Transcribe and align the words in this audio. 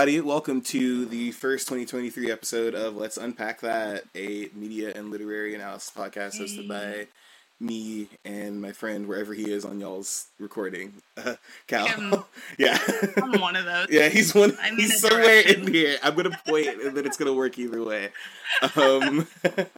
everybody. 0.00 0.26
Welcome 0.26 0.62
to 0.62 1.04
the 1.04 1.30
first 1.32 1.68
2023 1.68 2.32
episode 2.32 2.74
of 2.74 2.96
Let's 2.96 3.18
Unpack 3.18 3.60
That, 3.60 4.04
a 4.14 4.48
media 4.54 4.94
and 4.96 5.10
literary 5.10 5.54
analysis 5.54 5.92
podcast 5.94 6.40
hosted 6.40 6.66
by 6.66 7.06
me 7.60 8.08
and 8.24 8.62
my 8.62 8.72
friend, 8.72 9.06
wherever 9.06 9.34
he 9.34 9.52
is 9.52 9.62
on 9.62 9.78
y'all's 9.78 10.28
recording. 10.38 10.94
Uh, 11.18 11.34
Cal. 11.66 11.86
Him. 11.86 12.14
yeah. 12.58 12.78
I'm 13.22 13.42
one 13.42 13.56
of 13.56 13.66
those. 13.66 13.88
yeah, 13.90 14.08
he's 14.08 14.34
one. 14.34 14.56
I 14.62 14.70
need 14.70 14.80
he's 14.80 15.02
somewhere 15.02 15.42
direction. 15.42 15.66
in 15.66 15.74
here. 15.74 15.98
I'm 16.02 16.14
going 16.14 16.30
to 16.30 16.38
point 16.48 16.68
and 16.82 16.96
then 16.96 17.04
it's 17.04 17.18
going 17.18 17.30
to 17.30 17.36
work 17.36 17.58
either 17.58 17.84
way. 17.84 18.08
Um, 18.76 19.28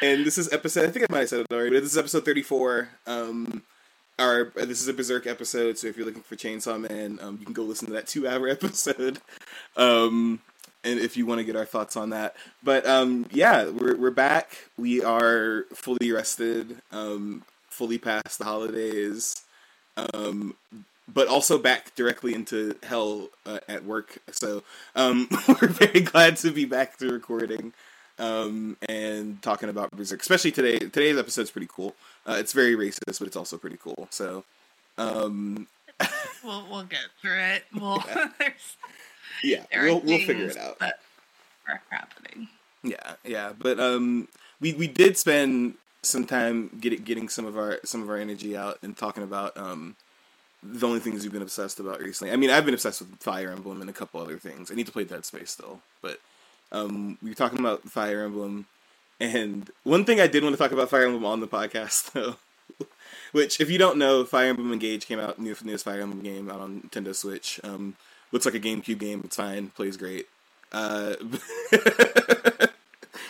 and 0.00 0.24
this 0.24 0.38
is 0.38 0.50
episode, 0.54 0.88
I 0.88 0.90
think 0.90 1.04
I 1.10 1.12
might 1.12 1.18
have 1.20 1.28
said 1.28 1.40
it 1.40 1.52
already, 1.52 1.76
but 1.76 1.82
this 1.82 1.92
is 1.92 1.98
episode 1.98 2.24
34. 2.24 2.88
Um, 3.06 3.62
our 4.18 4.52
this 4.54 4.80
is 4.80 4.88
a 4.88 4.94
berserk 4.94 5.26
episode 5.26 5.76
so 5.76 5.86
if 5.86 5.96
you're 5.96 6.06
looking 6.06 6.22
for 6.22 6.36
chainsaw 6.36 6.80
man 6.80 7.18
um, 7.20 7.36
you 7.38 7.44
can 7.44 7.54
go 7.54 7.62
listen 7.62 7.86
to 7.86 7.92
that 7.92 8.06
two 8.06 8.28
hour 8.28 8.48
episode. 8.48 9.18
Um, 9.76 10.40
and 10.84 11.00
if 11.00 11.16
you 11.16 11.24
want 11.24 11.38
to 11.38 11.44
get 11.44 11.56
our 11.56 11.64
thoughts 11.64 11.96
on 11.96 12.10
that. 12.10 12.36
But 12.62 12.86
um, 12.86 13.26
yeah 13.30 13.68
we're, 13.68 13.96
we're 13.96 14.10
back. 14.10 14.56
We 14.76 15.02
are 15.02 15.64
fully 15.74 16.12
rested 16.12 16.80
um, 16.92 17.42
fully 17.68 17.98
past 17.98 18.38
the 18.38 18.44
holidays 18.44 19.44
um, 19.96 20.54
but 21.12 21.28
also 21.28 21.58
back 21.58 21.94
directly 21.94 22.34
into 22.34 22.76
hell 22.82 23.28
uh, 23.46 23.60
at 23.68 23.84
work. 23.84 24.18
So 24.30 24.62
um, 24.96 25.28
we're 25.48 25.68
very 25.68 26.00
glad 26.00 26.36
to 26.38 26.50
be 26.50 26.64
back 26.64 26.96
to 26.98 27.08
recording 27.08 27.72
um, 28.18 28.76
and 28.88 29.40
talking 29.42 29.68
about 29.68 29.90
berserk 29.90 30.20
especially 30.20 30.52
today. 30.52 30.78
Today's 30.78 31.18
episode's 31.18 31.50
pretty 31.50 31.68
cool 31.70 31.94
uh, 32.26 32.36
it's 32.38 32.52
very 32.52 32.74
racist, 32.76 33.18
but 33.18 33.26
it's 33.26 33.36
also 33.36 33.56
pretty 33.58 33.78
cool. 33.82 34.06
So, 34.10 34.44
um, 34.98 35.66
We'll 36.44 36.66
we'll 36.70 36.84
get 36.84 37.06
through 37.20 37.38
it. 37.38 37.64
We'll 37.74 37.98
there's 38.38 38.76
yeah, 39.42 39.64
there 39.70 39.84
we'll 39.84 40.00
we'll 40.00 40.18
figure 40.26 40.46
it 40.46 40.56
out. 40.58 40.78
that 40.80 41.00
are 41.68 41.80
happening. 41.90 42.48
Yeah, 42.82 43.14
yeah, 43.24 43.52
but 43.58 43.80
um, 43.80 44.28
we 44.60 44.72
we 44.74 44.86
did 44.86 45.16
spend 45.16 45.74
some 46.02 46.26
time 46.26 46.70
getting 46.80 47.02
getting 47.02 47.28
some 47.28 47.46
of 47.46 47.56
our 47.56 47.80
some 47.84 48.02
of 48.02 48.10
our 48.10 48.18
energy 48.18 48.56
out 48.56 48.78
and 48.82 48.96
talking 48.96 49.22
about 49.22 49.56
um 49.56 49.96
the 50.62 50.86
only 50.86 51.00
things 51.00 51.22
we've 51.22 51.32
been 51.32 51.42
obsessed 51.42 51.78
about 51.78 52.00
recently. 52.00 52.32
I 52.32 52.36
mean, 52.36 52.50
I've 52.50 52.64
been 52.64 52.74
obsessed 52.74 53.00
with 53.00 53.18
Fire 53.20 53.50
Emblem 53.50 53.80
and 53.82 53.90
a 53.90 53.92
couple 53.92 54.20
other 54.20 54.38
things. 54.38 54.70
I 54.70 54.74
need 54.74 54.86
to 54.86 54.92
play 54.92 55.04
Dead 55.04 55.24
Space 55.24 55.50
still, 55.50 55.80
but 56.00 56.20
um, 56.72 57.18
we 57.22 57.28
were 57.30 57.34
talking 57.34 57.58
about 57.58 57.82
Fire 57.82 58.24
Emblem, 58.24 58.66
and 59.20 59.70
one 59.84 60.04
thing 60.04 60.20
I 60.20 60.26
did 60.26 60.42
want 60.42 60.54
to 60.54 60.62
talk 60.62 60.72
about 60.72 60.90
Fire 60.90 61.04
Emblem 61.04 61.24
on 61.24 61.40
the 61.40 61.48
podcast 61.48 62.12
though. 62.14 62.36
Which, 63.32 63.60
if 63.60 63.68
you 63.68 63.78
don't 63.78 63.98
know, 63.98 64.24
Fire 64.24 64.46
Emblem 64.50 64.72
Engage 64.72 65.06
came 65.06 65.18
out, 65.18 65.38
new 65.40 65.56
newest 65.64 65.84
Fire 65.84 66.00
Emblem 66.00 66.22
game 66.22 66.48
out 66.50 66.60
on 66.60 66.82
Nintendo 66.82 67.14
Switch. 67.14 67.58
Um, 67.64 67.96
looks 68.30 68.44
like 68.46 68.54
a 68.54 68.60
GameCube 68.60 68.98
game. 69.00 69.22
It's 69.24 69.36
fine, 69.36 69.68
plays 69.70 69.96
great. 69.96 70.28
Uh, 70.70 71.14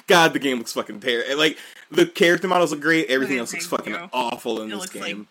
God, 0.06 0.32
the 0.34 0.38
game 0.38 0.58
looks 0.58 0.72
fucking 0.72 1.00
terrible. 1.00 1.38
Like 1.38 1.58
the 1.90 2.06
character 2.06 2.48
models 2.48 2.70
look 2.72 2.80
great. 2.80 3.08
Everything 3.08 3.34
Okay, 3.36 3.40
else 3.40 3.52
looks 3.52 3.66
fucking 3.66 3.94
you. 3.94 4.08
awful 4.12 4.60
in 4.60 4.68
It 4.68 4.70
this 4.72 4.80
looks 4.80 4.94
like- 4.94 5.04
game. 5.06 5.28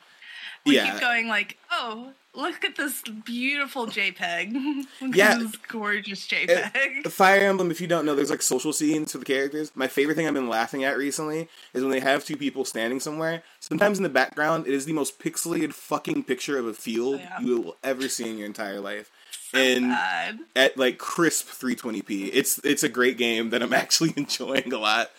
We 0.66 0.76
yeah, 0.76 0.92
keep 0.94 1.02
going 1.02 1.28
like, 1.28 1.58
oh, 1.72 2.14
look 2.36 2.64
at 2.66 2.76
this 2.76 3.02
beautiful 3.26 3.88
JPEG. 3.88 4.86
Yeah. 5.14 5.38
this 5.38 5.56
gorgeous 5.68 6.26
JPEG. 6.28 7.04
The 7.04 7.10
Fire 7.10 7.42
Emblem. 7.42 7.70
If 7.72 7.80
you 7.82 7.88
don't 7.88 8.06
know, 8.06 8.16
there's 8.16 8.30
like 8.30 8.42
social 8.42 8.74
scenes 8.74 9.12
for 9.12 9.18
the 9.20 9.26
characters. 9.26 9.72
My 9.76 9.88
favorite 9.88 10.16
thing 10.16 10.28
I've 10.28 10.34
been 10.34 10.50
laughing 10.50 10.84
at 10.84 10.98
recently 10.98 11.48
is 11.74 11.82
when 11.84 11.92
they 11.92 12.00
have 12.00 12.24
two 12.26 12.38
people 12.38 12.66
standing 12.66 13.00
somewhere. 13.00 13.44
Sometimes 13.60 13.98
in 14.00 14.04
the 14.04 14.10
background, 14.10 14.66
it 14.68 14.74
is 14.74 14.86
the 14.86 14.94
most 14.94 15.20
pixelated 15.20 15.74
fucking 15.74 16.24
picture 16.24 16.58
of 16.58 16.66
a 16.66 16.74
field 16.74 17.20
Yeah. 17.20 17.40
you 17.40 17.62
will 17.62 17.78
ever 17.84 18.08
see 18.10 18.30
in 18.30 18.38
your 18.38 18.48
entire 18.48 18.80
life. 18.80 19.12
So 19.52 19.60
and 19.60 19.90
bad. 19.90 20.40
at 20.56 20.78
like 20.78 20.98
crisp 20.98 21.48
320p. 21.50 22.32
It's 22.34 22.60
it's 22.64 22.82
a 22.84 22.90
great 22.90 23.18
game 23.18 23.52
that 23.52 23.62
I'm 23.62 23.74
actually 23.84 24.14
enjoying 24.18 24.74
a 24.74 24.78
lot. 24.80 25.12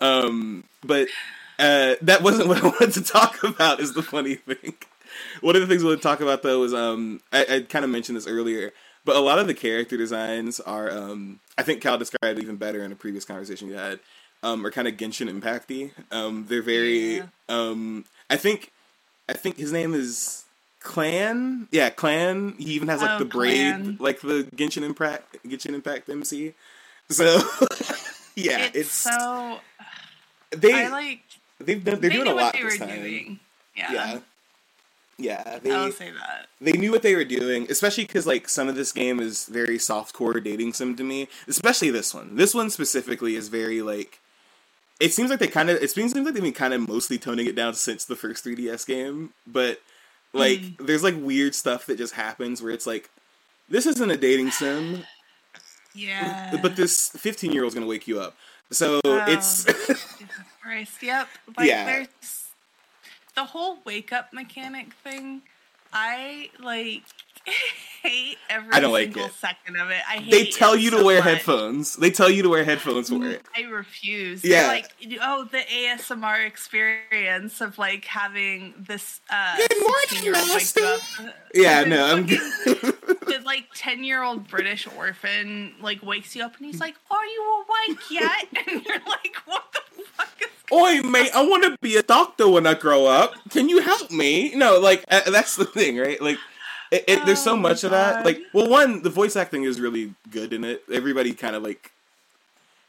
Um, 0.00 0.64
but 0.84 1.08
uh, 1.58 1.96
that 2.02 2.22
wasn't 2.22 2.48
what 2.48 2.58
I 2.62 2.68
wanted 2.68 2.92
to 2.94 3.02
talk 3.02 3.42
about. 3.42 3.80
Is 3.80 3.94
the 3.94 4.02
funny 4.02 4.36
thing. 4.36 4.74
One 5.40 5.56
of 5.56 5.60
the 5.62 5.66
things 5.66 5.82
we'll 5.84 5.98
talk 5.98 6.20
about 6.20 6.42
though 6.42 6.62
is 6.64 6.74
um, 6.74 7.20
I, 7.32 7.46
I 7.48 7.60
kind 7.60 7.84
of 7.84 7.90
mentioned 7.90 8.16
this 8.16 8.26
earlier, 8.26 8.72
but 9.04 9.16
a 9.16 9.20
lot 9.20 9.38
of 9.38 9.46
the 9.46 9.54
character 9.54 9.96
designs 9.96 10.60
are 10.60 10.90
um, 10.90 11.40
I 11.58 11.62
think 11.62 11.80
Cal 11.82 11.98
described 11.98 12.40
even 12.40 12.56
better 12.56 12.82
in 12.84 12.92
a 12.92 12.96
previous 12.96 13.24
conversation 13.24 13.68
you 13.68 13.74
had. 13.74 14.00
Um, 14.42 14.64
are 14.64 14.70
kind 14.70 14.88
of 14.88 14.94
Genshin 14.96 15.28
Impacty. 15.30 15.90
Um, 16.10 16.46
they're 16.48 16.62
very. 16.62 17.16
Yeah. 17.18 17.26
Um, 17.50 18.06
I 18.30 18.36
think 18.36 18.72
I 19.28 19.34
think 19.34 19.58
his 19.58 19.70
name 19.70 19.92
is 19.92 20.44
Clanne. 20.80 21.68
Yeah, 21.70 21.90
Clanne. 21.90 22.54
He 22.58 22.72
even 22.72 22.88
has 22.88 23.02
like 23.02 23.10
Oh, 23.10 23.18
the 23.18 23.24
braid, 23.26 23.74
Clanne. 23.74 23.96
like 24.00 24.20
the 24.22 24.44
Genshin 24.56 24.82
Impact, 24.82 25.36
Genshin 25.46 25.74
Impact 25.74 26.08
MC. 26.08 26.54
So 27.10 27.24
yeah, 28.34 28.66
it's, 28.72 28.76
it's, 28.76 28.90
so 28.92 29.58
they 30.52 30.72
I 30.86 30.88
like 30.88 31.20
they've 31.58 31.84
done, 31.84 32.00
they're 32.00 32.08
they 32.10 32.16
doing 32.16 32.28
a 32.28 32.34
lot 32.34 32.54
this 32.54 32.62
were 32.62 32.86
time. 32.86 33.02
doing. 33.02 33.40
Yeah. 33.76 33.92
Yeah, 33.92 34.18
yeah. 35.20 35.58
They 35.62 35.70
I'll 35.70 35.92
say 35.92 36.10
that. 36.10 36.48
they 36.60 36.72
knew 36.72 36.90
what 36.90 37.02
they 37.02 37.14
were 37.14 37.24
doing, 37.24 37.66
especially 37.70 38.04
because 38.06 38.26
like 38.26 38.48
some 38.48 38.68
of 38.68 38.74
this 38.74 38.90
game 38.92 39.20
is 39.20 39.44
very 39.46 39.78
soft 39.78 40.12
core 40.14 40.40
dating 40.40 40.72
sim 40.72 40.96
to 40.96 41.04
me. 41.04 41.28
Especially 41.46 41.90
this 41.90 42.12
one. 42.14 42.36
This 42.36 42.54
one 42.54 42.70
specifically 42.70 43.36
is 43.36 43.48
very 43.48 43.82
like. 43.82 44.18
It 44.98 45.12
seems 45.14 45.30
like 45.30 45.38
they 45.38 45.46
kind 45.48 45.70
of. 45.70 45.82
It 45.82 45.90
seems 45.90 46.14
like 46.14 46.24
they've 46.24 46.42
been 46.42 46.52
kind 46.52 46.74
of 46.74 46.86
mostly 46.88 47.18
toning 47.18 47.46
it 47.46 47.54
down 47.54 47.74
since 47.74 48.04
the 48.04 48.16
first 48.16 48.44
3DS 48.44 48.86
game, 48.86 49.30
but 49.46 49.80
like 50.32 50.60
Mm. 50.60 50.86
there's 50.86 51.02
like 51.02 51.16
weird 51.18 51.54
stuff 51.54 51.86
that 51.86 51.98
just 51.98 52.14
happens 52.14 52.62
where 52.62 52.72
it's 52.72 52.86
like, 52.86 53.10
this 53.68 53.86
isn't 53.86 54.10
a 54.10 54.16
dating 54.16 54.50
sim, 54.50 55.04
Yeah. 55.94 56.56
but 56.62 56.76
this 56.76 57.08
15 57.10 57.52
year 57.52 57.62
old's 57.64 57.74
gonna 57.74 57.86
wake 57.86 58.06
you 58.06 58.20
up. 58.20 58.36
So 58.70 59.00
Oh. 59.04 59.24
it's 59.28 59.64
Christ. 60.62 61.02
Yep. 61.02 61.28
Like 61.56 61.68
Yeah. 61.68 61.84
there's 61.86 62.08
the 63.40 63.46
whole 63.46 63.78
wake 63.84 64.12
up 64.12 64.32
mechanic 64.32 64.92
thing. 65.02 65.40
I 65.92 66.50
like 66.60 67.02
hate 68.02 68.36
every 68.48 68.72
I 68.72 68.80
don't 68.80 68.92
like 68.92 69.06
single 69.12 69.24
it. 69.26 69.32
second 69.32 69.76
of 69.76 69.90
it. 69.90 70.02
I 70.08 70.16
hate 70.18 70.30
they 70.30 70.44
tell 70.50 70.76
you 70.76 70.90
to 70.90 70.98
so 70.98 71.04
wear 71.06 71.16
much. 71.20 71.24
headphones. 71.24 71.96
They 71.96 72.10
tell 72.10 72.30
you 72.30 72.42
to 72.42 72.48
wear 72.50 72.64
headphones 72.64 73.08
for 73.08 73.24
it. 73.26 73.42
I 73.56 73.62
refuse. 73.62 74.44
Yeah. 74.44 74.62
Yeah. 74.62 74.68
like, 74.68 74.92
oh, 75.22 75.48
the 75.50 75.58
ASMR 75.58 76.46
experience 76.46 77.60
of 77.60 77.78
like 77.78 78.04
having 78.04 78.74
this 78.78 79.20
uh 79.30 79.56
Good 79.56 79.80
morning, 79.80 79.96
16-year-old 80.08 80.48
wake 80.48 80.54
master. 80.76 81.34
Yeah, 81.54 81.84
no, 81.84 82.04
I'm 82.12 82.28
fucking- 82.28 83.16
the 83.26 83.40
like 83.44 83.66
ten 83.74 84.04
year 84.04 84.22
old 84.22 84.46
British 84.48 84.86
orphan 84.96 85.74
like 85.80 86.02
wakes 86.04 86.36
you 86.36 86.44
up 86.44 86.56
and 86.58 86.66
he's 86.66 86.78
like, 86.80 86.94
"Are 87.10 87.24
you 87.24 87.64
awake 87.88 88.00
yet?" 88.10 88.44
And 88.68 88.84
you're 88.84 88.98
like, 89.06 89.34
"What 89.46 89.64
the 89.72 90.02
fuck 90.04 90.28
is?" 90.40 90.48
Oi, 90.72 91.02
mate, 91.02 91.30
I 91.34 91.42
want 91.46 91.64
to 91.64 91.76
be 91.82 91.96
a 91.96 92.02
doctor 92.02 92.48
when 92.48 92.66
I 92.66 92.74
grow 92.74 93.06
up. 93.06 93.34
Can 93.50 93.68
you 93.68 93.80
help 93.80 94.10
me? 94.10 94.54
No, 94.54 94.78
like 94.78 95.04
uh, 95.08 95.30
that's 95.30 95.56
the 95.56 95.64
thing, 95.64 95.98
right? 95.98 96.20
Like, 96.20 96.38
it, 96.92 97.04
it, 97.08 97.26
there's 97.26 97.42
so 97.42 97.54
Oh, 97.54 97.56
much 97.56 97.84
of 97.84 97.92
that. 97.92 98.24
Like, 98.24 98.40
well, 98.52 98.68
one, 98.68 99.02
the 99.02 99.10
voice 99.10 99.36
acting 99.36 99.64
is 99.64 99.80
really 99.80 100.14
good 100.30 100.52
in 100.52 100.64
it. 100.64 100.84
Everybody 100.92 101.34
kind 101.34 101.56
of 101.56 101.62
like 101.62 101.92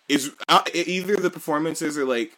is 0.09 0.31
uh, 0.49 0.63
either 0.73 1.17
the 1.17 1.29
performances 1.29 1.97
are 1.97 2.05
like 2.05 2.37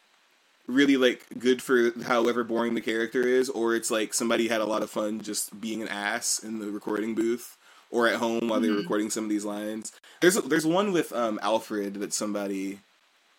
really 0.68 0.98
like 0.98 1.25
good 1.40 1.62
for 1.62 1.92
however 2.04 2.44
boring 2.44 2.75
the 2.75 2.81
character 2.81 3.22
is, 3.28 3.50
or 3.50 3.75
it's 3.75 3.92
like 3.92 4.13
somebody 4.13 4.48
had 4.48 4.62
a 4.62 4.66
lot 4.66 4.84
of 4.84 4.90
fun 4.92 5.22
just 5.22 5.60
being 5.62 5.81
an 5.81 5.90
ass 5.90 6.40
in 6.44 6.60
the 6.60 6.72
recording 6.72 7.16
booth 7.16 7.57
or 7.92 8.07
at 8.07 8.16
home 8.16 8.48
while 8.50 8.60
they 8.62 8.69
were 8.69 8.78
Mhm. 8.78 8.80
recording 8.80 9.10
some 9.10 9.25
of 9.25 9.30
these 9.30 9.45
lines. 9.45 9.92
There's 10.22 10.36
there's 10.36 10.66
one 10.66 10.94
with 10.94 11.13
um, 11.13 11.40
Alfred 11.44 11.95
that 11.95 12.13
somebody 12.13 12.80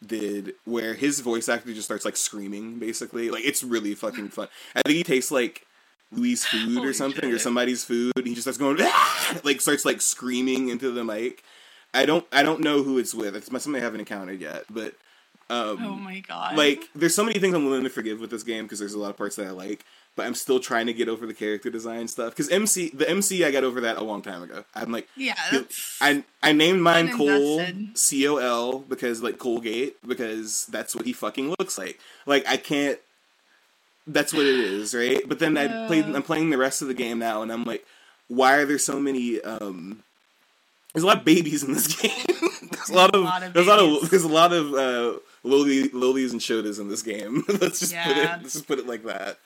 did 0.05 0.55
where 0.65 0.95
his 0.95 1.21
voice 1.21 1.49
actor 1.49 1.73
just 1.73 1.87
starts 1.87 2.05
like 2.05 2.17
screaming 2.17 2.79
basically. 2.79 3.31
Like 3.31 3.45
it's 3.45 3.63
really 3.63 3.95
fucking 3.95 4.29
fun. 4.29 4.49
I 4.75 4.83
think 4.83 4.97
he 4.97 5.05
tastes 5.05 5.31
like 5.31 5.67
louis 6.13 6.45
food 6.45 6.77
or 6.79 6.81
Holy 6.81 6.93
something 6.93 7.33
or 7.33 7.39
somebody's 7.39 7.85
food 7.85 8.13
and 8.17 8.27
he 8.27 8.35
just 8.35 8.45
starts 8.45 8.59
going 8.59 8.77
"Ah!" 8.81 9.41
like 9.43 9.61
starts 9.61 9.85
like 9.85 10.01
screaming 10.01 10.69
into 10.69 10.91
the 10.91 11.05
mic. 11.05 11.43
I 11.93 12.07
don't 12.07 12.27
i 12.33 12.43
don't 12.43 12.61
know 12.61 12.83
who 12.83 12.99
it's 12.99 13.15
with. 13.15 13.35
It's 13.35 13.47
something 13.51 13.75
i 13.77 13.81
haven't 13.81 14.01
encountered 14.01 14.41
yet 14.41 14.65
but 14.71 14.95
um 15.51 15.79
Oh 15.85 15.97
my 15.97 16.21
god! 16.21 16.57
like 16.57 16.85
there's 16.95 17.15
so 17.15 17.23
many 17.25 17.39
things 17.39 17.55
i'm 17.55 17.67
willing 17.67 17.85
to 17.85 17.91
forgive 17.91 18.19
with 18.21 18.31
this 18.31 18.43
game 18.43 18.65
because 18.65 18.79
there's 18.79 18.95
a 18.95 18.99
lot 18.99 19.11
of 19.11 19.17
parts 19.17 19.37
that 19.37 19.47
i 19.47 19.51
like 19.51 19.85
but 20.17 20.27
i'm 20.27 20.35
still 20.35 20.61
trying 20.61 20.87
to 20.87 20.93
get 20.93 21.09
over 21.09 21.27
the 21.27 21.35
character 21.35 21.71
design 21.71 22.07
stuff 22.09 22.31
because 22.31 22.49
mc 22.51 22.91
the 22.91 23.09
mc 23.09 23.45
i 23.45 23.51
got 23.51 23.65
over 23.65 23.81
that 23.81 23.97
a 23.97 24.05
long 24.05 24.23
time 24.23 24.43
ago 24.43 24.65
i'm 24.75 24.93
like 24.93 25.09
yeah, 25.17 25.35
I 26.01 26.25
I 26.43 26.53
named 26.53 26.83
mine 26.83 27.17
Cole. 27.17 27.65
C 27.95 28.27
O 28.29 28.37
L 28.37 28.81
because 28.81 29.23
like 29.23 29.39
Colgate 29.39 29.97
because 30.07 30.67
that's 30.67 30.95
what 30.95 31.05
he 31.07 31.13
fucking 31.13 31.55
looks 31.59 31.79
like. 31.79 31.99
Like 32.27 32.47
I 32.47 32.57
can't. 32.57 32.99
That's 34.07 34.33
what 34.35 34.45
it 34.45 34.55
is, 34.59 34.95
right? 34.95 35.27
But 35.27 35.39
then 35.39 35.57
I 35.57 35.87
played. 35.87 36.05
I'm 36.05 36.23
playing 36.23 36.51
the 36.51 36.59
rest 36.59 36.83
of 36.83 36.89
the 36.89 36.95
game 36.95 37.19
now, 37.19 37.43
and 37.43 37.51
I'm 37.51 37.65
like, 37.65 37.87
why 38.29 38.57
are 38.57 38.67
there 38.67 38.79
so 38.79 39.01
many? 39.01 39.41
um 39.41 40.03
There's 40.93 41.05
a 41.05 41.07
lot 41.07 41.19
of 41.19 41.25
babies 41.25 41.63
in 41.65 41.73
this 41.73 41.87
game. 42.03 42.11
there's 42.71 42.91
a 42.91 42.95
lot 42.95 43.15
of, 43.15 43.23
A 43.23 43.25
lot 43.25 43.43
of 43.43 43.53
there's 43.55 43.67
a 43.67 43.71
lot 43.71 43.79
of 43.81 44.11
there's 44.11 44.25
a 44.25 44.29
lot 44.29 44.53
of 44.53 44.75
uh, 44.75 45.19
lowly 45.43 45.89
lowlies 45.91 46.33
and 46.33 46.41
shodas 46.41 46.79
in 46.79 46.89
this 46.89 47.03
game. 47.03 47.45
let's 47.61 47.81
just 47.81 47.95
put 47.95 48.17
it 48.17 48.25
let's 48.43 48.53
just 48.53 48.67
put 48.67 48.79
it 48.79 48.87
like 48.87 49.05
that. 49.05 49.39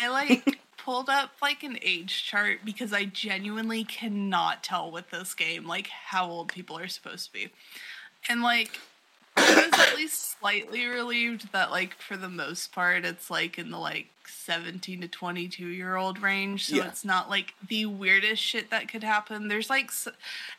I 0.00 0.08
like 0.08 0.58
pulled 0.76 1.08
up 1.08 1.30
like 1.40 1.62
an 1.62 1.78
age 1.82 2.24
chart 2.24 2.60
because 2.64 2.92
I 2.92 3.04
genuinely 3.04 3.84
cannot 3.84 4.62
tell 4.62 4.90
with 4.90 5.10
this 5.10 5.34
game 5.34 5.66
like 5.66 5.88
how 5.88 6.28
old 6.28 6.48
people 6.48 6.78
are 6.78 6.88
supposed 6.88 7.26
to 7.26 7.32
be. 7.32 7.48
And 8.28 8.42
like 8.42 8.78
I 9.36 9.68
was 9.70 9.88
at 9.88 9.96
least 9.96 10.38
slightly 10.38 10.86
relieved 10.86 11.52
that 11.52 11.70
like 11.70 11.96
for 11.98 12.16
the 12.16 12.28
most 12.28 12.72
part 12.72 13.04
it's 13.04 13.30
like 13.30 13.58
in 13.58 13.70
the 13.70 13.78
like 13.78 14.06
17 14.26 15.00
to 15.02 15.08
22 15.08 15.66
year 15.66 15.96
old 15.96 16.22
range 16.22 16.66
so 16.66 16.76
Yeah. 16.76 16.86
it's 16.86 17.04
not 17.04 17.28
like 17.28 17.52
the 17.68 17.86
weirdest 17.86 18.40
shit 18.42 18.70
that 18.70 18.88
could 18.88 19.02
happen 19.02 19.48
there's 19.48 19.68
like 19.68 19.90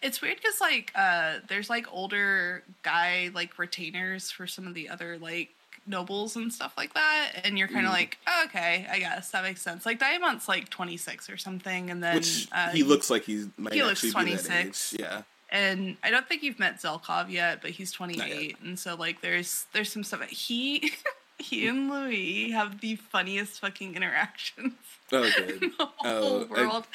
it's 0.01 0.21
weird 0.21 0.37
because 0.37 0.59
like 0.59 0.91
uh 0.93 1.35
there's 1.47 1.69
like 1.69 1.87
older 1.91 2.63
guy 2.83 3.31
like 3.33 3.57
retainers 3.57 4.29
for 4.29 4.45
some 4.45 4.67
of 4.67 4.73
the 4.73 4.89
other 4.89 5.17
like 5.17 5.49
nobles 5.87 6.35
and 6.35 6.51
stuff 6.51 6.73
like 6.77 6.93
that 6.95 7.31
and 7.43 7.57
you're 7.59 7.67
kind 7.67 7.85
of 7.85 7.91
Mm. 7.91 7.95
like 7.95 8.17
oh, 8.27 8.43
okay 8.45 8.87
i 8.89 8.97
guess 8.99 9.29
that 9.31 9.43
makes 9.43 9.61
sense 9.61 9.85
like 9.85 9.99
diamond's 9.99 10.47
like 10.47 10.69
26 10.69 11.29
or 11.29 11.37
something 11.37 11.91
and 11.91 12.01
then 12.03 12.15
Which 12.15 12.47
uh, 12.51 12.69
he 12.69 12.83
looks 12.83 13.09
like 13.09 13.23
he 13.23 13.49
might 13.57 13.73
he 13.73 13.83
looks 13.83 14.03
actually 14.03 14.25
be 14.25 14.35
that 14.35 14.45
26. 14.45 14.93
age. 14.93 14.99
Yeah. 14.99 15.21
and 15.51 15.95
I 16.03 16.09
don't 16.09 16.27
think 16.27 16.41
you've 16.43 16.57
met 16.59 16.81
Zelkov 16.81 17.29
yet, 17.29 17.61
but 17.61 17.69
he's 17.71 17.91
28, 17.91 18.57
and 18.63 18.79
so 18.79 18.95
like 18.95 19.21
there's 19.21 19.67
there's 19.73 19.91
some 19.91 20.03
stuff. 20.03 20.23
He 20.29 20.91
he 21.37 21.67
and 21.67 21.89
Louis 21.89 22.49
have 22.51 22.81
the 22.81 22.95
funniest 22.95 23.59
fucking 23.59 23.95
interactions 23.95 24.73
Oh, 25.11 25.23
in 25.37 25.45
good. 25.45 25.59
the 25.61 25.71
Oh, 25.79 25.91
whole 25.97 26.41
I- 26.45 26.47
world 26.47 26.87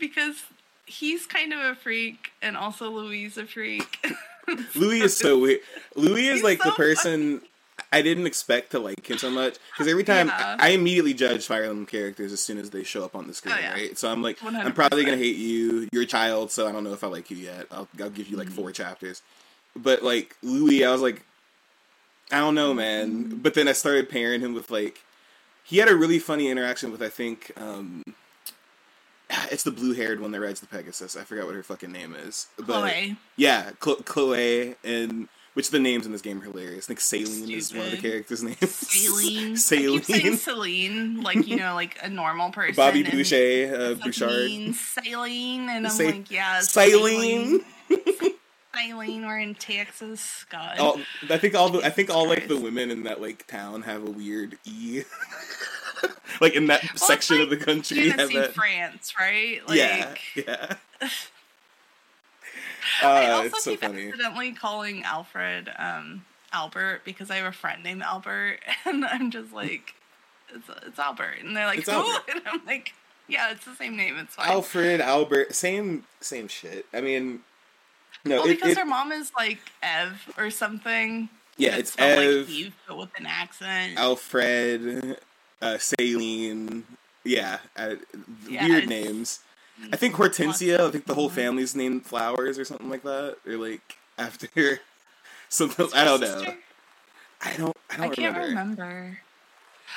because 0.00 0.42
he's 0.84 1.26
kind 1.26 1.52
of 1.52 1.60
a 1.60 1.74
freak, 1.76 2.32
and 2.42 2.56
also 2.56 2.90
Louis 2.90 3.24
is 3.26 3.38
a 3.38 3.46
freak. 3.46 4.04
Louis 4.74 5.00
is 5.02 5.16
so 5.16 5.38
weird. 5.38 5.60
Louis 5.94 6.26
is 6.28 6.34
He's 6.36 6.44
like 6.44 6.58
the 6.58 6.70
so 6.70 6.76
person 6.76 7.40
I 7.92 8.00
didn't 8.02 8.26
expect 8.26 8.70
to 8.72 8.78
like 8.78 9.08
him 9.08 9.18
so 9.18 9.30
much 9.30 9.56
because 9.72 9.86
every 9.86 10.02
time 10.04 10.28
Yeah. 10.28 10.56
I, 10.58 10.68
I 10.68 10.70
immediately 10.70 11.12
judge 11.14 11.46
Fire 11.46 11.64
Emblem 11.64 11.86
characters 11.86 12.32
as 12.32 12.40
soon 12.40 12.58
as 12.58 12.70
they 12.70 12.82
show 12.84 13.04
up 13.04 13.14
on 13.14 13.26
the 13.26 13.34
screen, 13.34 13.54
Oh, 13.56 13.60
yeah. 13.60 13.72
right? 13.74 13.98
So 13.98 14.10
I'm 14.10 14.22
like, 14.22 14.42
i 14.42 14.48
am 14.62 14.72
probably 14.72 15.04
gonna 15.04 15.16
hate 15.18 15.36
you. 15.36 15.88
You're 15.92 16.02
a 16.04 16.06
child, 16.06 16.50
so 16.50 16.66
I 16.66 16.72
don't 16.72 16.84
know 16.84 16.92
if 16.94 17.04
I 17.04 17.08
like 17.08 17.30
you 17.30 17.36
yet. 17.36 17.66
I'll 17.70 17.88
I'll 18.00 18.10
give 18.10 18.28
you 18.28 18.36
like 18.36 18.48
Mm-hmm. 18.48 18.56
four 18.56 18.72
chapters. 18.72 19.22
But 19.76 20.02
like 20.02 20.36
Louis, 20.42 20.84
I 20.84 20.90
was 20.90 21.02
like, 21.02 21.22
I 22.32 22.38
don't 22.38 22.54
know, 22.54 22.72
man. 22.74 23.38
But 23.42 23.54
then 23.54 23.68
I 23.68 23.72
started 23.72 24.08
pairing 24.08 24.40
him 24.40 24.54
with 24.54 24.70
like, 24.70 25.02
he 25.62 25.76
had 25.78 25.88
a 25.88 25.96
really 25.96 26.18
funny 26.18 26.48
interaction 26.48 26.90
with 26.90 27.02
I 27.02 27.08
think. 27.10 27.52
um 27.56 28.02
it's 29.50 29.64
the 29.64 29.70
blue-haired 29.70 30.20
one 30.20 30.30
that 30.32 30.40
rides 30.40 30.60
the 30.60 30.66
Pegasus. 30.66 31.16
I 31.16 31.24
forgot 31.24 31.46
what 31.46 31.54
her 31.54 31.62
fucking 31.62 31.92
name 31.92 32.14
is. 32.14 32.46
But 32.56 32.64
Chloe. 32.66 33.16
yeah, 33.36 33.70
Chloe, 33.80 34.76
and 34.84 35.28
which 35.56 35.70
the 35.70 35.78
names 35.78 36.04
in 36.04 36.12
this 36.12 36.20
game 36.20 36.38
are 36.42 36.44
hilarious. 36.44 36.84
I 36.84 36.88
think 36.88 37.00
Saline 37.00 37.50
is 37.50 37.72
one 37.72 37.86
of 37.86 37.90
the 37.92 37.96
characters' 37.96 38.42
names. 38.42 38.58
Celine. 38.74 39.26
I 39.26 39.48
keep 39.48 39.58
saying 39.58 39.96
Saline. 40.06 40.36
Celine, 40.36 41.22
like 41.22 41.46
you 41.46 41.56
know, 41.56 41.74
like 41.74 41.96
a 42.02 42.10
normal 42.10 42.50
person. 42.52 42.74
Bobby 42.76 43.02
Boucher, 43.02 43.74
uh, 43.74 43.94
Bouchard. 43.94 44.74
Saline, 44.74 45.70
and 45.70 45.86
I'm 45.86 45.90
Sa- 45.90 46.04
like, 46.04 46.30
yeah, 46.30 46.60
Saline. 46.60 47.64
Saline, 48.74 49.26
we're 49.26 49.38
in 49.38 49.54
Texas, 49.54 50.44
God. 50.50 50.78
All, 50.78 51.00
I 51.30 51.38
think 51.38 51.54
all 51.54 51.70
the 51.70 51.78
I 51.82 51.88
think 51.88 52.10
all 52.10 52.28
like 52.28 52.48
the 52.48 52.60
women 52.60 52.90
in 52.90 53.04
that 53.04 53.22
like 53.22 53.46
town 53.46 53.80
have 53.82 54.06
a 54.06 54.10
weird 54.10 54.58
E. 54.66 55.04
like 56.42 56.52
in 56.54 56.66
that 56.66 56.84
it's 56.84 57.06
section 57.06 57.40
of 57.40 57.48
the 57.48 57.56
country 57.56 58.10
have 58.10 58.18
Genesee, 58.18 58.36
that. 58.40 58.52
France, 58.52 59.14
right? 59.18 59.66
Like, 59.66 59.78
yeah, 59.78 60.14
yeah. 60.34 60.74
I 63.02 63.26
Uh, 63.26 63.32
also 63.36 63.46
it's 63.46 63.64
so 63.64 63.70
keep 63.72 63.80
funny. 63.80 64.08
accidentally 64.08 64.52
calling 64.52 65.02
Alfred 65.02 65.70
um, 65.78 66.24
Albert 66.52 67.02
because 67.04 67.30
I 67.30 67.36
have 67.36 67.46
a 67.46 67.52
friend 67.52 67.82
named 67.82 68.02
Albert, 68.02 68.58
and 68.86 69.04
I'm 69.04 69.30
just 69.30 69.52
like, 69.52 69.94
it's, 70.54 70.68
it's 70.86 70.98
Albert, 70.98 71.36
and 71.42 71.56
they're 71.56 71.66
like, 71.66 71.80
It's 71.80 71.88
who? 71.90 71.96
Albert. 71.96 72.22
And 72.34 72.42
I'm 72.46 72.64
like, 72.66 72.92
yeah, 73.28 73.50
it's 73.50 73.64
the 73.64 73.74
same 73.74 73.96
name. 73.96 74.16
It's 74.18 74.34
fine. 74.36 74.48
Alfred, 74.48 75.00
Albert, 75.00 75.54
same 75.54 76.04
same 76.20 76.46
shit. 76.48 76.86
I 76.94 77.00
mean, 77.00 77.40
no, 78.24 78.36
well, 78.36 78.44
it, 78.46 78.54
because 78.54 78.72
it- 78.72 78.78
her 78.78 78.84
mom 78.84 79.10
is 79.12 79.32
like 79.36 79.58
Ev 79.82 80.32
or 80.38 80.50
something. 80.50 81.28
yeah, 81.56 81.70
and 81.72 81.80
it's 81.80 81.96
Ev, 81.98 82.18
like 82.18 82.48
Eve, 82.48 82.74
but 82.86 82.96
with 82.98 83.10
an 83.18 83.26
accent. 83.26 83.98
Alfred, 83.98 85.18
uh, 85.60 85.78
Saline. 85.78 86.84
Yeah, 87.24 87.58
uh, 87.76 87.96
Yeah, 88.48 88.68
weird 88.68 88.88
names. 88.88 89.40
I 89.92 89.96
think 89.96 90.14
Hortensia. 90.14 90.80
I 90.80 90.90
think 90.90 91.06
the 91.06 91.14
whole 91.14 91.28
family's 91.28 91.74
named 91.76 92.06
Flowers 92.06 92.58
or 92.58 92.64
something 92.64 92.88
like 92.88 93.02
that, 93.02 93.36
or 93.46 93.56
like 93.56 93.96
after 94.18 94.80
something. 95.48 95.88
I 95.94 96.04
don't 96.04 96.20
know. 96.20 96.26
sister? 96.26 96.56
I 97.42 97.56
don't. 97.56 97.76
I 97.90 97.94
I 97.94 97.96
don't 97.98 98.16
can't 98.16 98.36
remember. 98.36 98.82
remember. 98.84 99.18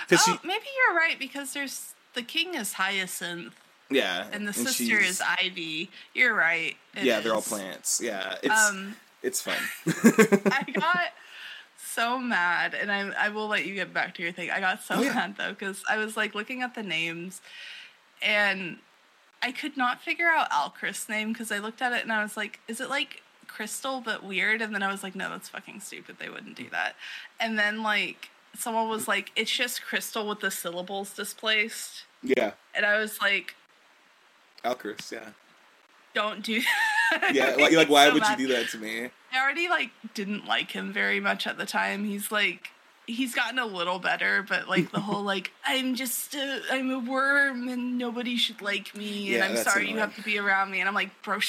'Cause 0.07 0.19
Oh, 0.27 0.39
she- 0.41 0.47
maybe 0.47 0.65
you're 0.77 0.95
right 0.97 1.17
because 1.17 1.53
there's 1.53 1.93
the 2.13 2.21
king 2.21 2.53
is 2.55 2.73
Hyacinth 2.73 3.55
yeah, 3.89 4.27
and 4.31 4.47
the 4.47 4.53
she's- 4.53 4.75
sister 4.75 4.99
is 4.99 5.21
Ivy. 5.21 5.89
You're 6.13 6.35
right. 6.35 6.75
it 6.95 7.03
yeah, 7.05 7.21
they're 7.21 7.33
all 7.33 7.41
plants. 7.41 7.99
Yeah, 8.03 8.35
it's 8.43 8.53
Um, 8.69 8.95
it's 9.23 9.41
fun. 9.41 9.57
I 10.51 10.63
got 10.73 11.13
so 11.83 12.19
mad, 12.19 12.73
and 12.75 12.91
I 12.91 13.09
I 13.25 13.29
will 13.29 13.47
let 13.47 13.65
you 13.65 13.73
get 13.73 13.93
back 13.93 14.13
to 14.15 14.21
your 14.23 14.31
thing. 14.31 14.51
I 14.51 14.59
got 14.59 14.83
so 14.83 14.95
Oh, 14.95 15.01
yeah. 15.01 15.13
mad 15.13 15.35
though 15.37 15.49
because 15.53 15.81
I 15.89 15.97
was 15.97 16.15
like 16.15 16.35
looking 16.35 16.61
at 16.61 16.75
the 16.75 16.83
names, 16.83 17.41
and 18.21 18.77
I 19.41 19.51
could 19.51 19.77
not 19.77 20.01
figure 20.01 20.27
out 20.27 20.49
Alcryst' 20.51 21.09
name 21.09 21.31
because 21.31 21.51
I 21.51 21.59
looked 21.59 21.81
at 21.81 21.93
it 21.93 22.03
and 22.03 22.11
I 22.11 22.21
was 22.21 22.35
like, 22.35 22.59
is 22.67 22.81
it 22.81 22.89
like 22.89 23.23
Crystal 23.47 24.01
but 24.01 24.23
weird? 24.23 24.61
And 24.61 24.73
then 24.73 24.83
I 24.83 24.91
was 24.91 25.03
like, 25.03 25.15
no, 25.15 25.29
that's 25.29 25.49
fucking 25.49 25.79
stupid. 25.79 26.17
They 26.19 26.29
wouldn't 26.29 26.55
do 26.55 26.69
that. 26.71 26.95
And 27.39 27.57
then 27.57 27.81
like 27.81 28.29
someone 28.57 28.89
was 28.89 29.07
like, 29.07 29.31
it's 29.35 29.51
just 29.51 29.83
Crystal 29.83 30.27
with 30.27 30.41
the 30.41 30.51
syllables 30.51 31.13
displaced, 31.13 32.05
yeah, 32.23 32.51
and 32.75 32.85
I 32.85 32.99
was 32.99 33.21
like, 33.21 33.55
Alcryst. 34.63 35.11
Yeah, 35.11 35.29
don't 36.13 36.43
do 36.43 36.61
that. 37.11 37.33
yeah. 37.33 37.55
Like, 37.55 37.71
like 37.75 37.89
why 37.89 38.07
so 38.07 38.13
would 38.13 38.21
mad. 38.21 38.39
you 38.39 38.47
do 38.47 38.53
that 38.53 38.69
to 38.69 38.77
me? 38.77 39.09
I 39.31 39.41
already 39.41 39.69
like 39.69 39.91
didn't 40.13 40.45
like 40.45 40.71
him 40.71 40.91
very 40.91 41.19
much 41.19 41.47
at 41.47 41.57
the 41.57 41.65
time. 41.65 42.05
He's 42.05 42.31
like 42.31 42.71
he's 43.09 43.33
gotten 43.35 43.59
a 43.59 43.65
little 43.65 43.99
better, 43.99 44.43
but 44.47 44.67
like 44.69 44.91
the 44.91 44.99
whole 44.99 45.23
like 45.23 45.51
I'm 45.65 45.95
just 45.95 46.35
a, 46.35 46.61
I'm 46.71 46.91
a 46.91 46.99
worm 46.99 47.67
and 47.67 47.97
nobody 47.97 48.37
should 48.37 48.61
like 48.61 48.95
me 48.95 49.31
Yeah, 49.31 49.45
and 49.45 49.57
I'm 49.57 49.63
sorry 49.63 49.89
you 49.89 49.97
have 49.97 50.15
to 50.15 50.21
be 50.21 50.37
around 50.37 50.71
me 50.71 50.79
and 50.79 50.87
I'm 50.87 50.95
like 50.95 51.09
bro 51.23 51.39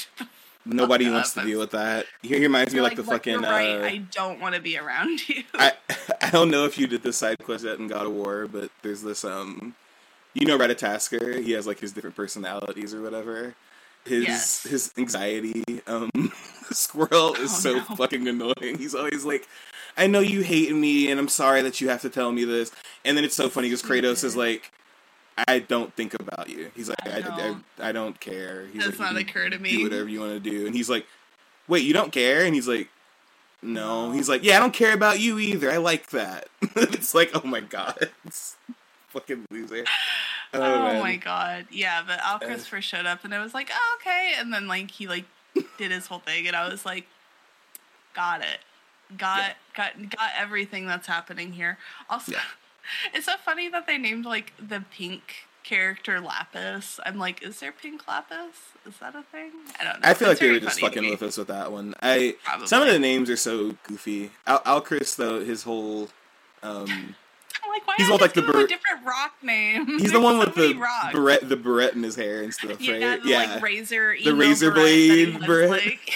Nobody 0.67 1.09
wants 1.11 1.37
up. 1.37 1.43
to 1.45 1.49
deal 1.49 1.59
with 1.59 1.71
that. 1.71 2.05
He 2.23 2.39
reminds 2.39 2.73
me 2.73 2.77
You're 2.77 2.85
like, 2.89 2.97
the 2.97 3.03
fucking. 3.03 3.41
right. 3.41 3.81
uh, 3.81 3.85
I 3.85 3.97
don't 4.13 4.41
want 4.41 4.55
to 4.55 4.61
be 4.61 4.77
around 4.77 5.21
you. 5.29 5.43
I 5.55 5.73
I 6.21 6.31
don't 6.31 6.51
know 6.51 6.65
if 6.67 6.79
you 6.79 6.87
did 6.87 7.03
the 7.03 7.13
side 7.13 7.39
quest 7.45 7.65
yet 7.65 7.79
in 7.79 7.89
God 7.89 8.07
of 8.07 8.13
War, 8.13 8.47
but 8.47 8.71
there's 8.83 9.03
this 9.03 9.25
um, 9.25 9.75
you 10.35 10.47
know 10.47 10.59
Ratatoskr. 10.59 11.43
He 11.43 11.53
has 11.53 11.67
like 11.67 11.81
his 11.81 11.93
different 11.93 12.15
personalities 12.17 12.93
or 12.95 13.01
whatever. 13.03 13.55
His 14.05 14.25
Yes. 14.27 14.63
his 14.63 14.93
anxiety 14.99 15.65
um 15.87 16.11
squirrel 16.71 17.35
is 17.35 17.51
Oh, 17.53 17.61
so 17.61 17.75
no. 17.77 17.81
fucking 17.97 18.29
annoying. 18.29 18.79
He's 18.79 18.95
always 18.95 19.25
like, 19.25 19.47
"I 20.01 20.07
know 20.07 20.21
you 20.21 20.41
hate 20.41 20.75
me, 20.75 21.11
and 21.11 21.21
I'm 21.21 21.29
sorry 21.29 21.63
that 21.63 21.81
you 21.81 21.89
have 21.89 22.03
to 22.03 22.11
tell 22.11 22.33
me 22.33 22.45
this." 22.45 22.73
And 23.05 23.17
then 23.17 23.25
it's 23.25 23.37
so 23.37 23.49
funny 23.49 23.69
because 23.69 23.83
Kratos 23.83 24.25
is 24.25 24.35
like, 24.37 24.73
"I 25.47 25.61
don't 25.61 25.95
think 25.95 26.15
about 26.15 26.49
you." 26.49 26.71
He's 26.75 26.89
like, 26.89 27.07
I 27.07 27.11
"I, 27.11 27.17
I, 27.17 27.21
don't. 27.21 27.65
I 27.79 27.93
don't 27.93 28.21
care." 28.21 28.67
He's 28.73 28.85
Does 28.85 28.99
like, 28.99 29.13
not 29.13 29.21
occur 29.21 29.49
to 29.49 29.59
me. 29.59 29.77
Do 29.77 29.83
whatever 29.85 30.09
you 30.09 30.21
want 30.21 30.33
to 30.43 30.51
do." 30.51 30.67
And 30.67 30.75
he's 30.75 30.91
like, 30.91 31.07
"Wait, 31.69 31.85
you 31.85 31.93
don't 31.93 32.13
care?" 32.13 32.45
And 32.45 32.55
he's 32.55 32.69
like. 32.69 32.89
No, 33.63 34.11
he's 34.11 34.27
like, 34.27 34.43
yeah, 34.43 34.57
I 34.57 34.61
don't 34.61 34.73
care 34.73 34.95
about 34.95 35.21
you 35.21 35.39
either. 35.39 35.71
I 35.71 35.77
like 35.77 36.09
that. 36.13 36.49
it's 36.63 37.15
like, 37.15 37.31
oh 37.35 37.47
my 37.47 37.61
god, 37.61 38.09
it's 38.25 38.57
fucking 39.09 39.47
loser. 39.51 39.85
Oh, 40.53 40.59
man. 40.59 41.01
my 41.01 41.17
god. 41.17 41.67
Yeah, 41.71 42.03
but 42.05 42.19
Al 42.21 42.41
Uh, 42.43 42.81
showed 42.81 43.07
up 43.07 43.25
and 43.25 43.33
I 43.33 43.41
was 43.41 43.55
like, 43.55 43.71
oh, 43.73 43.99
okay. 44.01 44.33
And 44.37 44.53
then 44.53 44.67
like 44.67 44.91
he 44.91 45.07
like 45.07 45.25
did 45.79 45.93
his 45.93 46.09
whole 46.09 46.19
thing 46.19 46.49
and 46.49 46.57
I 46.57 46.69
was 46.69 46.85
like, 46.85 47.07
got 48.15 48.41
it. 48.41 48.59
Got 49.17 49.53
got 49.77 49.93
got 50.11 50.31
everything 50.39 50.87
that's 50.87 51.07
happening 51.07 51.53
here. 51.53 51.79
Also 52.09 52.33
Yeah. 52.33 52.41
it's 53.15 53.27
so 53.27 53.37
funny 53.45 53.69
that 53.69 53.87
they 53.87 53.99
named 53.99 54.25
like 54.25 54.53
the 54.59 54.85
pink 54.91 55.47
character 55.63 56.21
Lapis. 56.21 56.99
I'm 57.05 57.19
like, 57.19 57.43
is 57.43 57.61
there 57.61 57.73
pink 57.73 58.09
Lapis? 58.09 58.57
Is 58.87 58.97
that 59.01 59.15
a 59.15 59.23
thing? 59.23 59.51
I 59.79 59.85
don't 59.85 60.01
know. 60.01 60.09
I 60.09 60.15
feel 60.15 60.29
like 60.29 60.39
they 60.39 60.51
were 60.51 60.59
just 60.61 60.81
fucking 60.81 61.09
with 61.11 61.23
us 61.23 61.37
with 61.37 61.49
that 61.49 61.71
one. 61.71 61.95
I 62.03 62.37
Probably. 62.45 62.67
some 62.67 62.83
of 62.83 62.89
the 62.89 62.99
names 62.99 63.29
are 63.31 63.37
so 63.37 63.77
goofy. 63.87 64.31
Al- 64.47 64.63
Alcryst 64.63 65.17
though, 65.17 65.45
his 65.45 65.63
whole 65.65 66.09
um, 66.63 66.87
I'm 67.63 67.69
like, 67.71 67.87
why 67.87 67.95
he's 67.99 68.09
all 68.11 68.17
like 68.19 68.33
the 68.33 68.41
a 68.43 68.67
different 68.67 69.05
rock 69.05 69.35
name? 69.43 69.87
he's 69.99 70.13
the 70.13 70.21
one 70.21 70.35
so 70.35 70.47
with 70.47 70.55
the 70.55 70.75
rocks. 70.79 71.13
beret, 71.13 71.47
the 71.49 71.57
beret 71.57 71.95
in 71.95 72.03
his 72.03 72.17
hair 72.17 72.43
and 72.43 72.53
stuff, 72.55 72.81
Yeah, 72.81 72.93
right? 73.11 73.23
the, 73.23 73.29
yeah. 73.29 73.39
like 73.55 73.63
razor, 73.63 74.17
The 74.25 74.35
razor 74.35 74.71
beret 74.71 74.85
that 74.87 74.91
he 74.91 75.27
blade 75.47 75.69
like- 75.71 76.13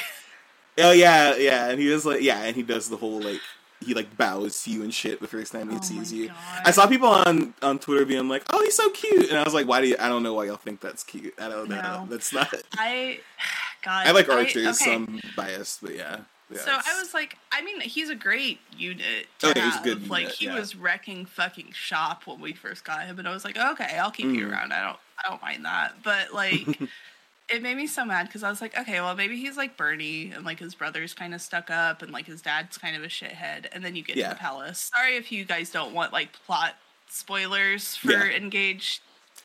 oh 0.79 0.93
yeah, 0.93 1.37
yeah, 1.37 1.69
and 1.71 1.81
he 1.81 1.89
does 1.89 2.05
like 2.05 2.21
yeah, 2.23 2.43
and 2.45 2.55
he 2.57 2.63
does 2.63 2.89
the 2.89 2.97
whole 2.97 3.21
like 3.21 3.41
he 3.85 3.93
like 3.93 4.17
bows 4.17 4.63
to 4.63 4.71
you 4.71 4.83
and 4.83 4.95
shit 4.95 5.21
the 5.21 5.27
first 5.29 5.53
time 5.53 5.69
he 5.69 5.77
Oh 5.77 5.81
sees 5.81 6.13
you. 6.13 6.29
God. 6.29 6.37
I 6.65 6.71
saw 6.71 6.87
people 6.87 7.09
on 7.09 7.53
on 7.63 7.79
Twitter 7.79 8.05
being 8.07 8.29
like, 8.29 8.45
"Oh, 8.51 8.63
he's 8.63 8.77
so 8.77 8.89
cute," 8.91 9.29
and 9.29 9.39
I 9.39 9.43
was 9.43 9.53
like, 9.55 9.67
"Why 9.67 9.81
do 9.81 9.89
you?" 9.89 9.97
I 10.01 10.09
don't 10.09 10.23
know 10.23 10.33
why 10.35 10.45
y'all 10.47 10.57
think 10.57 10.81
that's 10.81 11.03
cute. 11.05 11.35
I 11.39 11.49
don't 11.49 11.69
know. 11.69 11.81
No. 11.81 12.07
That's 12.09 12.33
not. 12.33 12.53
I, 12.79 13.21
God. 13.83 14.07
I 14.07 14.13
like 14.13 14.29
Archer. 14.29 14.61
okay. 14.61 14.73
so 14.73 14.93
I'm 14.93 15.21
biased, 15.37 15.83
but 15.83 15.95
yeah. 15.95 16.21
yeah 16.51 16.59
So 16.59 16.71
it's- 16.71 16.85
I 16.89 16.99
was 16.99 17.13
like, 17.13 17.37
I 17.53 17.61
mean, 17.63 17.81
he's 17.83 18.09
a 18.09 18.15
great 18.15 18.59
unit. 18.75 19.27
Oh, 19.43 19.53
yeah, 19.55 19.65
he's 19.67 19.75
a 19.75 19.77
have. 19.77 19.85
good 19.85 20.09
Like 20.09 20.23
unit, 20.23 20.35
he 20.37 20.47
yeah. 20.47 20.59
was 20.59 20.75
wrecking 20.75 21.27
fucking 21.27 21.73
shop 21.73 22.23
when 22.27 22.41
we 22.41 22.55
first 22.55 22.85
got 22.85 23.03
him, 23.05 23.19
and 23.19 23.29
I 23.29 23.33
was 23.33 23.45
like, 23.45 23.59
okay, 23.59 23.99
I'll 23.99 24.11
keep 24.11 24.27
you 24.27 24.47
Mhm. 24.47 24.53
around. 24.53 24.73
I 24.73 24.83
don't, 24.87 24.99
I 25.23 25.29
don't 25.29 25.43
mind 25.43 25.65
that. 25.67 25.97
But 26.03 26.33
like, 26.33 26.67
it 27.51 27.63
made 27.63 27.77
me 27.77 27.87
so 27.87 28.05
mad 28.05 28.27
because 28.27 28.43
I 28.43 28.51
was 28.51 28.61
like, 28.61 28.77
okay, 28.79 29.01
well 29.01 29.15
maybe 29.15 29.37
he's 29.37 29.57
like 29.57 29.77
Bernie, 29.77 30.33
and 30.35 30.45
like 30.45 30.59
his 30.59 30.75
brother's 30.75 31.15
kind 31.15 31.35
of 31.35 31.41
stuck 31.43 31.71
up, 31.71 32.03
and 32.03 32.11
like 32.13 32.27
his 32.27 32.41
dad's 32.43 32.79
kind 32.79 32.97
of 32.97 33.03
a 33.03 33.09
shithead, 33.09 33.67
and 33.73 33.85
then 33.85 33.95
you 33.97 34.03
get 34.03 34.17
Yeah. 34.17 34.29
to 34.31 34.35
the 34.35 34.39
palace. 34.41 34.91
Sorry 34.95 35.17
if 35.17 35.31
you 35.31 35.45
guys 35.45 35.71
don't 35.71 35.93
want 35.95 36.13
like 36.13 36.33
plot 36.47 36.75
spoilers 37.09 37.97
for 37.97 38.13
Yeah. 38.13 38.31
Engage. 38.37 39.01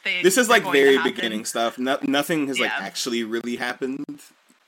They, 0.05 0.23
this 0.23 0.37
is 0.37 0.47
like 0.47 0.63
very 0.63 0.97
beginning 1.03 1.43
stuff. 1.43 1.77
No, 1.77 1.97
nothing 2.03 2.47
has 2.47 2.57
like 2.59 2.71
actually 2.71 3.23
really 3.25 3.57
happened. 3.57 4.05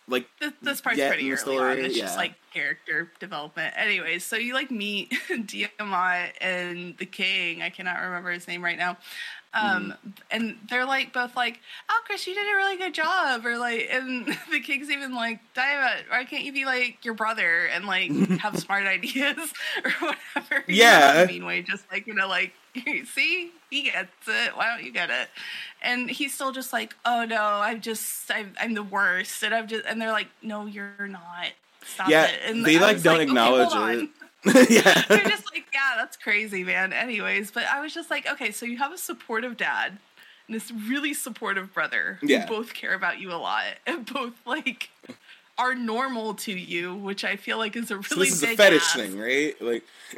Like 0.08 0.28
This, 0.42 0.52
this 0.62 0.82
part's 0.82 1.00
pretty 1.00 1.32
early 1.32 1.56
the 1.58 1.64
on. 1.64 1.78
It's 1.80 1.96
yeah. 1.96 2.04
just 2.04 2.18
like 2.18 2.34
character 2.54 3.10
development. 3.22 3.74
Anyways, 3.78 4.26
so 4.26 4.36
you 4.36 4.54
like 4.54 4.72
meet 4.72 5.10
Diamant 5.30 6.32
and 6.42 6.98
the 6.98 7.06
king. 7.06 7.62
I 7.62 7.70
cannot 7.70 8.02
remember 8.02 8.32
his 8.32 8.46
name 8.46 8.62
right 8.62 8.78
now. 8.78 8.98
Um, 9.54 9.94
Mm-hmm. 9.94 10.10
and 10.32 10.58
they're 10.70 10.86
like 10.86 11.12
both 11.14 11.36
like, 11.36 11.60
"Oh, 11.90 12.00
Chris, 12.06 12.26
you 12.26 12.34
did 12.34 12.44
a 12.50 12.56
really 12.56 12.78
good 12.78 12.94
job," 12.94 13.46
or 13.46 13.58
like, 13.58 13.90
and 13.92 14.28
the 14.52 14.62
king's 14.62 14.90
even 14.90 15.14
like, 15.14 15.40
"Diamant, 15.56 16.10
why 16.10 16.24
can't 16.24 16.44
you 16.46 16.54
be 16.54 16.66
like 16.66 17.04
your 17.04 17.14
brother 17.16 17.66
and 17.66 17.86
like 17.86 18.12
have 18.40 18.58
smart 18.58 18.86
ideas 18.86 19.38
or 19.84 19.92
whatever?" 20.00 20.64
You 20.68 20.78
know, 20.78 20.84
Yeah. 20.84 21.16
in 21.24 21.30
a 21.30 21.34
mean 21.34 21.46
way, 21.46 21.62
just 21.64 21.84
like 21.92 22.08
you 22.08 22.14
know, 22.14 22.30
like, 22.30 22.54
see, 23.14 23.52
he 23.70 23.84
gets 23.84 24.10
it. 24.28 24.56
Why 24.56 24.68
don't 24.74 24.86
you 24.86 24.92
get 24.94 25.10
it? 25.10 25.28
and 25.84 26.10
he's 26.10 26.34
still 26.34 26.52
just 26.52 26.72
like, 26.72 26.96
"Oh 27.06 27.26
no, 27.26 27.42
I'm 27.42 27.82
just, 27.82 28.32
I'm, 28.32 28.54
I'm 28.60 28.74
the 28.74 28.84
worst," 28.84 29.44
and 29.44 29.54
I'm 29.54 29.68
just, 29.68 29.86
and 29.86 30.02
they're 30.02 30.12
like, 30.12 30.28
"No, 30.42 30.66
you're 30.66 31.08
not. 31.08 31.48
Stop 31.84 32.10
Yeah, 32.10 32.26
it." 32.26 32.40
And 32.46 32.66
they, 32.66 32.80
like, 32.80 33.02
don't 33.02 33.16
"Okay, 33.16 33.24
acknowledge 33.24 33.70
hold 33.74 33.90
it." 33.90 34.10
On." 34.46 34.54
yeah. 34.70 35.04
They're 35.10 35.24
just 35.26 35.52
like, 35.54 35.66
"Yeah, 35.74 35.94
that's 35.98 36.18
crazy, 36.18 36.64
man." 36.64 36.94
Anyways, 36.94 37.52
but 37.52 37.64
I 37.66 37.82
was 37.82 37.94
just 37.94 38.10
like, 38.10 38.28
"Okay, 38.28 38.52
so 38.52 38.66
you 38.66 38.78
have 38.78 38.92
a 38.94 38.98
supportive 38.98 39.58
dad." 39.58 39.98
And 40.48 40.56
this 40.56 40.72
really 40.72 41.14
supportive 41.14 41.74
brother 41.74 42.18
who 42.22 42.28
Yeah. 42.28 42.46
both 42.46 42.74
care 42.74 42.94
about 42.94 43.20
you 43.20 43.32
a 43.32 43.36
lot 43.38 43.64
and 43.86 44.06
both 44.12 44.34
like 44.46 44.90
are 45.58 45.76
normal 45.76 46.34
to 46.34 46.52
you, 46.52 46.96
which 46.96 47.24
I 47.24 47.36
feel 47.36 47.58
like 47.58 47.76
is 47.76 47.92
a 47.92 47.96
really 47.98 48.08
So 48.08 48.16
this 48.16 48.32
is 48.34 48.44
a 48.44 48.56
fetish 48.56 48.94
thing, 48.94 49.20
right? 49.20 49.56
Like, 49.62 49.84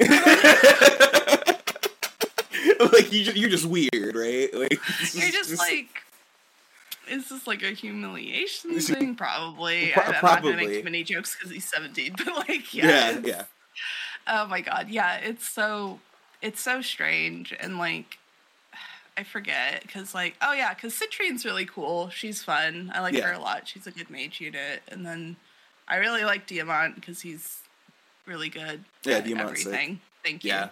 like 2.92 3.12
you, 3.12 3.20
you're 3.34 3.50
just 3.50 3.66
weird, 3.66 4.14
right? 4.14 4.48
Like, 4.54 4.78
You're 5.12 5.30
just 5.30 5.58
like, 5.58 6.02
is 7.10 7.28
this 7.28 7.46
like 7.46 7.62
a 7.62 7.72
humiliation 7.72 8.78
thing? 8.80 9.14
Probably. 9.14 9.90
Pro- 9.92 10.02
I'm 10.04 10.12
not 10.12 10.22
gonna 10.22 10.40
probably. 10.40 10.66
make 10.66 10.78
too 10.78 10.84
many 10.84 11.02
jokes 11.04 11.36
because 11.36 11.52
he's 11.52 11.68
17, 11.70 12.14
but 12.16 12.26
like, 12.48 12.72
yeah, 12.72 13.10
yeah, 13.10 13.20
yeah, 13.24 13.42
Oh 14.26 14.46
my 14.46 14.60
god, 14.60 14.88
yeah, 14.88 15.16
it's 15.16 15.46
so, 15.48 16.00
it's 16.42 16.60
so 16.60 16.80
strange 16.80 17.54
and 17.58 17.78
like, 17.78 18.18
I 19.16 19.22
forget 19.22 19.82
because 19.82 20.14
like, 20.14 20.34
oh 20.42 20.52
yeah, 20.52 20.74
because 20.74 20.98
Citrinne's 20.98 21.44
really 21.44 21.66
cool. 21.66 22.08
She's 22.10 22.42
fun. 22.42 22.90
I 22.94 23.00
like 23.00 23.14
Yeah. 23.14 23.26
her 23.28 23.32
a 23.34 23.38
lot. 23.38 23.68
She's 23.68 23.86
a 23.86 23.92
good 23.92 24.10
mage 24.10 24.40
unit, 24.40 24.82
and 24.88 25.06
then 25.06 25.36
I 25.86 25.96
really 25.96 26.24
like 26.24 26.48
Diamant 26.48 26.96
because 26.96 27.20
he's 27.20 27.60
really 28.26 28.48
good. 28.48 28.84
Yeah, 29.04 29.18
at 29.18 29.24
Diamant's 29.24 29.62
sick. 29.62 29.66
everything. 29.72 30.00
Thank 30.24 30.42
you. 30.42 30.48
Yeah. 30.50 30.68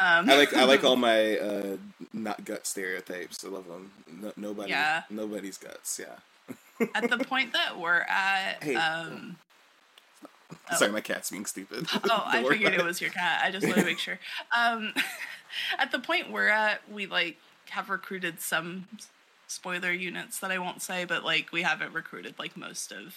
Um, 0.00 0.30
I 0.30 0.36
like 0.36 0.54
I 0.54 0.64
like 0.64 0.84
all 0.84 0.94
my 1.10 1.36
uh, 1.38 1.76
not 2.12 2.44
gut 2.44 2.64
stereotypes. 2.64 3.44
I 3.44 3.48
love 3.48 3.66
them. 3.66 3.90
No, 4.22 4.32
nobody, 4.36 4.70
Yeah. 4.70 5.02
nobody's 5.10 5.58
guts. 5.58 5.98
Yeah. 5.98 6.86
at 6.94 7.10
the 7.10 7.18
point 7.18 7.52
that 7.54 7.76
we're 7.78 8.02
at. 8.08 8.58
Hey. 8.62 8.76
um, 8.76 9.36
Oh. 10.70 10.76
Sorry, 10.76 10.92
my 10.92 11.00
cat's 11.00 11.30
being 11.30 11.46
stupid. 11.46 11.86
Oh, 12.10 12.22
I 12.26 12.42
figured 12.44 12.74
it 12.74 12.84
was 12.84 13.00
your 13.00 13.10
cat. 13.10 13.40
I 13.44 13.50
just 13.50 13.66
want 13.66 13.78
to 13.78 13.84
make 13.84 13.98
sure. 13.98 14.18
Um, 14.56 14.92
at 15.78 15.92
the 15.92 15.98
point 15.98 16.30
we're 16.30 16.48
at, 16.48 16.80
we 16.90 17.06
like 17.06 17.36
have 17.70 17.88
recruited 17.88 18.40
some 18.40 18.86
spoiler 19.46 19.92
units 19.92 20.38
that 20.40 20.50
I 20.50 20.58
won't 20.58 20.82
say, 20.82 21.04
but 21.04 21.24
like 21.24 21.52
we 21.52 21.62
haven't 21.62 21.92
recruited 21.92 22.34
like 22.38 22.56
most 22.56 22.92
of 22.92 23.14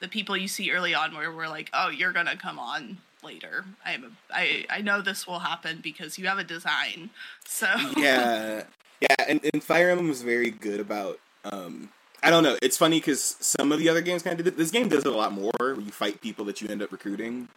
the 0.00 0.08
people 0.08 0.36
you 0.36 0.48
see 0.48 0.70
early 0.70 0.94
on, 0.94 1.14
where 1.14 1.32
we're 1.32 1.48
like, 1.48 1.70
oh, 1.72 1.88
you're 1.88 2.12
gonna 2.12 2.36
come 2.36 2.58
on 2.58 2.98
later. 3.22 3.64
I'm 3.84 4.04
a, 4.04 4.10
I 4.30 4.66
I 4.70 4.80
know 4.80 5.00
this 5.00 5.26
will 5.26 5.40
happen 5.40 5.80
because 5.82 6.18
you 6.18 6.26
have 6.26 6.38
a 6.38 6.44
design. 6.44 7.10
So 7.44 7.68
yeah, 7.96 8.64
yeah, 9.00 9.24
and, 9.28 9.40
and 9.52 9.62
Fire 9.62 9.90
Emblem 9.90 10.08
was 10.08 10.22
very 10.22 10.50
good 10.50 10.80
about. 10.80 11.18
Um, 11.44 11.90
I 12.24 12.30
don't 12.30 12.42
know. 12.42 12.56
It's 12.62 12.78
funny 12.78 13.00
because 13.00 13.36
some 13.38 13.70
of 13.70 13.78
the 13.78 13.88
other 13.90 14.00
games 14.00 14.22
kind 14.22 14.32
of 14.38 14.44
did 14.44 14.54
it. 14.54 14.56
This 14.56 14.70
game 14.70 14.88
does 14.88 15.04
it 15.04 15.12
a 15.12 15.16
lot 15.16 15.32
more. 15.32 15.52
Where 15.58 15.78
you 15.78 15.90
fight 15.90 16.20
people 16.22 16.44
that 16.46 16.60
you 16.62 16.68
end 16.68 16.82
up 16.82 16.90
recruiting. 16.90 17.48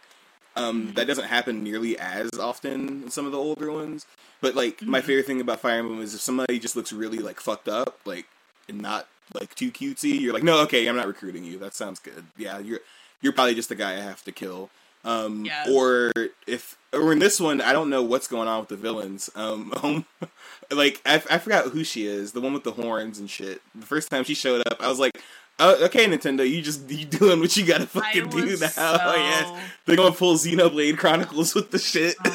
Um, 0.57 0.93
that 0.95 1.07
doesn't 1.07 1.25
happen 1.25 1.63
nearly 1.63 1.97
as 1.97 2.31
often 2.37 3.03
in 3.03 3.11
some 3.11 3.25
of 3.25 3.31
the 3.31 3.37
older 3.37 3.71
ones. 3.71 4.05
But 4.41 4.55
like 4.55 4.81
my 4.81 4.99
Mhm. 5.01 5.05
favorite 5.05 5.25
thing 5.25 5.39
about 5.41 5.61
Fire 5.61 5.79
Emblem 5.79 6.01
is 6.01 6.13
if 6.15 6.21
somebody 6.21 6.59
just 6.59 6.75
looks 6.75 6.91
really 6.91 7.19
like 7.19 7.39
fucked 7.39 7.67
up, 7.69 7.99
like 8.05 8.25
and 8.67 8.81
not 8.81 9.07
like 9.33 9.55
too 9.55 9.71
cutesy, 9.71 10.19
you're 10.19 10.33
like, 10.33 10.43
no, 10.43 10.57
okay, 10.59 10.85
I'm 10.87 10.95
not 10.95 11.07
recruiting 11.07 11.43
you. 11.43 11.57
That 11.59 11.73
sounds 11.73 11.99
good. 11.99 12.25
Yeah, 12.37 12.59
you're 12.59 12.79
you're 13.21 13.33
probably 13.33 13.55
just 13.55 13.69
the 13.69 13.75
guy 13.75 13.93
I 13.93 13.99
have 14.01 14.23
to 14.25 14.31
kill. 14.31 14.69
Um, 15.07 15.45
Yeah. 15.45 15.65
Or 15.71 16.11
if 16.45 16.77
or 16.93 17.11
in 17.11 17.19
this 17.19 17.39
one, 17.39 17.61
I 17.61 17.73
don't 17.73 17.89
know 17.89 18.03
what's 18.03 18.27
going 18.27 18.47
on 18.47 18.59
with 18.59 18.69
the 18.69 18.75
villains. 18.75 19.29
Um, 19.35 19.71
home, 19.77 20.05
like 20.71 21.01
I, 21.05 21.15
I 21.29 21.37
forgot 21.37 21.67
who 21.67 21.83
she 21.83 22.05
is, 22.05 22.33
the 22.33 22.41
one 22.41 22.53
with 22.53 22.63
the 22.63 22.71
horns 22.71 23.19
and 23.19 23.29
shit. 23.29 23.61
The 23.73 23.85
first 23.85 24.09
time 24.09 24.23
she 24.23 24.33
showed 24.35 24.67
up, 24.67 24.81
I 24.81 24.87
was 24.89 24.99
like, 24.99 25.19
oh, 25.59 25.85
okay, 25.85 26.05
Nintendo, 26.05 26.47
you 26.49 26.61
just 26.61 26.89
you 26.89 27.05
doing 27.05 27.39
what 27.39 27.55
you 27.57 27.65
gotta 27.65 27.87
fucking 27.87 28.29
do 28.29 28.45
now. 28.57 28.67
so- 28.67 28.97
oh, 29.01 29.15
yes, 29.15 29.63
they're 29.85 29.95
gonna 29.95 30.13
pull 30.15 30.35
Xenoblade 30.35 30.97
Chronicles 30.97 31.55
with 31.55 31.71
the 31.71 31.79
shit. 31.79 32.15
Oh 32.25 32.29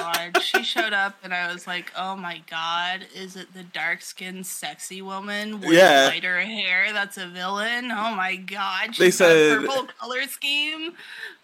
my 0.00 0.30
god. 0.30 0.42
She 0.42 0.62
showed 0.62 0.92
up 0.92 1.16
and 1.22 1.32
I 1.32 1.52
was 1.52 1.66
like, 1.66 1.90
oh 1.96 2.16
my 2.16 2.42
god, 2.50 3.06
is 3.14 3.36
it 3.36 3.54
the 3.54 3.62
dark 3.62 4.00
skinned 4.02 4.46
sexy 4.46 5.00
woman 5.02 5.60
with 5.60 5.72
Yeah. 5.72 6.08
lighter 6.10 6.40
hair 6.40 6.92
that's 6.92 7.16
a 7.16 7.26
villain? 7.26 7.90
Oh 7.90 8.14
my 8.14 8.36
god. 8.36 8.94
They 8.98 9.10
said- 9.10 9.60
purple 9.66 9.86
color 9.98 10.22
scheme. 10.24 10.92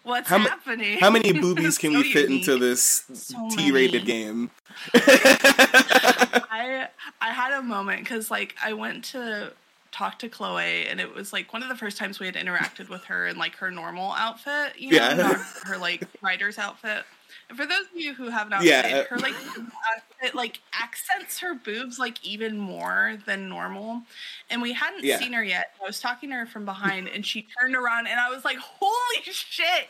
What's 0.03 0.29
How 0.29 0.39
ma- 0.39 0.49
happening? 0.49 0.97
How 0.99 1.09
many 1.11 1.31
boobies 1.39 1.77
can 1.77 1.91
So 1.93 1.97
we 1.99 2.11
fit 2.11 2.29
unique. 2.29 2.47
into 2.47 2.57
this 2.59 3.03
So 3.13 3.49
T-rated 3.55 4.05
game? 4.05 4.49
I 4.93 6.87
I 7.21 7.31
had 7.31 7.53
a 7.53 7.61
moment 7.61 7.99
because 8.03 8.31
like 8.31 8.55
I 8.63 8.73
went 8.73 9.03
to 9.05 9.53
talk 9.91 10.17
to 10.19 10.29
Chloe 10.29 10.87
and 10.87 10.99
it 11.01 11.13
was 11.13 11.33
like 11.33 11.51
one 11.51 11.61
of 11.63 11.69
the 11.69 11.75
first 11.75 11.97
times 11.97 12.19
we 12.19 12.25
had 12.25 12.35
interacted 12.35 12.87
with 12.89 13.03
her 13.05 13.27
in 13.27 13.37
like 13.37 13.55
her 13.55 13.69
normal 13.71 14.11
outfit, 14.13 14.73
you 14.77 14.91
know, 14.91 14.95
Yeah. 15.09 15.13
not 15.15 15.35
her 15.65 15.77
like 15.77 16.07
writer's 16.21 16.57
outfit. 16.57 17.03
And 17.49 17.57
for 17.57 17.65
those 17.65 17.81
of 17.93 17.95
you 17.99 18.13
who 18.13 18.29
have 18.29 18.49
not 18.49 18.63
Yeah. 18.63 18.81
played, 18.81 18.93
uh, 18.93 19.03
her 19.09 19.17
like 19.17 19.33
outfit 19.35 20.33
like 20.35 20.59
accents 20.73 21.39
her 21.39 21.53
boobs 21.53 21.99
like 21.99 22.23
even 22.25 22.57
more 22.57 23.17
than 23.25 23.49
normal. 23.49 24.03
And 24.49 24.61
we 24.61 24.71
hadn't 24.71 25.03
Yeah. 25.03 25.19
seen 25.19 25.33
her 25.33 25.43
yet. 25.43 25.73
I 25.83 25.85
was 25.87 25.99
talking 25.99 26.29
to 26.29 26.35
her 26.35 26.45
from 26.45 26.63
behind 26.63 27.09
and 27.09 27.25
she 27.25 27.45
turned 27.59 27.75
around 27.75 28.07
and 28.07 28.19
I 28.19 28.29
was 28.29 28.45
like, 28.45 28.57
"Holy 28.59 29.23
shit!" 29.23 29.89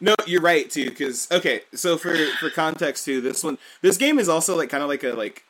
No, 0.00 0.14
you're 0.26 0.40
right 0.40 0.70
too. 0.70 0.88
Because 0.88 1.30
okay, 1.30 1.60
so 1.74 1.98
for 1.98 2.16
for 2.38 2.48
context 2.48 3.04
too, 3.04 3.20
this 3.20 3.44
one, 3.44 3.58
this 3.82 3.98
game 3.98 4.18
is 4.18 4.30
also 4.30 4.56
like 4.56 4.70
kind 4.70 4.82
of 4.82 4.88
like 4.88 5.04
a 5.04 5.10
like. 5.12 5.44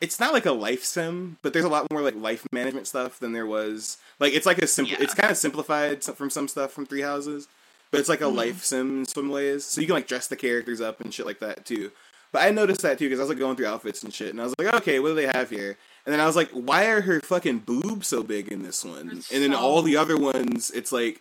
It's 0.00 0.18
not 0.18 0.32
like 0.32 0.46
a 0.46 0.52
life 0.52 0.82
sim, 0.84 1.36
but 1.42 1.52
there's 1.52 1.64
a 1.64 1.68
lot 1.68 1.90
more 1.90 2.00
like 2.00 2.14
life 2.16 2.46
management 2.52 2.86
stuff 2.86 3.18
than 3.18 3.32
there 3.32 3.46
was. 3.46 3.98
Like 4.18 4.32
it's 4.32 4.46
like 4.46 4.58
a 4.58 4.66
simple. 4.66 4.92
Yeah. 4.96 5.02
It's 5.02 5.14
kind 5.14 5.30
of 5.30 5.36
simplified 5.36 6.02
from 6.04 6.30
some 6.30 6.48
stuff 6.48 6.72
from 6.72 6.86
Three 6.86 7.02
Houses, 7.02 7.48
but 7.90 8.00
it's 8.00 8.08
like 8.08 8.20
a 8.22 8.24
Mhm. 8.24 8.34
life 8.36 8.64
sim 8.64 9.00
in 9.00 9.04
some 9.06 9.28
ways. 9.28 9.64
So 9.64 9.80
you 9.80 9.86
can 9.86 9.94
like 9.94 10.06
dress 10.08 10.26
the 10.26 10.36
characters 10.36 10.80
up 10.80 11.00
and 11.00 11.12
shit 11.12 11.26
like 11.26 11.40
that 11.40 11.66
too. 11.66 11.92
But 12.32 12.42
I 12.42 12.50
noticed 12.50 12.82
that 12.82 12.98
too 12.98 13.06
because 13.06 13.18
I 13.20 13.24
was 13.24 13.28
like 13.30 13.38
going 13.38 13.56
through 13.56 13.66
outfits 13.66 14.02
and 14.02 14.14
shit, 14.14 14.30
and 14.30 14.40
I 14.40 14.44
was 14.44 14.54
like, 14.58 14.72
okay, 14.76 15.00
what 15.00 15.08
do 15.08 15.14
they 15.16 15.26
have 15.26 15.50
here? 15.50 15.76
And 16.06 16.12
then 16.14 16.20
I 16.20 16.26
was 16.26 16.36
like, 16.36 16.50
why 16.52 16.86
are 16.86 17.02
her 17.02 17.20
fucking 17.20 17.58
boobs 17.60 18.06
so 18.08 18.22
big 18.22 18.48
in 18.48 18.62
this 18.62 18.84
one? 18.84 19.10
It's 19.12 19.30
and 19.30 19.42
then 19.42 19.52
so- 19.52 19.58
all 19.58 19.82
the 19.82 19.96
other 19.96 20.16
ones, 20.16 20.70
it's 20.70 20.92
like 20.92 21.20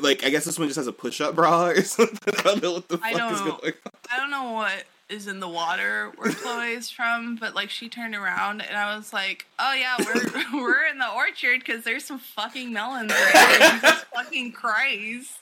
like 0.00 0.24
I 0.24 0.30
guess 0.30 0.44
this 0.44 0.58
one 0.58 0.66
just 0.68 0.76
has 0.78 0.86
a 0.86 0.92
push-up 0.92 1.34
bra 1.36 1.66
or 1.68 1.82
something. 1.82 2.34
I 2.38 2.42
don't 2.42 2.62
know 2.62 2.72
what 2.72 2.88
the 2.88 2.98
fuck 2.98 3.12
is 3.12 3.16
don't- 3.18 3.60
going 3.60 3.74
on. 3.86 3.92
I 4.10 4.16
don't 4.16 4.30
know 4.30 4.52
what 4.52 4.84
is 5.14 5.26
in 5.28 5.40
the 5.40 5.48
water 5.48 6.12
where 6.16 6.32
Chloe's 6.34 6.90
from, 6.90 7.36
but 7.36 7.54
like 7.54 7.70
she 7.70 7.88
turned 7.88 8.14
around 8.14 8.60
and 8.60 8.76
I 8.76 8.96
was 8.96 9.12
like, 9.12 9.46
"Oh 9.58 9.72
yeah, 9.72 9.96
we're 9.98 10.52
we're 10.62 10.84
in 10.86 10.98
the 10.98 11.10
orchard 11.10 11.60
because 11.60 11.84
there's 11.84 12.04
some 12.04 12.18
fucking 12.18 12.72
melons 12.72 13.10
right 13.12 13.32
there." 13.32 13.70
Jesus 13.80 14.04
fucking 14.14 14.52
Christ! 14.52 15.38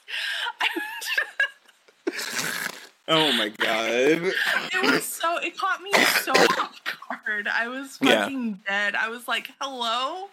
Oh 3.07 3.33
my 3.33 3.49
god. 3.49 3.89
It 3.89 4.91
was 4.91 5.03
so 5.03 5.37
it 5.39 5.57
caught 5.57 5.81
me 5.81 5.91
so 6.21 6.31
off 6.31 6.79
guard. 7.25 7.47
I 7.49 7.67
was 7.67 7.97
Yeah. 8.01 8.21
fucking 8.23 8.61
dead. 8.67 8.95
I 8.95 9.09
was 9.09 9.27
like, 9.27 9.49
"Hello, 9.59 10.29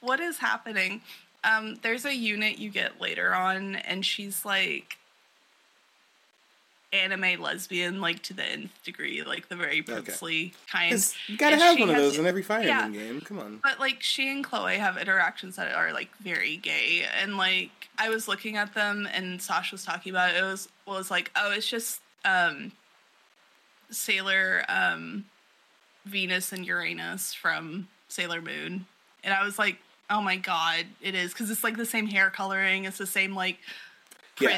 what 0.00 0.20
is 0.20 0.38
happening?" 0.38 1.02
Um, 1.42 1.74
there's 1.82 2.04
a 2.04 2.14
unit 2.14 2.58
you 2.58 2.70
get 2.70 3.00
later 3.00 3.34
on, 3.34 3.76
and 3.76 4.06
she's 4.06 4.44
like 4.44 4.96
anime 6.94 7.40
lesbian 7.40 8.00
like 8.00 8.22
to 8.22 8.32
the 8.34 8.44
nth 8.44 8.70
degree, 8.84 9.22
like 9.22 9.48
the 9.48 9.56
very 9.56 9.82
princely 9.82 10.54
kind. 10.70 10.92
'Cause 10.92 11.14
you 11.26 11.36
gotta 11.36 11.54
And 11.54 11.62
have 11.62 11.78
one 11.80 11.90
of 11.90 11.96
those 11.96 12.16
in 12.18 12.26
every 12.26 12.42
Fire 12.42 12.62
yeah. 12.62 12.88
Game. 12.88 13.20
Come 13.20 13.38
on. 13.38 13.58
But 13.62 13.80
like 13.80 14.02
she 14.02 14.30
and 14.30 14.44
Chloe 14.44 14.78
have 14.78 14.96
interactions 14.96 15.56
that 15.56 15.74
are 15.74 15.92
like 15.92 16.08
very 16.18 16.56
gay, 16.56 17.06
and 17.20 17.36
like 17.36 17.70
I 17.98 18.08
was 18.08 18.28
looking 18.28 18.56
at 18.56 18.74
them, 18.74 19.08
and 19.12 19.40
Sasha 19.42 19.74
was 19.74 19.84
talking 19.84 20.10
about 20.10 20.30
it. 20.34 20.38
It 20.38 20.42
was 20.42 20.68
was 20.86 21.10
like, 21.10 21.30
oh, 21.36 21.50
it's 21.52 21.68
just 21.68 22.00
um, 22.24 22.72
Sailor 23.90 24.64
um, 24.68 25.24
Venus 26.06 26.52
and 26.52 26.64
Uranus 26.66 27.32
from 27.34 27.88
Sailor 28.08 28.40
Moon, 28.42 28.86
and 29.22 29.34
I 29.34 29.44
was 29.44 29.58
like, 29.58 29.78
oh 30.10 30.20
my 30.20 30.36
god, 30.36 30.86
it 31.00 31.14
is 31.14 31.32
because 31.32 31.50
it's 31.50 31.64
like 31.64 31.76
the 31.76 31.86
same 31.86 32.06
hair 32.06 32.30
coloring, 32.30 32.84
it's 32.84 32.98
the 32.98 33.06
same 33.06 33.34
like 33.34 33.58
Yeah. 34.40 34.48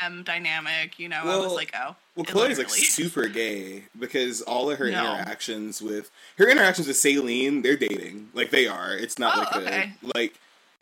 Femme 0.00 0.22
dynamic. 0.22 0.98
You 0.98 1.08
know, 1.08 1.20
I 1.24 1.36
was 1.36 1.52
like, 1.54 1.72
oh, 1.74 1.96
Well, 2.16 2.24
Chloe's 2.24 2.58
like 2.58 2.68
super 2.70 3.26
gay 3.28 3.84
because 3.98 4.42
all 4.42 4.70
of 4.70 4.78
her 4.78 4.90
No. 4.90 5.16
interactions 5.16 5.80
with 5.82 6.10
her 6.36 6.48
interactions 6.48 6.86
with 6.88 6.96
Saline, 6.96 7.62
they're 7.62 7.76
dating. 7.76 8.30
Like 8.34 8.50
they 8.50 8.66
are. 8.66 8.94
It's 8.94 9.18
not 9.18 9.36
Oh, 9.36 9.40
like 9.40 9.56
okay. 9.66 9.92
a 10.02 10.18
like 10.18 10.34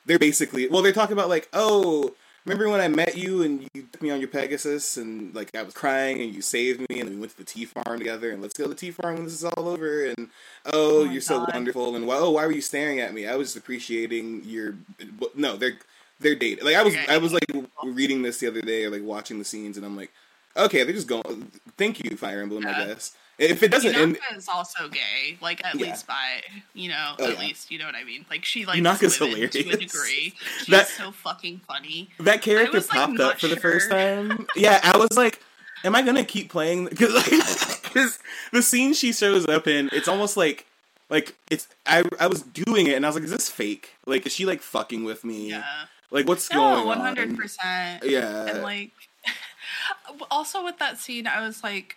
they're 0.06 0.18
basically 0.18 0.68
well, 0.68 0.82
they're 0.82 0.92
talking 0.92 1.14
about 1.14 1.28
like, 1.28 1.48
oh, 1.52 2.14
remember 2.44 2.68
when 2.68 2.80
I 2.80 2.86
met 2.88 3.16
you 3.16 3.42
and 3.42 3.68
you 3.74 3.82
took 3.90 4.00
me 4.00 4.10
on 4.10 4.20
your 4.20 4.28
Pegasus 4.28 4.96
and 4.96 5.34
like 5.34 5.54
I 5.56 5.62
was 5.62 5.74
crying 5.74 6.20
and 6.22 6.32
you 6.32 6.40
saved 6.42 6.80
me 6.88 7.00
and 7.00 7.10
we 7.10 7.16
went 7.16 7.32
to 7.32 7.38
the 7.38 7.44
tea 7.44 7.64
farm 7.64 7.98
together 7.98 8.30
and 8.30 8.40
let's 8.40 8.54
go 8.54 8.64
to 8.64 8.70
the 8.70 8.76
tea 8.76 8.92
farm 8.92 9.16
when 9.16 9.24
this 9.24 9.32
is 9.34 9.44
all 9.44 9.68
over 9.68 10.06
and 10.06 10.28
oh, 10.66 11.00
Oh 11.00 11.04
you're 11.04 11.20
so 11.20 11.44
wonderful 11.52 11.96
and 11.96 12.08
oh, 12.08 12.30
why 12.30 12.46
were 12.46 12.52
you 12.52 12.60
staring 12.60 13.00
at 13.00 13.12
me? 13.12 13.26
I 13.26 13.34
was 13.36 13.56
appreciating 13.56 14.42
your 14.44 14.76
no, 15.34 15.56
they're 15.56 15.76
they're 16.20 16.34
dating. 16.34 16.64
Like 16.64 16.76
I 16.76 16.82
was. 16.82 16.94
I 17.08 17.18
was 17.18 17.32
like 17.32 17.44
reading 17.84 18.22
this 18.22 18.38
the 18.38 18.46
other 18.48 18.62
day 18.62 18.84
or 18.84 18.90
like 18.90 19.02
watching 19.02 19.38
the 19.38 19.44
scenes 19.44 19.76
and 19.76 19.84
I'm 19.84 19.96
like 19.96 20.10
Okay, 20.56 20.82
they're 20.84 20.94
just 20.94 21.06
going. 21.08 21.50
Thank 21.76 22.02
you, 22.02 22.16
Fire 22.16 22.40
Emblem. 22.40 22.66
I 22.66 22.72
guess 22.86 23.14
if 23.38 23.62
it 23.62 23.70
doesn't 23.70 23.94
end, 23.94 24.16
Yunaka 24.16 24.36
is 24.38 24.48
also 24.48 24.88
gay, 24.88 25.36
like 25.42 25.62
at 25.62 25.74
Yeah. 25.74 25.88
least 25.90 26.06
by 26.06 26.40
you 26.72 26.88
know, 26.88 27.14
Oh, 27.18 27.24
at 27.26 27.34
yeah. 27.34 27.38
least 27.40 27.70
you 27.70 27.78
know 27.78 27.84
what 27.84 27.94
I 27.94 28.04
mean. 28.04 28.24
Like 28.30 28.46
she 28.46 28.64
likes 28.64 28.78
Yunaka's 28.80 29.20
women 29.20 29.50
to 29.50 29.58
a 29.58 29.62
hilarious. 29.62 29.92
degree. 29.92 30.34
She's 30.60 30.66
That- 30.68 30.88
so 30.88 31.10
fucking 31.12 31.60
funny. 31.68 32.08
that 32.20 32.40
character 32.40 32.78
was, 32.78 32.86
popped 32.86 33.12
not 33.12 33.32
up 33.34 33.40
for 33.40 33.48
the 33.48 33.56
first 33.60 33.90
time. 33.90 34.46
Yeah, 34.56 34.80
I 34.82 34.96
was 34.96 35.14
like, 35.14 35.42
"Am 35.84 35.94
I 35.94 36.00
gonna 36.00 36.24
keep 36.24 36.48
playing?" 36.50 36.86
Because 36.86 37.12
like, 37.14 37.92
the 38.52 38.62
scene 38.62 38.94
she 38.94 39.12
shows 39.12 39.46
up 39.46 39.66
in, 39.66 39.90
it's 39.92 40.08
almost 40.08 40.38
like 40.38 40.64
like 41.10 41.34
it's. 41.50 41.68
I 41.84 42.04
I 42.18 42.26
was 42.28 42.40
doing 42.40 42.86
it 42.86 42.94
and 42.94 43.04
I 43.04 43.10
was 43.10 43.16
like, 43.16 43.24
"Is 43.24 43.30
this 43.30 43.50
fake? 43.50 43.90
Like, 44.06 44.24
is 44.26 44.32
she 44.32 44.46
like 44.46 44.62
fucking 44.62 45.04
with 45.04 45.22
me? 45.24 45.50
Yeah. 45.50 45.64
Like, 46.10 46.26
what's 46.28 46.50
No, 46.50 46.58
going 46.58 46.86
one 46.86 46.98
on?" 46.98 47.04
hundred 47.04 47.36
percent. 47.36 48.04
Yeah. 48.04 48.46
And 48.46 48.62
like, 48.62 48.92
also 50.30 50.64
with 50.64 50.78
that 50.78 50.98
scene, 50.98 51.26
I 51.26 51.40
was 51.46 51.62
like, 51.62 51.96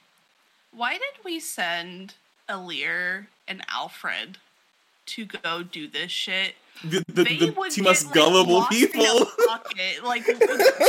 why 0.71 0.93
did 0.93 1.23
we 1.23 1.39
send 1.39 2.15
Alear 2.47 3.27
and 3.47 3.63
Alfred 3.69 4.37
to 5.07 5.25
go 5.25 5.63
do 5.63 5.87
this 5.87 6.11
shit? 6.11 6.55
the 6.83 7.03
the, 7.07 7.23
they 7.23 7.37
the 7.37 7.51
would 7.51 7.77
most 7.81 8.05
like, 8.05 8.13
gullible 8.13 8.53
lost 8.53 8.73
in 8.73 8.83
a 8.85 8.87
people. 8.87 9.27
Like 10.03 10.23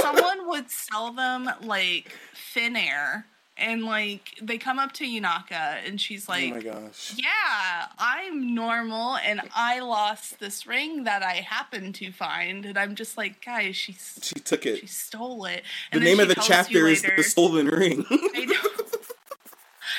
someone 0.00 0.48
would 0.48 0.70
sell 0.70 1.12
them 1.12 1.50
like 1.62 2.16
thin 2.52 2.76
air, 2.76 3.26
and 3.60 3.84
like 3.84 4.36
they 4.42 4.58
come 4.58 4.78
up 4.78 4.92
to 4.94 5.04
Yunaka, 5.04 5.86
and 5.86 6.00
she's 6.00 6.28
oh 6.28 6.32
like, 6.32 6.54
my 6.54 6.60
gosh. 6.60 7.14
"Yeah, 7.16 7.86
I'm 7.98 8.54
normal, 8.54 9.16
and 9.16 9.40
I 9.54 9.80
lost 9.80 10.38
this 10.40 10.66
ring 10.66 11.04
that 11.04 11.22
I 11.22 11.34
happened 11.34 11.94
to 11.96 12.10
find." 12.12 12.64
And 12.66 12.78
I'm 12.78 12.94
just 12.94 13.16
like, 13.16 13.44
"Guys, 13.44 13.76
she 13.76 13.92
She 14.22 14.34
took 14.40 14.66
it. 14.66 14.80
she 14.80 14.86
stole 14.86 15.44
it." 15.44 15.62
The 15.92 15.98
And 15.98 16.06
then 16.06 16.16
name 16.16 16.20
of 16.20 16.28
the 16.28 16.34
chapter 16.42 16.88
is 16.88 17.02
later- 17.02 17.16
the 17.16 17.22
stolen 17.22 17.66
ring. 17.68 18.04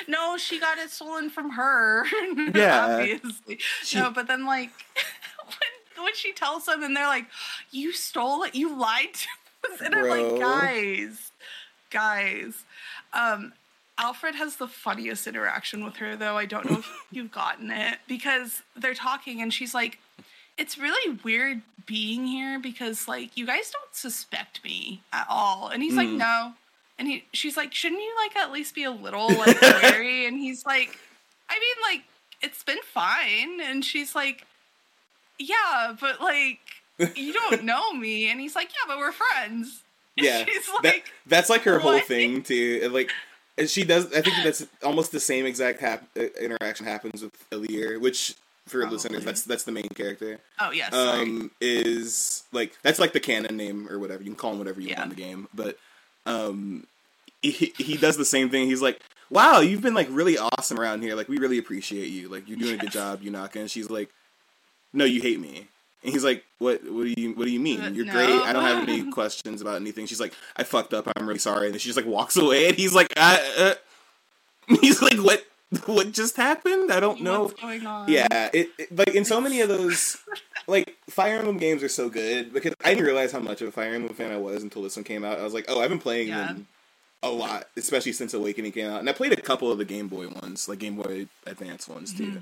No, 0.08 0.36
she 0.38 0.60
got 0.60 0.78
it 0.78 0.90
stolen 0.90 1.30
from 1.30 1.52
her. 1.52 2.06
Yeah. 2.56 2.98
obviously. 2.98 3.60
She- 3.84 4.00
No, 4.00 4.10
but 4.10 4.28
then 4.28 4.46
like 4.46 4.72
when 5.46 6.06
when 6.06 6.16
she 6.16 6.32
tells 6.34 6.66
them 6.66 6.82
and 6.84 6.96
they're 6.96 7.08
like, 7.08 7.28
"You 7.72 7.94
stole 7.94 8.44
it. 8.44 8.56
You 8.56 8.76
lied 8.76 9.14
to 9.14 9.28
us," 9.72 9.82
and 9.82 9.94
I'm 9.94 10.08
like, 10.08 10.40
"Guys, 10.40 11.32
guys." 11.92 12.64
Um, 13.14 13.54
Alfred 13.98 14.36
has 14.36 14.56
the 14.56 14.68
funniest 14.68 15.28
interaction 15.28 15.84
with 15.84 15.98
her, 15.98 16.16
though. 16.16 16.38
I 16.38 16.46
don't 16.46 16.70
know 16.70 16.80
if 16.80 16.90
you've 17.12 17.32
gotten 17.32 17.70
it 17.72 18.00
because 18.08 18.62
they're 18.76 18.94
talking 18.96 19.42
and 19.42 19.54
she's 19.54 19.74
like, 19.74 20.00
"It's 20.58 20.78
really 20.78 21.20
weird 21.24 21.62
being 21.86 22.26
here 22.26 22.60
because 22.60 23.08
like 23.08 23.36
you 23.38 23.46
guys 23.46 23.70
don't 23.72 23.94
suspect 23.96 24.64
me 24.64 25.02
at 25.14 25.26
all," 25.30 25.68
and 25.68 25.84
he's 25.84 25.96
like, 25.96 26.08
Mm. 26.10 26.18
"No." 26.18 26.54
And 27.00 27.08
he, 27.08 27.24
she's 27.34 27.58
like, 27.58 27.74
shouldn't 27.74 28.00
you 28.02 28.14
like 28.24 28.36
at 28.36 28.52
least 28.52 28.76
be 28.76 28.84
a 28.84 28.92
little 28.92 29.28
like 29.30 29.60
wary? 29.62 30.28
and 30.28 30.38
he's 30.38 30.64
like, 30.68 31.00
I 31.50 31.56
mean, 31.60 31.76
like 31.96 32.04
it's 32.44 32.64
been 32.64 32.78
fine. 32.84 33.60
And 33.60 33.84
she's 33.84 34.14
like, 34.14 34.46
yeah, 35.40 35.96
but 36.00 36.22
like 36.22 36.60
you 37.16 37.34
don't 37.34 37.64
know 37.72 37.92
me. 37.94 38.30
And 38.30 38.40
he's 38.40 38.56
like, 38.56 38.70
yeah, 38.70 38.86
but 38.88 39.00
we're 39.00 39.12
friends. 39.14 39.82
Yeah, 40.18 40.46
she's 40.46 40.66
that, 40.84 40.96
that's 41.26 41.50
like 41.50 41.62
her 41.64 41.80
whole 41.80 42.00
thing 42.00 42.44
too. 42.44 42.90
Like, 42.94 43.12
and 43.58 43.70
she 43.70 43.84
does. 43.84 44.08
I 44.14 44.22
think 44.22 44.36
that's 44.44 44.66
almost 44.84 45.12
the 45.12 45.20
same 45.20 45.46
exact 45.46 45.80
hap- 45.80 46.08
uh, 46.18 46.24
interaction 46.40 46.86
happens 46.86 47.22
with 47.24 47.50
Alear, 47.52 48.00
which 48.00 48.36
for 48.68 48.80
Probably. 48.82 48.96
listeners, 48.98 49.24
that's 49.26 49.44
that's 49.44 49.64
the 49.64 49.72
main 49.72 49.88
character. 49.90 50.40
oh 50.60 50.72
yeah, 50.72 50.90
sorry. 50.90 51.22
Um, 51.22 51.52
is 51.62 52.44
like 52.52 52.74
that's 52.84 53.00
like 53.00 53.14
the 53.14 53.20
canon 53.20 53.56
name 53.58 53.88
or 53.90 54.00
whatever 54.00 54.22
you 54.22 54.30
can 54.30 54.36
call 54.36 54.52
him 54.52 54.60
whatever 54.60 54.82
you 54.82 54.90
Yeah. 54.90 55.00
want 55.00 55.12
in 55.12 55.18
the 55.18 55.22
game. 55.24 55.48
But 55.54 55.78
um, 56.26 56.86
he 57.42 57.74
he 57.78 57.96
does 57.98 58.18
the 58.18 58.26
same 58.26 58.50
thing. 58.50 58.68
He's 58.68 58.82
like, 58.82 59.00
"Wow, 59.30 59.62
you've 59.62 59.82
been 59.82 59.94
like 59.96 60.08
really 60.12 60.38
awesome 60.38 60.80
around 60.80 61.02
here. 61.02 61.16
Like, 61.16 61.30
we 61.30 61.38
really 61.38 61.58
appreciate 61.58 62.10
you. 62.10 62.28
Like, 62.30 62.48
you're 62.48 62.58
doing 62.60 62.76
a 62.76 62.78
good 62.78 62.94
Yes. 62.94 62.94
job, 62.94 63.22
Yunaka." 63.24 63.56
And 63.56 63.72
she's 63.72 63.90
like, 63.90 64.10
"No, 64.94 65.06
you 65.06 65.22
hate 65.22 65.40
me." 65.40 65.68
And 66.04 66.12
he's 66.14 66.24
like, 66.24 66.44
"What? 66.58 66.82
What 66.92 67.04
do 67.04 67.14
you? 67.16 67.34
What 67.34 67.46
do 67.46 67.52
you 67.52 67.60
mean? 67.60 67.94
You're 67.94 68.06
no. 68.06 68.12
great. 68.14 68.30
I 68.30 68.54
don't 68.54 68.64
have 68.64 68.88
any 68.90 69.12
questions 69.18 69.62
about 69.62 69.76
anything." 69.76 70.06
She's 70.08 70.20
like, 70.20 70.34
"I 70.58 70.64
fucked 70.64 70.94
up. 70.94 71.08
I'm 71.16 71.28
really 71.28 71.40
sorry." 71.40 71.66
And 71.68 71.74
then 71.76 71.80
she 71.80 71.90
just 71.90 71.98
like 71.98 72.08
walks 72.08 72.36
away, 72.38 72.68
and 72.70 72.76
he's 72.76 72.94
like, 72.94 73.14
uh, 73.18 73.40
uh, 73.58 73.74
"He's 74.82 75.02
like, 75.02 75.18
what? 75.20 75.46
What 75.86 76.12
just 76.12 76.38
happened? 76.38 76.92
I 76.92 77.00
don't 77.00 77.22
know." 77.22 77.44
What's 77.44 77.62
going 77.62 77.86
on? 77.86 78.10
Yeah, 78.12 78.50
it, 78.54 78.70
it 78.80 78.98
like 78.98 79.14
in 79.16 79.26
so 79.26 79.40
many 79.40 79.62
of 79.62 79.70
those, 79.70 80.18
like 80.68 80.96
Fire 81.10 81.38
Emblem 81.38 81.58
games 81.58 81.84
are 81.84 81.90
so 81.90 82.10
good 82.10 82.52
because 82.52 82.74
I 82.84 82.90
didn't 82.96 83.06
realize 83.06 83.32
how 83.32 83.40
much 83.40 83.62
of 83.62 83.68
a 83.68 83.72
Fire 83.72 83.94
Emblem 83.94 84.14
fan 84.16 84.32
I 84.32 84.38
was 84.38 84.64
until 84.64 84.82
this 84.82 84.96
one 84.96 85.04
came 85.04 85.24
out. 85.24 85.40
I 85.40 85.44
was 85.44 85.54
like, 85.54 85.66
oh, 85.70 85.82
I've 85.82 85.90
been 85.90 86.00
playing 86.00 86.30
Yeah. 86.30 86.48
them 86.48 86.68
a 87.24 87.30
lot, 87.30 87.68
especially 87.78 88.14
since 88.14 88.34
Awakening 88.34 88.72
came 88.72 88.90
out, 88.90 89.00
and 89.00 89.08
I 89.08 89.14
played 89.14 89.32
a 89.34 89.40
couple 89.40 89.72
of 89.72 89.78
the 89.78 89.86
Game 89.86 90.08
Boy 90.08 90.28
ones, 90.28 90.68
like 90.68 90.80
Game 90.80 90.96
Boy 90.96 91.28
Advance 91.46 91.88
ones 91.88 92.12
too. 92.12 92.42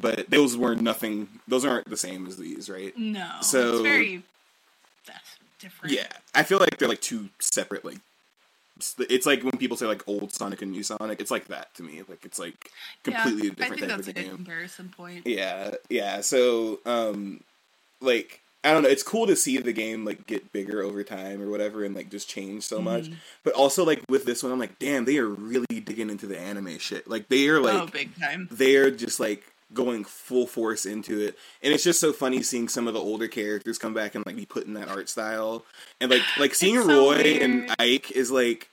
But 0.00 0.30
those 0.30 0.56
were 0.56 0.74
nothing; 0.74 1.28
those 1.46 1.64
aren't 1.64 1.88
the 1.88 1.96
same 1.96 2.26
as 2.26 2.36
these, 2.36 2.68
right? 2.70 2.96
No. 2.96 3.28
So- 3.42 3.74
it's 3.74 3.82
very 3.82 4.22
that's 5.06 5.36
different. 5.58 5.94
Yeah, 5.94 6.08
I 6.34 6.42
feel 6.42 6.58
like 6.58 6.78
they're 6.78 6.88
like 6.88 7.00
two 7.02 7.28
separate 7.40 7.84
like. 7.84 7.98
It's 8.98 9.26
like 9.26 9.42
when 9.44 9.52
people 9.58 9.76
say 9.76 9.86
like 9.86 10.02
old 10.08 10.32
Sonic 10.32 10.60
and 10.62 10.72
new 10.72 10.82
Sonic. 10.82 11.20
It's 11.20 11.30
like 11.30 11.46
that 11.48 11.72
to 11.74 11.82
me. 11.84 12.02
Like 12.08 12.24
it's 12.24 12.38
like 12.38 12.70
completely 13.04 13.44
yeah, 13.48 13.52
I 13.52 13.54
different 13.54 13.58
think 13.58 13.80
type 13.80 13.82
of 13.82 13.96
that's 13.96 14.08
a 14.08 14.12
good 14.12 14.24
game. 14.24 14.34
comparison 14.36 14.88
point. 14.88 15.26
Yeah, 15.26 15.72
yeah. 15.88 16.20
So, 16.20 16.80
um, 16.84 17.44
like, 18.00 18.40
I 18.64 18.72
don't 18.72 18.82
know. 18.82 18.88
It's 18.88 19.04
cool 19.04 19.28
to 19.28 19.36
see 19.36 19.58
the 19.58 19.72
game 19.72 20.04
like 20.04 20.26
get 20.26 20.52
bigger 20.52 20.82
over 20.82 21.04
time 21.04 21.40
or 21.40 21.48
whatever, 21.48 21.84
and 21.84 21.94
like 21.94 22.10
just 22.10 22.28
change 22.28 22.64
so 22.64 22.80
much. 22.80 23.04
Mhm. 23.04 23.16
But 23.44 23.52
also, 23.52 23.84
like 23.84 24.02
with 24.08 24.24
this 24.24 24.42
one, 24.42 24.50
I'm 24.50 24.58
like, 24.58 24.80
damn, 24.80 25.04
they 25.04 25.18
are 25.18 25.28
really 25.28 25.66
digging 25.84 26.10
into 26.10 26.26
the 26.26 26.40
anime 26.40 26.78
shit. 26.78 27.06
Like, 27.06 27.28
they 27.28 27.46
are 27.48 27.60
like, 27.60 27.74
oh, 27.82 27.86
big 27.86 28.18
time. 28.18 28.48
they're 28.50 28.90
just 28.90 29.20
like 29.20 29.44
going 29.74 30.04
full 30.04 30.46
force 30.46 30.84
into 30.86 31.20
it, 31.20 31.38
and 31.62 31.72
it's 31.72 31.84
just 31.84 32.00
so 32.00 32.12
funny 32.12 32.42
seeing 32.42 32.68
some 32.68 32.86
of 32.88 32.94
the 32.94 33.00
older 33.00 33.28
characters 33.28 33.78
come 33.78 33.94
back 33.94 34.14
and 34.14 34.24
like 34.26 34.36
be 34.36 34.46
put 34.46 34.66
in 34.66 34.74
that 34.74 34.88
art 34.88 35.08
style, 35.08 35.64
and 36.00 36.10
like 36.10 36.22
like 36.38 36.54
seeing 36.54 36.80
so 36.80 36.86
Roy 36.88 37.38
and. 37.40 37.74
Ike 37.78 38.10
is 38.12 38.30
like. 38.30 38.68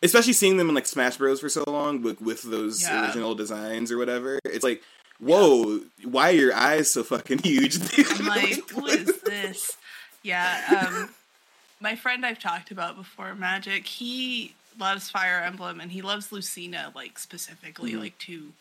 Especially 0.00 0.32
seeing 0.32 0.56
them 0.58 0.68
in 0.68 0.76
like 0.76 0.86
Smash 0.86 1.16
Bros 1.16 1.40
for 1.40 1.48
so 1.48 1.64
long 1.66 2.02
with 2.02 2.20
with 2.20 2.42
those 2.42 2.82
Yeah. 2.82 3.04
original 3.06 3.34
designs 3.34 3.90
or 3.90 3.98
whatever, 3.98 4.38
it's 4.44 4.62
like, 4.62 4.80
whoa, 5.18 5.80
why 6.04 6.28
are 6.28 6.36
your 6.36 6.54
eyes 6.54 6.88
so 6.88 7.02
fucking 7.02 7.38
huge? 7.42 7.78
I'm 8.20 8.26
like, 8.26 8.70
what 8.74 8.94
is 8.94 9.20
this? 9.22 9.76
Yeah, 10.22 10.86
um, 10.88 11.08
my 11.80 11.96
friend 11.96 12.24
I've 12.24 12.38
talked 12.38 12.70
about 12.70 12.96
before, 12.96 13.34
Magic, 13.34 13.86
he 13.86 14.54
loves 14.78 15.10
Fire 15.10 15.42
Emblem 15.44 15.80
and 15.80 15.90
he 15.90 16.00
loves 16.00 16.30
Lucina, 16.30 16.92
like, 16.94 17.18
specifically, 17.18 17.94
Mhm. 17.94 17.98
like, 18.00 18.18
to. 18.18 18.52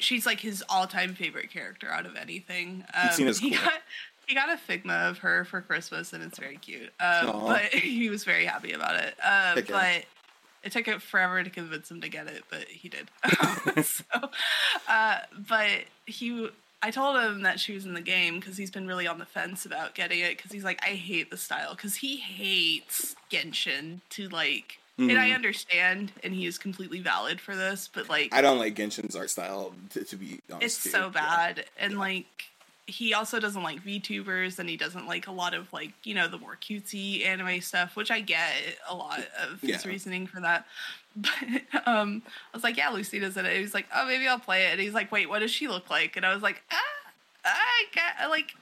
She's 0.00 0.26
like 0.26 0.40
his 0.40 0.62
all-time 0.68 1.14
favorite 1.14 1.50
character 1.50 1.90
out 1.90 2.06
of 2.06 2.16
anything. 2.16 2.84
Um, 2.94 3.08
Lucina's 3.08 3.38
he 3.38 3.50
cool. 3.50 3.64
got 3.64 3.80
he 4.26 4.34
got 4.34 4.48
a 4.48 4.56
Figma 4.56 5.10
of 5.10 5.18
her 5.18 5.44
for 5.44 5.60
Christmas, 5.60 6.12
and 6.12 6.22
it's 6.22 6.38
very 6.38 6.56
cute. 6.56 6.92
Um, 7.00 7.40
but 7.46 7.62
he 7.72 8.08
was 8.08 8.24
very 8.24 8.44
happy 8.44 8.72
about 8.72 8.94
it. 8.96 9.14
Um, 9.22 9.56
Heck 9.56 9.68
but 9.68 10.04
it 10.62 10.72
took 10.72 10.88
it 10.88 11.02
forever 11.02 11.42
to 11.42 11.50
convince 11.50 11.90
him 11.90 12.00
to 12.00 12.08
get 12.08 12.26
it, 12.26 12.44
but 12.50 12.64
he 12.64 12.88
did. 12.88 13.08
so, 13.84 14.30
uh, 14.88 15.18
but 15.48 15.84
he, 16.06 16.48
I 16.82 16.90
told 16.90 17.20
him 17.20 17.42
that 17.42 17.58
she 17.58 17.72
was 17.72 17.84
in 17.84 17.94
the 17.94 18.00
game 18.00 18.38
because 18.38 18.56
he's 18.56 18.70
been 18.70 18.86
really 18.86 19.06
on 19.06 19.18
the 19.18 19.26
fence 19.26 19.64
about 19.64 19.94
getting 19.94 20.20
it 20.20 20.36
because 20.36 20.52
he's 20.52 20.64
like, 20.64 20.80
I 20.82 20.90
hate 20.90 21.30
the 21.30 21.36
style 21.36 21.74
because 21.74 21.96
he 21.96 22.16
hates 22.16 23.16
Genshin 23.30 24.00
to 24.10 24.28
like 24.28 24.79
And 25.00 25.18
I 25.18 25.30
Mhm. 25.30 25.34
understand, 25.34 26.12
and 26.22 26.34
he 26.34 26.46
is 26.46 26.58
completely 26.58 27.00
valid 27.00 27.40
for 27.40 27.56
this, 27.56 27.88
but 27.92 28.08
like, 28.08 28.34
I 28.34 28.40
don't 28.42 28.58
like 28.58 28.74
Genshin's 28.74 29.16
art 29.16 29.30
style 29.30 29.74
to, 29.90 30.04
to 30.04 30.16
be 30.16 30.40
honest. 30.52 30.64
it's 30.76 30.82
too. 30.84 30.90
so 30.90 31.00
Yeah. 31.06 31.08
bad. 31.08 31.64
And 31.78 31.98
like, 31.98 32.26
he 32.86 33.14
also 33.14 33.38
doesn't 33.40 33.62
like 33.62 33.82
VTubers, 33.84 34.58
and 34.58 34.68
he 34.68 34.76
doesn't 34.76 35.06
like 35.06 35.26
a 35.28 35.32
lot 35.32 35.54
of 35.54 35.72
like, 35.72 35.92
you 36.04 36.12
know, 36.14 36.26
the 36.28 36.38
more 36.38 36.56
cutesy 36.60 37.24
anime 37.24 37.60
stuff, 37.60 37.94
which 37.96 38.10
I 38.10 38.20
get 38.20 38.52
a 38.88 38.94
lot 38.94 39.20
of 39.40 39.60
his 39.60 39.70
Yeah. 39.84 39.90
reasoning 39.90 40.26
for 40.26 40.40
that. 40.40 40.66
But 41.16 41.86
um, 41.88 42.22
I 42.26 42.56
was 42.56 42.62
like, 42.62 42.76
yeah, 42.76 42.88
Lucina's 42.90 43.36
in 43.36 43.44
it. 43.44 43.56
He 43.56 43.62
was 43.62 43.74
like, 43.74 43.86
oh, 43.94 44.06
maybe 44.06 44.28
I'll 44.28 44.38
play 44.38 44.66
it. 44.66 44.72
And 44.72 44.80
he's 44.80 44.94
like, 44.94 45.10
wait, 45.10 45.28
what 45.28 45.40
does 45.40 45.50
she 45.50 45.66
look 45.66 45.90
like? 45.90 46.16
And 46.16 46.24
I 46.24 46.32
was 46.32 46.42
like, 46.42 46.62
ah, 46.70 46.76
I 47.44 47.84
get 47.92 48.28
like. 48.30 48.54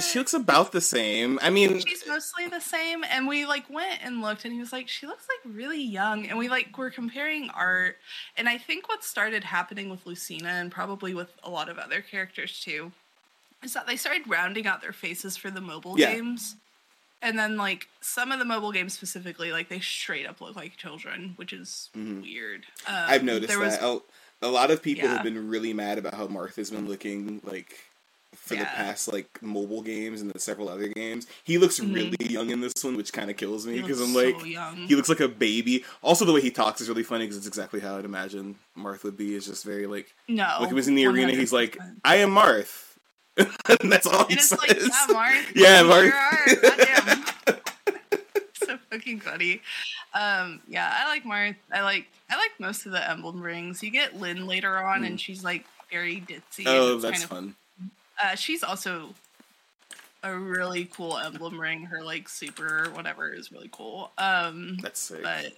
She 0.00 0.18
looks 0.18 0.34
about 0.34 0.72
the 0.72 0.80
same. 0.80 1.38
I 1.40 1.48
mean, 1.50 1.78
she's 1.80 2.06
mostly 2.06 2.46
the 2.48 2.60
same 2.60 3.02
and 3.04 3.26
we 3.26 3.46
like 3.46 3.68
went 3.70 4.00
and 4.02 4.20
looked 4.20 4.44
and 4.44 4.52
he 4.52 4.60
was 4.60 4.72
like 4.72 4.88
she 4.88 5.06
looks 5.06 5.24
like 5.28 5.54
really 5.54 5.80
young 5.82 6.26
and 6.26 6.36
we 6.36 6.48
like 6.48 6.76
were 6.76 6.90
comparing 6.90 7.48
art 7.50 7.96
and 8.36 8.48
i 8.48 8.58
think 8.58 8.88
what 8.88 9.02
started 9.04 9.44
happening 9.44 9.88
with 9.88 10.04
lucina 10.06 10.48
and 10.48 10.70
probably 10.70 11.14
with 11.14 11.30
a 11.44 11.50
lot 11.50 11.68
of 11.68 11.78
other 11.78 12.00
characters 12.02 12.60
too 12.60 12.92
is 13.62 13.72
that 13.72 13.86
they 13.86 13.96
started 13.96 14.28
rounding 14.28 14.66
out 14.66 14.82
their 14.82 14.92
faces 14.92 15.36
for 15.36 15.50
the 15.50 15.60
mobile 15.60 15.98
Yeah. 15.98 16.12
games 16.12 16.56
and 17.22 17.38
then 17.38 17.56
like 17.56 17.88
some 18.00 18.32
of 18.32 18.38
the 18.38 18.44
mobile 18.44 18.72
games 18.72 18.92
specifically 18.92 19.50
like 19.52 19.68
they 19.68 19.80
straight 19.80 20.26
up 20.26 20.40
look 20.40 20.56
like 20.56 20.76
children 20.76 21.32
which 21.36 21.52
is 21.52 21.88
Mhm. 21.96 22.22
weird 22.22 22.66
um, 22.86 22.94
I've 23.08 23.24
noticed 23.24 23.56
was- 23.58 23.78
that. 23.78 23.84
A, 23.86 24.00
a 24.42 24.48
lot 24.48 24.70
of 24.70 24.82
people 24.82 25.04
Yeah. 25.04 25.14
have 25.14 25.22
been 25.24 25.48
really 25.48 25.72
mad 25.72 25.96
about 25.98 26.14
how 26.14 26.26
Martha's 26.26 26.70
been 26.70 26.86
looking 26.88 27.40
like 27.44 27.80
for 28.46 28.54
the 28.54 28.64
past 28.64 29.12
like 29.12 29.42
mobile 29.42 29.82
games 29.82 30.20
and 30.22 30.30
the 30.30 30.38
several 30.38 30.68
other 30.68 30.88
games. 30.88 31.26
He 31.44 31.58
looks 31.58 31.78
Mhm. 31.80 31.94
really 31.94 32.32
young 32.32 32.50
in 32.50 32.60
this 32.60 32.72
one, 32.82 32.96
which 32.96 33.12
kind 33.12 33.28
of 33.30 33.36
kills 33.36 33.66
me 33.66 33.80
because 33.80 34.00
I'm 34.00 34.14
like, 34.14 34.38
so 34.40 34.74
he 34.86 34.94
looks 34.94 35.08
like 35.08 35.20
a 35.20 35.28
baby. 35.28 35.84
Also, 36.02 36.24
the 36.24 36.32
way 36.32 36.40
he 36.40 36.50
talks 36.50 36.80
is 36.80 36.88
really 36.88 37.02
funny 37.02 37.24
because 37.24 37.36
it's 37.36 37.46
exactly 37.46 37.80
how 37.80 37.98
I'd 37.98 38.04
imagine 38.04 38.56
Marth 38.78 39.02
would 39.04 39.16
be. 39.16 39.34
Is 39.34 39.46
just 39.46 39.64
very 39.64 39.86
like, 39.86 40.14
no 40.28 40.56
like 40.60 40.68
he 40.68 40.74
was 40.74 40.88
in 40.88 40.94
the 40.94 41.06
arena. 41.06 41.32
He's 41.32 41.52
like, 41.52 41.76
I 42.04 42.16
am 42.16 42.30
Marth. 42.30 42.82
and 43.36 43.92
that's 43.92 44.06
all 44.06 44.24
he 44.26 44.32
and 44.32 44.38
it's 44.38 44.48
says. 44.48 44.58
like 45.10 45.54
yeah 45.54 45.82
mark 45.82 46.12
Yeah, 46.46 47.14
are. 47.46 47.56
So 48.54 48.78
fucking 48.90 49.20
funny. 49.20 49.60
Um, 50.14 50.60
yeah, 50.66 50.90
I 50.92 51.06
like 51.08 51.24
Marth. 51.24 51.56
I 51.72 51.82
like 51.82 52.06
I 52.30 52.36
like 52.36 52.52
most 52.58 52.86
of 52.86 52.92
the 52.92 53.10
emblem 53.10 53.40
rings. 53.40 53.82
You 53.82 53.90
get 53.90 54.16
Lyn 54.18 54.46
later 54.46 54.76
on, 54.78 55.04
and 55.04 55.20
she's 55.20 55.44
like 55.44 55.64
very 55.90 56.20
ditzy. 56.26 56.64
oh, 56.66 56.96
that's 56.98 57.12
kind 57.20 57.24
of, 57.24 57.28
fun. 57.30 57.56
Uh, 58.22 58.34
she's 58.34 58.62
also 58.62 59.14
a 60.22 60.36
really 60.36 60.86
cool 60.86 61.16
emblem 61.18 61.60
ring. 61.60 61.84
Her 61.84 62.02
like 62.02 62.28
super 62.28 62.88
whatever 62.94 63.32
is 63.32 63.52
really 63.52 63.68
cool. 63.70 64.10
Um, 64.18 64.78
That's 64.82 65.00
sick. 65.00 65.22
but 65.22 65.52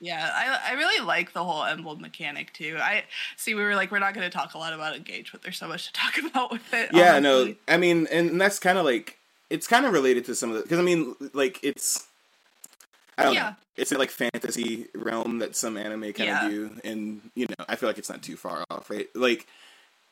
yeah, 0.00 0.30
I 0.32 0.72
I 0.72 0.74
really 0.74 1.04
like 1.04 1.32
the 1.32 1.44
whole 1.44 1.64
emblem 1.64 2.00
mechanic 2.00 2.52
too. 2.52 2.76
I 2.78 3.04
see 3.36 3.54
we 3.54 3.62
were 3.62 3.74
like 3.76 3.90
we're 3.90 3.98
not 3.98 4.14
going 4.14 4.28
to 4.28 4.34
talk 4.36 4.54
a 4.54 4.58
lot 4.58 4.72
about 4.72 4.96
engage, 4.96 5.30
but 5.32 5.42
there's 5.42 5.58
so 5.58 5.68
much 5.68 5.86
to 5.86 5.92
talk 5.92 6.14
about 6.30 6.50
with 6.52 6.74
it. 6.74 6.90
yeah 6.92 7.16
honestly. 7.16 7.50
no 7.68 7.74
i 7.74 7.76
mean 7.76 8.06
and 8.10 8.40
that's 8.40 8.58
kind 8.58 8.78
of 8.78 8.84
like 8.84 9.18
it's 9.50 9.66
kind 9.66 9.84
of 9.86 9.92
related 9.92 10.24
to 10.26 10.34
some 10.34 10.50
of 10.50 10.56
the 10.56 10.62
because 10.62 10.78
i 10.78 10.82
mean 10.82 11.14
like 11.34 11.58
it's 11.62 12.06
i 13.18 13.24
don't 13.24 13.34
know 13.34 13.54
it's 13.76 13.92
in 13.92 13.98
like 13.98 14.10
fantasy 14.10 14.86
realm 14.94 15.38
that 15.40 15.54
some 15.56 15.76
anime 15.76 16.12
kind 16.12 16.20
of 16.30 16.42
Yeah. 16.42 16.48
do 16.48 16.70
and 16.84 17.20
you 17.34 17.46
know 17.46 17.64
i 17.68 17.76
feel 17.76 17.88
like 17.88 17.98
it's 17.98 18.08
not 18.10 18.22
too 18.22 18.36
far 18.36 18.64
off 18.70 18.88
right 18.90 19.08
like 19.14 19.46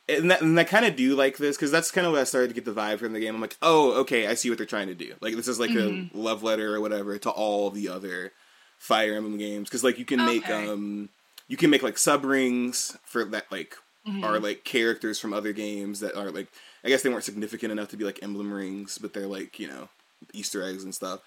and 0.08 0.30
that, 0.30 0.40
and 0.42 0.58
I 0.58 0.64
kind 0.64 0.84
of 0.86 0.96
do 0.96 1.14
like 1.14 1.36
this 1.36 1.56
because 1.56 1.70
that's 1.70 1.90
kind 1.90 2.06
of 2.06 2.12
what 2.12 2.20
I 2.20 2.24
started 2.24 2.48
to 2.48 2.54
get 2.54 2.64
the 2.64 2.72
vibe 2.72 2.98
from 2.98 3.12
the 3.12 3.20
game. 3.20 3.34
I'm 3.34 3.40
like, 3.40 3.56
oh, 3.62 3.92
okay, 4.00 4.26
I 4.26 4.34
see 4.34 4.48
what 4.48 4.58
they're 4.58 4.66
trying 4.66 4.88
to 4.88 4.94
do. 4.94 5.14
Like 5.20 5.34
this 5.36 5.48
is 5.48 5.60
like 5.60 5.70
Mhm. 5.70 6.14
a 6.14 6.16
love 6.18 6.42
letter 6.42 6.74
or 6.74 6.80
whatever 6.80 7.18
to 7.18 7.30
all 7.30 7.70
the 7.70 7.88
other 7.88 8.32
Fire 8.78 9.14
Emblem 9.14 9.38
games 9.38 9.68
because 9.68 9.82
like 9.84 9.98
you 9.98 10.04
can 10.04 10.24
make 10.24 10.48
um 10.48 11.08
you 11.48 11.56
can 11.56 11.68
make 11.70 11.82
like 11.82 11.98
sub 11.98 12.24
rings 12.24 12.96
for 13.04 13.24
that 13.24 13.50
like 13.50 13.76
Mhm. 14.06 14.22
are 14.24 14.38
like 14.38 14.62
characters 14.64 15.18
from 15.18 15.32
other 15.32 15.52
games 15.52 16.00
that 16.00 16.14
are 16.14 16.30
like 16.30 16.46
I 16.84 16.88
guess 16.88 17.02
they 17.02 17.08
weren't 17.10 17.24
significant 17.24 17.72
enough 17.72 17.88
to 17.88 17.96
be 17.96 18.04
like 18.04 18.22
emblem 18.22 18.52
rings, 18.52 18.96
but 18.98 19.12
they're 19.14 19.26
like 19.26 19.58
you 19.58 19.66
know 19.68 19.88
Easter 20.32 20.62
eggs 20.62 20.84
and 20.84 20.94
stuff, 20.94 21.20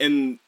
and 0.00 0.38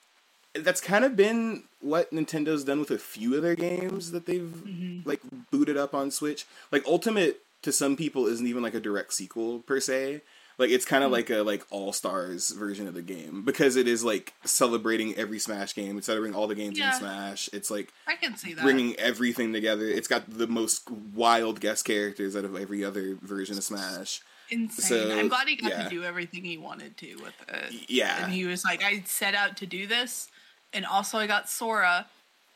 that's 0.55 0.81
kind 0.81 1.05
of 1.05 1.15
been 1.17 1.63
what 1.81 2.11
Nintendo's 2.11 2.65
done 2.65 2.81
with 2.81 2.91
a 2.91 2.99
few 2.99 3.37
of 3.37 3.43
their 3.43 3.55
games 3.55 4.11
that 4.11 4.27
they've 4.27 4.53
Mhm. 4.67 5.07
like 5.07 5.21
booted 5.53 5.77
up 5.77 5.95
on 5.95 6.11
Switch. 6.11 6.45
Like 6.73 6.85
Ultimate 6.87 7.41
to 7.63 7.73
some 7.73 7.97
people 7.97 8.27
isn't 8.27 8.47
even 8.47 8.63
like 8.63 8.75
a 8.75 8.81
direct 8.81 9.13
sequel 9.15 9.61
per 9.61 9.81
se. 9.81 10.23
Like 10.59 10.71
it's 10.71 10.85
kind 10.85 11.03
of 11.03 11.09
Mhm. 11.09 11.15
like 11.15 11.31
a 11.31 11.43
like 11.43 11.67
all 11.71 11.93
stars 11.93 12.51
version 12.51 12.87
of 12.87 12.93
the 12.95 13.01
game 13.03 13.43
because 13.47 13.77
it 13.77 13.89
is 13.89 14.05
like 14.05 14.35
celebrating 14.45 15.15
every 15.15 15.39
Smash 15.39 15.75
game. 15.75 15.97
It's 15.97 16.07
celebrating 16.07 16.37
all 16.37 16.47
the 16.49 16.55
games 16.55 16.79
Yeah. 16.79 16.93
in 16.93 16.99
Smash. 17.01 17.49
It's 17.55 17.71
like 17.71 17.93
I 18.07 18.15
can 18.17 18.37
see 18.37 18.53
that. 18.53 18.63
bringing 18.63 18.95
everything 18.97 19.53
together. 19.55 19.87
It's 19.87 20.09
got 20.09 20.29
the 20.29 20.47
most 20.47 20.91
wild 20.91 21.61
guest 21.61 21.87
characters 21.87 22.37
out 22.37 22.45
of 22.45 22.55
every 22.57 22.85
other 22.85 23.17
version 23.23 23.57
of 23.57 23.65
Smash. 23.65 24.21
Insane. 24.51 25.09
So, 25.09 25.19
I'm 25.19 25.29
glad 25.29 25.49
he 25.49 25.57
got 25.57 25.71
yeah. 25.71 25.85
to 25.85 25.89
do 25.89 26.03
everything 26.05 26.45
he 26.45 26.59
wanted 26.59 26.97
to 26.99 27.15
with 27.17 27.35
it. 27.49 27.89
Yeah. 27.89 28.25
And 28.25 28.33
he 28.33 28.45
was 28.45 28.65
like, 28.65 28.83
I 28.83 29.03
set 29.07 29.35
out 29.35 29.57
to 29.59 29.67
do 29.67 29.87
this, 29.87 30.29
and 30.73 30.85
also 30.85 31.19
I 31.19 31.27
got 31.29 31.49
Sora. 31.49 32.07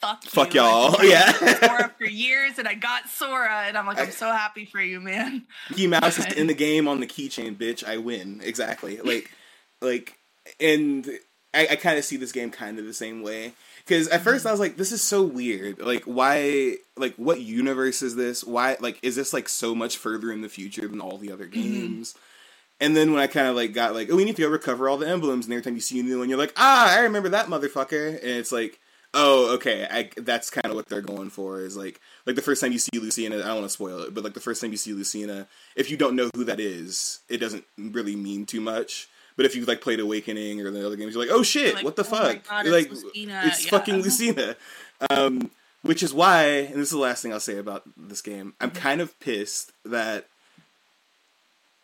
Fuck, 0.04 0.24
Fuck 0.24 0.54
you. 0.54 0.60
y'all. 0.62 0.96
Yeah. 1.04 1.32
for 1.32 1.46
Sora 1.48 1.92
for 1.98 2.04
years, 2.04 2.58
and 2.58 2.68
I 2.68 2.74
got 2.74 3.08
Sora, 3.08 3.64
and 3.66 3.76
I'm 3.76 3.86
like, 3.86 3.98
I'm 3.98 4.10
so 4.10 4.30
happy 4.30 4.64
for 4.64 4.80
you, 4.80 5.00
man. 5.00 5.46
Mickey 5.70 5.86
Mouse 5.86 6.18
is 6.18 6.32
in 6.34 6.46
the 6.46 6.54
game 6.54 6.86
on 6.88 7.00
the 7.00 7.06
keychain, 7.06 7.56
bitch. 7.56 7.84
I 7.84 7.96
win. 7.98 8.40
Exactly. 8.42 9.00
Like, 9.04 9.30
like, 9.80 10.16
and 10.60 11.06
I, 11.52 11.68
I 11.72 11.76
kind 11.76 11.98
of 11.98 12.04
see 12.04 12.16
this 12.16 12.32
game 12.32 12.50
kind 12.50 12.78
of 12.78 12.86
the 12.86 12.94
same 12.94 13.22
way. 13.22 13.52
Because 13.86 14.08
at 14.08 14.22
first 14.22 14.46
I 14.46 14.50
was 14.50 14.60
like, 14.60 14.76
this 14.76 14.92
is 14.92 15.02
so 15.02 15.22
weird. 15.22 15.78
Like, 15.80 16.04
why? 16.04 16.76
Like, 16.96 17.14
what 17.16 17.40
universe 17.42 18.00
is 18.00 18.16
this? 18.16 18.42
Why? 18.42 18.76
Like, 18.80 18.98
is 19.02 19.14
this 19.14 19.32
like 19.34 19.48
so 19.48 19.74
much 19.74 19.98
further 19.98 20.32
in 20.32 20.40
the 20.40 20.48
future 20.48 20.88
than 20.88 21.00
all 21.00 21.18
the 21.18 21.30
other 21.30 21.46
games? 21.46 22.14
And 22.80 22.96
then 22.96 23.12
when 23.12 23.20
I 23.20 23.26
kind 23.26 23.46
of 23.46 23.56
like 23.56 23.72
got 23.74 23.94
like, 23.94 24.08
oh, 24.10 24.16
we 24.16 24.24
need 24.24 24.36
to 24.36 24.42
go 24.42 24.48
recover 24.48 24.88
all 24.88 24.96
the 24.96 25.08
emblems, 25.08 25.44
and 25.44 25.52
every 25.52 25.62
time 25.62 25.74
you 25.74 25.80
see 25.80 26.00
a 26.00 26.02
new 26.02 26.18
one, 26.18 26.28
you're 26.28 26.38
like, 26.38 26.54
ah, 26.56 26.96
I 26.96 27.00
remember 27.02 27.28
that 27.30 27.46
motherfucker, 27.46 28.08
and 28.08 28.30
it's 28.30 28.52
like, 28.52 28.80
oh, 29.14 29.54
okay, 29.54 29.86
I, 29.90 30.10
that's 30.20 30.50
kind 30.50 30.66
of 30.66 30.74
what 30.74 30.88
they're 30.88 31.00
going 31.00 31.30
for. 31.30 31.60
Is 31.60 31.76
like, 31.76 32.00
like 32.26 32.36
the 32.36 32.42
first 32.42 32.60
time 32.60 32.72
you 32.72 32.78
see 32.78 32.98
Lucina, 32.98 33.36
I 33.36 33.40
don't 33.46 33.54
want 33.56 33.64
to 33.66 33.70
spoil 33.70 34.00
it, 34.02 34.12
but 34.12 34.24
like 34.24 34.34
the 34.34 34.40
first 34.40 34.60
time 34.60 34.70
you 34.72 34.76
see 34.76 34.92
Lucina, 34.92 35.46
if 35.76 35.90
you 35.90 35.96
don't 35.96 36.16
know 36.16 36.28
who 36.34 36.44
that 36.44 36.60
is, 36.60 37.20
it 37.28 37.38
doesn't 37.38 37.64
really 37.78 38.16
mean 38.16 38.44
too 38.46 38.60
much. 38.60 39.08
But 39.36 39.46
if 39.46 39.56
you 39.56 39.64
like 39.64 39.80
played 39.80 39.98
Awakening 40.00 40.60
or 40.60 40.70
the 40.70 40.86
other 40.86 40.96
games, 40.96 41.14
you're 41.14 41.24
like, 41.24 41.34
oh 41.34 41.42
shit, 41.42 41.74
Like, 41.76 41.84
what 41.84 41.96
the 41.96 42.02
oh 42.02 42.04
fuck? 42.04 42.48
God, 42.48 42.66
it's 42.66 42.70
like, 42.72 42.90
Lucina, 42.90 43.42
it's 43.46 43.64
yeah. 43.64 43.70
fucking 43.70 43.96
Lucina. 44.02 44.56
Um, 45.10 45.50
which 45.82 46.02
is 46.02 46.14
why, 46.14 46.44
and 46.46 46.74
this 46.74 46.84
is 46.88 46.90
the 46.90 46.98
last 46.98 47.22
thing 47.22 47.32
I'll 47.32 47.40
say 47.40 47.58
about 47.58 47.82
this 47.96 48.22
game. 48.22 48.54
I'm 48.60 48.70
Mm-hmm. 48.70 48.78
kind 48.78 49.00
of 49.00 49.18
pissed 49.20 49.72
that 49.84 50.26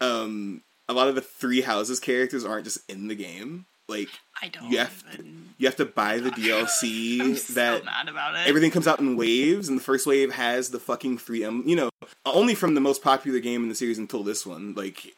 um 0.01 0.63
a 0.89 0.93
lot 0.93 1.09
of 1.09 1.15
the 1.15 1.21
Three 1.21 1.61
Houses 1.61 2.01
characters 2.01 2.45
aren't 2.45 2.65
just 2.65 2.89
in 2.91 3.09
the 3.09 3.15
game. 3.15 3.67
Like 3.91 4.09
I 4.41 4.49
don't 4.49 4.71
you 4.71 4.79
have 4.79 5.03
to, 5.13 5.19
even. 5.19 5.49
you 5.59 5.67
have 5.67 5.77
to 5.77 5.85
buy 5.85 6.19
the 6.19 6.31
DLC 6.31 7.21
I'm 7.21 7.37
so 7.37 7.53
that 7.55 7.85
mad 7.85 8.09
about 8.09 8.35
it. 8.37 8.49
everything 8.49 8.71
comes 8.71 8.87
out 8.87 9.01
in 9.01 9.17
waves, 9.17 9.69
and 9.69 9.77
the 9.79 9.83
first 9.83 10.07
wave 10.07 10.33
has 10.33 10.71
the 10.71 10.79
fucking 10.81 11.19
three 11.19 11.45
em. 11.45 11.63
You 11.67 11.77
know, 11.77 11.91
only 12.25 12.55
from 12.55 12.75
the 12.75 12.81
most 12.81 13.03
popular 13.03 13.41
game 13.41 13.63
in 13.65 13.69
the 13.69 13.75
series 13.75 13.99
until 13.99 14.23
this 14.23 14.47
one. 14.47 14.75
Like, 14.75 15.15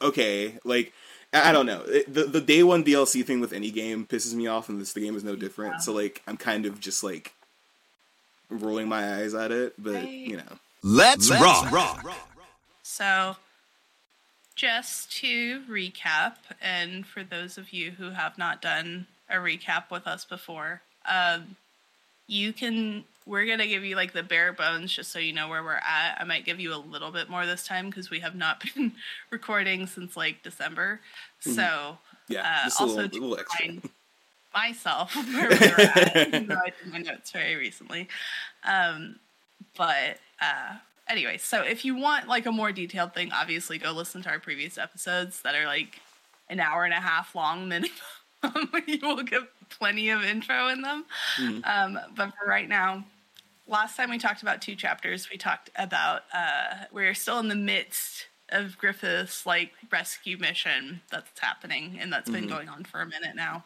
okay, 0.00 0.58
like 0.64 0.92
I 1.32 1.50
I 1.50 1.52
don't 1.52 1.66
know. 1.66 1.82
It- 1.86 2.12
the 2.12 2.24
the 2.24 2.40
day 2.40 2.62
one 2.62 2.84
DLC 2.84 3.24
thing 3.24 3.40
with 3.40 3.52
any 3.52 3.70
game 3.70 4.06
pisses 4.06 4.32
me 4.34 4.46
off, 4.46 4.68
and 4.68 4.80
this 4.80 4.92
the 4.94 5.00
game 5.00 5.16
is 5.16 5.24
no 5.24 5.36
different. 5.36 5.74
Yeah. 5.74 5.80
So 5.80 5.92
like, 5.92 6.22
I'm 6.26 6.36
kind 6.38 6.64
of 6.66 6.80
just 6.80 7.02
like 7.04 7.34
rolling 8.50 8.88
my 8.88 9.16
eyes 9.16 9.34
at 9.34 9.50
it, 9.50 9.74
but 9.78 9.96
I- 9.96 10.00
you 10.08 10.36
know, 10.38 10.58
Let's, 10.82 11.30
rock. 11.30 12.04
So, 12.82 13.36
just 14.54 15.12
to 15.18 15.62
recap, 15.62 16.34
and 16.60 17.06
for 17.06 17.22
those 17.24 17.58
of 17.58 17.72
you 17.72 17.92
who 17.92 18.10
have 18.10 18.38
not 18.38 18.62
done 18.62 19.06
a 19.28 19.36
recap 19.36 19.90
with 19.90 20.06
us 20.06 20.24
before, 20.24 20.82
um, 21.06 21.56
you 22.26 22.52
can. 22.52 23.04
We're 23.24 23.46
gonna 23.46 23.68
give 23.68 23.84
you 23.84 23.94
like 23.94 24.12
the 24.12 24.24
bare 24.24 24.52
bones, 24.52 24.92
just 24.92 25.12
so 25.12 25.20
you 25.20 25.32
know 25.32 25.48
where 25.48 25.62
we're 25.62 25.74
at. 25.74 26.16
I 26.18 26.24
might 26.24 26.44
give 26.44 26.58
you 26.58 26.74
a 26.74 26.76
little 26.76 27.12
bit 27.12 27.30
more 27.30 27.46
this 27.46 27.64
time 27.64 27.86
because 27.88 28.10
we 28.10 28.18
have 28.18 28.34
not 28.34 28.62
been 28.74 28.92
recording 29.30 29.86
since 29.86 30.16
like 30.16 30.42
December. 30.42 31.00
So, 31.38 31.98
yeah, 32.28 32.62
uh, 32.64 32.70
also 32.80 32.96
little, 33.02 33.08
to 33.08 33.20
little 33.20 33.38
extra. 33.38 33.90
myself 34.52 35.14
where 35.32 35.48
we 35.50 35.54
were 35.56 35.80
at, 35.80 36.28
even 36.28 36.46
though 36.48 36.56
I 36.56 36.72
did 36.82 36.92
my 36.92 36.98
notes 36.98 37.30
very 37.30 37.54
recently. 37.54 38.08
Um, 38.64 39.16
but 39.76 40.18
uh, 40.40 40.76
anyway, 41.08 41.38
so 41.38 41.62
if 41.62 41.84
you 41.84 41.94
want 41.96 42.28
like 42.28 42.46
a 42.46 42.52
more 42.52 42.72
detailed 42.72 43.14
thing, 43.14 43.32
obviously 43.32 43.78
go 43.78 43.92
listen 43.92 44.22
to 44.22 44.28
our 44.30 44.38
previous 44.40 44.78
episodes 44.78 45.42
that 45.42 45.54
are 45.54 45.66
like 45.66 46.00
an 46.48 46.60
hour 46.60 46.84
and 46.84 46.94
a 46.94 47.00
half 47.00 47.34
long 47.34 47.68
minimum. 47.68 47.92
you 48.86 48.98
will 49.02 49.22
get 49.22 49.42
plenty 49.70 50.10
of 50.10 50.22
intro 50.22 50.68
in 50.68 50.82
them. 50.82 51.04
Mhm. 51.36 51.66
Um, 51.66 51.98
but 52.16 52.32
for 52.38 52.46
right 52.46 52.68
now, 52.68 53.04
last 53.68 53.96
time 53.96 54.10
we 54.10 54.18
talked 54.18 54.42
about 54.42 54.60
two 54.60 54.74
chapters, 54.74 55.30
we 55.30 55.36
talked 55.38 55.70
about 55.76 56.22
uh, 56.34 56.84
we're 56.92 57.14
still 57.14 57.38
in 57.38 57.48
the 57.48 57.54
midst 57.54 58.26
of 58.48 58.76
Griffith's 58.76 59.46
like 59.46 59.72
rescue 59.90 60.36
mission 60.36 61.00
that's 61.10 61.38
happening, 61.40 61.96
and 62.00 62.12
that's 62.12 62.28
been 62.28 62.44
Mhm. 62.46 62.50
going 62.50 62.68
on 62.68 62.84
for 62.84 63.00
a 63.00 63.06
minute 63.06 63.34
now. 63.36 63.64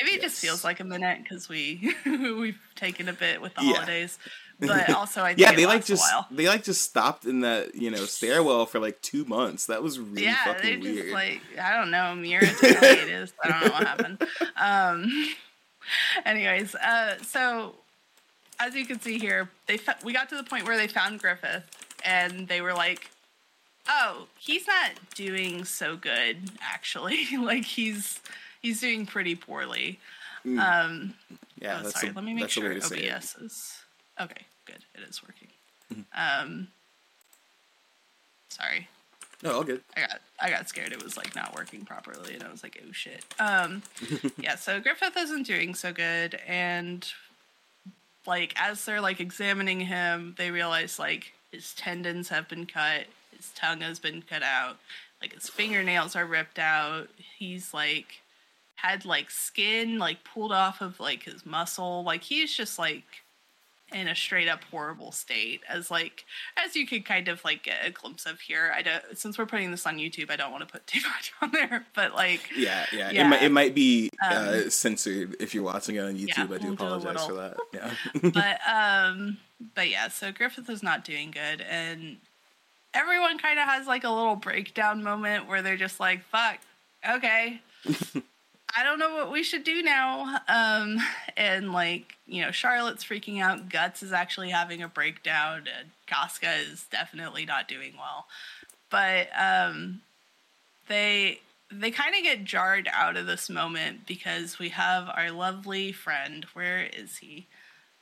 Maybe 0.00 0.12
it 0.16 0.22
just 0.22 0.40
feels 0.40 0.64
like 0.64 0.80
a 0.80 0.84
minute 0.84 1.22
because 1.22 1.48
we 1.48 1.94
we've 2.06 2.58
taken 2.74 3.08
a 3.08 3.12
bit 3.12 3.40
with 3.40 3.54
the 3.54 3.62
Yeah. 3.64 3.74
holidays, 3.74 4.18
but 4.60 4.90
also 4.94 5.22
I 5.22 5.28
think 5.34 5.40
Yeah, 5.40 5.52
they 5.52 5.66
like 5.66 5.84
just 5.84 6.04
they 6.30 6.46
like 6.46 6.64
just 6.64 6.82
stopped 6.82 7.24
in 7.24 7.40
that 7.40 7.74
you 7.74 7.90
know 7.90 8.04
stairwell 8.04 8.66
for 8.66 8.78
like 8.78 9.00
two 9.02 9.24
months. 9.24 9.66
That 9.66 9.82
was 9.82 9.98
really 9.98 10.24
yeah, 10.24 10.44
fucking 10.44 10.82
just 10.82 10.94
weird. 10.94 11.12
like 11.12 11.40
I 11.60 11.72
don't 11.76 11.90
know, 11.90 12.14
Mira 12.14 12.44
is. 12.44 13.32
I 13.42 13.48
don't 13.48 13.60
know 13.66 13.72
what 13.72 13.86
happened. 13.86 14.22
Um, 14.56 15.34
anyways, 16.24 16.74
uh, 16.76 17.16
so 17.22 17.74
as 18.60 18.74
you 18.74 18.86
can 18.86 19.00
see 19.00 19.18
here, 19.18 19.50
they 19.66 19.76
fa- 19.76 19.96
we 20.04 20.12
got 20.12 20.28
to 20.30 20.36
the 20.36 20.44
point 20.44 20.66
where 20.66 20.76
they 20.76 20.86
found 20.86 21.18
Griffith, 21.20 21.64
and 22.04 22.46
they 22.48 22.60
were 22.60 22.72
like, 22.72 23.10
"Oh, 23.88 24.26
he's 24.38 24.66
not 24.66 24.92
doing 25.14 25.64
so 25.64 25.96
good, 25.96 26.50
actually. 26.62 27.26
like 27.36 27.64
he's 27.64 28.20
he's 28.62 28.80
doing 28.80 29.06
pretty 29.06 29.34
poorly." 29.34 29.98
Mm. 30.46 30.58
Um, 30.60 31.14
yeah, 31.60 31.78
oh, 31.80 31.82
that's 31.84 32.00
sorry. 32.00 32.12
a, 32.12 32.14
Let 32.14 32.24
me 32.24 32.34
make 32.34 32.48
sure 32.50 32.68
way 32.68 32.74
to 32.76 32.80
say 32.80 33.00
it. 33.04 33.12
OBS 33.14 33.36
is 33.36 33.83
okay. 34.20 34.42
Good, 34.66 34.84
it 34.94 35.08
is 35.08 35.22
working. 35.22 35.48
Mm-hmm. 35.92 36.02
Um, 36.50 36.68
sorry. 38.48 38.88
No, 39.42 39.52
all 39.52 39.64
good. 39.64 39.82
I 39.96 40.00
got 40.00 40.20
I 40.40 40.50
got 40.50 40.68
scared 40.68 40.92
it 40.92 41.02
was 41.02 41.16
like 41.16 41.36
not 41.36 41.54
working 41.54 41.84
properly 41.84 42.34
and 42.34 42.42
I 42.42 42.50
was 42.50 42.62
like, 42.62 42.82
oh 42.82 42.92
shit. 42.92 43.24
Um 43.38 43.82
yeah, 44.38 44.56
so 44.56 44.80
Griffith 44.80 45.16
isn't 45.16 45.46
doing 45.46 45.74
so 45.74 45.92
good 45.92 46.40
and 46.46 47.06
like 48.26 48.54
as 48.56 48.84
they're 48.84 49.02
like 49.02 49.20
examining 49.20 49.80
him, 49.80 50.34
they 50.38 50.50
realize 50.50 50.98
like 50.98 51.34
his 51.52 51.74
tendons 51.74 52.28
have 52.30 52.48
been 52.48 52.64
cut, 52.64 53.04
his 53.36 53.50
tongue 53.54 53.82
has 53.82 53.98
been 53.98 54.22
cut 54.22 54.42
out, 54.42 54.78
like 55.20 55.34
his 55.34 55.48
fingernails 55.48 56.16
are 56.16 56.26
ripped 56.26 56.58
out. 56.58 57.08
He's 57.38 57.74
like 57.74 58.22
had 58.76 59.04
like 59.04 59.30
skin 59.30 59.98
like 59.98 60.24
pulled 60.24 60.52
off 60.52 60.80
of 60.80 61.00
like 61.00 61.24
his 61.24 61.44
muscle. 61.44 62.02
Like 62.02 62.22
he's 62.22 62.54
just 62.54 62.78
like 62.78 63.23
in 63.92 64.08
a 64.08 64.14
straight 64.14 64.48
up 64.48 64.64
horrible 64.70 65.12
state 65.12 65.60
as 65.68 65.90
like 65.90 66.24
as 66.56 66.74
you 66.74 66.86
could 66.86 67.04
kind 67.04 67.28
of 67.28 67.44
like 67.44 67.62
get 67.62 67.86
a 67.86 67.90
glimpse 67.90 68.24
of 68.26 68.40
here 68.40 68.72
i 68.74 68.80
don't 68.82 69.02
since 69.16 69.36
we're 69.36 69.44
putting 69.46 69.70
this 69.70 69.86
on 69.86 69.98
youtube 69.98 70.30
i 70.30 70.36
don't 70.36 70.50
want 70.50 70.66
to 70.66 70.72
put 70.72 70.86
too 70.86 71.00
much 71.14 71.32
on 71.42 71.50
there 71.52 71.86
but 71.94 72.14
like 72.14 72.40
Yeah, 72.56 72.86
yeah. 72.92 73.10
It 73.10 73.24
might 73.28 73.42
it 73.42 73.52
might 73.52 73.74
be 73.74 74.10
uh, 74.24 74.62
Um, 74.64 74.70
censored 74.70 75.36
if 75.38 75.54
you're 75.54 75.62
watching 75.62 75.96
it 75.96 76.00
on 76.00 76.14
YouTube. 76.16 76.28
yeah, 76.36 76.44
I 76.44 76.46
do 76.46 76.48
we'll 76.48 76.58
do 76.58 76.72
apologize 76.72 77.26
for 77.26 77.34
that. 77.34 77.56
Yeah. 77.74 77.90
but 78.32 78.58
um 78.68 79.36
but 79.74 79.88
yeah 79.90 80.08
so 80.08 80.32
griffith 80.32 80.68
is 80.70 80.82
not 80.82 81.04
doing 81.04 81.30
good 81.30 81.60
and 81.60 82.16
everyone 82.94 83.38
kind 83.38 83.58
of 83.58 83.66
has 83.66 83.86
like 83.86 84.04
a 84.04 84.10
little 84.10 84.36
breakdown 84.36 85.02
moment 85.04 85.46
where 85.46 85.60
they're 85.62 85.76
just 85.76 86.00
like 86.00 86.24
fuck 86.24 86.58
okay 87.08 87.60
i 88.76 88.82
don't 88.82 88.98
know 88.98 89.14
what 89.14 89.30
we 89.30 89.42
should 89.42 89.64
do 89.64 89.82
now 89.82 90.38
um 90.48 90.98
and 91.36 91.72
like 91.72 92.16
you 92.26 92.42
know 92.42 92.50
charlotte's 92.50 93.04
freaking 93.04 93.40
out 93.40 93.68
guts 93.68 94.02
is 94.02 94.12
actually 94.12 94.50
having 94.50 94.82
a 94.82 94.88
breakdown 94.88 95.58
and 95.78 95.90
casca 96.06 96.52
is 96.70 96.84
definitely 96.90 97.44
not 97.44 97.68
doing 97.68 97.92
well 97.98 98.26
but 98.90 99.28
um 99.38 100.00
they 100.88 101.40
they 101.70 101.90
kind 101.90 102.14
of 102.14 102.22
get 102.22 102.44
jarred 102.44 102.88
out 102.92 103.16
of 103.16 103.26
this 103.26 103.48
moment 103.50 104.06
because 104.06 104.58
we 104.58 104.68
have 104.68 105.08
our 105.14 105.30
lovely 105.30 105.92
friend 105.92 106.46
where 106.54 106.82
is 106.82 107.18
he 107.18 107.46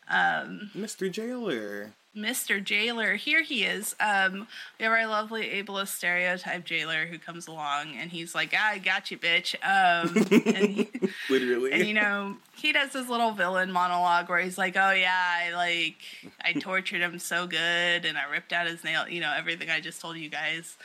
um 0.09 0.71
Mr. 0.77 1.11
Jailer. 1.11 1.93
Mr. 2.16 2.62
Jailer, 2.62 3.16
here 3.16 3.42
he 3.42 3.64
is. 3.64 3.96
Um, 3.98 4.46
we 4.79 4.85
have 4.85 4.92
our 4.92 5.07
lovely 5.07 5.44
ableist 5.48 5.88
stereotype 5.88 6.64
jailer 6.64 7.07
who 7.07 7.18
comes 7.18 7.46
along 7.46 7.96
and 7.96 8.11
he's 8.11 8.35
like, 8.35 8.55
I 8.55 8.79
got 8.79 9.11
you, 9.11 9.16
bitch. 9.16 9.55
Um, 9.64 10.14
and, 10.46 10.68
he, 10.68 10.90
Literally. 11.31 11.72
and 11.72 11.87
you 11.87 11.94
know, 11.94 12.37
he 12.55 12.72
does 12.72 12.92
this 12.92 13.09
little 13.09 13.31
villain 13.33 13.72
monologue 13.72 14.29
where 14.29 14.40
he's 14.40 14.59
like, 14.59 14.77
Oh 14.77 14.90
yeah, 14.90 15.16
I 15.16 15.55
like 15.55 15.96
I 16.44 16.53
tortured 16.61 17.01
him 17.01 17.18
so 17.18 17.46
good 17.46 18.05
and 18.05 18.18
I 18.18 18.31
ripped 18.31 18.53
out 18.53 18.66
his 18.66 18.85
nail, 18.85 19.09
you 19.09 19.20
know, 19.20 19.33
everything 19.35 19.70
I 19.70 19.81
just 19.81 20.01
told 20.01 20.18
you 20.18 20.29
guys. 20.29 20.77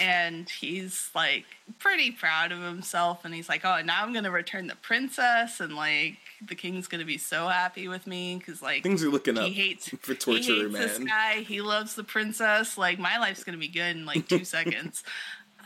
And 0.00 0.48
he's 0.48 1.10
like 1.14 1.44
pretty 1.78 2.10
proud 2.10 2.52
of 2.52 2.60
himself 2.62 3.26
and 3.26 3.34
he's 3.34 3.50
like, 3.50 3.66
Oh, 3.66 3.82
now 3.84 4.02
I'm 4.02 4.14
gonna 4.14 4.30
return 4.30 4.66
the 4.66 4.76
princess 4.76 5.60
and 5.60 5.74
like 5.74 6.16
the 6.46 6.54
king's 6.54 6.86
gonna 6.86 7.04
be 7.04 7.18
so 7.18 7.48
happy 7.48 7.88
with 7.88 8.06
me 8.06 8.36
because 8.36 8.62
like 8.62 8.82
Things 8.82 9.04
are 9.04 9.10
looking 9.10 9.36
up 9.38 9.44
he 9.44 9.52
hates 9.52 9.88
for 10.00 10.12
he 10.12 10.18
torturer 10.18 10.68
hates 10.68 10.96
this 10.96 10.98
guy. 10.98 11.40
He 11.42 11.60
loves 11.60 11.94
the 11.94 12.04
princess. 12.04 12.78
Like 12.78 12.98
my 12.98 13.18
life's 13.18 13.44
gonna 13.44 13.58
be 13.58 13.68
good 13.68 13.96
in 13.96 14.06
like 14.06 14.28
two 14.28 14.44
seconds. 14.44 15.02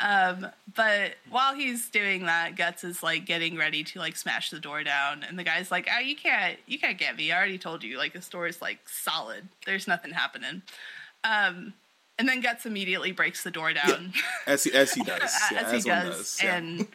Um, 0.01 0.49
but 0.75 1.15
while 1.31 1.55
he's 1.55 1.89
doing 1.89 2.27
that, 2.27 2.57
Guts 2.57 2.83
is 2.85 3.03
like 3.03 3.27
getting 3.27 3.57
ready 3.57 3.85
to 3.85 3.99
like 3.99 4.17
smash 4.17 4.51
the 4.51 4.59
door 4.59 4.83
down, 4.83 5.23
and 5.23 5.39
the 5.39 5.45
guy's 5.45 5.71
like, 5.71 5.89
"Oh, 5.95 6.01
you 6.01 6.17
can't, 6.17 6.59
you 6.67 6.79
can't 6.79 6.99
get 6.99 7.17
me. 7.17 7.31
I 7.31 7.37
already 7.37 7.59
told 7.59 7.85
you. 7.85 7.97
Like 7.97 8.13
this 8.13 8.29
door 8.29 8.49
is 8.49 8.61
like 8.61 8.81
solid. 8.89 9.49
There's 9.67 9.87
nothing 9.87 10.11
happening." 10.11 10.63
Um, 11.23 11.75
and 12.19 12.29
then 12.29 12.41
Guts 12.41 12.65
immediately 12.67 13.13
breaks 13.13 13.43
the 13.43 13.51
door 13.51 13.73
down. 13.73 14.13
As 14.47 14.65
he 14.65 14.73
as 14.73 14.93
he 14.95 15.03
does. 15.03 15.23
as 15.51 15.51
yeah, 15.53 15.71
he 15.71 15.77
as 15.79 15.85
does, 15.85 16.17
does. 16.17 16.41
Yeah. 16.43 16.57
and 16.57 16.89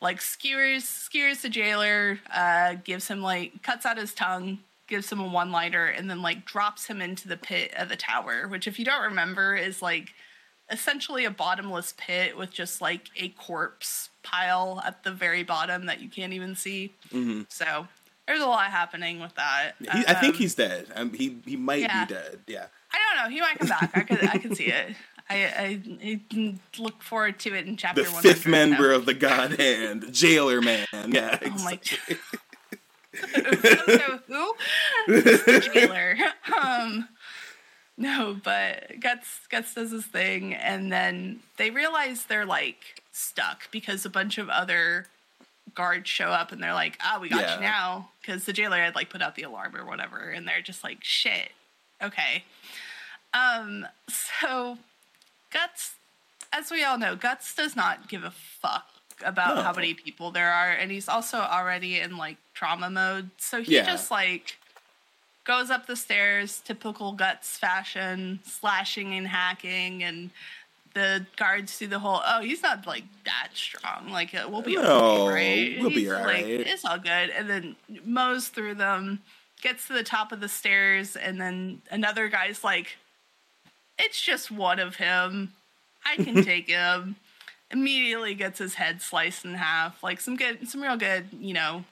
like 0.00 0.20
skewers 0.20 0.84
skewers 0.84 1.40
the 1.42 1.48
jailer, 1.48 2.18
uh, 2.34 2.74
gives 2.84 3.08
him 3.08 3.22
like 3.22 3.62
cuts 3.62 3.86
out 3.86 3.96
his 3.96 4.12
tongue, 4.12 4.58
gives 4.88 5.10
him 5.10 5.20
a 5.20 5.26
one 5.28 5.50
liner, 5.52 5.86
and 5.86 6.10
then 6.10 6.20
like 6.22 6.44
drops 6.44 6.86
him 6.86 7.00
into 7.00 7.28
the 7.28 7.36
pit 7.36 7.72
of 7.76 7.88
the 7.88 7.96
tower. 7.96 8.48
Which, 8.48 8.66
if 8.66 8.78
you 8.78 8.84
don't 8.84 9.02
remember, 9.04 9.54
is 9.56 9.80
like 9.82 10.10
essentially 10.70 11.24
a 11.24 11.30
bottomless 11.30 11.94
pit 11.96 12.36
with 12.36 12.50
just 12.50 12.80
like 12.80 13.02
a 13.16 13.28
corpse 13.30 14.10
pile 14.24 14.82
at 14.84 15.04
the 15.04 15.12
very 15.12 15.44
bottom 15.44 15.86
that 15.86 16.00
you 16.00 16.08
can't 16.08 16.32
even 16.32 16.56
see. 16.56 16.92
Mhm. 17.12 17.46
So 17.48 17.86
there's 18.26 18.40
a 18.42 18.46
lot 18.46 18.66
happening 18.72 19.20
with 19.20 19.32
that. 19.36 19.72
He, 19.80 19.86
I 19.88 20.14
think 20.14 20.34
Um, 20.34 20.38
he's 20.40 20.56
dead. 20.56 20.88
Um, 20.96 21.12
he 21.12 21.36
he 21.46 21.54
might 21.56 21.82
yeah. 21.82 22.04
be 22.04 22.14
dead. 22.14 22.40
Yeah. 22.48 22.66
I 22.92 22.98
don't 22.98 23.24
know. 23.24 23.30
He 23.34 23.40
might 23.40 23.58
come 23.58 23.68
back. 23.68 23.90
I 23.94 24.00
could. 24.02 24.22
I 24.28 24.38
could 24.38 24.56
see 24.56 24.66
it. 24.66 24.94
I, 25.28 25.44
I, 25.44 25.80
I 26.38 26.54
look 26.78 27.02
forward 27.02 27.38
to 27.40 27.54
it 27.54 27.66
in 27.66 27.76
chapter 27.76 28.04
The 28.04 28.08
fifth 28.10 28.46
member 28.46 28.92
of 28.92 29.06
the 29.06 29.14
God 29.14 29.58
Hand, 29.58 30.12
Jailer 30.12 30.60
Man. 30.62 30.86
Yeah. 31.08 31.38
Oh 31.44 31.64
my 31.64 31.80
so 33.32 34.20
who? 34.28 34.54
Jailer. 35.60 36.16
Um, 36.62 37.08
no, 37.96 38.36
but 38.42 39.00
Guts 39.00 39.40
Guts 39.50 39.74
does 39.74 39.90
his 39.90 40.04
thing, 40.06 40.54
and 40.54 40.92
then 40.92 41.40
they 41.56 41.70
realize 41.70 42.24
they're 42.26 42.46
like 42.46 43.02
stuck 43.12 43.70
because 43.70 44.04
a 44.04 44.10
bunch 44.10 44.38
of 44.38 44.48
other 44.48 45.06
guards 45.74 46.08
show 46.08 46.26
up, 46.28 46.52
and 46.52 46.62
they're 46.62 46.74
like, 46.74 46.98
"Ah, 47.02 47.18
we 47.20 47.28
got 47.30 47.40
Yeah. 47.40 47.54
you 47.56 47.60
now," 47.62 48.10
because 48.20 48.44
the 48.44 48.52
jailer 48.52 48.78
had 48.78 48.94
like 48.94 49.08
put 49.10 49.22
out 49.22 49.34
the 49.34 49.42
alarm 49.42 49.74
or 49.76 49.84
whatever, 49.86 50.18
and 50.30 50.46
they're 50.46 50.60
just 50.60 50.84
like, 50.84 50.98
"Shit, 51.02 51.50
okay." 52.02 52.44
Um, 53.34 53.86
so 54.08 54.78
Guts, 55.50 55.94
as 56.52 56.70
we 56.70 56.82
all 56.84 56.98
know, 56.98 57.16
Guts 57.16 57.54
does 57.54 57.76
not 57.76 58.08
give 58.08 58.24
a 58.24 58.30
fuck 58.30 58.88
about 59.24 59.56
No. 59.56 59.62
how 59.62 59.72
many 59.72 59.94
people 59.94 60.30
there 60.30 60.52
are, 60.52 60.70
and 60.70 60.90
he's 60.90 61.08
also 61.08 61.38
already 61.38 62.00
in 62.00 62.16
like 62.16 62.36
trauma 62.54 62.90
mode. 62.90 63.30
So 63.38 63.62
he 63.62 63.76
Yeah. 63.76 63.84
just 63.86 64.10
like 64.10 64.58
goes 65.44 65.70
up 65.70 65.86
the 65.86 65.96
stairs, 65.96 66.60
typical 66.64 67.12
Guts 67.12 67.56
fashion, 67.56 68.40
slashing 68.44 69.14
and 69.14 69.28
hacking, 69.28 70.02
and 70.02 70.30
the 70.94 71.26
guards 71.36 71.78
do 71.78 71.86
the 71.86 71.98
whole, 71.98 72.22
oh, 72.26 72.40
he's 72.40 72.62
not 72.62 72.86
like 72.86 73.04
that 73.24 73.48
strong. 73.54 74.08
Like, 74.10 74.34
uh, 74.34 74.48
we'll 74.48 74.62
be 74.62 74.74
No, 74.76 75.28
okay, 75.28 75.74
right? 75.74 75.80
we'll 75.80 75.90
be 75.90 76.10
all 76.10 76.16
like, 76.20 76.26
right. 76.26 76.46
It's 76.46 76.84
all 76.86 76.98
good. 76.98 77.30
And 77.30 77.48
then 77.50 77.76
mows 78.04 78.48
through 78.48 78.74
them, 78.76 79.22
gets 79.66 79.88
to 79.88 79.92
the 79.92 80.04
top 80.04 80.30
of 80.30 80.38
the 80.40 80.48
stairs, 80.48 81.16
and 81.16 81.40
then 81.40 81.82
another 81.90 82.28
guy's 82.28 82.62
like, 82.62 82.98
it's 83.98 84.20
just 84.20 84.48
one 84.50 84.78
of 84.78 84.96
him. 84.96 85.54
I 86.04 86.16
can 86.22 86.44
take 86.44 86.68
him. 86.68 87.16
Immediately 87.72 88.34
gets 88.34 88.60
his 88.60 88.74
head 88.74 89.02
sliced 89.02 89.44
in 89.44 89.54
half. 89.54 90.02
Like 90.04 90.20
some 90.20 90.36
good, 90.36 90.68
some 90.68 90.80
real 90.80 90.96
good, 90.96 91.26
you 91.32 91.52
know, 91.52 91.84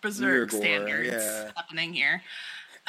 berserk 0.00 0.50
gore, 0.50 0.60
standards 0.60 1.12
yeah. 1.12 1.50
happening 1.54 1.92
here. 1.92 2.22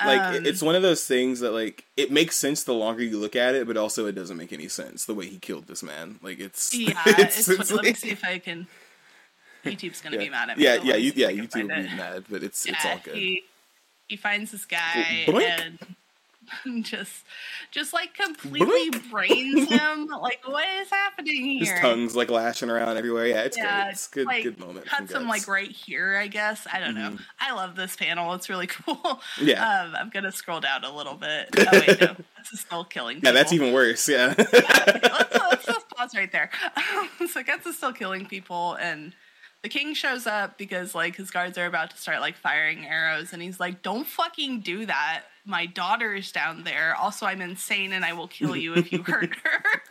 like 0.04 0.19
Um, 0.19 0.46
it's 0.48 0.63
one 0.63 0.74
of 0.74 0.82
those 0.82 1.06
things 1.06 1.41
that 1.41 1.52
like 1.52 1.86
it 1.96 2.12
makes 2.12 2.36
sense 2.36 2.63
the 2.63 2.74
longer 2.74 3.04
you 3.04 3.19
look 3.19 3.36
at 3.36 3.54
it, 3.54 3.67
but 3.67 3.78
also 3.78 4.08
it 4.08 4.15
doesn't 4.15 4.38
make 4.38 4.52
any 4.52 4.67
sense 4.67 5.06
the 5.06 5.13
way 5.13 5.28
he 5.28 5.38
killed 5.38 5.67
this 5.67 5.84
man. 5.84 6.17
Like 6.24 6.39
it's 6.39 6.74
Yeah, 6.74 7.00
it's, 7.06 7.48
it's, 7.48 7.50
it's 7.50 7.72
let 7.72 7.84
me 7.84 7.93
see 7.93 8.10
if 8.10 8.24
I 8.24 8.39
can. 8.39 8.65
YouTube's 9.63 10.02
gonna 10.02 10.15
yeah. 10.17 10.24
be 10.24 10.30
mad 10.30 10.50
at 10.50 10.58
me. 10.58 10.63
Yeah, 10.63 10.80
yeah, 10.84 10.96
you, 10.96 11.13
yeah. 11.15 11.30
YouTube 11.30 11.69
will 11.69 11.84
be 11.84 11.96
mad, 11.96 12.26
but 12.30 12.41
it's 12.41 12.65
it's 12.65 12.84
all 12.84 13.00
good. 13.04 13.15
He 13.15 13.43
he 14.08 14.16
finds 14.18 14.52
this 14.52 14.66
guy 14.66 15.24
Blink. 15.26 15.50
and 16.66 16.84
just 16.86 17.24
just 17.72 17.94
like 17.94 18.13
completely 18.13 19.00
brains 19.10 19.70
him. 19.70 20.08
Like 20.08 20.42
what 20.46 20.66
is 20.82 20.89
happening 20.89 21.46
here? 21.46 21.74
His 21.74 21.80
tongue's 21.82 22.16
like 22.16 22.30
lashing 22.30 22.70
around 22.70 22.98
everywhere. 22.98 23.26
Yeah, 23.28 23.42
it's 23.44 23.58
Yeah, 23.58 23.84
great. 23.84 23.92
It's 23.92 24.08
good, 24.08 24.26
like, 24.28 24.44
good 24.44 24.60
moment. 24.60 24.86
Cuts 24.86 25.13
him 25.13 25.28
like 25.28 25.48
right 25.48 25.72
here, 25.72 26.18
I 26.18 26.28
guess. 26.28 26.68
I 26.72 26.80
don't 26.80 26.96
know. 26.96 27.12
Mhm. 27.12 27.20
I 27.39 27.54
love 27.54 27.76
this 27.76 27.96
panel. 27.96 28.34
It's 28.34 28.50
really 28.50 28.68
cool. 28.86 29.22
Yeah. 29.42 29.63
Um, 29.86 29.96
I'm 29.96 30.10
gonna 30.10 30.32
scroll 30.32 30.60
down 30.60 30.84
a 30.84 30.96
little 30.96 31.16
bit. 31.16 31.50
Oh 31.58 31.63
wait, 31.72 32.00
no, 32.02 32.16
this 32.38 32.52
is 32.52 32.60
still 32.60 32.84
killing. 32.84 33.22
Yeah, 33.24 33.32
that's 33.32 33.54
even 33.54 33.74
worse. 33.74 34.08
Yeah. 34.10 34.34
let's, 34.38 34.54
let's 35.34 35.66
just 35.66 35.89
pause 35.89 36.13
right 36.16 36.32
there. 36.32 36.52
so 37.32 37.42
Guts 37.42 37.66
is 37.66 37.78
still 37.78 37.94
killing 37.94 38.26
people, 38.26 38.74
and 38.76 39.13
the 39.63 39.69
king 39.69 39.93
shows 39.93 40.28
up 40.28 40.58
because 40.58 40.93
like 40.93 41.15
his 41.15 41.32
guards 41.32 41.58
are 41.58 41.65
about 41.65 41.89
to 41.91 41.97
start 41.97 42.19
like 42.19 42.36
firing 42.36 42.86
arrows 42.86 43.32
and 43.34 43.41
he's 43.41 43.60
like 43.60 43.82
don't 43.82 44.06
fucking 44.06 44.60
do 44.60 44.86
that. 44.86 45.23
My 45.45 45.65
daughter's 45.65 46.32
down 46.32 46.63
there. 46.65 46.95
Also 46.95 47.26
i'm 47.26 47.41
insane 47.41 47.93
and 47.93 48.06
i 48.06 48.13
will 48.13 48.28
kill 48.28 48.56
you 48.56 48.76
if 48.76 48.91
you 48.91 49.02
hurt 49.04 49.34
her. 49.43 49.82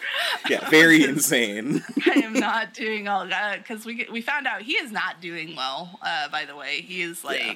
Yeah 0.49 0.69
very 0.69 1.03
insane. 1.09 1.83
I 2.07 2.21
am 2.21 2.35
not 2.35 2.75
doing 2.75 3.09
all 3.09 3.27
that 3.27 3.59
because 3.59 3.85
we 3.87 4.07
we 4.13 4.21
found 4.21 4.47
out 4.47 4.63
he 4.63 4.75
is 4.75 4.93
not 4.93 5.21
doing 5.21 5.57
well 5.57 5.99
uh, 6.03 6.29
by 6.29 6.45
the 6.45 6.55
way. 6.55 6.83
He 6.83 7.01
is 7.01 7.25
like 7.25 7.41
yeah. 7.41 7.55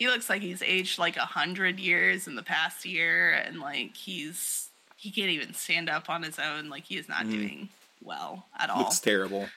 he 0.00 0.08
looks 0.08 0.28
like 0.28 0.42
he's 0.42 0.62
aged 0.62 0.98
like 0.98 1.16
a 1.16 1.20
hundred 1.20 1.78
years 1.78 2.26
in 2.26 2.34
the 2.34 2.42
past 2.42 2.84
year 2.84 3.30
and 3.30 3.60
like 3.60 3.96
he's 3.96 4.70
he 4.96 5.12
can't 5.12 5.30
even 5.30 5.54
stand 5.54 5.88
up 5.88 6.10
on 6.10 6.24
his 6.24 6.40
own. 6.40 6.68
Like 6.68 6.84
he 6.84 6.96
is 6.96 7.08
not 7.08 7.26
mm. 7.26 7.30
doing 7.30 7.68
well 8.02 8.46
at 8.58 8.68
all. 8.68 8.80
Looks 8.80 8.98
terrible 8.98 9.48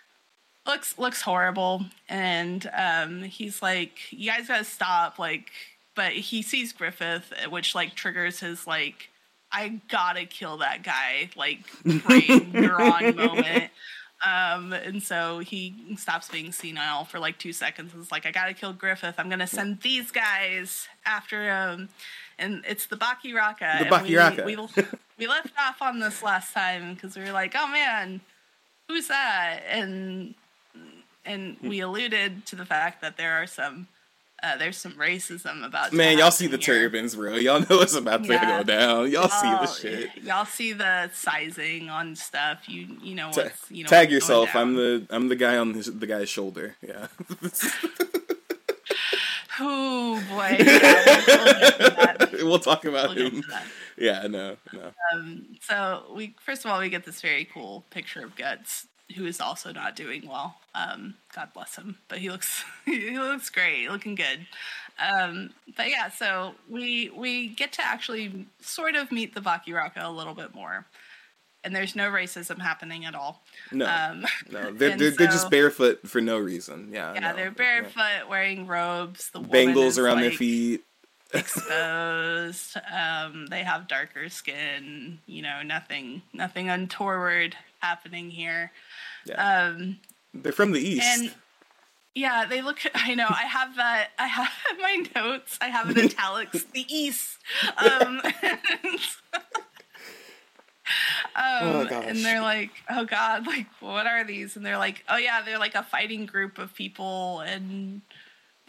looks 0.65 0.97
looks 0.97 1.21
horrible. 1.21 1.85
And 2.07 2.69
um 2.73 3.23
he's 3.23 3.61
like 3.61 4.11
you 4.11 4.29
guys 4.31 4.47
gotta 4.47 4.63
stop 4.63 5.19
like 5.19 5.51
but 5.95 6.13
he 6.13 6.41
sees 6.41 6.73
griffith 6.73 7.33
which 7.49 7.75
like 7.75 7.93
triggers 7.95 8.39
his 8.39 8.65
like 8.65 9.09
i 9.51 9.81
gotta 9.89 10.25
kill 10.25 10.57
that 10.57 10.83
guy 10.83 11.29
like 11.35 11.59
brain 11.83 12.01
neuron 12.53 13.15
moment. 13.15 13.71
Um 14.25 14.73
and 14.73 15.01
so 15.01 15.39
he 15.39 15.95
stops 15.97 16.29
being 16.29 16.51
senile 16.51 17.05
for 17.05 17.19
like 17.19 17.37
two 17.37 17.53
seconds 17.53 17.93
it's 17.97 18.11
like 18.11 18.25
i 18.25 18.31
gotta 18.31 18.53
kill 18.53 18.73
griffith. 18.73 19.15
I'm 19.17 19.29
gonna 19.29 19.47
send 19.47 19.81
these 19.81 20.11
guys 20.11 20.87
after 21.05 21.43
him. 21.43 21.89
And 22.37 22.63
it's 22.65 22.85
the 22.85 22.95
Bakiraka 22.95 23.79
the 23.79 23.85
Bakiraka 23.85 24.45
we, 24.45 24.55
we, 24.55 24.67
we 25.17 25.27
left 25.27 25.51
off 25.59 25.81
on 25.81 25.99
this 25.99 26.23
last 26.23 26.53
time 26.53 26.93
because 26.93 27.17
we 27.17 27.23
were 27.23 27.31
like 27.31 27.53
oh 27.57 27.67
man 27.67 28.21
who's 28.89 29.07
that? 29.07 29.61
And 29.69 30.33
and 31.25 31.57
we 31.61 31.79
alluded 31.79 32.45
to 32.47 32.55
the 32.55 32.65
fact 32.65 33.01
that 33.01 33.17
there 33.17 33.33
are 33.33 33.47
some 33.47 33.87
uh, 34.41 34.55
there's 34.57 34.77
some 34.77 34.93
racism 34.93 35.65
about 35.65 35.91
man 35.91 36.17
y'all 36.17 36.31
see 36.31 36.47
the 36.47 36.57
here. 36.57 36.83
turbans 36.83 37.15
bro. 37.15 37.35
Y'all 37.35 37.59
know 37.59 37.81
it's 37.81 37.95
about 37.95 38.23
to 38.23 38.33
yeah. 38.33 38.57
go 38.57 38.63
down. 38.63 39.11
Y'all, 39.11 39.27
y'all, 39.27 39.29
see 39.29 39.49
the 39.49 39.65
shit. 39.65 40.23
y'all 40.23 40.45
see 40.45 40.73
the 40.73 41.09
sizing 41.13 41.89
on 41.89 42.15
stuff. 42.15 42.69
You 42.69 42.87
you 43.01 43.15
know 43.15 43.31
Ta- 43.31 43.49
you 43.69 43.83
know 43.83 43.89
tag 43.89 44.11
yourself. 44.11 44.55
I'm 44.55 44.75
the 44.75 45.05
i'm 45.09 45.27
the 45.27 45.35
guy 45.35 45.57
on 45.57 45.73
his, 45.73 45.87
the 45.87 46.07
guy's 46.07 46.29
shoulder. 46.29 46.75
Yeah. 46.81 47.07
Oh 49.59 50.23
boy. 50.29 50.57
Yeah, 50.69 52.15
we'll, 52.31 52.45
we'll, 52.47 52.59
talk 52.59 52.85
about 52.85 53.15
we'll 53.15 53.29
him. 53.29 53.43
yeah 53.97 54.25
no 54.27 54.55
no 54.73 54.91
um, 55.13 55.45
so 55.61 56.03
we 56.15 56.35
first 56.39 56.63
of 56.63 56.71
all 56.71 56.79
we 56.79 56.89
get 56.89 57.05
this 57.05 57.21
very 57.21 57.45
cool 57.45 57.83
picture 57.89 58.23
of 58.23 58.35
guts 58.35 58.87
who 59.15 59.25
is 59.25 59.41
also 59.41 59.71
not 59.71 59.95
doing 59.95 60.27
well. 60.27 60.55
Um, 60.75 61.15
God 61.35 61.49
bless 61.53 61.75
him, 61.75 61.97
but 62.07 62.19
he 62.19 62.29
looks 62.29 62.63
he 62.85 63.17
looks 63.17 63.49
great, 63.49 63.89
looking 63.89 64.15
good. 64.15 64.47
Um, 64.99 65.51
but 65.75 65.89
yeah, 65.89 66.09
so 66.09 66.55
we 66.69 67.09
we 67.15 67.47
get 67.47 67.71
to 67.73 67.85
actually 67.85 68.45
sort 68.61 68.95
of 68.95 69.11
meet 69.11 69.33
the 69.33 69.41
Bakiraka 69.41 70.03
a 70.03 70.09
little 70.09 70.33
bit 70.33 70.53
more, 70.53 70.85
and 71.63 71.75
there's 71.75 71.95
no 71.95 72.09
racism 72.09 72.59
happening 72.59 73.05
at 73.05 73.15
all. 73.15 73.41
No, 73.71 73.85
um, 73.85 74.25
no, 74.51 74.71
they're 74.71 74.97
they're, 74.97 75.11
so, 75.11 75.17
they're, 75.17 75.27
just 75.27 75.49
barefoot 75.49 76.07
for 76.07 76.21
no 76.21 76.37
reason. 76.37 76.89
Yeah, 76.91 77.13
yeah, 77.13 77.19
no, 77.19 77.35
they're 77.35 77.51
barefoot, 77.51 77.99
yeah. 77.99 78.29
wearing 78.29 78.67
robes. 78.67 79.29
The 79.31 79.39
bangles 79.39 79.97
around 79.97 80.15
like, 80.15 80.23
their 80.23 80.37
feet. 80.37 80.83
exposed. 81.33 82.75
Um, 82.91 83.45
they 83.47 83.61
have 83.63 83.87
darker 83.87 84.29
skin. 84.29 85.19
You 85.27 85.43
know, 85.43 85.61
nothing, 85.61 86.23
nothing 86.33 86.69
untoward 86.69 87.55
happening 87.81 88.31
here. 88.31 88.71
Yeah. 89.29 89.67
Um, 89.67 89.97
They're 90.33 90.51
from 90.51 90.71
the 90.71 90.79
east. 90.81 91.05
And 91.05 91.33
yeah, 92.15 92.45
they 92.45 92.61
look. 92.61 92.79
I 92.95 93.15
know. 93.15 93.27
I 93.29 93.43
have 93.43 93.75
that. 93.77 94.09
I 94.17 94.27
have 94.27 94.49
my 94.81 95.03
notes. 95.15 95.57
I 95.61 95.67
have 95.67 95.89
in 95.89 95.99
italics. 96.05 96.63
the 96.73 96.85
east. 96.93 97.37
Um, 97.77 98.21
Um, 101.35 101.45
oh, 101.61 101.87
and 102.03 102.25
they're 102.25 102.41
like, 102.41 102.71
oh 102.89 103.05
god, 103.05 103.45
like 103.45 103.67
what 103.79 104.07
are 104.07 104.23
these? 104.23 104.55
And 104.55 104.65
they're 104.65 104.77
like, 104.79 105.03
oh 105.07 105.17
yeah, 105.17 105.41
they're 105.43 105.59
like 105.59 105.75
a 105.75 105.83
fighting 105.83 106.25
group 106.25 106.57
of 106.57 106.73
people, 106.73 107.41
and 107.41 108.01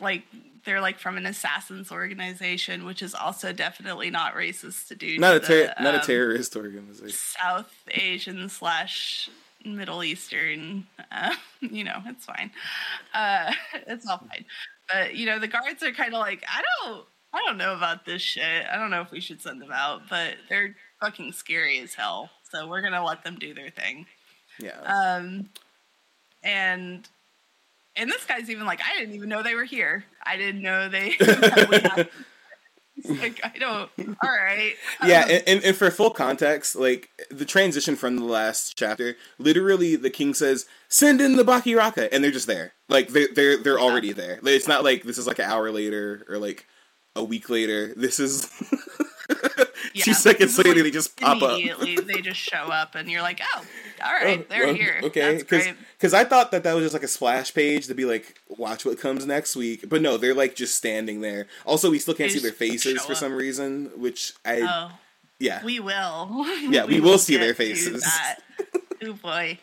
like 0.01 0.25
they're 0.67 0.83
like 0.83 0.99
from 0.99 1.17
an 1.17 1.25
assassins 1.25 1.91
organization, 1.91 2.85
which 2.85 3.01
is 3.03 3.15
also 3.15 3.53
definitely 3.55 4.11
not 4.11 4.35
racist 4.35 4.89
to 4.89 4.95
do. 4.95 5.19
Not 5.19 5.31
to 5.31 5.37
a 5.37 5.41
ter- 5.41 5.75
the, 5.79 5.83
not 5.83 5.95
um, 5.95 6.01
a 6.01 6.05
terrorist 6.05 6.55
organization. 6.57 7.09
South 7.11 7.73
Asian 7.91 8.49
slash 8.51 9.31
Middle 9.65 10.03
Eastern. 10.03 10.87
Uh, 11.11 11.35
you 11.61 11.85
know, 11.85 12.03
it's 12.07 12.25
fine. 12.25 12.51
Uh, 13.15 13.53
it's 13.87 14.07
all 14.07 14.19
fine. 14.19 14.45
But 14.93 15.15
you 15.15 15.27
know, 15.27 15.39
the 15.39 15.49
guards 15.49 15.83
are 15.83 15.93
kind 15.93 16.15
of 16.15 16.21
like, 16.21 16.45
I 16.49 16.63
don't, 16.63 17.05
I 17.33 17.43
don't 17.47 17.59
know 17.59 17.75
about 17.75 18.05
this 18.05 18.23
shit. 18.23 18.67
I 18.71 18.77
don't 18.77 18.91
know 18.91 19.03
if 19.03 19.11
we 19.11 19.21
should 19.21 19.41
send 19.41 19.61
them 19.61 19.73
out, 19.73 20.03
but 20.09 20.35
they're 20.49 20.75
fucking 21.01 21.33
scary 21.33 21.79
as 21.81 21.95
hell. 21.95 22.31
So 22.51 22.67
we're 22.67 22.83
gonna 22.83 23.05
let 23.05 23.25
them 23.25 23.37
do 23.39 23.55
their 23.55 23.71
thing. 23.71 24.07
Yeah. 24.59 24.81
Um, 24.83 25.49
and 26.43 27.09
and 27.97 28.11
this 28.11 28.25
guy's 28.25 28.49
even 28.51 28.67
like, 28.67 28.81
I 28.81 28.99
didn't 28.99 29.15
even 29.15 29.29
know 29.29 29.43
they 29.43 29.55
were 29.55 29.65
here. 29.65 30.05
I 30.23 30.37
didn't 30.37 30.63
know 30.63 30.89
they. 30.89 31.17
like 33.09 33.41
I 33.45 33.59
don't. 33.59 33.91
All 34.23 34.31
right. 34.31 34.75
Yeah, 35.05 35.25
um, 35.25 35.31
and, 35.47 35.65
and 35.65 35.77
for 35.77 35.91
full 35.91 36.11
context, 36.11 36.77
like 36.77 37.11
the 37.31 37.45
transition 37.45 37.97
from 37.97 38.17
the 38.17 38.25
last 38.25 38.77
chapter, 38.77 39.17
literally 39.39 39.97
the 39.97 40.11
king 40.11 40.35
says, 40.35 40.67
"Send 40.89 41.21
in 41.21 41.37
the 41.37 41.45
Bakiraka," 41.45 42.09
and 42.13 42.23
they're 42.23 42.31
just 42.31 42.47
there. 42.47 42.73
Like 42.89 43.09
they're 43.09 43.29
they're 43.33 43.57
they're 43.57 43.79
yeah. 43.79 43.85
already 43.85 44.13
there. 44.13 44.41
It's 44.43 44.69
not 44.69 44.85
like 44.85 45.05
this 45.05 45.19
is 45.19 45.27
like 45.27 45.39
an 45.39 45.47
hour 45.47 45.71
later 45.71 46.27
or 46.29 46.39
like 46.39 46.67
a 47.17 47.25
week 47.25 47.49
later. 47.49 47.95
This 47.95 48.21
is 48.21 48.51
yeah. 49.95 50.05
two 50.05 50.15
seconds 50.15 50.59
later 50.59 50.83
they 50.83 50.91
just 50.91 51.17
pop 51.17 51.43
up. 51.43 51.53
immediately, 51.53 51.97
they 51.97 52.21
just 52.21 52.41
show 52.41 52.71
up, 52.71 52.95
and 52.95 53.11
you're 53.11 53.23
like, 53.23 53.41
oh, 53.55 53.65
all 54.05 54.13
right, 54.13 54.41
oh, 54.41 54.47
they're 54.49 54.67
well, 54.67 54.75
here. 54.75 55.01
Okay, 55.03 55.39
because 55.39 56.15
I 56.15 56.25
thought 56.25 56.51
that 56.51 56.63
that 56.65 56.75
was 56.75 56.85
just 56.85 56.95
like 56.95 57.03
a 57.03 57.09
splash 57.09 57.55
page 57.55 57.87
to 57.87 57.95
be 57.95 58.05
like, 58.05 58.41
watch 58.49 58.85
what 58.85 58.99
comes 58.99 59.27
next 59.27 59.57
week. 59.57 59.89
But 59.89 60.03
no, 60.03 60.17
they're 60.17 60.35
like 60.35 60.55
just 60.55 60.75
standing 60.75 61.21
there. 61.21 61.47
Also, 61.65 61.91
we 61.91 61.99
still 61.99 62.15
can't 62.15 62.31
they 62.31 62.39
see 62.39 62.43
their 62.43 62.53
faces 62.53 63.03
for 63.03 63.13
up. 63.13 63.19
some 63.19 63.33
reason, 63.33 63.91
which 63.97 64.35
I. 64.45 64.63
Oh. 64.63 64.97
Yeah. 65.41 65.65
We 65.65 65.81
will. 65.81 66.47
Yeah, 66.71 66.85
we, 66.85 66.95
we 66.95 67.01
will, 67.01 67.13
will 67.13 67.19
see 67.19 67.37
their 67.37 67.55
faces. 67.55 68.07
oh 69.03 69.13
boy. 69.15 69.59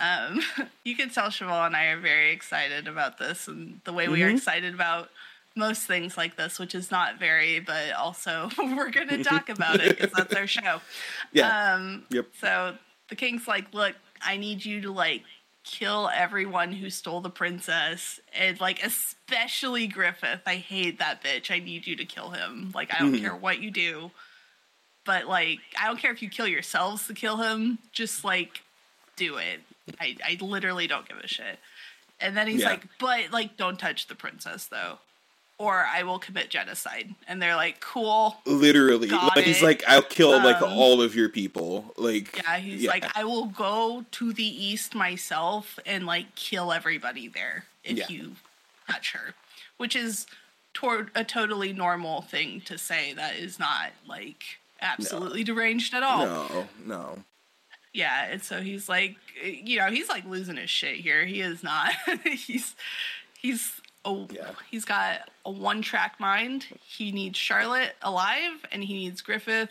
Um, 0.00 0.42
you 0.84 0.96
can 0.96 1.08
tell 1.08 1.28
Siobhan 1.28 1.68
and 1.68 1.76
I 1.76 1.86
are 1.86 2.00
very 2.00 2.32
excited 2.32 2.88
about 2.88 3.18
this 3.18 3.48
and 3.48 3.80
the 3.84 3.92
way 3.92 4.08
we 4.08 4.18
mm-hmm. 4.18 4.28
are 4.28 4.30
excited 4.30 4.74
about 4.74 5.08
most 5.56 5.82
things 5.82 6.16
like 6.16 6.36
this, 6.36 6.58
which 6.58 6.74
is 6.74 6.90
not 6.90 7.18
very, 7.18 7.60
but 7.60 7.92
also 7.92 8.48
we're 8.58 8.90
going 8.90 9.08
to 9.08 9.24
talk 9.24 9.48
about 9.48 9.80
it 9.80 9.96
because 9.96 10.12
that's 10.12 10.34
our 10.34 10.46
show. 10.46 10.80
Yeah. 11.32 11.74
Um, 11.74 12.04
yep. 12.10 12.26
So 12.40 12.74
the 13.08 13.14
king's 13.14 13.46
like, 13.46 13.72
look, 13.72 13.94
I 14.20 14.36
need 14.36 14.64
you 14.64 14.80
to 14.80 14.92
like 14.92 15.22
kill 15.62 16.10
everyone 16.12 16.72
who 16.72 16.90
stole 16.90 17.20
the 17.20 17.30
princess 17.30 18.18
and 18.36 18.60
like 18.60 18.82
especially 18.84 19.86
Griffith. 19.86 20.40
I 20.44 20.56
hate 20.56 20.98
that 20.98 21.22
bitch. 21.22 21.52
I 21.52 21.60
need 21.60 21.86
you 21.86 21.94
to 21.96 22.04
kill 22.04 22.30
him. 22.30 22.72
Like 22.74 22.92
I 22.92 22.98
don't 22.98 23.12
mm-hmm. 23.12 23.22
care 23.22 23.36
what 23.36 23.60
you 23.60 23.70
do. 23.70 24.10
But 25.04 25.26
like 25.26 25.60
I 25.80 25.86
don't 25.86 26.00
care 26.00 26.10
if 26.10 26.20
you 26.20 26.28
kill 26.28 26.48
yourselves 26.48 27.06
to 27.06 27.14
kill 27.14 27.36
him. 27.36 27.78
Just 27.92 28.24
like 28.24 28.62
do 29.16 29.36
it. 29.36 29.60
I 30.00 30.16
I 30.24 30.38
literally 30.40 30.88
don't 30.88 31.08
give 31.08 31.18
a 31.18 31.28
shit. 31.28 31.58
And 32.20 32.36
then 32.36 32.48
he's 32.48 32.62
yeah. 32.62 32.70
like, 32.70 32.82
but 32.98 33.30
like 33.30 33.56
don't 33.56 33.78
touch 33.78 34.08
the 34.08 34.16
princess 34.16 34.66
though 34.66 34.98
or 35.60 35.86
I 35.86 36.04
will 36.04 36.18
commit 36.18 36.48
genocide. 36.48 37.14
And 37.28 37.40
they're 37.40 37.54
like, 37.54 37.80
cool. 37.80 38.38
Literally. 38.46 39.08
Like, 39.08 39.36
it. 39.36 39.44
he's 39.44 39.62
like, 39.62 39.84
I'll 39.86 40.00
kill 40.00 40.32
um, 40.32 40.42
like 40.42 40.62
all 40.62 41.02
of 41.02 41.14
your 41.14 41.28
people. 41.28 41.92
Like 41.98 42.38
Yeah, 42.38 42.56
he's 42.56 42.82
yeah. 42.84 42.90
like, 42.90 43.04
I 43.14 43.24
will 43.24 43.44
go 43.44 44.06
to 44.10 44.32
the 44.32 44.42
east 44.42 44.94
myself 44.94 45.78
and 45.84 46.06
like 46.06 46.34
kill 46.34 46.72
everybody 46.72 47.28
there 47.28 47.66
if 47.84 47.98
yeah. 47.98 48.06
you 48.08 48.36
touch 48.90 49.12
her. 49.12 49.34
Which 49.76 49.94
is 49.94 50.26
toward 50.72 51.10
a 51.14 51.24
totally 51.24 51.74
normal 51.74 52.22
thing 52.22 52.62
to 52.62 52.78
say 52.78 53.12
that 53.12 53.36
is 53.36 53.58
not 53.58 53.90
like 54.08 54.42
absolutely 54.80 55.40
no. 55.40 55.54
deranged 55.54 55.92
at 55.92 56.02
all. 56.02 56.24
No, 56.24 56.68
no. 56.86 57.18
Yeah, 57.92 58.28
and 58.30 58.42
so 58.42 58.62
he's 58.62 58.88
like 58.88 59.16
you 59.44 59.78
know, 59.78 59.90
he's 59.90 60.08
like 60.08 60.24
losing 60.24 60.56
his 60.56 60.70
shit 60.70 60.96
here. 60.96 61.26
He 61.26 61.42
is 61.42 61.62
not 61.62 61.92
he's 62.24 62.74
he's 63.38 63.79
Oh, 64.04 64.26
yeah. 64.32 64.50
he's 64.70 64.84
got 64.84 65.28
a 65.44 65.50
one 65.50 65.82
track 65.82 66.18
mind. 66.18 66.66
He 66.82 67.12
needs 67.12 67.38
Charlotte 67.38 67.94
alive, 68.02 68.64
and 68.72 68.82
he 68.82 68.94
needs 68.94 69.20
Griffith 69.20 69.68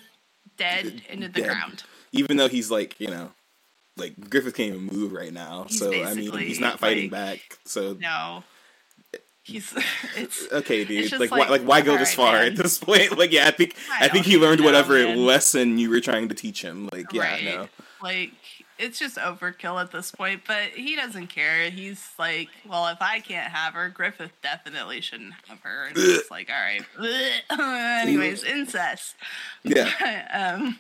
dead 0.58 1.02
into 1.10 1.28
the 1.28 1.42
dead. 1.42 1.50
ground. 1.50 1.84
Even 2.12 2.38
though 2.38 2.48
he's 2.48 2.70
like, 2.70 3.00
you 3.00 3.08
know, 3.08 3.32
like 3.98 4.30
Griffith 4.30 4.56
can't 4.56 4.76
even 4.76 4.86
move 4.86 5.12
right 5.12 5.34
now. 5.34 5.66
He's 5.68 5.80
so 5.80 5.92
I 5.92 6.14
mean, 6.14 6.32
he's 6.38 6.60
not 6.60 6.80
fighting 6.80 7.10
like, 7.10 7.12
back. 7.12 7.58
So 7.66 7.98
no, 8.00 8.44
he's 9.50 9.74
it's 10.16 10.52
okay, 10.52 10.86
dude. 10.86 11.06
It's 11.06 11.12
like, 11.14 11.32
like, 11.32 11.32
why, 11.32 11.48
like 11.50 11.62
why 11.62 11.82
go 11.82 11.98
this 11.98 12.14
far 12.14 12.34
man. 12.34 12.48
at 12.48 12.56
this 12.56 12.78
point? 12.78 13.00
Like, 13.20 13.34
yeah, 13.34 13.48
I 13.48 13.52
think 13.52 13.76
I, 13.92 14.06
I 14.06 14.08
think 14.08 14.26
he 14.26 14.38
learned 14.38 14.62
whatever 14.62 14.98
know, 15.04 15.16
lesson 15.16 15.78
you 15.78 15.90
were 15.90 16.00
trying 16.00 16.30
to 16.30 16.36
teach 16.36 16.62
him. 16.62 16.88
Like, 16.92 17.12
yeah, 17.12 17.22
right. 17.22 17.44
no, 17.44 17.68
like 18.02 18.32
it's 18.80 18.98
just 18.98 19.18
overkill 19.18 19.82
at 19.82 19.92
this 19.92 20.12
point, 20.12 20.44
but 20.48 20.70
he 20.70 20.96
doesn't 20.96 21.28
care. 21.28 21.70
He's 21.70 22.12
like, 22.18 22.48
well, 22.68 22.88
if 22.88 23.02
I 23.02 23.20
can't 23.20 23.52
have 23.52 23.74
her, 23.74 23.90
Griffith 23.90 24.32
definitely 24.42 25.02
shouldn't 25.02 25.34
have 25.48 25.60
her. 25.60 25.88
And 25.88 25.98
he's 25.98 26.32
like, 26.32 26.50
all 26.50 26.56
right. 26.56 28.04
Anyways, 28.08 28.44
incest. 28.46 29.16
Yeah. 29.64 30.56
um, 30.56 30.80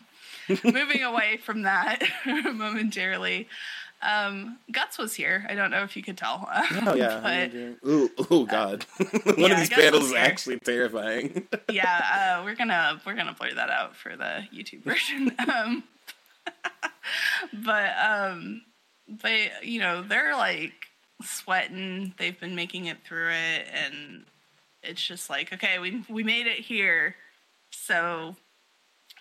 moving 0.63 1.03
away 1.03 1.37
from 1.37 1.63
that 1.63 2.01
momentarily. 2.25 3.47
Um, 4.01 4.59
Guts 4.71 4.97
was 4.97 5.13
here. 5.13 5.45
I 5.49 5.55
don't 5.55 5.71
know 5.71 5.83
if 5.83 5.97
you 5.97 6.03
could 6.03 6.17
tell. 6.17 6.49
Oh 6.85 6.95
yeah. 6.95 7.19
but 7.21 7.53
Ooh, 7.89 8.09
oh 8.29 8.45
god. 8.45 8.85
One 8.97 9.37
yeah, 9.37 9.51
of 9.51 9.57
these 9.59 9.69
panels 9.69 10.05
is 10.05 10.13
actually 10.13 10.59
terrifying. 10.59 11.47
yeah, 11.69 12.37
uh, 12.39 12.43
we're 12.43 12.55
gonna 12.55 13.01
we're 13.05 13.15
gonna 13.15 13.35
blur 13.37 13.53
that 13.53 13.69
out 13.69 13.95
for 13.95 14.15
the 14.15 14.45
YouTube 14.53 14.83
version. 14.83 15.35
Um, 15.47 15.83
but 17.53 17.91
um, 17.99 18.61
but 19.21 19.65
you 19.65 19.79
know 19.79 20.03
they're 20.03 20.35
like 20.35 20.73
sweating. 21.21 22.13
They've 22.17 22.39
been 22.39 22.55
making 22.55 22.85
it 22.85 22.97
through 23.05 23.31
it, 23.31 23.67
and 23.73 24.25
it's 24.83 25.05
just 25.05 25.29
like 25.29 25.51
okay, 25.53 25.79
we 25.79 26.03
we 26.09 26.23
made 26.23 26.47
it 26.47 26.59
here, 26.59 27.15
so 27.71 28.35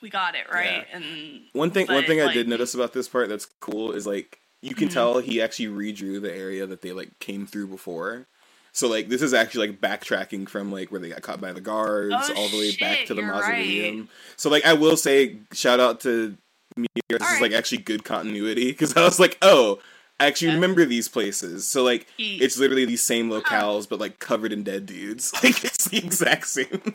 we 0.00 0.10
got 0.10 0.34
it 0.34 0.50
right. 0.52 0.86
And 0.92 1.42
One 1.52 1.70
thing, 1.70 1.86
one 1.88 2.04
thing 2.04 2.20
I 2.20 2.32
did 2.32 2.48
notice 2.48 2.74
about 2.74 2.92
this 2.92 3.08
part 3.08 3.28
that's 3.28 3.46
cool 3.60 3.92
is 3.92 4.06
like 4.06 4.38
you 4.62 4.74
can 4.74 4.88
Mhm. 4.88 4.92
tell 4.92 5.18
he 5.20 5.40
actually 5.40 5.66
redrew 5.68 6.20
the 6.20 6.34
area 6.34 6.66
that 6.66 6.82
they 6.82 6.92
like 6.92 7.18
came 7.20 7.46
through 7.46 7.68
before. 7.68 8.26
So 8.72 8.86
like 8.88 9.08
this 9.08 9.22
is 9.22 9.34
actually 9.34 9.68
like 9.68 9.80
backtracking 9.80 10.48
from 10.48 10.70
like 10.70 10.90
where 10.92 11.00
they 11.00 11.08
got 11.08 11.22
caught 11.22 11.40
by 11.40 11.52
the 11.52 11.60
guards 11.60 12.14
Oh, 12.16 12.34
all 12.36 12.48
the 12.48 12.58
way 12.58 12.76
back 12.76 13.06
to 13.06 13.14
the 13.14 13.22
mausoleum. 13.22 14.08
So 14.36 14.50
like 14.50 14.64
I 14.64 14.74
will 14.74 14.96
say 14.96 15.38
shout 15.52 15.80
out 15.80 16.00
to 16.00 16.36
me. 16.76 16.86
This 17.08 17.22
is 17.32 17.40
like 17.40 17.52
actually 17.52 17.78
good 17.78 18.04
continuity 18.04 18.70
because 18.70 18.96
I 18.96 19.02
was 19.02 19.18
like, 19.18 19.36
oh, 19.42 19.80
I 20.20 20.26
actually 20.26 20.48
Yeah. 20.48 20.54
remember 20.54 20.84
these 20.84 21.08
places. 21.08 21.66
So 21.66 21.82
like 21.82 22.06
He- 22.16 22.36
it's 22.36 22.58
literally 22.58 22.84
these 22.84 23.02
same 23.02 23.30
locales 23.30 23.88
but 23.88 23.98
like 23.98 24.18
covered 24.18 24.52
in 24.52 24.62
dead 24.64 24.86
dudes. 24.86 25.32
Like 25.42 25.64
it's 25.64 25.84
the 25.88 25.98
exact 25.98 26.46
same. 26.48 26.94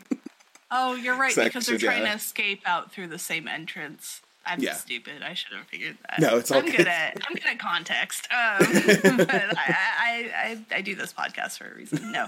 Oh, 0.70 0.94
you're 0.94 1.16
right 1.16 1.34
because 1.34 1.66
they're 1.66 1.78
trying 1.78 2.02
yeah. 2.02 2.10
to 2.10 2.16
escape 2.16 2.62
out 2.66 2.92
through 2.92 3.08
the 3.08 3.18
same 3.18 3.46
entrance. 3.46 4.22
I'm 4.46 4.60
Yeah. 4.60 4.74
stupid. 4.74 5.22
I 5.22 5.34
should 5.34 5.52
have 5.56 5.66
figured 5.66 5.96
that. 6.08 6.20
No, 6.20 6.36
it's 6.38 6.50
all 6.50 6.58
I'm 6.58 6.66
good. 6.66 6.76
good 6.78 6.88
at 6.88 7.18
I'm 7.28 7.34
good 7.34 7.46
at 7.46 7.58
context. 7.58 8.28
Um, 8.30 8.58
but 9.18 9.30
I, 9.58 9.76
I, 9.98 10.32
I 10.70 10.76
I 10.76 10.80
do 10.82 10.94
this 10.94 11.12
podcast 11.12 11.58
for 11.58 11.66
a 11.70 11.74
reason. 11.74 12.12
No, 12.12 12.26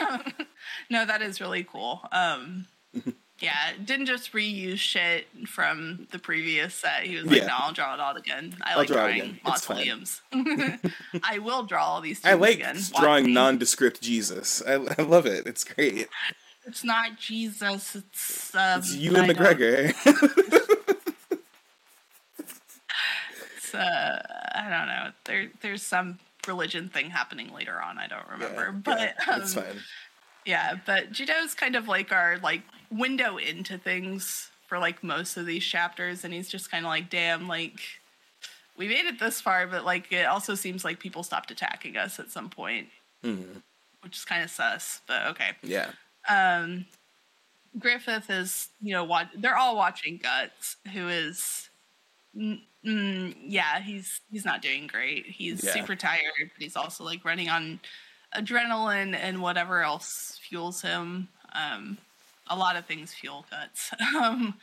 um, 0.00 0.22
no, 0.90 1.04
that 1.06 1.22
is 1.22 1.40
really 1.40 1.64
cool. 1.64 2.00
Um, 2.12 2.66
yeah, 3.38 3.72
didn't 3.84 4.06
just 4.06 4.32
reuse 4.32 4.78
shit 4.78 5.26
from 5.48 6.06
the 6.12 6.18
previous 6.18 6.74
set. 6.74 7.02
He 7.04 7.16
was 7.16 7.24
like, 7.24 7.38
Yeah. 7.38 7.46
"No, 7.46 7.54
I'll 7.58 7.72
draw 7.72 7.94
it 7.94 8.00
all 8.00 8.16
again. 8.16 8.54
I 8.62 8.72
I'll 8.72 8.78
like 8.78 8.88
draw 8.88 9.06
drawing. 9.08 9.40
It's 9.46 9.64
fine." 9.64 10.06
I 11.24 11.38
will 11.38 11.64
draw 11.64 11.84
all 11.84 12.00
these. 12.00 12.24
I 12.24 12.34
like 12.34 12.56
again. 12.56 12.76
Watch 12.76 13.02
drawing 13.02 13.26
me. 13.26 13.32
nondescript 13.34 14.00
Jesus. 14.00 14.62
I, 14.66 14.74
I 14.98 15.02
love 15.02 15.26
it. 15.26 15.46
It's 15.46 15.64
great. 15.64 16.08
It's 16.64 16.84
not 16.84 17.18
Jesus. 17.18 17.96
It's 17.96 18.54
um, 18.54 18.78
It's 18.78 18.94
you 18.94 19.16
and 19.16 19.28
McGregor. 19.28 19.92
it's, 23.72 23.82
uh, 23.82 24.22
I 24.54 24.62
don't 24.68 24.86
know. 24.88 25.10
There, 25.24 25.48
there's 25.60 25.82
some 25.82 26.18
religion 26.46 26.88
thing 26.88 27.10
happening 27.10 27.52
later 27.52 27.80
on. 27.80 27.98
I 27.98 28.06
don't 28.08 28.28
remember, 28.28 28.64
Yeah, 28.64 28.70
but 28.84 29.00
yeah, 29.28 29.32
um, 29.34 29.42
it's 29.42 29.54
fine. 29.54 29.80
yeah. 30.44 30.74
But 30.84 31.12
Judeau's 31.12 31.54
kind 31.54 31.76
of 31.76 31.88
like 31.88 32.12
our 32.12 32.38
like 32.42 32.62
window 32.90 33.36
into 33.36 33.78
things 33.78 34.50
for 34.66 34.78
like 34.78 35.02
most 35.04 35.36
of 35.36 35.46
these 35.46 35.64
chapters, 35.64 36.24
and 36.24 36.32
he's 36.34 36.48
just 36.48 36.70
kind 36.70 36.84
of 36.84 36.88
like, 36.88 37.10
damn, 37.10 37.46
like 37.48 37.80
we 38.76 38.88
made 38.88 39.04
it 39.06 39.20
this 39.20 39.40
far, 39.40 39.66
but 39.66 39.84
like 39.84 40.10
it 40.12 40.26
also 40.26 40.54
seems 40.54 40.84
like 40.84 40.98
people 40.98 41.22
stopped 41.22 41.50
attacking 41.50 41.96
us 41.96 42.18
at 42.18 42.30
some 42.30 42.48
point, 42.50 42.88
Mhm. 43.24 43.62
which 44.02 44.16
is 44.16 44.24
kind 44.24 44.42
of 44.42 44.50
sus. 44.50 45.00
But 45.06 45.26
okay. 45.28 45.50
Yeah. 45.62 45.90
um 46.28 46.86
Griffith 47.78 48.28
is, 48.28 48.68
you 48.82 48.92
know, 48.92 49.04
wat- 49.04 49.30
they're 49.34 49.56
all 49.56 49.76
watching 49.76 50.18
Guts, 50.22 50.76
who 50.92 51.08
is, 51.08 51.70
mm, 52.36 53.34
yeah, 53.44 53.80
he's 53.80 54.20
he's 54.30 54.44
not 54.44 54.62
doing 54.62 54.86
great. 54.86 55.26
He's 55.26 55.62
Yeah. 55.64 55.72
super 55.72 55.96
tired, 55.96 56.22
but 56.38 56.62
he's 56.62 56.76
also 56.76 57.04
like 57.04 57.24
running 57.24 57.48
on 57.48 57.80
adrenaline 58.34 59.14
and 59.14 59.40
whatever 59.42 59.82
else 59.82 60.38
fuels 60.48 60.82
him. 60.82 61.28
Um, 61.54 61.98
a 62.48 62.56
lot 62.56 62.76
of 62.76 62.86
things 62.86 63.12
fuel 63.14 63.44
Guts, 63.50 63.90
um, 64.16 64.54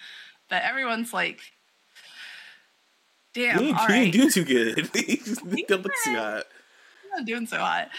but 0.50 0.64
everyone's 0.64 1.14
like, 1.14 1.40
"Damn, 3.34 3.60
He, 3.64 3.72
all 3.72 3.88
he 3.88 3.94
right." 3.94 4.02
ain't 4.04 4.14
doing 4.14 4.30
too 4.30 4.44
good. 4.46 4.90
too 6.04 6.16
hot. 6.16 6.44
Not 7.16 7.26
doing 7.26 7.46
so 7.48 7.58
hot. 7.58 7.90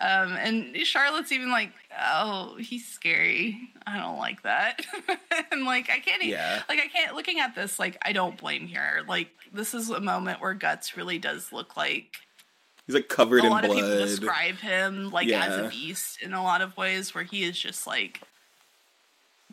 Um, 0.00 0.32
and 0.32 0.76
Charlotte's 0.78 1.30
even 1.30 1.50
like, 1.50 1.70
oh, 2.00 2.56
he's 2.58 2.86
scary. 2.86 3.58
I 3.86 3.98
don't 3.98 4.18
like 4.18 4.42
that. 4.42 4.80
and 5.52 5.64
like, 5.64 5.88
I 5.88 6.00
can't, 6.00 6.24
Yeah. 6.24 6.62
like, 6.68 6.80
I 6.80 6.88
can't, 6.88 7.14
looking 7.14 7.38
at 7.38 7.54
this, 7.54 7.78
like, 7.78 7.96
I 8.02 8.12
don't 8.12 8.36
blame 8.36 8.66
her. 8.68 9.02
Like, 9.06 9.28
this 9.52 9.72
is 9.72 9.90
a 9.90 10.00
moment 10.00 10.40
where 10.40 10.54
Guts 10.54 10.96
really 10.96 11.18
does 11.18 11.52
look 11.52 11.76
like 11.76 12.16
He's 12.86 12.94
like 12.94 13.08
covered 13.08 13.38
in 13.38 13.44
a 13.44 13.46
in 13.46 13.52
lot 13.52 13.64
of 13.64 13.70
people 13.72 13.88
describe 13.96 14.56
him 14.56 15.10
like 15.10 15.28
as 15.30 15.58
a 15.58 15.70
beast 15.70 16.20
in 16.20 16.34
a 16.34 16.42
lot 16.42 16.60
of 16.60 16.76
ways, 16.76 17.14
where 17.14 17.24
he 17.24 17.42
is 17.44 17.58
just 17.58 17.86
like 17.86 18.20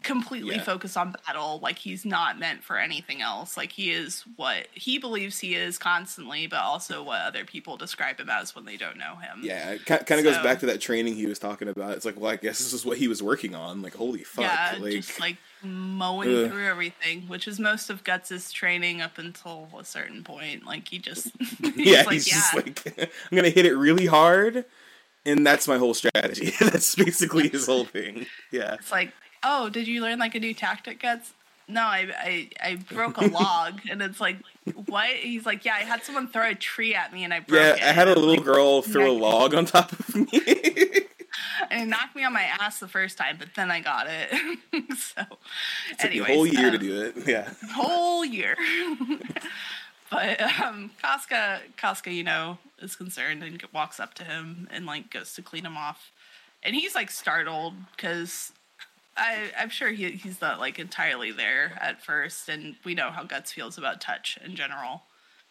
completely 0.03 0.55
Yeah. 0.55 0.63
focused 0.63 0.97
on 0.97 1.15
battle. 1.25 1.59
Like 1.61 1.77
he's 1.77 2.05
not 2.05 2.39
meant 2.39 2.63
for 2.63 2.77
anything 2.77 3.21
else. 3.21 3.57
Like 3.57 3.71
he 3.71 3.91
is 3.91 4.23
what 4.35 4.67
he 4.73 4.97
believes 4.97 5.39
he 5.39 5.55
is 5.55 5.77
constantly, 5.77 6.47
but 6.47 6.59
also 6.61 7.03
what 7.03 7.21
other 7.21 7.45
people 7.45 7.77
describe 7.77 8.19
him 8.19 8.29
as 8.29 8.55
when 8.55 8.65
they 8.65 8.77
don't 8.77 8.97
know 8.97 9.15
him. 9.15 9.41
Yeah, 9.43 9.71
it 9.71 9.85
kind 9.85 10.01
of 10.11 10.23
goes 10.23 10.37
back 10.39 10.59
to 10.61 10.65
that 10.67 10.81
training 10.81 11.15
he 11.15 11.25
was 11.25 11.39
talking 11.39 11.67
about. 11.67 11.91
It's 11.95 12.05
like, 12.05 12.19
well, 12.19 12.31
I 12.31 12.35
guess 12.35 12.57
this 12.59 12.73
is 12.73 12.85
what 12.85 12.97
he 12.97 13.07
was 13.07 13.21
working 13.21 13.55
on. 13.55 13.81
Like, 13.81 13.95
holy 13.95 14.23
fuck! 14.23 14.43
yeah, 14.45 14.77
like, 14.79 14.93
just 14.93 15.19
like 15.19 15.37
mowing 15.63 16.35
Ugh. 16.35 16.49
through 16.49 16.65
everything, 16.67 17.27
which 17.27 17.47
is 17.47 17.59
most 17.59 17.89
of 17.89 18.03
Guts's 18.03 18.51
training 18.51 19.01
up 19.01 19.17
until 19.17 19.67
a 19.79 19.85
certain 19.85 20.23
point. 20.23 20.65
Like 20.65 20.87
he 20.87 20.97
just, 20.99 21.31
he's 21.61 21.75
yeah, 21.77 22.01
like, 22.03 22.13
he's 22.13 22.27
yeah, 22.27 22.33
just 22.33 22.55
like, 22.55 22.99
I'm 23.31 23.35
gonna 23.35 23.49
hit 23.49 23.65
it 23.65 23.75
really 23.75 24.07
hard, 24.07 24.65
and 25.25 25.45
that's 25.45 25.67
my 25.67 25.77
whole 25.77 25.93
strategy. 25.93 26.53
that's 26.59 26.95
basically 26.95 27.49
his 27.49 27.67
whole 27.67 27.85
thing. 27.85 28.25
Yeah, 28.51 28.73
it's 28.75 28.91
like, 28.91 29.13
oh, 29.43 29.69
did 29.69 29.87
you 29.87 30.01
learn 30.01 30.19
like 30.19 30.35
a 30.35 30.39
new 30.39 30.53
tactic, 30.53 31.01
Guts? 31.01 31.33
No, 31.67 31.81
I, 31.81 32.09
I 32.19 32.49
I 32.61 32.75
broke 32.75 33.17
a 33.17 33.25
log, 33.27 33.81
and 33.89 34.01
it's 34.01 34.19
like, 34.19 34.37
what? 34.87 35.07
He's 35.09 35.45
like, 35.45 35.63
yeah, 35.63 35.75
I 35.75 35.83
had 35.83 36.03
someone 36.03 36.27
throw 36.27 36.49
a 36.49 36.55
tree 36.55 36.93
at 36.93 37.13
me, 37.13 37.23
and 37.23 37.33
I 37.33 37.39
broke 37.39 37.61
yeah. 37.61 37.75
it. 37.75 37.83
I 37.83 37.93
had 37.93 38.07
a 38.07 38.15
little 38.15 38.35
like, 38.35 38.43
girl 38.43 38.81
throw 38.81 39.09
a 39.09 39.13
log 39.13 39.53
on 39.53 39.65
top 39.65 39.93
of 39.93 40.15
me. 40.15 40.27
and 41.69 41.83
it 41.83 41.85
knocked 41.87 42.15
me 42.15 42.23
on 42.23 42.33
my 42.33 42.43
ass 42.43 42.79
the 42.79 42.87
first 42.87 43.17
time, 43.17 43.37
but 43.37 43.49
then 43.55 43.71
I 43.71 43.79
got 43.79 44.07
it. 44.09 44.29
so, 44.97 45.21
it 45.91 45.99
Took 45.99 46.11
me 46.11 46.19
a 46.19 46.23
whole 46.23 46.45
year 46.45 46.71
to 46.71 46.77
um, 46.77 46.83
do 46.83 47.01
it. 47.01 47.15
Yeah, 47.25 47.49
whole 47.73 48.25
year. 48.25 48.57
but 50.11 50.41
um, 50.61 50.91
Casca, 51.01 51.61
Casca, 51.77 52.11
you 52.11 52.23
know, 52.23 52.57
is 52.79 52.95
concerned 52.95 53.43
and 53.43 53.61
walks 53.73 53.99
up 53.99 54.13
to 54.15 54.23
him 54.23 54.67
and 54.71 54.85
like 54.85 55.09
goes 55.09 55.33
to 55.35 55.41
clean 55.41 55.65
him 55.65 55.77
off, 55.77 56.11
and 56.63 56.75
he's 56.75 56.95
like 56.95 57.11
startled 57.11 57.75
because 57.95 58.51
I 59.17 59.51
I'm 59.59 59.69
sure 59.69 59.89
he 59.91 60.11
he's 60.11 60.39
not 60.41 60.59
like 60.59 60.79
entirely 60.79 61.31
there 61.31 61.77
at 61.81 62.03
first, 62.03 62.47
and 62.49 62.75
we 62.85 62.95
know 62.95 63.11
how 63.11 63.23
Guts 63.23 63.51
feels 63.51 63.77
about 63.77 63.99
touch 64.01 64.37
in 64.43 64.55
general. 64.55 65.03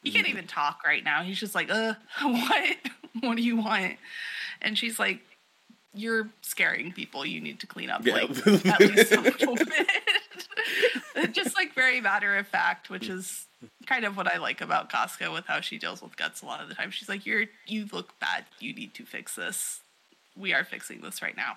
He 0.02 0.10
can't 0.10 0.28
even 0.28 0.46
talk 0.46 0.80
right 0.86 1.04
now. 1.04 1.22
He's 1.22 1.38
just 1.38 1.54
like, 1.54 1.70
uh, 1.70 1.92
what? 2.22 2.76
what 3.20 3.36
do 3.36 3.42
you 3.42 3.56
want? 3.56 3.96
And 4.62 4.78
she's 4.78 4.98
like, 4.98 5.20
you're 5.92 6.30
scaring 6.40 6.92
people. 6.92 7.26
You 7.26 7.38
need 7.40 7.60
to 7.60 7.66
clean 7.66 7.90
up 7.90 8.06
Yeah. 8.06 8.14
like 8.14 8.30
at 8.66 8.80
least 8.80 9.12
a 9.12 9.20
little 9.20 9.54
bit. 11.16 11.32
just 11.32 11.54
like 11.54 11.74
very 11.74 12.00
matter 12.00 12.36
of 12.38 12.46
fact, 12.46 12.88
which 12.88 13.08
is 13.10 13.46
kind 13.84 14.06
of 14.06 14.16
what 14.16 14.26
I 14.32 14.38
like 14.38 14.62
about 14.62 14.88
Casca 14.90 15.30
with 15.30 15.44
how 15.44 15.60
she 15.60 15.76
deals 15.76 16.00
with 16.00 16.16
guts 16.16 16.40
a 16.40 16.46
lot 16.46 16.62
of 16.62 16.68
the 16.70 16.74
time. 16.74 16.90
She's 16.90 17.08
like, 17.08 17.26
You're 17.26 17.44
you 17.66 17.86
look 17.92 18.18
bad. 18.20 18.46
You 18.58 18.72
need 18.74 18.94
to 18.94 19.04
fix 19.04 19.34
this. 19.34 19.80
We 20.34 20.54
are 20.54 20.64
fixing 20.64 21.02
this 21.02 21.20
right 21.20 21.36
now. 21.36 21.56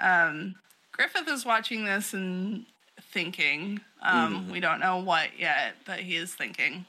Um, 0.00 0.56
Griffith 0.92 1.28
is 1.28 1.44
watching 1.44 1.84
this 1.84 2.12
and 2.14 2.66
thinking. 3.12 3.80
Um, 4.02 4.50
We 4.50 4.60
don't 4.60 4.80
know 4.80 4.98
what 4.98 5.38
yet, 5.38 5.74
but 5.86 6.00
he 6.00 6.16
is 6.16 6.34
thinking. 6.34 6.84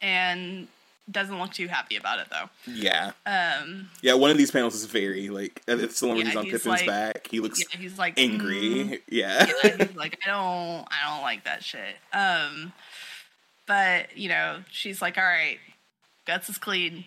And 0.00 0.68
doesn't 1.10 1.38
look 1.40 1.52
too 1.52 1.66
happy 1.66 1.96
about 1.96 2.20
it 2.20 2.28
though. 2.30 2.48
yeah, 2.72 3.10
Um, 3.26 3.90
yeah. 4.00 4.14
One 4.14 4.30
of 4.30 4.38
these 4.38 4.50
panels 4.52 4.74
is 4.76 4.84
very 4.86 5.28
like 5.28 5.60
it's 5.66 5.98
the 6.00 6.06
one 6.06 6.16
where 6.16 6.24
Yeah, 6.24 6.30
he's 6.30 6.36
on 6.36 6.44
he's 6.44 6.52
Pippin's 6.52 6.66
like- 6.66 6.86
back. 6.86 7.26
He 7.28 7.40
looks 7.40 7.60
yeah, 7.60 7.78
he's 7.78 7.98
like 7.98 8.18
angry. 8.18 8.60
"Mm." 8.60 9.00
Yeah. 9.08 9.46
yeah, 9.64 9.76
he's 9.86 9.96
like, 9.96 10.18
I 10.24 10.30
don't, 10.30 10.86
I 10.90 11.12
don't 11.12 11.22
like 11.22 11.44
that 11.44 11.64
shit. 11.64 11.96
Um, 12.12 12.72
but 13.66 14.16
you 14.16 14.28
know, 14.28 14.62
she's 14.70 15.02
like, 15.02 15.18
all 15.18 15.24
right, 15.24 15.58
guts 16.26 16.48
is 16.48 16.58
clean. 16.58 17.04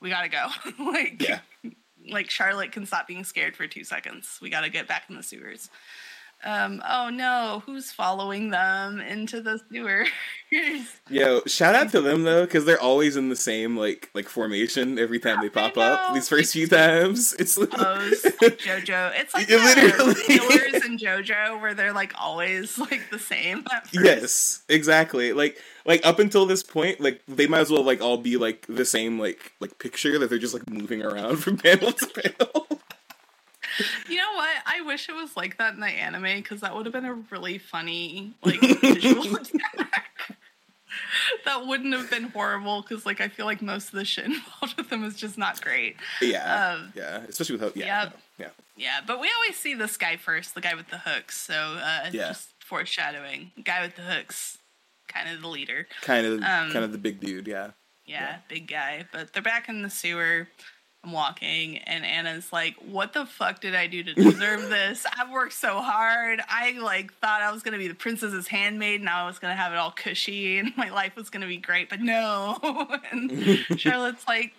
We 0.00 0.10
gotta 0.10 0.28
go. 0.28 0.46
like, 0.84 1.20
Yeah. 1.22 1.40
Like 2.10 2.30
Charlotte 2.30 2.72
can 2.72 2.86
stop 2.86 3.06
being 3.06 3.24
scared 3.24 3.56
for 3.56 3.66
two 3.66 3.84
seconds. 3.84 4.38
We 4.40 4.50
gotta 4.50 4.70
get 4.70 4.88
back 4.88 5.04
in 5.08 5.16
the 5.16 5.22
sewers. 5.22 5.70
Um, 6.44 6.80
oh 6.88 7.10
no, 7.10 7.62
who's 7.66 7.90
following 7.90 8.50
them 8.50 9.00
into 9.00 9.40
the 9.40 9.60
sewer? 9.70 10.06
Yo, 11.10 11.40
shout 11.46 11.74
out 11.74 11.90
to 11.90 12.00
them 12.00 12.22
though, 12.22 12.44
because 12.44 12.64
they're 12.64 12.80
always 12.80 13.16
in 13.16 13.28
the 13.28 13.36
same 13.36 13.76
like 13.76 14.08
like 14.14 14.28
formation 14.28 14.98
every 14.98 15.18
time 15.18 15.40
they 15.40 15.48
pop 15.48 15.76
up. 15.76 16.14
These 16.14 16.28
first 16.28 16.52
few 16.52 16.68
times, 16.68 17.34
it's 17.38 17.56
Pose, 17.56 17.66
JoJo. 17.72 19.12
It's 19.16 19.34
like 19.34 19.48
the 19.48 19.56
literally. 19.56 20.14
killers 20.26 20.84
in 20.84 20.96
JoJo 20.96 21.60
where 21.60 21.74
they're 21.74 21.92
like 21.92 22.14
always 22.16 22.78
like 22.78 23.10
the 23.10 23.18
same. 23.18 23.64
yes, 23.92 24.62
exactly. 24.68 25.32
Like 25.32 25.60
like 25.84 26.06
up 26.06 26.20
until 26.20 26.46
this 26.46 26.62
point, 26.62 27.00
like 27.00 27.20
they 27.26 27.48
might 27.48 27.60
as 27.60 27.70
well 27.70 27.82
like 27.82 28.00
all 28.00 28.16
be 28.16 28.36
like 28.36 28.64
the 28.68 28.84
same 28.84 29.18
like 29.18 29.54
like 29.58 29.78
picture 29.78 30.18
that 30.20 30.30
they're 30.30 30.38
just 30.38 30.54
like 30.54 30.70
moving 30.70 31.02
around 31.02 31.38
from 31.38 31.56
panel 31.56 31.90
to 31.90 32.06
panel. 32.06 32.77
You 34.08 34.16
know 34.16 34.32
what? 34.34 34.56
I 34.66 34.80
wish 34.82 35.08
it 35.08 35.14
was 35.14 35.36
like 35.36 35.58
that 35.58 35.74
in 35.74 35.80
the 35.80 35.86
anime 35.86 36.22
because 36.42 36.60
that 36.62 36.74
would 36.74 36.86
have 36.86 36.92
been 36.92 37.04
a 37.04 37.14
really 37.14 37.58
funny 37.58 38.34
like 38.44 38.60
visual 38.60 39.36
attack. 39.36 40.36
that 41.44 41.66
wouldn't 41.66 41.92
have 41.94 42.10
been 42.10 42.24
horrible 42.24 42.82
because 42.82 43.04
like 43.06 43.20
I 43.20 43.28
feel 43.28 43.46
like 43.46 43.62
most 43.62 43.88
of 43.88 43.92
the 43.98 44.04
shit 44.04 44.24
involved 44.26 44.76
with 44.76 44.88
them 44.90 45.04
is 45.04 45.16
just 45.16 45.38
not 45.38 45.60
great. 45.60 45.96
yeah, 46.20 46.74
Um, 46.74 46.92
yeah, 46.96 47.18
especially 47.28 47.56
with 47.56 47.76
yeah, 47.76 48.02
Yep. 48.04 48.12
no, 48.38 48.44
yeah. 48.44 48.50
Yeah, 48.76 49.00
but 49.06 49.20
we 49.20 49.28
always 49.34 49.56
see 49.56 49.74
this 49.74 49.96
guy 49.96 50.16
first, 50.16 50.54
the 50.54 50.60
guy 50.60 50.74
with 50.74 50.88
the 50.88 50.98
hooks. 50.98 51.36
So 51.40 51.54
uh, 51.54 52.10
Yeah. 52.12 52.28
just 52.28 52.50
foreshadowing, 52.64 53.50
guy 53.64 53.82
with 53.82 53.96
the 53.96 54.02
hooks, 54.02 54.58
kind 55.08 55.28
of 55.28 55.40
the 55.42 55.48
leader. 55.48 55.86
Kind 56.02 56.26
of 56.26 56.34
Um, 56.42 56.70
kind 56.72 56.84
of 56.84 56.92
the 56.92 56.98
big 56.98 57.20
dude. 57.20 57.46
Yeah. 57.48 57.70
Yeah, 58.06 58.20
Yeah. 58.20 58.36
big 58.48 58.68
guy. 58.68 59.04
But 59.12 59.32
they're 59.32 59.42
back 59.42 59.68
in 59.68 59.82
the 59.82 59.90
sewer. 59.90 60.48
I'm 61.04 61.12
walking, 61.12 61.78
and 61.78 62.04
Anna's 62.04 62.52
like, 62.52 62.74
"What 62.76 63.12
the 63.12 63.24
fuck 63.24 63.60
did 63.60 63.74
I 63.74 63.86
do 63.86 64.02
to 64.02 64.14
deserve 64.14 64.62
this? 64.68 65.06
I've 65.16 65.30
worked 65.30 65.52
so 65.52 65.80
hard. 65.80 66.40
I 66.48 66.72
like 66.72 67.14
thought 67.14 67.40
I 67.40 67.52
was 67.52 67.62
gonna 67.62 67.78
be 67.78 67.88
the 67.88 67.94
princess's 67.94 68.48
handmaid, 68.48 69.00
and 69.00 69.08
I 69.08 69.26
was 69.26 69.38
gonna 69.38 69.54
have 69.54 69.72
it 69.72 69.78
all 69.78 69.92
cushy, 69.92 70.58
and 70.58 70.76
my 70.76 70.90
life 70.90 71.14
was 71.16 71.30
gonna 71.30 71.46
be 71.46 71.56
great. 71.58 71.88
But 71.88 72.00
no." 72.00 72.58
and 73.12 73.58
Charlotte's 73.78 74.26
like, 74.26 74.54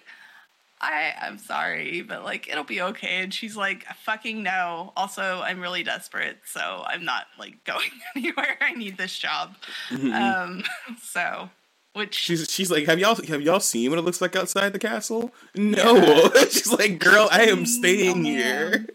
"I 0.80 1.14
I'm 1.22 1.38
sorry, 1.38 2.02
but 2.04 2.24
like 2.24 2.48
it'll 2.48 2.64
be 2.64 2.82
okay." 2.82 3.22
And 3.22 3.34
she's 3.34 3.58
like, 3.58 3.84
"Fucking 4.06 4.42
no." 4.42 4.94
Also, 4.96 5.42
I'm 5.42 5.60
really 5.60 5.84
desperate, 5.84 6.38
so 6.46 6.84
I'm 6.88 7.04
not 7.04 7.26
like 7.38 7.62
going 7.66 7.92
anywhere. 8.16 8.58
I 8.62 8.74
need 8.74 8.98
this 8.98 9.18
job. 9.18 9.56
Um, 9.92 10.64
so. 11.02 11.50
Which 11.94 12.14
She's 12.16 12.50
she's 12.52 12.70
like, 12.70 12.86
have 12.86 13.00
y'all 13.00 13.16
have 13.16 13.42
y'all 13.42 13.60
seen 13.60 13.90
what 13.90 13.98
it 14.00 14.04
looks 14.04 14.22
like 14.22 14.36
outside 14.36 14.74
the 14.74 14.80
castle? 14.80 15.34
No. 15.56 16.30
she's 16.50 16.72
like, 16.72 17.00
girl, 17.00 17.28
I 17.32 17.44
am 17.46 17.66
staying 17.66 18.22
No. 18.24 18.30
here. 18.30 18.86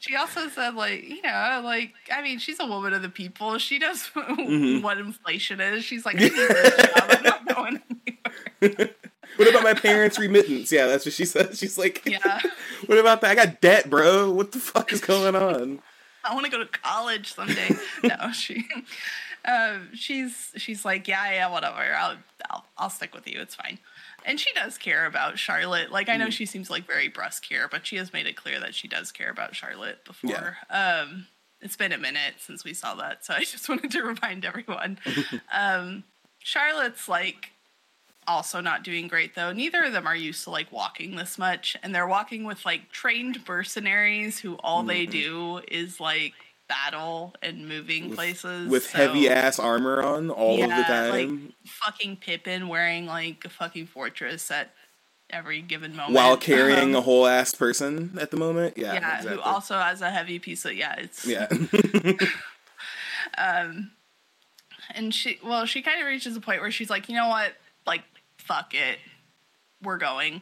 She 0.00 0.14
also 0.14 0.48
said, 0.48 0.74
like, 0.74 1.02
you 1.08 1.20
know, 1.22 1.60
like, 1.64 1.92
I 2.12 2.22
mean, 2.22 2.38
she's 2.38 2.60
a 2.60 2.66
woman 2.66 2.92
of 2.92 3.02
the 3.02 3.08
people. 3.08 3.58
She 3.58 3.78
knows 3.78 4.02
Mm-hmm. 4.14 4.82
what 4.82 4.98
inflation 4.98 5.60
is. 5.60 5.84
She's 5.84 6.04
like, 6.06 6.16
I 6.16 6.20
need 6.20 6.32
this 6.32 6.76
job. 6.94 7.04
I'm 7.10 7.22
not 7.22 7.54
going 7.54 7.82
anywhere. 8.60 8.90
what 9.36 9.48
about 9.48 9.62
my 9.64 9.74
parents' 9.74 10.18
remittance? 10.18 10.70
Yeah, 10.72 10.86
that's 10.86 11.04
what 11.04 11.14
she 11.14 11.24
said. 11.24 11.56
She's 11.56 11.76
like, 11.78 12.02
Yeah. 12.06 12.40
what 12.86 12.98
about 12.98 13.20
that? 13.22 13.30
I 13.30 13.34
got 13.34 13.60
debt, 13.60 13.90
bro. 13.90 14.30
What 14.30 14.52
the 14.52 14.58
fuck 14.60 14.92
is 14.92 15.00
going 15.00 15.34
on? 15.36 15.80
I 16.24 16.34
want 16.34 16.44
to 16.46 16.50
go 16.50 16.58
to 16.58 16.66
college 16.66 17.34
someday. 17.34 17.70
no, 18.04 18.30
she, 18.32 18.66
um, 19.44 19.90
she's 19.94 20.52
she's 20.56 20.84
like, 20.84 21.06
yeah, 21.08 21.32
yeah, 21.32 21.50
whatever. 21.50 21.76
I'll 21.94 22.16
I'll 22.50 22.64
I'll 22.76 22.90
stick 22.90 23.14
with 23.14 23.26
you. 23.26 23.40
It's 23.40 23.54
fine. 23.54 23.78
And 24.24 24.38
she 24.38 24.52
does 24.52 24.76
care 24.78 25.06
about 25.06 25.38
Charlotte. 25.38 25.90
Like 25.90 26.08
I 26.08 26.16
Mm. 26.16 26.18
know 26.20 26.30
she 26.30 26.44
seems 26.46 26.68
like 26.70 26.86
very 26.86 27.08
brusque 27.08 27.44
here, 27.44 27.68
but 27.70 27.86
she 27.86 27.96
has 27.96 28.12
made 28.12 28.26
it 28.26 28.36
clear 28.36 28.60
that 28.60 28.74
she 28.74 28.88
does 28.88 29.12
care 29.12 29.30
about 29.30 29.54
Charlotte 29.54 30.04
before. 30.04 30.58
Um, 30.70 31.26
it's 31.60 31.76
been 31.76 31.92
a 31.92 31.98
minute 31.98 32.34
since 32.38 32.64
we 32.64 32.74
saw 32.74 32.94
that, 32.96 33.24
so 33.24 33.34
I 33.34 33.40
just 33.44 33.68
wanted 33.68 33.90
to 33.92 34.02
remind 34.02 34.44
everyone. 34.44 34.98
um, 35.52 36.04
Charlotte's 36.40 37.08
like 37.08 37.50
also 38.26 38.60
not 38.60 38.84
doing 38.84 39.08
great 39.08 39.34
though. 39.34 39.52
Neither 39.52 39.84
of 39.84 39.92
them 39.92 40.06
are 40.06 40.14
used 40.16 40.44
to 40.44 40.50
like 40.50 40.70
walking 40.70 41.16
this 41.16 41.38
much, 41.38 41.76
and 41.82 41.94
they're 41.94 42.06
walking 42.06 42.44
with 42.44 42.64
like 42.66 42.90
trained 42.92 43.46
mercenaries 43.48 44.38
who 44.40 44.56
all 44.56 44.82
they 44.82 45.06
do 45.06 45.60
is 45.68 45.98
like 46.00 46.34
battle 46.68 47.34
and 47.42 47.66
moving 47.68 48.12
places 48.14 48.68
With 48.68 48.84
so- 48.90 48.98
heavy 48.98 49.28
ass 49.28 49.58
armor 49.58 50.02
on 50.02 50.30
all 50.30 50.54
of 50.62 50.68
the 50.70 50.76
Yeah, 50.76 51.08
like, 51.10 51.26
time. 51.28 51.52
fucking 51.66 52.16
Pippin 52.18 52.68
wearing 52.68 53.06
like 53.06 53.44
a 53.44 53.48
fucking 53.48 53.86
fortress 53.86 54.50
at 54.50 54.74
every 55.30 55.60
given 55.62 55.94
moment 55.96 56.14
while 56.14 56.36
carrying 56.36 56.94
a 56.94 56.98
Um, 56.98 57.04
whole 57.04 57.26
ass 57.26 57.54
person 57.54 58.16
at 58.20 58.30
the 58.30 58.36
moment. 58.36 58.76
Yeah. 58.78 58.94
yeah, 58.94 59.16
exactly. 59.18 59.34
who 59.34 59.40
also 59.40 59.78
has 59.78 60.00
a 60.02 60.10
heavy 60.10 60.38
piece 60.38 60.64
of 60.64 60.74
yeah. 60.74 60.94
It's 60.98 61.24
Yeah. 61.26 61.48
Um, 63.36 63.90
and 64.94 65.14
she 65.14 65.38
well 65.44 65.66
she 65.66 65.82
kind 65.82 66.00
of 66.00 66.06
reaches 66.06 66.34
a 66.36 66.40
point 66.40 66.60
where 66.60 66.70
she's 66.70 66.88
like 66.90 67.08
you 67.08 67.14
know 67.14 67.28
what 67.28 67.52
like 67.86 68.02
fuck 68.38 68.72
it 68.74 68.98
we're 69.82 69.98
going 69.98 70.40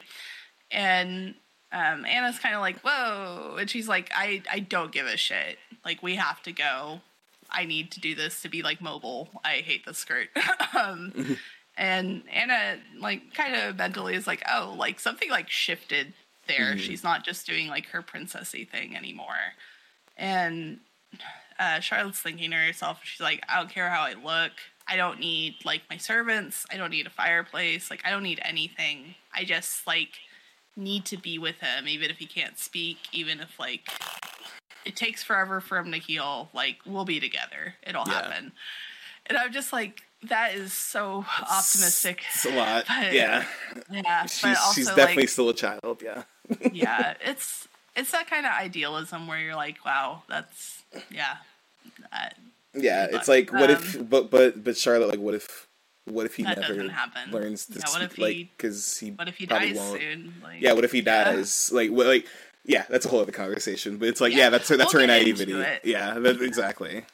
and 0.70 1.34
um, 1.72 2.04
anna's 2.04 2.38
kind 2.38 2.54
of 2.54 2.60
like 2.60 2.78
whoa 2.80 3.56
and 3.58 3.68
she's 3.68 3.88
like 3.88 4.10
i 4.14 4.42
i 4.50 4.58
don't 4.58 4.92
give 4.92 5.06
a 5.06 5.16
shit 5.16 5.58
like 5.84 6.02
we 6.02 6.14
have 6.14 6.42
to 6.42 6.52
go 6.52 7.00
i 7.50 7.64
need 7.64 7.90
to 7.90 8.00
do 8.00 8.14
this 8.14 8.42
to 8.42 8.48
be 8.48 8.62
like 8.62 8.80
mobile 8.80 9.28
i 9.44 9.56
hate 9.56 9.84
the 9.84 9.94
skirt 9.94 10.28
um, 10.78 11.36
and 11.76 12.22
anna 12.32 12.78
like 12.98 13.34
kind 13.34 13.54
of 13.54 13.76
mentally 13.76 14.14
is 14.14 14.26
like 14.26 14.42
oh 14.50 14.74
like 14.78 15.00
something 15.00 15.30
like 15.30 15.50
shifted 15.50 16.12
there 16.46 16.78
she's 16.78 17.02
not 17.02 17.24
just 17.24 17.44
doing 17.44 17.66
like 17.66 17.86
her 17.86 18.00
princessy 18.00 18.68
thing 18.68 18.96
anymore 18.96 19.34
and 20.16 20.78
uh, 21.58 21.80
Charlotte's 21.80 22.20
thinking 22.20 22.50
to 22.50 22.56
herself, 22.56 23.00
she's 23.02 23.20
like, 23.20 23.42
I 23.48 23.56
don't 23.56 23.70
care 23.70 23.88
how 23.88 24.02
I 24.02 24.12
look. 24.12 24.52
I 24.88 24.96
don't 24.96 25.18
need 25.18 25.56
like 25.64 25.82
my 25.90 25.96
servants. 25.96 26.64
I 26.70 26.76
don't 26.76 26.90
need 26.90 27.06
a 27.06 27.10
fireplace. 27.10 27.90
Like 27.90 28.02
I 28.04 28.10
don't 28.10 28.22
need 28.22 28.40
anything. 28.42 29.16
I 29.34 29.44
just 29.44 29.86
like 29.86 30.10
need 30.76 31.04
to 31.06 31.16
be 31.16 31.38
with 31.38 31.60
him, 31.60 31.88
even 31.88 32.10
if 32.10 32.18
he 32.18 32.26
can't 32.26 32.58
speak, 32.58 32.98
even 33.12 33.40
if 33.40 33.58
like 33.58 33.88
it 34.84 34.94
takes 34.96 35.22
forever 35.22 35.60
for 35.60 35.78
him 35.78 35.90
to 35.92 35.98
heal. 35.98 36.50
Like 36.54 36.78
we'll 36.86 37.04
be 37.04 37.20
together. 37.20 37.74
It'll 37.86 38.04
Yeah. 38.06 38.14
happen. 38.14 38.52
And 39.26 39.36
I'm 39.38 39.52
just 39.52 39.72
like, 39.72 40.02
that 40.28 40.54
is 40.54 40.72
so 40.72 41.24
optimistic. 41.42 42.22
It's 42.32 42.44
a 42.46 42.50
lot. 42.50 42.84
But- 42.88 43.12
yeah. 43.12 43.44
Yeah, 43.90 44.26
She's, 44.26 44.42
but 44.42 44.56
also 44.58 44.72
she's 44.74 44.86
definitely 44.88 45.22
like, 45.24 45.28
still 45.28 45.48
a 45.48 45.54
child. 45.54 46.02
Yeah. 46.04 46.22
yeah, 46.72 47.14
it's 47.24 47.66
it's 47.96 48.10
that 48.12 48.28
kind 48.28 48.44
of 48.46 48.52
idealism 48.52 49.26
where 49.26 49.38
you're 49.40 49.56
like, 49.56 49.84
wow, 49.84 50.22
that's 50.28 50.82
yeah. 51.10 51.36
Uh, 52.12 52.28
Yeah. 52.74 53.06
It's 53.10 53.26
like, 53.28 53.52
what 53.52 53.70
if, 53.70 53.96
um, 53.96 54.04
but, 54.04 54.30
but, 54.30 54.62
but 54.62 54.76
Charlotte, 54.76 55.08
like, 55.08 55.18
what 55.18 55.34
if, 55.34 55.65
what 56.06 56.26
if 56.26 56.34
he 56.36 56.42
That 56.44 56.58
never 56.60 56.74
learns 57.30 57.66
to 57.66 57.74
Yeah, 57.78 57.90
what 57.90 58.02
if 58.02 58.12
speak, 58.12 58.22
like, 58.22 58.48
because 58.56 58.98
he, 58.98 59.10
what 59.10 59.28
if 59.28 59.36
he 59.36 59.46
probably 59.46 59.68
dies 59.68 59.76
won't. 59.76 60.00
soon? 60.00 60.34
Like, 60.42 60.60
Yeah. 60.62 60.72
What 60.72 60.84
if 60.84 60.92
he 60.92 60.98
Yeah. 61.00 61.24
dies? 61.24 61.70
Like, 61.72 61.90
what, 61.90 62.06
like, 62.06 62.26
yeah, 62.64 62.84
that's 62.88 63.04
a 63.06 63.08
whole 63.08 63.20
other 63.20 63.32
conversation. 63.32 63.96
But 63.98 64.08
it's 64.08 64.20
like, 64.20 64.32
yeah, 64.32 64.38
Yeah. 64.38 64.50
that's 64.50 64.68
her, 64.68 64.76
that's 64.76 64.94
We'll 64.94 65.02
her 65.02 65.06
naivety. 65.06 65.52
Yeah. 65.84 66.14
That, 66.18 66.40
exactly. 66.42 67.04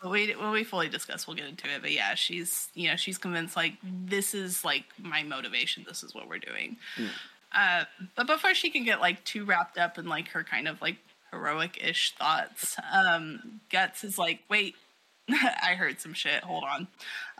When 0.00 0.12
we 0.12 0.32
when 0.36 0.52
we 0.52 0.62
fully 0.62 0.88
discuss, 0.88 1.26
we'll 1.26 1.34
get 1.36 1.48
into 1.48 1.68
it. 1.68 1.82
But 1.82 1.90
yeah, 1.90 2.14
she's 2.14 2.68
you 2.74 2.88
know 2.88 2.94
she's 2.94 3.18
convinced 3.18 3.56
like 3.56 3.72
this 3.82 4.32
is 4.32 4.64
like 4.64 4.84
my 4.96 5.24
motivation. 5.24 5.84
This 5.88 6.04
is 6.04 6.14
what 6.14 6.28
we're 6.28 6.38
doing. 6.38 6.76
Hmm. 6.96 7.06
Uh, 7.52 7.84
but 8.14 8.26
before 8.28 8.54
she 8.54 8.70
can 8.70 8.84
get 8.84 9.00
like 9.00 9.24
too 9.24 9.44
wrapped 9.44 9.76
up 9.76 9.98
in 9.98 10.06
like 10.06 10.28
her 10.28 10.44
kind 10.44 10.68
of 10.68 10.80
like 10.80 10.98
heroic 11.32 11.82
ish 11.82 12.14
thoughts, 12.14 12.76
um, 12.92 13.60
Guts 13.70 14.04
is 14.04 14.18
like, 14.18 14.38
wait, 14.48 14.76
I 15.28 15.74
heard 15.76 16.00
some 16.00 16.14
shit. 16.14 16.44
Hold 16.44 16.62
on. 16.62 16.86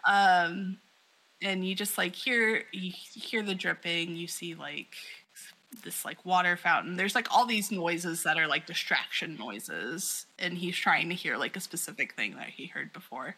Um, 0.05 0.79
and 1.43 1.67
you 1.67 1.75
just 1.75 1.97
like 1.99 2.15
hear 2.15 2.65
you 2.73 2.93
hear 2.93 3.43
the 3.43 3.55
dripping. 3.55 4.17
You 4.17 4.27
see 4.27 4.55
like 4.55 4.95
this 5.85 6.05
like 6.05 6.25
water 6.25 6.57
fountain. 6.57 6.97
There's 6.97 7.15
like 7.15 7.29
all 7.31 7.47
these 7.47 7.71
noises 7.71 8.23
that 8.25 8.39
are 8.39 8.47
like 8.47 8.67
distraction 8.67 9.37
noises, 9.37 10.27
and 10.39 10.59
he's 10.59 10.77
trying 10.77 11.09
to 11.11 11.15
hear 11.15 11.37
like 11.37 11.57
a 11.57 11.61
specific 11.61 12.15
thing 12.15 12.37
that 12.37 12.49
he 12.49 12.67
heard 12.67 12.93
before. 12.93 13.37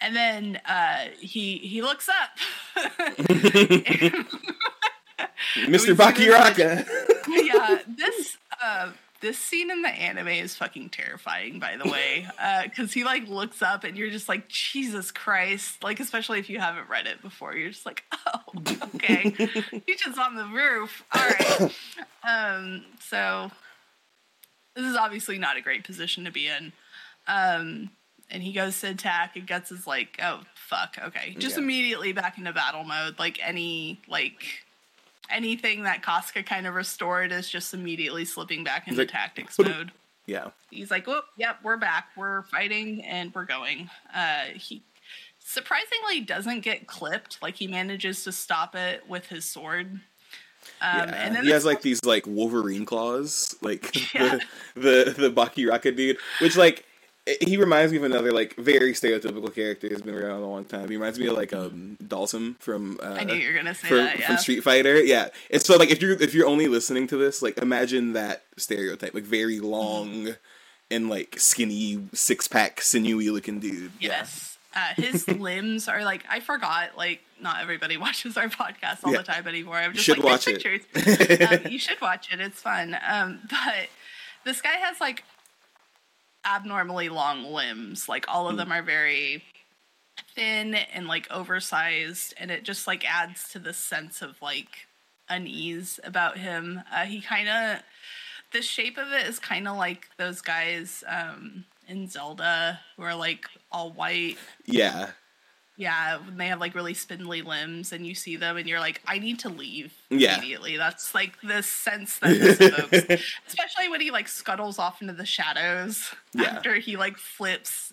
And 0.00 0.14
then 0.14 0.60
uh, 0.66 1.06
he 1.18 1.58
he 1.58 1.82
looks 1.82 2.08
up. 2.08 2.38
Mr. 5.54 5.94
Bakiraka. 5.94 6.86
yeah, 7.28 7.78
this 7.86 8.36
uh, 8.62 8.90
this 9.24 9.38
scene 9.38 9.70
in 9.70 9.80
the 9.80 9.88
anime 9.88 10.28
is 10.28 10.54
fucking 10.54 10.90
terrifying. 10.90 11.58
By 11.58 11.78
the 11.82 11.88
way, 11.90 12.26
because 12.64 12.92
he 12.92 13.02
like 13.04 13.26
looks 13.26 13.62
up 13.62 13.82
and 13.82 13.96
you're 13.96 14.10
just 14.10 14.28
like 14.28 14.48
Jesus 14.48 15.10
Christ. 15.10 15.82
Like 15.82 15.98
especially 15.98 16.38
if 16.38 16.50
you 16.50 16.60
haven't 16.60 16.88
read 16.90 17.06
it 17.06 17.22
before, 17.22 17.56
you're 17.56 17.70
just 17.70 17.86
like, 17.86 18.04
oh, 18.12 18.40
okay, 18.96 19.30
he's 19.86 20.00
just 20.00 20.18
on 20.18 20.36
the 20.36 20.44
roof. 20.46 21.02
All 21.12 21.20
right. 21.22 21.74
Um, 22.26 22.84
so 23.00 23.50
this 24.74 24.86
is 24.86 24.96
obviously 24.96 25.36
not 25.36 25.58
a 25.58 25.60
great 25.60 25.84
position 25.84 26.24
to 26.24 26.30
be 26.30 26.46
in. 26.46 26.72
Um, 27.28 27.90
and 28.30 28.42
he 28.42 28.54
goes 28.54 28.80
to 28.80 28.88
attack 28.88 29.36
and 29.36 29.46
Guts 29.46 29.70
is 29.70 29.86
like, 29.86 30.18
oh 30.22 30.40
fuck, 30.54 30.96
okay. 31.04 31.34
Just 31.38 31.56
Yeah. 31.58 31.62
immediately 31.64 32.12
back 32.14 32.38
into 32.38 32.50
battle 32.54 32.82
mode. 32.84 33.18
Like 33.18 33.38
any 33.46 34.00
like 34.08 34.63
anything 35.30 35.82
that 35.84 36.02
Casca 36.02 36.42
kind 36.42 36.66
of 36.66 36.74
restored 36.74 37.32
is 37.32 37.48
just 37.48 37.74
immediately 37.74 38.24
slipping 38.24 38.64
back 38.64 38.86
into 38.88 39.00
like, 39.00 39.08
tactics 39.08 39.58
mode. 39.58 39.92
Yeah. 40.26 40.48
He's 40.70 40.90
like, 40.90 41.06
"Oh, 41.08 41.22
yep, 41.36 41.58
we're 41.62 41.76
back. 41.76 42.08
We're 42.16 42.42
fighting 42.44 43.04
and 43.04 43.34
we're 43.34 43.44
going." 43.44 43.90
Uh, 44.14 44.44
he 44.54 44.82
surprisingly 45.38 46.20
doesn't 46.22 46.60
get 46.60 46.86
clipped. 46.86 47.42
Like 47.42 47.56
he 47.56 47.66
manages 47.66 48.24
to 48.24 48.32
stop 48.32 48.74
it 48.74 49.08
with 49.08 49.26
his 49.26 49.44
sword. 49.44 50.00
Um, 50.80 51.08
yeah. 51.10 51.26
and 51.26 51.36
then 51.36 51.44
he 51.44 51.50
has 51.50 51.64
like 51.66 51.82
these 51.82 52.02
like 52.04 52.26
Wolverine 52.26 52.86
claws, 52.86 53.54
like 53.60 54.14
Yeah. 54.14 54.38
the, 54.74 55.14
the 55.14 55.28
the 55.28 55.30
Bakiraka 55.30 55.94
dude, 55.94 56.16
which 56.40 56.56
like 56.56 56.86
he 57.40 57.56
reminds 57.56 57.90
me 57.90 57.98
of 57.98 58.04
another 58.04 58.32
like 58.32 58.54
very 58.56 58.92
stereotypical 58.92 59.54
character 59.54 59.88
who's 59.88 60.02
been 60.02 60.14
around 60.14 60.42
a 60.42 60.46
long 60.46 60.64
time. 60.64 60.88
He 60.88 60.96
reminds 60.96 61.18
me 61.18 61.26
of 61.28 61.36
like 61.36 61.52
um 61.54 61.96
Dhalsim 62.02 62.56
from 62.58 62.98
uh, 63.02 63.16
I 63.18 63.24
knew 63.24 63.34
you 63.34 63.48
were 63.50 63.56
gonna 63.56 63.74
say 63.74 63.88
from, 63.88 63.96
that. 63.98 64.18
Yeah. 64.18 64.26
from 64.26 64.36
Street 64.38 64.60
Fighter. 64.60 65.02
Yeah, 65.02 65.28
and 65.50 65.62
so 65.62 65.76
like 65.76 65.90
if 65.90 66.02
you're 66.02 66.20
if 66.20 66.34
you're 66.34 66.46
only 66.46 66.66
listening 66.68 67.06
to 67.08 67.16
this, 67.16 67.40
like 67.42 67.56
imagine 67.58 68.12
that 68.12 68.42
stereotype, 68.56 69.14
like 69.14 69.24
very 69.24 69.60
long 69.60 70.34
and 70.90 71.08
like 71.08 71.38
skinny, 71.40 72.06
six 72.12 72.46
pack, 72.46 72.82
sinewy 72.82 73.30
looking 73.30 73.58
dude. 73.60 73.92
Yes. 74.00 74.58
Uh, 74.76 74.88
his 74.96 75.26
limbs 75.28 75.88
are 75.88 76.04
like 76.04 76.24
I 76.28 76.40
forgot. 76.40 76.90
Like 76.96 77.20
not 77.40 77.62
everybody 77.62 77.96
watches 78.06 78.36
our 78.36 78.48
podcast 78.48 78.98
all 79.02 79.12
Yeah. 79.12 79.18
the 79.18 79.24
time 79.24 79.48
anymore. 79.48 79.76
I'm 79.76 79.94
just 79.94 80.04
Should 80.04 80.18
like 80.18 80.26
watch 80.26 80.44
pictures. 80.44 80.80
um, 80.94 81.60
you 81.72 81.78
should 81.78 82.00
watch 82.02 82.28
it. 82.32 82.40
It's 82.40 82.60
fun. 82.60 82.96
Um, 83.08 83.40
but 83.48 83.88
this 84.44 84.60
guy 84.60 84.72
has 84.74 85.00
like 85.00 85.24
abnormally 86.44 87.08
long 87.08 87.44
limbs. 87.44 88.08
Like 88.08 88.26
all 88.28 88.48
of 88.48 88.56
them 88.56 88.72
are 88.72 88.82
very 88.82 89.44
thin 90.34 90.74
and 90.74 91.06
like 91.06 91.30
oversized, 91.30 92.34
and 92.38 92.50
it 92.50 92.64
just 92.64 92.86
like 92.86 93.04
adds 93.08 93.48
to 93.50 93.58
the 93.58 93.72
sense 93.72 94.22
of 94.22 94.40
like 94.42 94.86
unease 95.28 96.00
about 96.04 96.38
him. 96.38 96.82
Uh, 96.92 97.04
he 97.04 97.20
kind 97.20 97.48
of 97.48 97.82
the 98.52 98.62
shape 98.62 98.98
of 98.98 99.12
it 99.12 99.26
is 99.26 99.38
kind 99.38 99.66
of 99.66 99.76
like 99.76 100.08
those 100.16 100.40
guys 100.40 101.02
um, 101.06 101.64
in 101.88 102.08
Zelda 102.08 102.80
who 102.96 103.02
are 103.02 103.14
like 103.14 103.46
all 103.72 103.90
white. 103.92 104.38
yeah, 104.64 105.10
Yeah, 105.76 106.18
when 106.18 106.36
they 106.36 106.46
have 106.46 106.60
like 106.60 106.74
really 106.76 106.94
spindly 106.94 107.42
limbs, 107.42 107.92
and 107.92 108.06
you 108.06 108.14
see 108.14 108.36
them, 108.36 108.56
and 108.56 108.68
you're 108.68 108.78
like, 108.78 109.00
I 109.06 109.18
need 109.18 109.40
to 109.40 109.48
leave 109.48 109.92
Yeah. 110.08 110.38
immediately. 110.38 110.76
That's 110.76 111.14
like 111.14 111.40
the 111.40 111.62
sense 111.62 112.18
that 112.20 112.28
this 112.38 112.60
evokes, 112.60 113.24
especially 113.48 113.88
when 113.88 114.00
he 114.00 114.10
like 114.12 114.28
scuttles 114.28 114.78
off 114.78 115.02
into 115.02 115.14
the 115.14 115.26
shadows 115.26 116.14
Yeah. 116.32 116.44
after 116.44 116.76
he 116.76 116.96
like 116.96 117.16
flips. 117.18 117.92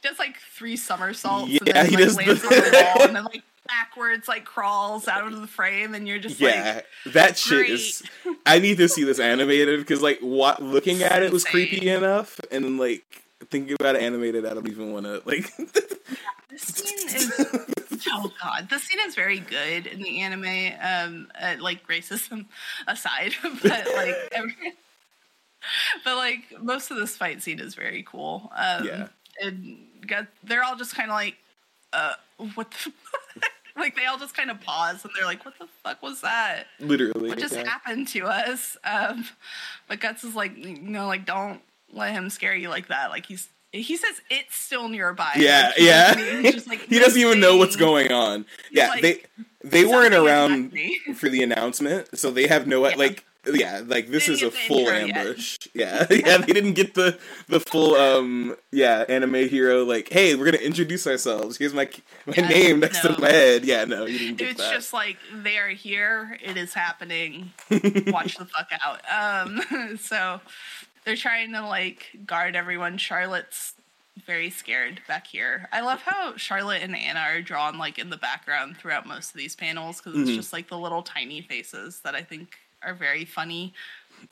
He 0.00 0.08
does 0.08 0.18
like 0.18 0.36
three 0.54 0.76
somersaults 0.76 1.50
Yeah, 1.52 1.58
and 1.66 1.74
then 1.74 1.86
he 1.90 1.96
like 1.96 2.04
does 2.04 2.16
lands 2.16 2.42
the- 2.42 2.48
on 2.48 2.54
the 2.70 2.70
wall, 2.96 3.06
and 3.08 3.16
then 3.16 3.24
like 3.24 3.42
backwards 3.68 4.28
like 4.28 4.44
crawls 4.46 5.06
out 5.06 5.26
of 5.30 5.38
the 5.40 5.46
frame, 5.46 5.94
and 5.94 6.08
you're 6.08 6.18
just 6.18 6.40
yeah. 6.40 6.80
like, 7.04 7.12
that 7.14 7.36
shit 7.36 7.68
is. 7.68 8.02
I 8.46 8.58
need 8.60 8.78
to 8.78 8.88
see 8.88 9.04
this 9.04 9.18
animated 9.20 9.78
because 9.80 10.00
like 10.00 10.20
what 10.20 10.62
looking 10.62 11.02
at 11.02 11.22
it 11.22 11.32
was 11.32 11.44
creepy 11.44 11.86
enough, 11.90 12.40
and 12.50 12.78
like 12.78 13.24
thinking 13.50 13.76
about 13.78 13.96
it 13.96 14.00
animated, 14.02 14.46
I 14.46 14.54
don't 14.54 14.68
even 14.70 14.90
want 14.92 15.04
to 15.04 15.20
like. 15.26 15.52
this 16.50 16.62
scene 16.62 17.08
is 17.08 17.32
oh 18.08 18.32
god. 18.42 18.68
The 18.70 18.78
scene 18.78 18.98
is 19.06 19.14
very 19.14 19.38
good 19.40 19.86
in 19.86 20.00
the 20.02 20.20
anime 20.20 20.72
um 20.80 21.28
uh, 21.40 21.56
like 21.60 21.86
racism 21.88 22.46
aside 22.86 23.32
but 23.42 23.64
like 23.94 24.16
every, 24.32 24.54
but 26.04 26.16
like 26.16 26.40
most 26.60 26.90
of 26.90 26.96
this 26.96 27.16
fight 27.16 27.42
scene 27.42 27.60
is 27.60 27.74
very 27.74 28.02
cool. 28.02 28.50
Um 28.54 28.84
Yeah. 28.84 29.08
and 29.40 29.78
got 30.06 30.26
they're 30.42 30.62
all 30.64 30.76
just 30.76 30.94
kind 30.94 31.10
of 31.10 31.14
like 31.14 31.36
uh 31.92 32.14
what 32.54 32.70
the 32.70 32.92
like 33.76 33.96
they 33.96 34.04
all 34.06 34.18
just 34.18 34.36
kind 34.36 34.50
of 34.50 34.60
pause 34.60 35.04
and 35.04 35.12
they're 35.16 35.26
like 35.26 35.44
what 35.44 35.58
the 35.58 35.66
fuck 35.82 36.02
was 36.02 36.20
that? 36.20 36.64
Literally, 36.78 37.28
what 37.30 37.38
just 37.38 37.54
yeah. 37.54 37.68
happened 37.68 38.08
to 38.08 38.26
us? 38.26 38.76
Um 38.84 39.24
but 39.88 40.00
guts 40.00 40.24
is 40.24 40.34
like 40.34 40.56
you 40.56 40.78
know 40.80 41.06
like 41.06 41.24
don't 41.24 41.60
let 41.92 42.12
him 42.12 42.28
scare 42.30 42.54
you 42.54 42.68
like 42.68 42.88
that. 42.88 43.10
Like 43.10 43.26
he's 43.26 43.48
he 43.74 43.96
says 43.96 44.20
it's 44.30 44.56
still 44.56 44.88
nearby 44.88 45.32
Yeah, 45.36 45.68
Like, 45.68 45.78
yeah. 45.78 46.42
just, 46.50 46.68
like, 46.68 46.80
he 46.88 46.98
doesn't 46.98 47.20
even 47.20 47.40
know 47.40 47.56
what's 47.56 47.76
going 47.76 48.12
on. 48.12 48.46
Yeah, 48.70 48.88
like, 48.88 49.02
they 49.02 49.22
they 49.62 49.84
weren't 49.84 50.14
around 50.14 50.72
for 51.16 51.28
the 51.28 51.42
announcement, 51.42 52.16
so 52.18 52.30
they 52.30 52.46
have 52.46 52.66
no 52.66 52.86
Yeah. 52.86 52.96
like 52.96 53.24
yeah 53.46 53.82
like 53.86 54.08
this 54.08 54.26
is 54.26 54.40
a 54.42 54.48
didn't 54.48 54.52
get 54.54 54.62
the 54.62 54.68
full 54.68 54.78
intro 54.88 54.94
yet. 55.06 55.16
ambush. 55.18 55.58
Yeah, 55.74 56.06
yeah, 56.10 56.38
they 56.38 56.52
didn't 56.52 56.72
get 56.72 56.94
the 56.94 57.18
the 57.48 57.60
full 57.60 57.94
um 57.94 58.56
yeah 58.72 59.04
anime 59.06 59.34
hero 59.48 59.84
like 59.84 60.10
hey 60.10 60.34
we're 60.34 60.46
gonna 60.46 60.56
introduce 60.64 61.06
ourselves. 61.06 61.58
Here's 61.58 61.74
my 61.74 61.88
my 62.26 62.34
Yeah, 62.36 62.48
name 62.48 62.80
next 62.80 63.04
no. 63.04 63.14
to 63.14 63.20
my 63.20 63.28
head. 63.30 63.64
Yeah, 63.66 63.84
no, 63.84 64.06
you 64.06 64.18
didn't 64.18 64.36
get 64.38 64.48
It's 64.52 64.60
that. 64.62 64.72
just 64.72 64.92
like 64.94 65.18
they 65.42 65.58
are 65.58 65.68
here. 65.68 66.38
It 66.42 66.56
is 66.56 66.72
happening. 66.72 67.52
Watch 68.06 68.38
the 68.38 68.46
fuck 68.46 68.70
out. 68.82 69.00
Um, 69.10 69.98
so 69.98 70.40
they're 71.04 71.16
trying 71.16 71.52
to 71.52 71.66
like 71.66 72.06
guard 72.26 72.56
everyone. 72.56 72.98
Charlotte's 72.98 73.74
very 74.26 74.48
scared 74.48 75.00
back 75.08 75.26
here. 75.26 75.68
I 75.72 75.80
love 75.80 76.00
how 76.02 76.36
Charlotte 76.36 76.82
and 76.82 76.96
Anna 76.96 77.20
are 77.20 77.42
drawn 77.42 77.78
like 77.78 77.98
in 77.98 78.10
the 78.10 78.16
background 78.16 78.76
throughout 78.76 79.06
most 79.06 79.30
of 79.32 79.36
these 79.36 79.56
panels 79.56 80.00
because 80.00 80.18
it's 80.20 80.30
Mhm. 80.30 80.36
just 80.36 80.52
like 80.52 80.68
the 80.68 80.78
little 80.78 81.02
tiny 81.02 81.42
faces 81.42 82.00
that 82.00 82.14
I 82.14 82.22
think 82.22 82.56
are 82.82 82.94
very 82.94 83.24
funny. 83.24 83.74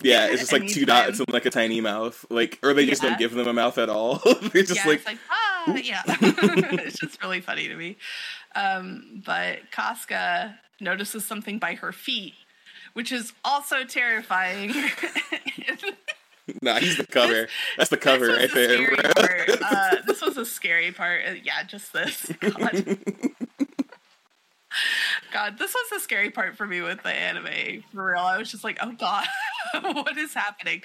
yeah, 0.02 0.26
it's 0.26 0.40
just 0.40 0.52
like 0.52 0.62
two 0.68 0.80
anytime. 0.82 1.06
dots 1.08 1.18
and 1.18 1.32
like 1.32 1.44
a 1.46 1.50
tiny 1.50 1.80
mouth, 1.80 2.24
like 2.30 2.58
or 2.62 2.72
they 2.74 2.86
just 2.86 3.02
Yeah. 3.02 3.10
don't 3.10 3.18
give 3.18 3.34
them 3.34 3.48
a 3.48 3.52
mouth 3.52 3.76
at 3.78 3.88
all. 3.88 4.16
They're 4.52 4.62
just 4.62 4.76
yeah, 4.76 4.86
like 4.86 4.98
it's 4.98 5.06
like 5.06 5.18
ah, 5.30 5.74
yeah. 5.74 6.02
it's 6.06 6.98
just 7.00 7.20
really 7.22 7.40
funny 7.40 7.66
to 7.68 7.74
me. 7.74 7.96
Um, 8.54 9.22
but 9.26 9.70
Casca 9.72 10.58
notices 10.80 11.24
something 11.24 11.58
by 11.58 11.74
her 11.74 11.90
feet, 11.92 12.34
which 12.92 13.10
is 13.10 13.32
also 13.44 13.84
terrifying. 13.84 14.72
nah, 16.62 16.78
he's 16.78 16.96
the 16.96 17.06
cover. 17.06 17.48
That's 17.76 17.90
the 17.90 17.96
cover 17.96 18.28
right 18.28 18.50
the 18.50 18.54
there. 18.54 19.58
Uh, 19.62 19.96
this 20.06 20.20
was 20.20 20.36
a 20.36 20.46
scary 20.46 20.92
part. 20.92 21.22
Uh, 21.26 21.34
yeah, 21.42 21.62
just 21.62 21.92
this. 21.92 22.30
God. 22.40 22.98
God, 25.32 25.58
this 25.58 25.74
was 25.74 25.90
the 25.90 26.00
scary 26.00 26.30
part 26.30 26.56
for 26.56 26.66
me 26.66 26.80
with 26.80 27.02
the 27.02 27.10
anime. 27.10 27.82
For 27.92 28.12
real, 28.12 28.22
I 28.22 28.38
was 28.38 28.50
just 28.50 28.64
like, 28.64 28.78
"Oh 28.82 28.92
God, 28.92 29.26
what 29.82 30.16
is 30.16 30.34
happening?" 30.34 30.82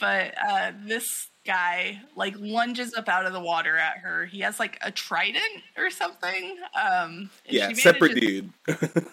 But 0.00 0.34
uh, 0.44 0.72
this 0.84 1.28
guy 1.48 1.98
like 2.14 2.34
lunges 2.38 2.94
up 2.94 3.08
out 3.08 3.24
of 3.24 3.32
the 3.32 3.40
water 3.40 3.76
at 3.78 3.96
her. 3.98 4.26
He 4.26 4.40
has 4.40 4.60
like 4.60 4.78
a 4.82 4.90
trident 4.90 5.62
or 5.78 5.90
something. 5.90 6.58
Um, 6.80 7.30
yeah, 7.46 7.72
separate 7.72 8.20
dude. 8.20 8.50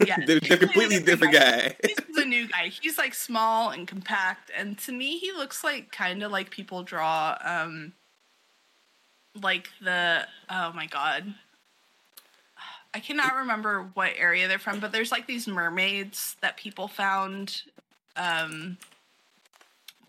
Yeah, 0.05 0.17
they're, 0.27 0.41
they're 0.41 0.57
completely 0.57 0.99
different 0.99 1.33
guy. 1.33 1.75
He's 1.81 1.95
the 2.13 2.25
new 2.25 2.47
guy. 2.49 2.67
He's 2.67 2.97
like 2.97 3.13
small 3.13 3.69
and 3.69 3.88
compact, 3.88 4.51
and 4.55 4.77
to 4.79 4.91
me, 4.91 5.17
he 5.17 5.31
looks 5.31 5.63
like 5.63 5.91
kind 5.93 6.21
of 6.21 6.31
like 6.31 6.49
people 6.51 6.83
draw, 6.83 7.38
um, 7.41 7.93
like 9.41 9.69
the 9.81 10.27
oh 10.49 10.73
my 10.73 10.88
god, 10.88 11.33
I 12.93 12.99
cannot 12.99 13.36
remember 13.36 13.89
what 13.93 14.11
area 14.17 14.49
they're 14.49 14.59
from, 14.59 14.81
but 14.81 14.91
there's 14.91 15.11
like 15.11 15.25
these 15.25 15.47
mermaids 15.47 16.36
that 16.41 16.57
people 16.57 16.89
found, 16.89 17.61
um, 18.17 18.77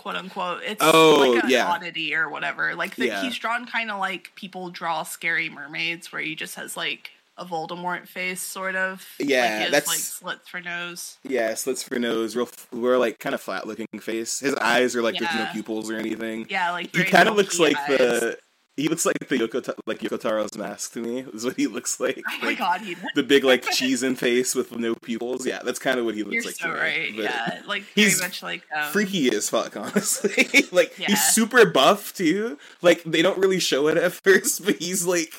quote 0.07 0.15
unquote. 0.17 0.63
It's 0.65 0.81
Oh, 0.85 1.31
like 1.33 1.43
an 1.43 1.51
yeah. 1.51 1.67
oddity 1.67 2.15
or 2.15 2.29
whatever. 2.31 2.77
Like 2.77 2.95
the, 2.95 3.07
Yeah. 3.09 3.23
he's 3.23 3.37
drawn 3.37 3.67
kind 3.67 3.91
of 3.91 3.99
like 3.99 4.31
people 4.37 4.71
draw 4.71 5.03
scary 5.03 5.51
mermaids, 5.51 6.13
where 6.13 6.23
he 6.23 6.37
just 6.37 6.55
has 6.55 6.77
like 6.77 7.11
a 7.37 7.45
Voldemort 7.45 8.07
face, 8.07 8.41
sort 8.41 8.77
of. 8.77 9.05
Yeah, 9.19 9.59
like, 9.63 9.71
that's- 9.73 9.87
like 9.89 9.99
slits 9.99 10.49
for 10.49 10.61
nose. 10.61 11.19
Yeah, 11.25 11.53
slits 11.55 11.83
for 11.83 11.99
nose, 11.99 12.37
real, 12.37 12.49
we're 12.73 12.99
like 12.99 13.19
kind 13.19 13.35
of 13.35 13.41
flat 13.41 13.67
looking 13.67 13.89
face. 14.01 14.39
His 14.39 14.55
eyes 14.55 14.95
are 14.95 15.03
like 15.03 15.19
there's 15.19 15.35
no 15.35 15.49
pupils 15.53 15.91
or 15.91 15.97
anything. 15.97 16.47
Yeah, 16.49 16.71
like 16.71 16.95
He 16.95 17.03
kind 17.03 17.29
of 17.29 17.35
looks 17.35 17.59
like 17.59 17.77
eyes. 17.77 17.89
the 17.99 18.39
he 18.77 18.89
looks 18.89 19.07
like 19.07 19.19
the 19.29 19.39
Yoko 19.39 19.75
like 19.87 20.01
Yoko 20.01 20.21
Taro's 20.21 20.57
mask 20.57 20.93
to 20.93 21.01
me. 21.01 21.21
Is 21.33 21.45
what 21.45 21.57
he 21.57 21.67
looks 21.67 21.99
like. 22.01 22.23
Oh 22.29 22.39
my 22.43 22.49
Like, 22.49 22.59
god, 22.59 22.81
he. 22.83 22.97
The 23.15 23.23
big 23.23 23.43
like 23.45 23.63
cheese 23.71 24.03
in 24.03 24.17
face 24.17 24.55
with 24.55 24.73
no 24.77 24.95
pupils. 24.95 25.47
Yeah, 25.47 25.61
that's 25.65 25.79
kind 25.79 25.99
of 25.99 26.05
what 26.05 26.15
he 26.15 26.23
looks 26.23 26.35
You're 26.35 26.45
like. 26.45 26.55
so 26.57 26.69
to 26.69 26.75
me. 26.75 26.79
right. 26.81 27.13
But 27.17 27.25
Yeah, 27.25 27.63
like 27.67 27.85
he's 27.95 28.19
very 28.19 28.29
much 28.29 28.43
like 28.43 28.63
um, 28.77 28.93
Freaky 28.93 29.35
as 29.35 29.49
fuck, 29.49 29.77
honestly. 29.79 30.65
like 30.73 30.99
Yeah. 30.99 31.07
he's 31.09 31.23
super 31.29 31.65
buff 31.67 32.13
too. 32.15 32.59
Like 32.83 33.03
they 33.05 33.23
don't 33.23 33.39
really 33.39 33.61
show 33.61 33.89
it 33.89 33.97
at 33.97 34.13
first, 34.13 34.65
but 34.65 34.77
he's 34.77 35.07
like 35.07 35.33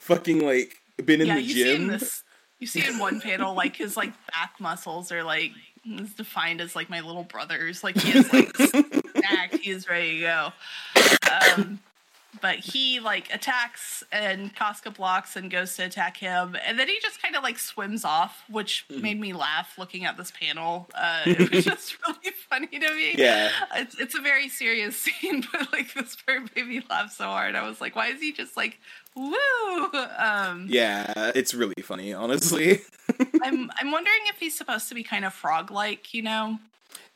fucking 0.00 0.40
like 0.44 0.74
been 1.04 1.20
in 1.20 1.28
yeah, 1.28 1.34
the 1.36 1.42
you 1.42 1.54
see 1.54 1.74
in 1.74 1.88
gym. 1.98 2.00
You 2.60 2.66
see 2.66 2.84
in 2.86 2.98
one 2.98 3.20
panel 3.20 3.54
like 3.54 3.76
his 3.76 3.96
like 3.96 4.12
back 4.32 4.54
muscles 4.58 5.12
are 5.12 5.22
like 5.22 5.52
is 5.86 6.12
defined 6.14 6.60
as 6.60 6.74
like 6.74 6.90
my 6.90 7.00
little 7.00 7.22
brothers. 7.22 7.84
Like 7.84 7.96
he 8.00 8.18
is 8.18 8.32
like 8.32 8.54
stacked. 8.56 9.54
He 9.58 9.70
is 9.70 9.88
ready 9.88 10.16
to 10.16 10.20
go. 10.20 10.52
Um, 11.56 11.78
but 12.42 12.56
he 12.58 13.00
like 13.00 13.32
attacks 13.34 14.04
and 14.12 14.54
Casca 14.54 14.90
blocks 14.90 15.34
and 15.36 15.50
goes 15.50 15.74
to 15.76 15.84
attack 15.84 16.16
him, 16.18 16.56
and 16.66 16.78
then 16.78 16.86
he 16.88 16.98
just 17.00 17.20
kind 17.22 17.34
of 17.36 17.42
like 17.42 17.58
swims 17.58 18.04
off, 18.04 18.44
which 18.50 18.84
Mm-hmm. 18.90 19.02
made 19.02 19.20
me 19.20 19.32
laugh 19.32 19.76
looking 19.78 20.04
at 20.04 20.16
this 20.16 20.30
panel. 20.30 20.88
Uh, 20.94 21.22
it 21.26 21.50
was 21.50 21.64
just 21.72 21.96
really 22.06 22.34
funny 22.48 22.66
to 22.66 22.90
me. 22.94 23.14
Yeah. 23.16 23.50
it's 23.76 23.98
it's 23.98 24.14
a 24.16 24.20
very 24.20 24.48
serious 24.48 24.96
scene, 25.02 25.44
but 25.52 25.72
like 25.72 25.92
this 25.94 26.16
part 26.16 26.54
made 26.54 26.66
me 26.68 26.82
laugh 26.90 27.12
so 27.12 27.24
hard. 27.24 27.54
I 27.54 27.66
was 27.68 27.80
like, 27.80 27.96
why 27.96 28.08
is 28.08 28.20
he 28.20 28.32
just 28.32 28.56
like 28.56 28.78
woo? 29.14 29.34
Um, 30.18 30.66
Yeah, 30.68 31.32
it's 31.34 31.54
really 31.54 31.74
funny, 31.82 32.12
honestly. 32.12 32.80
I'm 33.42 33.70
I'm 33.78 33.90
wondering 33.90 34.20
if 34.28 34.38
he's 34.38 34.56
supposed 34.56 34.88
to 34.90 34.94
be 34.94 35.02
kind 35.02 35.24
of 35.24 35.32
frog 35.34 35.70
like, 35.70 36.12
you 36.14 36.22
know? 36.22 36.58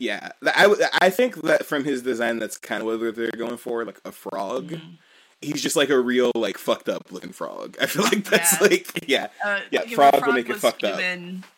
Yeah, 0.03 0.31
I, 0.45 0.75
I 1.01 1.11
think 1.11 1.43
that 1.43 1.65
from 1.65 1.85
his 1.85 2.03
design, 2.03 2.39
that's 2.41 2.59
kind 2.59 2.83
of 2.83 2.89
what 2.89 3.15
they're 3.15 3.31
going 3.31 3.57
for, 3.57 3.85
like 3.85 4.01
a 4.05 4.11
frog. 4.11 4.71
Mm-hmm. 4.71 4.95
He's 5.41 5.63
just 5.63 5.77
like 5.77 5.91
a 5.91 5.99
real, 6.01 6.33
like 6.35 6.59
fucked 6.59 6.89
up 6.89 7.13
looking 7.13 7.31
frog. 7.33 7.77
I 7.81 7.87
feel 7.87 8.03
like 8.05 8.25
that's 8.25 8.53
Yeah. 8.61 8.67
like, 8.67 9.09
yeah, 9.09 9.27
Uh, 9.45 9.61
Yeah, 9.71 9.81
like 9.81 9.89
if 9.91 9.95
frog 9.95 10.27
would 10.27 10.35
make 10.35 10.49
it 10.49 10.57
fucked 10.57 10.83
up. 10.85 11.01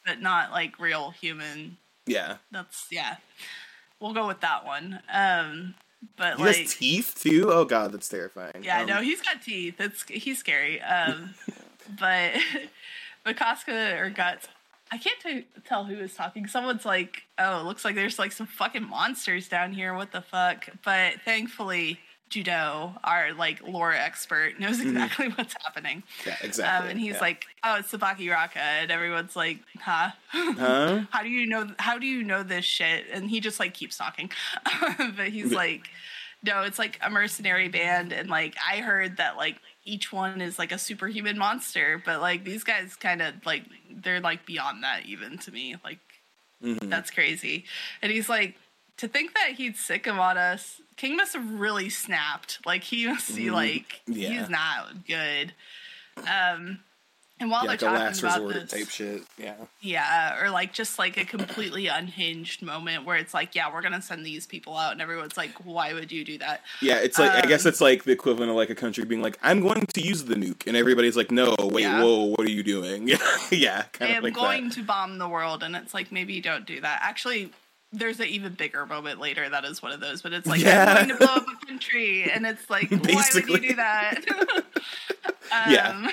but 0.07 0.21
not 0.21 0.51
like 0.53 0.79
real 0.79 1.11
human. 1.11 1.79
yeah. 2.07 2.37
That's 2.51 2.87
yeah. 2.91 3.17
We'll 4.01 4.13
go 4.13 4.27
with 4.27 4.41
that 4.41 4.67
one. 4.67 5.01
Um, 5.13 5.75
but 6.17 6.37
He 6.37 6.43
like, 6.45 6.57
has 6.57 6.75
teeth 6.75 7.15
too. 7.23 7.51
Oh 7.51 7.65
god, 7.65 7.93
that's 7.93 8.09
terrifying. 8.09 8.63
yeah, 8.63 8.81
Um, 8.81 8.87
no, 8.87 9.01
he's 9.01 9.23
got 9.23 9.41
teeth. 9.43 9.77
It's 9.81 10.03
he's 10.09 10.39
scary. 10.39 10.81
Um, 10.83 11.35
but 11.99 12.33
but 13.25 13.37
Casca 13.39 13.97
or 13.99 14.11
Guts, 14.11 14.49
I 14.95 14.99
can't 14.99 15.19
t- 15.21 15.45
tell 15.67 15.85
who 15.85 15.99
is 15.99 16.15
talking. 16.15 16.47
Someone's 16.47 16.85
like, 16.85 17.25
"Oh, 17.37 17.61
it 17.61 17.65
looks 17.65 17.85
like 17.85 17.97
there's 17.97 18.17
like 18.19 18.31
some 18.31 18.47
fucking 18.47 18.89
monsters 18.89 19.49
down 19.49 19.73
here. 19.73 19.93
What 19.93 20.13
the 20.13 20.21
fuck?" 20.23 20.69
But 20.85 21.15
thankfully, 21.25 21.99
Judeau, 22.31 22.95
our 23.03 23.33
like 23.33 23.61
lore 23.67 23.93
expert, 23.93 24.61
knows 24.61 24.81
exactly 24.81 25.29
what's 25.35 25.55
happening. 25.65 26.05
Yeah, 26.25 26.35
Mm-hmm. 26.35 26.47
exactly. 26.47 26.85
Um, 26.85 26.91
and 26.93 27.01
he's 27.01 27.15
yeah. 27.15 27.21
like, 27.21 27.45
"Oh, 27.65 27.77
it's 27.81 27.91
Sabaki 27.93 28.31
Raka," 28.31 28.61
and 28.61 28.91
everyone's 28.93 29.35
like, 29.35 29.59
"Huh? 29.81 30.11
huh? 30.29 31.01
how 31.11 31.23
do 31.25 31.29
you 31.29 31.47
know? 31.47 31.69
How 31.81 31.99
do 31.99 32.07
you 32.07 32.23
know 32.23 32.45
this 32.45 32.65
shit?" 32.65 33.07
And 33.13 33.29
he 33.29 33.41
just 33.41 33.59
like 33.59 33.75
keeps 33.75 33.97
talking, 33.97 34.31
but 35.17 35.29
he's 35.29 35.53
like, 35.53 35.89
"No, 36.45 36.63
it's 36.63 36.79
like 36.79 37.01
a 37.03 37.11
mercenary 37.11 37.69
band, 37.69 38.13
and 38.13 38.29
like 38.31 38.55
I 38.65 38.77
heard 38.79 39.17
that 39.17 39.37
like 39.37 39.57
each 39.85 40.13
one 40.13 40.41
is 40.41 40.59
like 40.59 40.73
a 40.73 40.79
superhuman 40.79 41.37
monster, 41.39 42.01
but 42.05 42.21
like 42.21 42.45
these 42.45 42.65
guys 42.65 42.97
kind 42.97 43.21
of 43.23 43.35
like 43.47 43.65
they're 43.91 44.21
like 44.21 44.47
beyond 44.47 44.83
that 44.85 45.05
even 45.07 45.39
to 45.39 45.53
me. 45.53 45.77
Like 45.85 45.99
Mhm. 46.63 46.89
that's 46.91 47.11
crazy." 47.11 47.65
And 48.03 48.11
he's 48.13 48.29
like, 48.29 48.57
"To 48.99 49.09
think 49.09 49.35
that 49.35 49.51
he'd 49.53 49.77
sick 49.77 50.07
him 50.07 50.19
on 50.19 50.39
us." 50.39 50.81
King 50.97 51.17
must 51.17 51.33
have 51.35 51.51
really 51.51 51.91
snapped. 51.91 52.65
Like 52.65 52.85
he 52.85 53.07
must 53.07 53.35
be 53.35 53.51
like 53.51 54.01
Mm-hmm. 54.09 54.13
Yeah. 54.21 54.29
he's 54.41 54.49
not 54.49 55.05
good. 55.07 55.53
Um, 56.17 56.81
and 57.41 57.51
while 57.51 57.65
Yeah, 57.65 57.71
like 57.71 57.81
they're 57.81 57.89
talking 57.91 58.05
last 58.05 58.21
about 58.21 58.49
this, 58.49 58.71
type 58.71 58.89
shit. 58.89 59.23
Yeah. 59.37 59.55
yeah, 59.81 60.41
or 60.41 60.51
like 60.51 60.73
just 60.73 60.99
like 60.99 61.17
a 61.17 61.25
completely 61.25 61.89
unhinged 61.89 62.63
moment 62.63 63.05
where 63.05 63.17
it's 63.17 63.35
like, 63.35 63.55
yeah, 63.55 63.73
we're 63.73 63.83
gonna 63.83 64.01
send 64.01 64.25
these 64.25 64.47
people 64.47 64.77
out, 64.77 64.93
and 64.93 65.03
everyone's 65.03 65.37
like, 65.37 65.51
why 65.65 65.93
would 65.95 66.13
you 66.13 66.25
do 66.25 66.39
that? 66.39 66.63
Yeah, 66.81 66.99
it's 66.99 67.19
like 67.19 67.33
I 67.33 67.47
guess 67.49 67.65
Um, 67.67 67.71
it's 67.71 67.81
like 67.81 68.05
the 68.05 68.13
equivalent 68.13 68.51
of 68.51 68.57
like 68.57 68.71
a 68.71 68.75
country 68.75 69.05
being 69.05 69.21
like, 69.23 69.39
"I'm 69.43 69.61
going 69.61 69.85
to 69.87 70.01
use 70.01 70.25
the 70.25 70.35
nuke," 70.37 70.67
and 70.67 70.77
everybody's 70.77 71.17
like, 71.17 71.31
"No, 71.33 71.55
wait, 71.59 71.83
Yeah. 71.83 72.03
whoa, 72.03 72.25
what 72.25 72.41
are 72.41 72.51
you 72.51 72.63
doing?" 72.63 73.09
yeah, 73.51 73.81
I 73.81 73.83
kind 73.97 74.11
of 74.13 74.17
am 74.19 74.23
like 74.23 74.35
going 74.35 74.69
that. 74.69 74.75
to 74.75 74.83
bomb 74.85 75.19
the 75.19 75.29
world, 75.29 75.63
and 75.63 75.75
it's 75.75 75.93
like 75.93 76.13
maybe 76.13 76.41
don't 76.41 76.65
do 76.67 76.81
that. 76.83 77.01
Actually, 77.03 77.51
there's 77.93 78.19
an 78.21 78.27
even 78.27 78.55
bigger 78.55 78.87
moment 78.87 79.21
later 79.21 79.49
that 79.49 79.65
is 79.65 79.83
one 79.83 79.93
of 79.93 80.01
those, 80.01 80.23
but 80.23 80.33
it's 80.33 80.47
like 80.47 80.61
Yeah. 80.61 80.85
I'm 80.99 81.07
going 81.09 81.19
to 81.19 81.27
blow 81.27 81.35
up 81.35 81.47
a 81.63 81.67
country, 81.67 82.31
and 82.31 82.47
it's 82.47 82.71
like, 82.71 82.91
why 82.91 83.25
would 83.35 83.49
you 83.49 83.59
do 83.61 83.75
that? 83.75 84.21
um, 85.53 85.73
Yeah. 85.73 86.11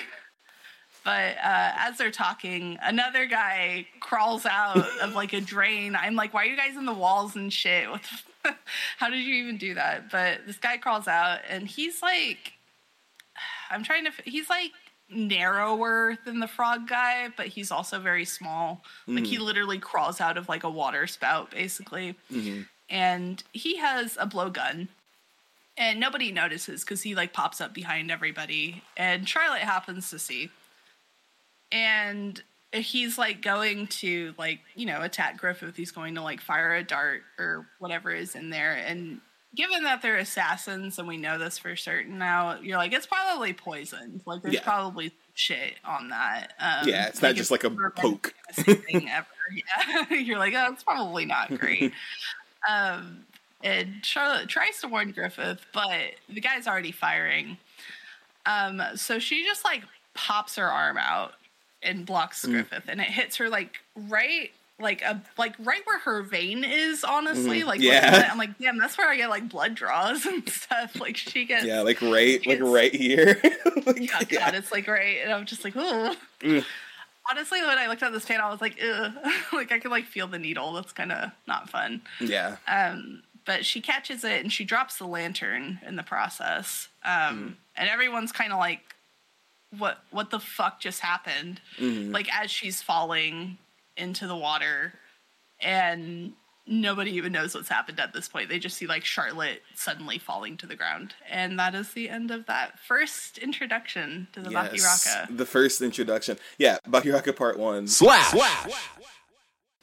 But 1.03 1.37
uh, 1.37 1.71
as 1.77 1.97
they're 1.97 2.11
talking, 2.11 2.77
another 2.83 3.25
guy 3.25 3.87
crawls 3.99 4.45
out 4.45 4.77
of 5.01 5.13
like 5.15 5.33
a 5.33 5.41
drain. 5.41 5.95
I'm 5.95 6.15
like, 6.15 6.33
why 6.33 6.43
are 6.43 6.45
you 6.45 6.55
guys 6.57 6.77
in 6.77 6.85
the 6.85 6.93
walls 6.93 7.35
and 7.35 7.51
shit? 7.51 7.89
What 7.89 8.01
the 8.43 8.49
f- 8.49 8.57
How 8.97 9.09
did 9.09 9.19
you 9.23 9.35
even 9.35 9.57
do 9.57 9.73
that? 9.75 10.11
But 10.11 10.45
this 10.45 10.57
guy 10.57 10.77
crawls 10.77 11.07
out, 11.07 11.39
and 11.49 11.67
he's 11.67 12.01
like, 12.03 12.53
I'm 13.71 13.83
trying 13.83 14.03
to. 14.03 14.09
f- 14.09 14.21
He's 14.25 14.49
like 14.49 14.71
narrower 15.09 16.17
than 16.25 16.39
the 16.39 16.47
frog 16.47 16.87
guy, 16.87 17.29
but 17.35 17.47
he's 17.47 17.69
also 17.71 17.99
very 17.99 18.23
small. 18.25 18.81
Like 19.07 19.25
he 19.25 19.37
literally 19.39 19.77
crawls 19.79 20.21
out 20.21 20.37
of 20.37 20.47
like 20.47 20.63
a 20.63 20.69
water 20.69 21.05
spout, 21.07 21.51
basically. 21.51 22.15
Mhm. 22.31 22.67
And 22.89 23.43
he 23.53 23.77
has 23.77 24.17
a 24.19 24.25
blowgun. 24.27 24.87
And 25.77 25.99
nobody 25.99 26.31
notices 26.31 26.83
because 26.83 27.01
he 27.01 27.15
like 27.15 27.33
pops 27.33 27.59
up 27.59 27.73
behind 27.73 28.11
everybody. 28.11 28.83
And 28.95 29.27
Charlotte 29.27 29.61
happens 29.63 30.09
to 30.11 30.19
see. 30.19 30.49
And 31.71 32.41
he's 32.73 33.17
like 33.17 33.41
going 33.41 33.87
to 33.87 34.33
like, 34.37 34.59
you 34.75 34.85
know, 34.85 35.01
attack 35.01 35.37
Griffith. 35.37 35.75
He's 35.75 35.91
going 35.91 36.15
to 36.15 36.21
like 36.21 36.41
fire 36.41 36.73
a 36.75 36.83
dart 36.83 37.23
or 37.37 37.67
whatever 37.79 38.11
is 38.11 38.35
in 38.35 38.49
there. 38.49 38.73
And 38.73 39.19
given 39.55 39.83
that 39.83 40.01
they're 40.01 40.17
assassins 40.17 40.97
and 40.97 41.07
we 41.07 41.17
know 41.17 41.37
this 41.37 41.57
for 41.57 41.75
certain 41.75 42.17
now, 42.17 42.57
you're 42.61 42.77
like, 42.77 42.93
it's 42.93 43.05
probably 43.05 43.53
poisoned. 43.53 44.21
Like 44.25 44.41
there's 44.41 44.53
Yeah. 44.55 44.63
probably 44.63 45.11
shit 45.33 45.75
on 45.83 46.09
that. 46.09 46.53
Um, 46.59 46.87
Yeah, 46.87 47.07
it's 47.07 47.21
not 47.21 47.35
just 47.35 47.51
like 47.51 47.63
a 47.65 47.69
poke. 47.69 48.33
thing 48.53 49.09
ever. 49.09 49.27
Yeah, 49.53 50.09
you're 50.15 50.39
like, 50.39 50.53
oh, 50.55 50.71
it's 50.71 50.83
probably 50.83 51.25
not 51.25 51.49
great. 51.59 51.91
um, 52.69 53.25
and 53.61 53.95
Charlotte 54.05 54.47
tries 54.47 54.79
to 54.79 54.87
warn 54.87 55.11
Griffith, 55.11 55.65
but 55.73 55.99
the 56.29 56.39
guy's 56.39 56.67
already 56.67 56.93
firing. 56.93 57.57
Um, 58.45 58.81
so 58.95 59.19
she 59.19 59.43
just 59.43 59.65
like 59.65 59.83
pops 60.13 60.55
her 60.55 60.65
arm 60.65 60.97
out 60.97 61.33
and 61.83 62.05
blocks 62.05 62.45
Mm. 62.45 62.51
Griffith, 62.51 62.83
and 62.87 63.01
it 63.01 63.07
hits 63.07 63.37
her 63.37 63.49
like 63.49 63.79
right. 63.95 64.51
Like 64.79 65.03
a 65.03 65.21
like 65.37 65.53
right 65.59 65.81
where 65.85 65.99
her 65.99 66.23
vein 66.23 66.63
is, 66.63 67.03
honestly. 67.03 67.61
Mhm. 67.61 67.65
Like 67.67 67.81
Yeah. 67.81 68.27
I'm 68.31 68.39
like, 68.39 68.57
damn, 68.57 68.79
that's 68.79 68.97
where 68.97 69.07
I 69.07 69.15
get 69.15 69.29
like 69.29 69.47
blood 69.47 69.75
draws 69.75 70.25
and 70.25 70.47
stuff. 70.49 70.99
Like 70.99 71.17
she 71.17 71.45
gets 71.45 71.65
Yeah, 71.65 71.81
like 71.81 72.01
right, 72.01 72.43
like 72.47 72.59
right 72.61 72.93
here. 72.93 73.39
Like, 73.85 73.99
yeah, 73.99 74.19
God, 74.19 74.31
yeah. 74.31 74.55
it's 74.55 74.71
like 74.71 74.87
right, 74.87 75.17
and 75.23 75.31
I'm 75.33 75.45
just 75.45 75.63
like, 75.63 75.73
oh. 75.75 76.15
Mm. 76.39 76.65
Honestly, 77.29 77.61
when 77.61 77.77
I 77.77 77.87
looked 77.87 78.01
at 78.03 78.11
this 78.11 78.25
panel, 78.25 78.47
I 78.47 78.51
was 78.51 78.59
like, 78.61 78.79
ugh. 78.83 79.13
like 79.53 79.71
I 79.71 79.77
could 79.79 79.91
like 79.91 80.05
feel 80.05 80.25
the 80.27 80.39
needle. 80.39 80.73
That's 80.73 80.91
kind 80.93 81.11
of 81.11 81.31
not 81.47 81.69
fun. 81.69 82.01
yeah. 82.19 82.57
Um, 82.67 83.21
but 83.45 83.65
she 83.65 83.81
catches 83.81 84.23
it 84.23 84.41
and 84.41 84.51
she 84.51 84.63
drops 84.65 84.97
the 84.97 85.05
lantern 85.05 85.79
in 85.85 85.95
the 85.95 86.03
process. 86.03 86.87
Um, 87.05 87.57
and 87.75 87.87
everyone's 87.89 88.31
kind 88.31 88.51
of 88.51 88.57
like, 88.59 88.90
what 89.77 90.03
what 90.11 90.29
the 90.31 90.39
fuck 90.39 90.79
just 90.79 90.99
happened? 90.99 91.61
Mhm. 91.77 92.13
Like 92.13 92.27
as 92.33 92.51
she's 92.51 92.81
falling 92.81 93.57
into 93.97 94.27
the 94.27 94.35
water, 94.35 94.93
and 95.59 96.33
nobody 96.67 97.11
even 97.11 97.31
knows 97.31 97.53
what's 97.55 97.67
happened 97.69 97.99
at 97.99 98.13
this 98.13 98.27
point. 98.27 98.49
They 98.49 98.59
just 98.59 98.77
see 98.77 98.87
like 98.87 99.03
Charlotte 99.03 99.61
suddenly 99.75 100.17
falling 100.17 100.57
to 100.57 100.67
the 100.67 100.75
ground, 100.75 101.15
and 101.29 101.57
that 101.59 101.75
is 101.75 101.93
the 101.93 102.09
end 102.09 102.31
of 102.31 102.45
that 102.45 102.79
first 102.79 103.37
introduction 103.37 104.27
to 104.33 104.41
the 104.41 104.51
Yes, 104.51 104.71
Bakiraka. 104.73 105.37
The 105.37 105.45
first 105.45 105.81
introduction. 105.81 106.37
Yeah, 106.57 106.77
Bakiraka 106.87 107.35
Part 107.35 107.57
1. 107.57 107.87
Slash. 107.87 108.33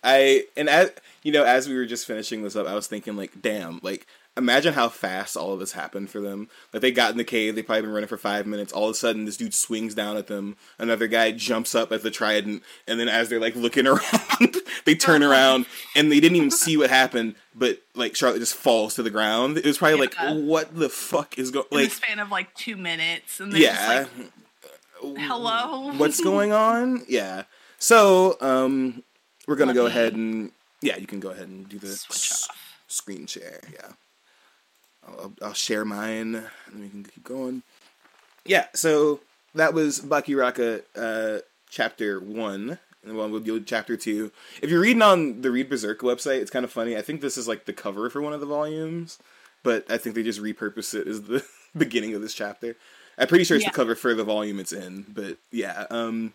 I 0.05 0.45
and 0.57 0.69
as 0.69 0.93
you 1.23 1.33
know, 1.33 1.45
as 1.45 1.69
we 1.69 1.75
were 1.75 1.87
just 1.87 2.07
finishing 2.07 2.43
this 2.43 2.55
up, 2.55 2.67
I 2.67 2.75
was 2.75 2.87
thinking 2.87 3.17
like, 3.17 3.43
damn, 3.43 3.81
like 3.83 4.07
imagine 4.39 4.73
how 4.73 4.89
fast 4.89 5.37
all 5.37 5.53
of 5.53 5.61
this 5.61 5.73
happened 5.73 6.09
for 6.11 6.21
them. 6.21 6.49
Like 6.73 6.81
they 6.81 6.91
got 6.93 7.11
in 7.11 7.19
the 7.19 7.25
cave, 7.25 7.55
they 7.55 7.63
probably 7.63 7.83
been 7.83 7.91
running 7.93 8.09
for 8.09 8.17
five 8.17 8.47
minutes. 8.47 8.73
All 8.73 8.85
of 8.87 8.93
a 8.93 8.95
sudden, 8.95 9.25
this 9.27 9.37
dude 9.37 9.53
swings 9.53 9.95
down 9.95 10.17
at 10.17 10.29
them. 10.29 10.57
Another 10.79 11.07
guy 11.09 11.33
jumps 11.33 11.75
up 11.75 11.93
at 11.93 12.03
the 12.03 12.11
trident, 12.11 12.63
and 12.87 12.99
then 12.99 13.09
as 13.09 13.29
they're 13.29 13.41
like 13.41 13.57
looking 13.57 13.87
around, 13.89 14.57
they 14.87 14.95
turn 14.95 15.23
around 15.23 15.67
and 15.97 16.11
they 16.11 16.21
didn't 16.21 16.37
even 16.37 16.51
see 16.51 16.77
what 16.77 16.89
happened. 16.89 17.35
But 17.55 17.83
like 17.95 18.15
Charlotte 18.17 18.39
just 18.39 18.55
falls 18.55 18.95
to 18.95 19.03
the 19.03 19.11
ground. 19.11 19.59
It 19.59 19.67
was 19.67 19.79
probably 19.79 20.09
Yeah. 20.17 20.31
like, 20.33 20.45
what 20.45 20.75
the 20.75 20.89
fuck 20.89 21.39
is 21.39 21.51
going? 21.51 21.67
In 21.73 21.79
Like, 21.79 21.89
the 21.91 21.95
span 21.97 22.19
of 22.21 22.31
like 22.31 22.55
two 22.55 22.77
minutes, 22.77 23.41
and 23.41 23.53
they're 23.53 23.61
yeah. 23.61 24.05
just 24.05 24.19
like, 25.03 25.19
"Hello, 25.19 25.93
what's 25.97 26.21
going 26.23 26.53
on? 26.69 27.05
Yeah. 27.09 27.43
So, 27.79 28.37
um, 28.41 29.03
we're 29.47 29.57
gonna 29.57 29.69
Let 29.73 29.77
go 29.77 29.85
me- 29.85 29.91
ahead 29.91 30.15
and 30.15 30.53
yeah, 30.81 30.97
you 30.97 31.07
can 31.07 31.21
go 31.21 31.31
ahead 31.31 31.49
and 31.49 31.69
do 31.69 31.79
the 31.79 31.89
s- 31.89 32.49
screen 32.87 33.27
share. 33.27 33.61
Yeah, 33.73 33.93
I'll, 35.19 35.33
I'll, 35.43 35.55
share 35.55 35.85
mine, 35.85 36.45
and 36.67 36.81
we 36.81 36.89
can 36.89 37.05
keep 37.05 37.25
going. 37.25 37.63
Yeah. 38.45 38.67
So 38.75 39.21
that 39.55 39.75
was 39.75 40.01
Bakiraka, 40.01 40.83
uh, 40.97 41.41
chapter 41.71 42.21
one. 42.21 42.79
And 43.05 43.17
one 43.17 43.31
we'll 43.31 43.41
do 43.41 43.61
chapter 43.61 43.97
two. 43.97 44.33
If 44.61 44.71
you're 44.71 44.81
reading 44.81 45.03
on 45.03 45.41
the 45.43 45.51
Read 45.51 45.69
Berserk 45.69 46.01
website, 46.01 46.41
it's 46.41 46.51
kind 46.51 46.65
of 46.65 46.73
funny. 46.73 46.97
I 46.97 47.03
think 47.03 47.21
this 47.21 47.39
is 47.39 47.47
like 47.47 47.65
the 47.65 47.73
cover 47.73 48.11
for 48.11 48.21
one 48.21 48.33
of 48.33 48.41
the 48.41 48.47
volumes, 48.47 49.19
but 49.63 49.89
I 49.91 49.99
think 49.99 50.15
they 50.15 50.23
just 50.23 50.43
repurposed 50.43 50.95
it 50.95 51.07
as 51.07 51.23
the 51.23 51.45
beginning 51.77 52.15
of 52.15 52.23
this 52.23 52.35
chapter. 52.35 52.77
I'm 53.17 53.29
pretty 53.29 53.45
sure 53.45 53.57
it's 53.57 53.65
Yeah. 53.65 53.71
the 53.71 53.77
cover 53.77 53.95
for 53.95 54.15
the 54.15 54.25
volume 54.25 54.59
it's 54.59 54.73
in, 54.73 55.07
but 55.09 55.39
yeah. 55.53 55.87
Um, 55.91 56.35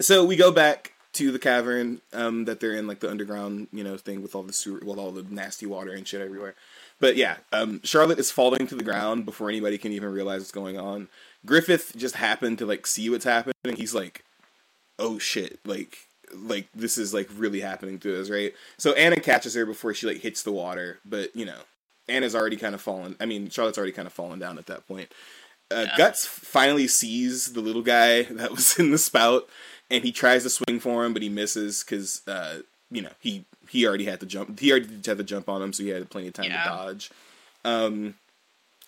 so 0.00 0.24
we 0.24 0.36
go 0.36 0.50
back 0.50 0.92
to 1.14 1.30
the 1.30 1.38
cavern 1.38 2.00
um, 2.12 2.44
that 2.44 2.60
they're 2.60 2.74
in, 2.74 2.86
like 2.86 3.00
the 3.00 3.10
underground, 3.10 3.68
you 3.72 3.84
know, 3.84 3.96
thing 3.96 4.20
with 4.20 4.34
all 4.34 4.42
the 4.42 4.52
sewer, 4.52 4.80
with 4.84 4.98
all 4.98 5.12
the 5.12 5.22
nasty 5.22 5.66
water 5.66 5.92
and 5.92 6.06
shit 6.06 6.20
everywhere. 6.20 6.54
But 7.00 7.16
yeah, 7.16 7.36
um, 7.52 7.80
Charlotte 7.84 8.18
is 8.18 8.30
falling 8.30 8.66
to 8.68 8.74
the 8.74 8.84
ground 8.84 9.24
before 9.24 9.48
anybody 9.48 9.78
can 9.78 9.92
even 9.92 10.12
realize 10.12 10.40
what's 10.40 10.52
going 10.52 10.78
on. 10.78 11.08
Griffith 11.44 11.92
just 11.96 12.16
happened 12.16 12.58
to 12.58 12.66
like 12.66 12.86
see 12.86 13.10
what's 13.10 13.24
happening. 13.24 13.76
He's 13.76 13.94
like, 13.94 14.24
"Oh 14.98 15.18
shit!" 15.18 15.58
Like, 15.66 15.98
like 16.34 16.68
this 16.74 16.96
is 16.96 17.12
like 17.12 17.28
really 17.36 17.60
happening 17.60 17.98
to 18.00 18.20
us, 18.20 18.30
right? 18.30 18.54
So 18.78 18.92
Anna 18.94 19.16
catches 19.16 19.54
her 19.54 19.66
before 19.66 19.92
she 19.92 20.06
like 20.06 20.18
hits 20.18 20.42
the 20.42 20.52
water, 20.52 21.00
but 21.04 21.34
you 21.36 21.44
know, 21.44 21.58
Anna's 22.08 22.34
already 22.34 22.56
kind 22.56 22.74
of 22.74 22.80
fallen. 22.80 23.16
I 23.20 23.26
mean, 23.26 23.50
Charlotte's 23.50 23.76
already 23.78 23.92
kind 23.92 24.06
of 24.06 24.12
fallen 24.12 24.38
down 24.38 24.58
at 24.58 24.66
that 24.66 24.86
point. 24.86 25.12
Uh, 25.70 25.86
Yeah. 25.88 25.96
Guts 25.96 26.26
finally 26.26 26.86
sees 26.86 27.52
the 27.52 27.60
little 27.60 27.82
guy 27.82 28.22
that 28.30 28.52
was 28.52 28.78
in 28.78 28.90
the 28.90 28.98
spout, 28.98 29.48
and 29.90 30.04
he 30.04 30.12
tries 30.12 30.42
to 30.44 30.50
swing 30.50 30.80
for 30.80 31.04
him, 31.04 31.12
but 31.12 31.22
he 31.22 31.28
misses 31.28 31.82
because 31.84 32.22
uh, 32.26 32.60
you 32.90 33.02
know 33.02 33.12
he 33.20 33.44
he 33.74 33.86
already 33.86 34.04
had 34.06 34.20
to 34.20 34.26
jump. 34.26 34.58
He 34.58 34.70
already 34.70 34.88
had 35.04 35.18
to 35.18 35.24
jump 35.24 35.48
on 35.50 35.60
him, 35.60 35.72
so 35.74 35.82
he 35.82 35.90
had 35.90 36.08
plenty 36.08 36.28
of 36.28 36.34
time 36.34 36.46
Yeah. 36.46 36.62
to 36.62 36.68
dodge. 36.70 37.10
Um, 37.64 38.14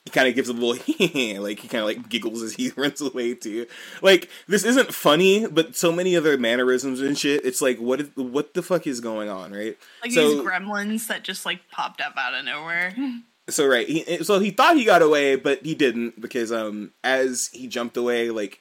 he 0.05 0.11
kind 0.11 0.29
of 0.29 0.35
gives 0.37 0.49
a 0.49 0.53
little 0.53 0.71
like 1.43 1.59
he 1.59 1.69
kind 1.69 1.81
of 1.81 1.85
like 1.87 2.09
giggles 2.09 2.43
as 2.43 2.55
he 2.55 2.71
runs 2.77 3.01
away 3.01 3.35
too. 3.35 3.67
Like 4.03 4.31
this 4.47 4.65
isn't 4.65 4.95
funny, 4.95 5.47
but 5.47 5.75
so 5.77 5.91
many 5.93 6.17
other 6.17 6.39
mannerisms 6.39 7.01
and 7.01 7.19
shit. 7.19 7.45
It's 7.45 7.61
like 7.61 7.79
what 7.79 8.01
is, 8.01 8.09
what 8.15 8.55
the 8.55 8.63
fuck 8.63 8.87
is 8.87 9.01
going 9.01 9.29
on, 9.29 9.53
right? 9.53 9.77
Like 10.03 10.13
So- 10.13 10.31
these 10.31 10.41
gremlins 10.47 11.09
that 11.09 11.23
just 11.25 11.45
like 11.45 11.69
popped 11.71 12.01
up 12.01 12.15
out 12.17 12.35
of 12.35 12.45
nowhere. 12.45 12.95
So 13.49 13.65
right, 13.65 13.87
he, 13.89 14.25
so 14.25 14.41
he 14.41 14.51
thought 14.51 14.77
he 14.77 14.85
got 14.85 15.03
away, 15.03 15.37
but 15.37 15.65
he 15.65 15.77
didn't 15.77 16.21
because 16.21 16.51
um 16.51 16.91
as 17.05 17.49
he 17.53 17.69
jumped 17.69 17.97
away, 17.97 18.31
like 18.31 18.61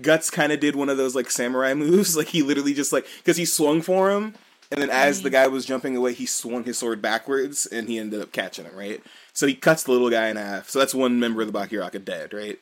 Guts 0.00 0.30
kind 0.30 0.52
of 0.52 0.60
did 0.60 0.76
one 0.76 0.88
of 0.88 0.96
those 0.96 1.14
like 1.16 1.28
samurai 1.28 1.72
moves. 1.74 2.16
Like 2.16 2.28
he 2.28 2.42
literally 2.42 2.72
just 2.72 2.92
like 2.92 3.04
because 3.18 3.36
he 3.36 3.44
swung 3.44 3.82
for 3.82 4.12
him, 4.12 4.34
and 4.72 4.80
then 4.80 4.90
as 4.90 5.22
the 5.22 5.30
guy 5.30 5.46
was 5.46 5.66
jumping 5.66 5.96
away, 5.96 6.14
he 6.14 6.24
swung 6.24 6.64
his 6.64 6.78
sword 6.78 7.02
backwards, 7.02 7.66
and 7.66 7.88
he 7.88 7.98
ended 7.98 8.22
up 8.22 8.32
catching 8.32 8.64
him. 8.64 8.74
Right, 8.74 9.02
so 9.32 9.46
he 9.46 9.54
cuts 9.54 9.82
the 9.82 9.92
little 9.92 10.10
guy 10.10 10.28
in 10.28 10.36
half. 10.36 10.70
So 10.70 10.78
that's 10.78 10.94
one 10.94 11.20
member 11.20 11.42
of 11.42 11.52
the 11.52 11.58
Bakiraka 11.58 12.04
dead. 12.04 12.32
Right. 12.32 12.58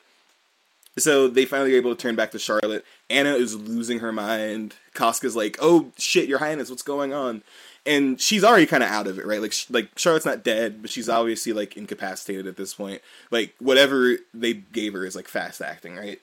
So 0.97 1.29
they 1.29 1.45
finally 1.45 1.73
are 1.73 1.77
able 1.77 1.95
to 1.95 2.01
turn 2.01 2.17
back 2.17 2.31
to 2.31 2.39
Charlotte. 2.39 2.83
Anna 3.09 3.33
is 3.33 3.55
losing 3.55 3.99
her 3.99 4.11
mind. 4.11 4.75
Casca's 4.93 5.37
like, 5.37 5.57
"Oh 5.61 5.93
shit, 5.97 6.27
Your 6.27 6.39
Highness, 6.39 6.69
what's 6.69 6.81
going 6.81 7.13
on?" 7.13 7.43
And 7.85 8.19
she's 8.19 8.43
already 8.43 8.65
kind 8.65 8.83
of 8.83 8.89
out 8.89 9.07
of 9.07 9.17
it, 9.17 9.25
right? 9.25 9.41
Like, 9.41 9.53
sh- 9.53 9.69
like 9.69 9.89
Charlotte's 9.97 10.25
not 10.25 10.43
dead, 10.43 10.81
but 10.81 10.91
she's 10.91 11.09
obviously 11.09 11.53
like 11.53 11.77
incapacitated 11.77 12.45
at 12.45 12.57
this 12.57 12.73
point. 12.73 13.01
Like, 13.31 13.55
whatever 13.59 14.17
they 14.33 14.53
gave 14.53 14.93
her 14.93 15.05
is 15.05 15.15
like 15.15 15.27
fast 15.29 15.61
acting, 15.61 15.95
right? 15.95 16.19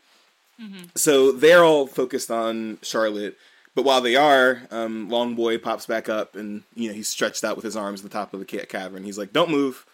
Mm-hmm. 0.60 0.84
So 0.94 1.32
they're 1.32 1.64
all 1.64 1.86
focused 1.86 2.30
on 2.30 2.78
Charlotte, 2.82 3.36
but 3.78 3.84
while 3.84 4.00
they 4.00 4.16
are, 4.16 4.62
um, 4.72 5.08
Long 5.08 5.36
Boy 5.36 5.56
pops 5.56 5.86
back 5.86 6.08
up, 6.08 6.34
and 6.34 6.64
you 6.74 6.88
know 6.88 6.94
he's 6.94 7.06
stretched 7.06 7.44
out 7.44 7.54
with 7.54 7.64
his 7.64 7.76
arms 7.76 8.00
at 8.00 8.10
the 8.10 8.12
top 8.12 8.34
of 8.34 8.40
the 8.40 8.44
ca- 8.44 8.66
cavern. 8.66 9.04
He's 9.04 9.16
like, 9.16 9.32
"Don't 9.32 9.50
move. 9.52 9.86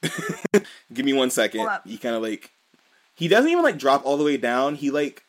Give 0.94 1.04
me 1.04 1.12
one 1.12 1.30
second. 1.30 1.68
He 1.84 1.98
kind 1.98 2.14
of 2.14 2.22
like 2.22 2.52
he 3.16 3.26
doesn't 3.26 3.50
even 3.50 3.64
like 3.64 3.78
drop 3.78 4.06
all 4.06 4.16
the 4.16 4.22
way 4.22 4.36
down. 4.36 4.76
He 4.76 4.92
like 4.92 5.24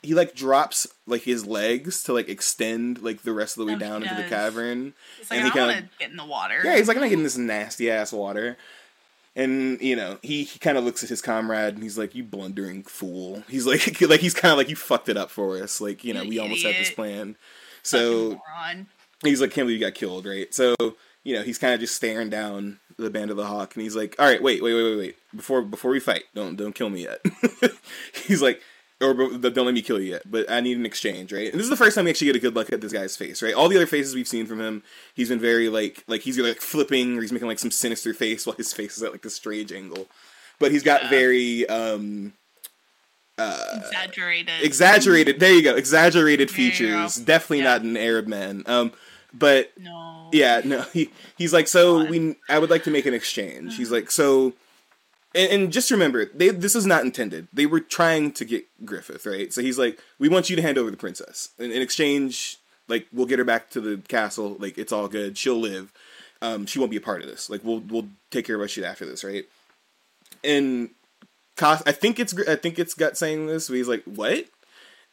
he 0.00 0.14
like 0.14 0.36
drops 0.36 0.86
like 1.08 1.22
his 1.22 1.44
legs 1.44 2.04
to 2.04 2.12
like 2.12 2.28
extend 2.28 3.02
like 3.02 3.22
the 3.22 3.32
rest 3.32 3.56
of 3.56 3.62
the 3.62 3.66
way 3.66 3.72
he 3.72 3.78
down 3.80 4.04
into 4.04 4.14
the 4.14 4.28
cavern. 4.28 4.94
It's 5.20 5.28
like 5.28 5.40
And 5.40 5.48
I 5.48 5.50
he 5.50 5.58
kinda- 5.58 5.80
to 5.82 5.88
get 5.98 6.10
in 6.12 6.16
the 6.16 6.24
water. 6.24 6.60
Yeah, 6.64 6.76
he's 6.76 6.86
like, 6.86 6.96
I'm 6.96 7.02
not 7.02 7.08
getting 7.08 7.24
this 7.24 7.36
nasty 7.36 7.90
ass 7.90 8.12
water. 8.12 8.56
And 9.36 9.80
you 9.80 9.96
know, 9.96 10.18
he, 10.22 10.44
he 10.44 10.58
kind 10.58 10.78
of 10.78 10.84
looks 10.84 11.02
at 11.02 11.08
his 11.08 11.20
comrade 11.20 11.74
and 11.74 11.82
he's 11.82 11.98
like, 11.98 12.14
"You 12.14 12.22
blundering 12.22 12.84
fool." 12.84 13.42
He's 13.48 13.66
like, 13.66 14.00
like 14.08 14.20
he's 14.20 14.34
kind 14.34 14.52
of 14.52 14.58
like, 14.58 14.68
"You 14.68 14.76
fucked 14.76 15.08
it 15.08 15.16
up 15.16 15.30
for 15.30 15.60
us." 15.60 15.80
Like, 15.80 16.04
you 16.04 16.14
know, 16.14 16.22
You 16.22 16.28
we 16.28 16.38
almost 16.38 16.64
had 16.64 16.76
this 16.76 16.90
plan. 16.90 17.36
So 17.82 18.40
he's 19.22 19.40
like, 19.40 19.50
"Can't 19.50 19.66
believe 19.66 19.80
you 19.80 19.86
got 19.86 19.94
killed, 19.94 20.26
right?" 20.26 20.52
So 20.54 20.76
you 21.24 21.34
know, 21.34 21.42
he's 21.42 21.58
kind 21.58 21.74
of 21.74 21.80
just 21.80 21.96
staring 21.96 22.30
down 22.30 22.78
the 22.96 23.10
band 23.10 23.30
of 23.30 23.36
the 23.36 23.46
hawk, 23.46 23.74
and 23.74 23.82
he's 23.82 23.96
like, 23.96 24.14
"All 24.18 24.26
right, 24.26 24.42
wait, 24.42 24.62
wait, 24.62 24.74
wait, 24.74 24.82
wait, 24.84 24.98
wait. 24.98 25.16
Before 25.34 25.62
before 25.62 25.90
we 25.90 26.00
fight, 26.00 26.24
don't 26.34 26.54
don't 26.56 26.74
kill 26.74 26.90
me 26.90 27.02
yet." 27.04 27.20
he's 28.26 28.42
like, 28.42 28.60
or 29.10 29.14
"Don't 29.50 29.64
let 29.66 29.74
me 29.74 29.82
kill 29.82 30.00
you 30.00 30.10
yet." 30.12 30.22
But 30.30 30.50
I 30.50 30.60
need 30.60 30.76
an 30.76 30.86
exchange, 30.86 31.32
right? 31.32 31.50
And 31.50 31.54
this 31.54 31.64
is 31.64 31.70
the 31.70 31.76
first 31.76 31.94
time 31.94 32.04
we 32.04 32.10
actually 32.10 32.28
get 32.28 32.36
a 32.36 32.40
good 32.40 32.54
look 32.54 32.72
at 32.72 32.80
this 32.80 32.92
guy's 32.92 33.16
face, 33.16 33.42
right? 33.42 33.54
All 33.54 33.68
the 33.68 33.76
other 33.76 33.86
faces 33.86 34.14
we've 34.14 34.28
seen 34.28 34.46
from 34.46 34.60
him, 34.60 34.82
he's 35.14 35.28
been 35.28 35.38
very 35.40 35.68
like 35.68 36.02
like 36.06 36.22
he's 36.22 36.38
like 36.38 36.60
flipping 36.60 37.16
or 37.18 37.20
he's 37.22 37.32
making 37.32 37.48
like 37.48 37.58
some 37.58 37.70
sinister 37.70 38.12
face 38.14 38.46
while 38.46 38.56
his 38.56 38.72
face 38.72 38.96
is 38.96 39.02
at 39.02 39.12
like 39.12 39.24
a 39.24 39.30
strange 39.30 39.72
angle. 39.72 40.08
But 40.58 40.72
he's 40.72 40.82
got 40.82 41.04
Yeah. 41.04 41.10
very 41.10 41.68
um 41.68 42.32
Exaggerated. 43.38 44.54
exaggerated. 44.62 45.40
There 45.40 45.52
you 45.52 45.62
go, 45.62 45.74
exaggerated 45.74 46.48
There 46.50 46.60
you 46.60 46.70
go. 46.70 46.76
features. 46.76 47.16
Definitely 47.16 47.58
Yeah. 47.58 47.64
not 47.64 47.82
an 47.82 47.96
Arab 47.96 48.26
man. 48.28 48.62
Um, 48.66 48.92
but 49.32 49.72
no. 49.78 50.28
yeah, 50.32 50.60
no, 50.64 50.82
he 50.92 51.10
he's 51.36 51.52
like, 51.52 51.66
so 51.66 52.00
God. 52.02 52.10
we, 52.10 52.36
I 52.48 52.58
would 52.60 52.70
like 52.70 52.84
to 52.84 52.90
make 52.90 53.06
an 53.06 53.14
exchange. 53.14 53.76
He's 53.76 53.90
like, 53.90 54.10
so, 54.10 54.52
and, 55.34 55.52
and 55.52 55.72
just 55.72 55.90
remember, 55.90 56.26
they 56.26 56.50
this 56.50 56.76
is 56.76 56.86
not 56.86 57.04
intended. 57.04 57.48
They 57.52 57.66
were 57.66 57.80
trying 57.80 58.32
to 58.32 58.44
get 58.44 58.66
Griffith, 58.84 59.26
right? 59.26 59.52
So 59.52 59.60
he's 59.62 59.78
like, 59.78 59.98
we 60.18 60.28
want 60.28 60.48
you 60.48 60.56
to 60.56 60.62
hand 60.62 60.78
over 60.78 60.90
the 60.90 60.96
princess 60.96 61.50
in, 61.58 61.70
in 61.72 61.82
exchange. 61.82 62.58
Like, 62.86 63.06
we'll 63.12 63.26
get 63.26 63.38
her 63.38 63.44
back 63.44 63.70
to 63.70 63.80
the 63.80 63.96
castle. 64.08 64.56
Like, 64.58 64.76
it's 64.76 64.92
all 64.92 65.08
good. 65.08 65.38
She'll 65.38 65.58
live. 65.58 65.92
Um, 66.42 66.66
she 66.66 66.78
won't 66.78 66.90
be 66.90 66.98
a 66.98 67.02
part 67.02 67.22
of 67.22 67.28
this. 67.28 67.48
Like, 67.48 67.64
we'll 67.64 67.80
we'll 67.80 68.08
take 68.30 68.46
care 68.46 68.56
of 68.56 68.60
our 68.60 68.68
shit 68.68 68.84
after 68.84 69.06
this, 69.06 69.24
right? 69.24 69.44
And 70.42 70.90
Cos, 71.56 71.82
I 71.86 71.92
think 71.92 72.18
it's 72.18 72.36
I 72.46 72.56
think 72.56 72.78
it's 72.78 72.94
Gut 72.94 73.16
saying 73.16 73.46
this. 73.46 73.68
But 73.68 73.76
he's 73.76 73.88
like, 73.88 74.04
what? 74.04 74.46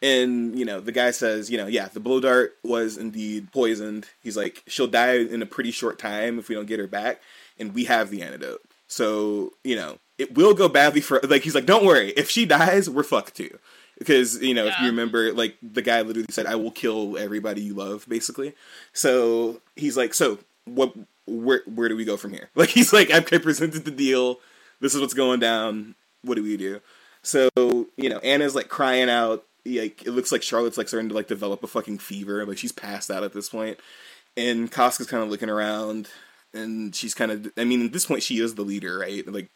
And 0.01 0.57
you 0.57 0.65
know, 0.65 0.80
the 0.80 0.91
guy 0.91 1.11
says, 1.11 1.49
you 1.49 1.57
know, 1.57 1.67
yeah, 1.67 1.88
the 1.88 1.99
blow 1.99 2.19
dart 2.19 2.57
was 2.63 2.97
indeed 2.97 3.51
poisoned. 3.51 4.09
He's 4.22 4.36
like, 4.36 4.63
she'll 4.67 4.88
die 4.88 5.17
in 5.17 5.41
a 5.41 5.45
pretty 5.45 5.72
short 5.72 5.99
time 5.99 6.39
if 6.39 6.49
we 6.49 6.55
don't 6.55 6.65
get 6.65 6.80
her 6.80 6.88
back, 6.88 7.22
and 7.59 7.74
we 7.74 7.86
have 7.86 8.09
the 8.09 8.24
antidote. 8.24 8.61
So 8.88 9.53
you 9.63 9.76
know, 9.76 9.99
it 10.22 10.36
will 10.36 10.53
go 10.53 10.69
badly 10.69 11.01
for 11.01 11.19
like. 11.24 11.43
He's 11.43 11.55
like, 11.55 11.65
don't 11.65 11.86
worry, 11.86 12.09
if 12.11 12.30
she 12.30 12.45
dies, 12.45 12.89
we're 12.89 13.03
fucked 13.03 13.36
too. 13.36 13.57
Because 13.97 14.41
you 14.41 14.53
know, 14.53 14.65
if 14.65 14.74
you 14.80 14.88
remember, 14.88 15.32
like 15.34 15.57
the 15.61 15.82
guy 15.82 16.01
literally 16.01 16.28
said, 16.32 16.45
"I 16.45 16.55
will 16.55 16.72
kill 16.72 17.17
everybody 17.17 17.61
you 17.61 17.74
love," 17.74 18.07
basically. 18.07 18.53
So 18.93 19.61
he's 19.76 19.97
like, 19.97 20.13
so 20.13 20.39
what? 20.65 20.93
Where 21.28 21.61
where 21.65 21.88
do 21.88 21.95
we 21.95 22.05
go 22.05 22.17
from 22.17 22.34
here? 22.34 22.49
Like 22.55 22.69
he's 22.69 22.91
like, 22.91 23.11
I've 23.11 23.26
presented 23.26 23.86
the 23.86 23.91
deal. 23.91 24.39
This 24.80 24.95
is 24.95 25.01
what's 25.01 25.13
going 25.13 25.39
down. 25.39 25.95
What 26.24 26.36
do 26.36 26.43
we 26.43 26.57
do? 26.57 26.82
So 27.22 27.49
you 27.55 28.09
know, 28.09 28.17
Anna's 28.19 28.55
like 28.55 28.69
crying 28.69 29.09
out. 29.09 29.43
Like 29.65 30.03
it 30.03 30.11
looks 30.11 30.32
like 30.32 30.41
Charlotte's 30.41 30.78
like 30.78 30.88
starting 30.88 31.09
to 31.09 31.15
like 31.15 31.28
develop 31.28 31.63
a 31.63 31.67
fucking 31.67 31.99
fever. 31.99 32.45
Like 32.45 32.57
she's 32.57 32.72
passed 32.72 33.11
out 33.11 33.24
at 33.24 33.34
this 33.34 33.49
point, 33.49 33.80
and 34.36 34.72
Casca's 34.72 35.07
kind 35.07 35.24
of 35.24 35.30
looking 35.30 35.49
around, 35.49 36.09
and 36.53 36.95
she's 36.95 37.13
kind 37.13 37.32
of. 37.32 37.51
I 37.55 37.65
mean, 37.65 37.86
at 37.86 37.93
this 37.93 38.07
point, 38.07 38.24
she 38.24 38.39
is 38.39 38.55
the 38.55 38.63
leader, 38.63 38.97
right? 38.97 39.26
Like, 39.28 39.49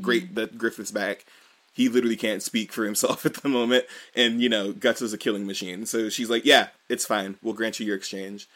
great 0.00 0.34
that 0.34 0.58
Griffith's 0.58 0.90
back. 0.90 1.24
He 1.72 1.88
literally 1.88 2.16
can't 2.16 2.42
speak 2.42 2.72
for 2.72 2.84
himself 2.84 3.26
at 3.26 3.34
the 3.34 3.48
moment, 3.48 3.84
and 4.14 4.40
you 4.40 4.48
know, 4.48 4.72
Guts 4.72 5.02
is 5.02 5.12
a 5.12 5.18
killing 5.18 5.46
machine. 5.46 5.86
So 5.86 6.08
she's 6.08 6.30
like, 6.30 6.44
"Yeah, 6.44 6.68
it's 6.88 7.06
fine. 7.06 7.36
We'll 7.42 7.54
grant 7.54 7.80
you 7.80 7.86
your 7.86 7.96
exchange." 7.96 8.48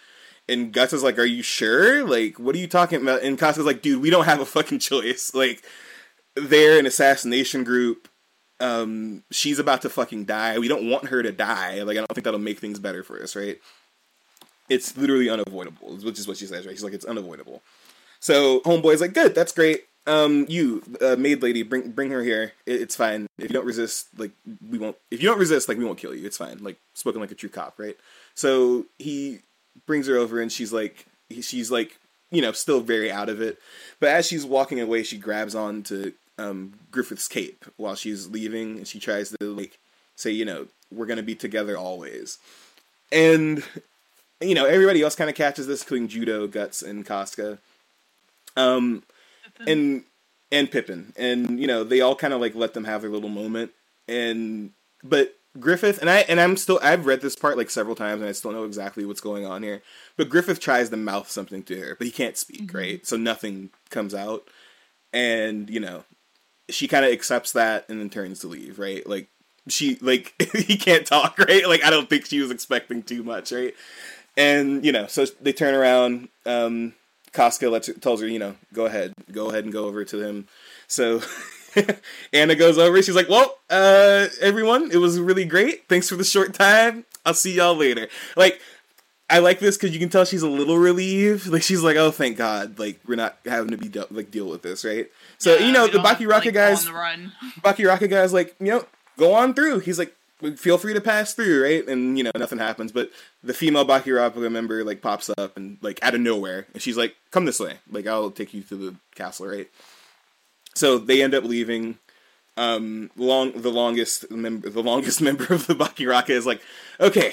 And 0.49 0.73
Guts 0.73 0.93
is 0.93 1.03
like, 1.03 1.19
"Are 1.19 1.25
you 1.25 1.43
sure? 1.43 2.07
Like, 2.07 2.39
what 2.39 2.55
are 2.55 2.59
you 2.59 2.69
talking 2.69 3.03
about?" 3.03 3.23
And 3.23 3.39
Casca's 3.39 3.67
like, 3.67 3.83
"Dude, 3.83 4.03
we 4.03 4.11
don't 4.11 4.25
have 4.25 4.41
a 4.41 4.47
fucking 4.47 4.79
choice. 4.91 5.35
Like, 5.35 5.65
they're 6.37 6.79
an 6.79 6.87
assassination 6.87 7.65
group. 7.65 8.09
Um, 8.61 9.23
she's 9.31 9.59
about 9.59 9.83
to 9.83 9.89
fucking 9.89 10.25
die. 10.25 10.59
We 10.59 10.69
don't 10.69 10.91
want 10.91 11.09
her 11.09 11.23
to 11.23 11.33
die. 11.33 11.83
Like, 11.83 11.97
I 11.97 12.01
don't 12.01 12.15
think 12.15 12.25
that'll 12.25 12.41
make 12.41 12.59
things 12.59 12.79
better 12.79 13.03
for 13.03 13.23
us, 13.23 13.37
right? 13.37 13.59
It's 14.69 14.97
literally 14.97 15.31
unavoidable, 15.31 15.97
which 15.97 16.19
is 16.19 16.29
what 16.29 16.37
she 16.37 16.47
says, 16.47 16.67
right? 16.67 16.73
She's 16.73 16.85
like, 16.85 16.93
it's 16.93 17.05
unavoidable. 17.05 17.63
So 18.21 18.61
homeboy's 18.61 19.01
like, 19.01 19.15
good, 19.15 19.35
that's 19.35 19.53
great. 19.53 19.85
Um, 20.09 20.47
you, 20.49 20.83
uh, 21.03 21.17
maid 21.17 21.43
lady, 21.43 21.63
bring 21.63 21.91
bring 21.91 22.11
her 22.11 22.23
here. 22.23 22.53
It, 22.65 22.81
it's 22.81 22.97
fine. 22.97 23.27
If 23.37 23.51
you 23.51 23.55
don't 23.55 23.67
resist, 23.67 24.09
like 24.19 24.33
we 24.71 24.79
won't. 24.79 24.97
If 25.11 25.23
you 25.23 25.29
don't 25.29 25.39
resist, 25.39 25.69
like 25.69 25.77
we 25.77 25.85
won't 25.85 25.99
kill 25.99 26.15
you. 26.15 26.27
It's 26.27 26.39
fine. 26.39 26.59
Like 26.63 26.79
spoken 26.95 27.21
like 27.21 27.31
a 27.31 27.35
true 27.35 27.51
cop, 27.51 27.75
right? 27.79 27.97
So 28.35 28.87
he 28.99 29.41
brings 29.87 30.07
her 30.07 30.17
over, 30.17 30.41
and 30.41 30.51
she's 30.51 30.73
like, 30.73 31.07
he, 31.29 31.43
she's 31.43 31.71
like, 31.71 31.99
you 32.31 32.41
know, 32.41 32.53
still 32.53 32.81
very 32.81 33.13
out 33.13 33.29
of 33.29 33.43
it. 33.43 33.59
But 34.01 34.09
as 34.09 34.27
she's 34.27 34.47
walking 34.47 34.81
away, 34.81 35.03
she 35.03 35.19
grabs 35.19 35.55
on 35.55 35.83
to 35.85 36.15
um, 36.39 36.75
Griffith's 36.91 37.29
cape 37.29 37.67
while 37.77 37.95
she's 37.95 38.29
leaving, 38.29 38.79
and 38.79 38.89
she 38.89 38.99
tries 38.99 39.31
to 39.31 39.55
like 39.55 39.79
say, 40.17 40.31
you 40.31 40.47
know, 40.47 40.69
we're 40.91 41.07
gonna 41.07 41.23
be 41.23 41.35
together 41.35 41.77
always. 41.77 42.39
And 43.13 43.63
you 44.41 44.55
know, 44.55 44.65
everybody 44.65 45.03
else 45.03 45.17
kind 45.17 45.29
of 45.29 45.37
catches 45.37 45.67
this, 45.67 45.83
including 45.83 46.09
Judeau, 46.09 46.47
Guts, 46.47 46.83
and 46.83 47.05
Casca. 47.05 47.59
Um, 48.57 49.03
and 49.67 50.05
and 50.51 50.71
Pippin, 50.71 51.13
and 51.17 51.61
you 51.61 51.67
know, 51.67 51.85
they 51.85 52.01
all 52.01 52.15
kind 52.15 52.33
of 52.33 52.41
like 52.41 52.55
let 52.55 52.75
them 52.75 52.85
have 52.85 53.03
their 53.03 53.11
little 53.11 53.29
moment. 53.29 53.73
And 54.07 54.71
but 55.03 55.37
Griffith 55.59 55.99
and 56.01 56.09
I 56.09 56.21
and 56.21 56.41
I'm 56.41 56.57
still 56.57 56.79
I've 56.83 57.07
read 57.07 57.21
this 57.21 57.37
part 57.37 57.57
like 57.57 57.71
several 57.71 57.97
times, 57.97 58.21
and 58.21 58.29
I 58.29 58.33
still 58.33 58.53
know 58.53 58.65
exactly 58.65 59.05
what's 59.05 59.21
going 59.21 59.47
on 59.47 59.63
here. 59.63 59.83
But 60.17 60.29
Griffith 60.29 60.61
tries 60.61 60.91
to 60.91 60.97
mouth 60.97 61.31
something 61.31 61.63
to 61.65 61.81
her, 61.81 61.95
but 61.97 62.07
he 62.07 62.11
can't 62.13 62.37
speak, 62.37 62.73
right? 62.73 63.07
So 63.07 63.17
nothing 63.17 63.71
comes 63.91 64.15
out, 64.15 64.49
and 65.13 65.69
you 65.69 65.81
know, 65.81 66.05
she 66.71 66.89
kind 66.89 67.05
of 67.05 67.13
accepts 67.13 67.53
that 67.53 67.87
and 67.89 68.01
then 68.01 68.11
turns 68.11 68.41
to 68.41 68.47
leave, 68.49 68.79
right? 68.79 69.07
Like 69.07 69.29
she 69.69 69.97
like 70.01 70.35
he 70.55 70.77
can't 70.77 71.07
talk, 71.07 71.39
right? 71.49 71.67
Like 71.69 71.85
I 71.85 71.91
don't 71.91 72.09
think 72.09 72.27
she 72.27 72.41
was 72.41 72.51
expecting 72.51 73.03
too 73.03 73.23
much, 73.23 73.53
right? 73.53 73.75
And 74.37 74.85
you 74.85 74.93
know, 74.93 75.07
so 75.07 75.27
they 75.41 75.53
turn 75.53 75.75
around. 75.75 76.29
Um, 76.47 76.95
Casca 77.33 77.69
lets 77.69 77.87
her, 77.89 77.93
tells 77.95 78.21
her, 78.21 78.29
you 78.29 78.39
know, 78.39 78.57
go 78.73 78.87
ahead, 78.87 79.13
go 79.33 79.51
ahead 79.51 79.65
and 79.65 79.73
go 79.73 79.85
over 79.85 80.05
to 80.05 80.21
him. 80.21 80.49
So 80.87 81.21
Anna 82.33 82.55
goes 82.55 82.79
over. 82.79 83.01
She's 83.03 83.15
like, 83.15 83.29
"Well, 83.29 83.57
uh, 83.71 84.27
everyone, 84.41 84.91
it 84.91 84.97
was 84.97 85.21
really 85.21 85.45
great. 85.45 85.89
Thanks 85.89 86.09
for 86.09 86.17
the 86.17 86.25
short 86.25 86.55
time. 86.55 87.05
I'll 87.25 87.35
see 87.35 87.55
y'all 87.55 87.77
later." 87.77 88.09
Like, 88.37 88.61
I 89.31 89.41
like 89.41 89.59
this 89.59 89.77
because 89.77 89.93
you 89.93 90.01
can 90.01 90.09
tell 90.09 90.25
she's 90.25 90.43
a 90.43 90.49
little 90.49 90.79
relieved. 90.79 91.47
Like, 91.47 91.63
she's 91.63 91.83
like, 91.83 91.97
"Oh, 91.97 92.11
thank 92.11 92.37
God! 92.37 92.79
Like, 92.79 93.01
we're 93.07 93.17
not 93.17 93.39
having 93.45 93.71
to 93.71 93.77
be 93.77 93.89
de- 93.89 94.07
like 94.11 94.31
deal 94.31 94.49
with 94.49 94.63
this, 94.63 94.85
right?" 94.85 95.09
So 95.39 95.57
Yeah, 95.57 95.67
you 95.67 95.73
know, 95.73 95.87
the 95.87 95.99
Bakiraka 95.99 96.47
like, 96.47 96.55
guys, 96.55 96.87
on 96.87 96.93
the 96.93 96.99
run. 96.99 97.33
Baki 97.61 97.87
Raka 97.87 98.09
guy's 98.09 98.33
like, 98.33 98.57
you 98.59 98.67
know, 98.67 98.87
go 99.17 99.35
on 99.35 99.55
through. 99.55 99.81
He's 99.81 99.99
like, 99.99 100.15
feel 100.57 100.79
free 100.79 100.95
to 100.95 101.01
pass 101.01 101.35
through, 101.35 101.63
right? 101.63 101.87
And 101.87 102.17
you 102.17 102.25
know, 102.25 102.31
nothing 102.37 102.59
happens. 102.59 102.93
But 102.93 103.11
the 103.43 103.55
female 103.55 103.87
Bakiraka 103.87 104.51
member 104.51 104.85
like 104.85 105.03
pops 105.03 105.31
up 105.37 105.57
and 105.57 105.79
like 105.83 106.03
out 106.03 106.15
of 106.15 106.21
nowhere, 106.21 106.67
and 106.73 106.83
she's 106.83 106.97
like, 106.97 107.17
"Come 107.31 107.45
this 107.45 107.61
way. 107.61 107.79
Like 107.91 108.07
I'll 108.07 108.31
take 108.31 108.55
you 108.55 108.63
to 108.63 108.77
the 108.77 108.97
castle, 109.15 109.47
right?" 109.47 109.69
So 110.75 110.99
they 110.99 111.23
end 111.23 111.35
up 111.35 111.45
leaving. 111.45 111.99
Um, 112.57 113.13
long 113.17 113.53
the 113.53 113.71
longest 113.71 114.33
member, 114.33 114.69
the 114.69 114.83
longest 114.83 115.21
member 115.23 115.53
of 115.55 115.67
the 115.67 115.75
Bakiraka 115.75 116.31
is 116.31 116.47
like, 116.47 116.61
"Okay, 117.01 117.33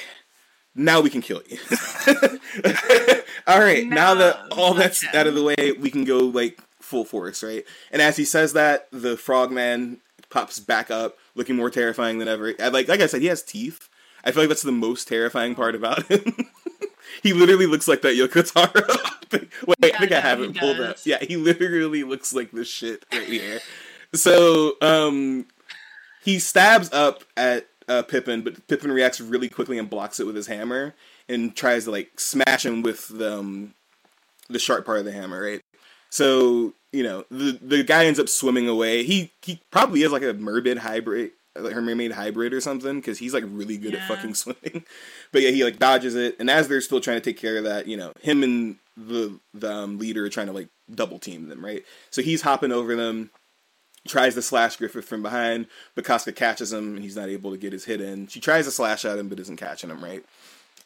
now 0.76 1.02
we 1.02 1.10
can 1.10 1.22
kill 1.22 1.42
you." 1.48 1.58
all 3.48 3.60
right, 3.60 3.88
now 3.88 4.14
that 4.14 4.40
all 4.52 4.76
that's 4.76 5.04
out 5.16 5.26
of 5.26 5.34
the 5.34 5.44
way, 5.44 5.72
we 5.72 5.90
can 5.90 6.04
go 6.04 6.20
like 6.20 6.60
full 6.80 7.06
force, 7.06 7.44
right? 7.44 7.66
And 7.92 8.04
as 8.04 8.18
he 8.18 8.26
says 8.26 8.54
that, 8.54 8.88
the 8.92 9.18
frogman 9.18 10.00
pops 10.36 10.60
back 10.60 10.92
up, 10.92 11.18
looking 11.34 11.56
more 11.56 11.70
terrifying 11.70 12.20
than 12.20 12.28
ever. 12.28 12.54
Like 12.60 12.90
like 12.90 13.00
I 13.00 13.08
said, 13.08 13.22
he 13.22 13.28
has 13.28 13.42
teeth. 13.42 13.88
I 14.26 14.32
feel 14.32 14.44
like 14.44 14.50
that's 14.50 14.64
the 14.64 14.72
most 14.72 15.08
terrifying 15.08 15.56
part 15.56 15.76
about 15.76 16.04
him. 16.12 16.50
he 17.24 17.32
literally 17.32 17.68
looks 17.68 17.88
like 17.88 18.02
that 18.02 18.16
Yoko 18.16 18.52
Taro. 18.52 18.86
Wait, 19.66 19.96
I 19.96 19.98
think 19.98 20.12
I 20.12 20.20
have 20.20 20.42
it 20.42 20.58
pulled 20.58 20.82
up. 20.82 20.98
Yeah, 21.06 21.20
he 21.22 21.38
literally 21.38 22.04
looks 22.04 22.34
like 22.34 22.52
this 22.52 22.68
shit 22.68 23.06
right 23.14 23.28
here. 23.28 23.60
So, 24.14 24.74
um, 24.82 25.48
he 26.24 26.40
stabs 26.40 26.92
up 26.92 27.24
at 27.38 27.68
uh, 27.88 28.04
Pippin, 28.04 28.42
but 28.42 28.68
Pippin 28.68 28.92
reacts 28.92 29.22
really 29.22 29.48
quickly 29.50 29.78
and 29.78 29.90
blocks 29.90 30.20
it 30.20 30.26
with 30.26 30.36
his 30.36 30.48
hammer 30.48 30.96
and 31.30 31.56
tries 31.56 31.86
to 31.86 31.92
like 31.92 32.20
smash 32.20 32.66
him 32.66 32.82
with 32.82 33.08
the, 33.08 33.40
um, 33.40 33.74
the 34.50 34.60
sharp 34.60 34.86
part 34.86 35.00
of 35.00 35.06
the 35.06 35.12
hammer, 35.12 35.42
right? 35.42 35.62
So 36.10 36.74
you 36.96 37.04
know 37.04 37.26
the 37.30 37.60
the 37.62 37.84
guy 37.84 38.06
ends 38.06 38.20
up 38.20 38.30
swimming 38.30 38.70
away. 38.70 39.04
He 39.04 39.34
he 39.42 39.62
probably 39.70 40.04
is 40.04 40.12
like 40.12 40.24
a 40.24 40.34
mermaid 40.34 40.78
hybrid, 40.78 41.32
like 41.56 41.74
her 41.74 41.82
mermaid 41.82 42.14
hybrid 42.14 42.54
or 42.54 42.62
something, 42.62 42.96
because 42.96 43.20
he's 43.20 43.34
like 43.34 43.44
really 43.48 43.78
good 43.78 43.94
at 43.96 44.08
fucking 44.08 44.34
swimming. 44.36 44.86
But 45.32 45.42
yeah, 45.42 45.50
he 45.50 45.64
like 45.64 45.78
dodges 45.78 46.16
it, 46.16 46.38
and 46.40 46.50
as 46.50 46.68
they're 46.68 46.82
still 46.82 47.02
trying 47.02 47.18
to 47.18 47.22
take 47.22 47.38
care 47.38 47.58
of 47.58 47.66
that, 47.66 47.88
you 47.88 47.98
know, 47.98 48.14
him 48.22 48.44
and 48.44 48.78
the 48.96 49.38
the 49.54 49.72
um, 49.72 50.00
leader 50.00 50.24
are 50.26 50.30
trying 50.30 50.48
to 50.48 50.54
like 50.54 50.70
double 50.94 51.20
team 51.20 51.50
them, 51.50 51.64
right? 51.64 51.84
So 52.12 52.22
he's 52.22 52.42
hopping 52.42 52.72
over 52.72 52.96
them, 52.96 53.30
tries 54.08 54.36
to 54.36 54.42
slash 54.42 54.78
Griffith 54.78 55.06
from 55.06 55.22
behind, 55.22 55.68
but 55.96 56.06
Casca 56.06 56.32
catches 56.32 56.72
him, 56.72 56.96
and 56.96 57.04
he's 57.04 57.18
not 57.18 57.28
able 57.28 57.52
to 57.52 57.58
get 57.58 57.74
his 57.74 57.86
hit 57.86 58.00
in. 58.00 58.28
She 58.28 58.40
tries 58.40 58.66
to 58.66 58.72
slash 58.72 59.04
at 59.04 59.20
him, 59.20 59.28
but 59.28 59.40
isn't 59.40 59.58
catching 59.58 59.90
him, 59.90 60.02
right? 60.02 60.24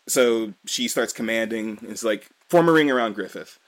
So 0.07 0.53
she 0.65 0.87
starts 0.87 1.13
commanding. 1.13 1.77
and 1.81 1.91
It's 1.91 2.03
like 2.03 2.29
form 2.49 2.67
a 2.67 2.71
ring 2.71 2.89
around 2.89 3.13
Griffith, 3.13 3.59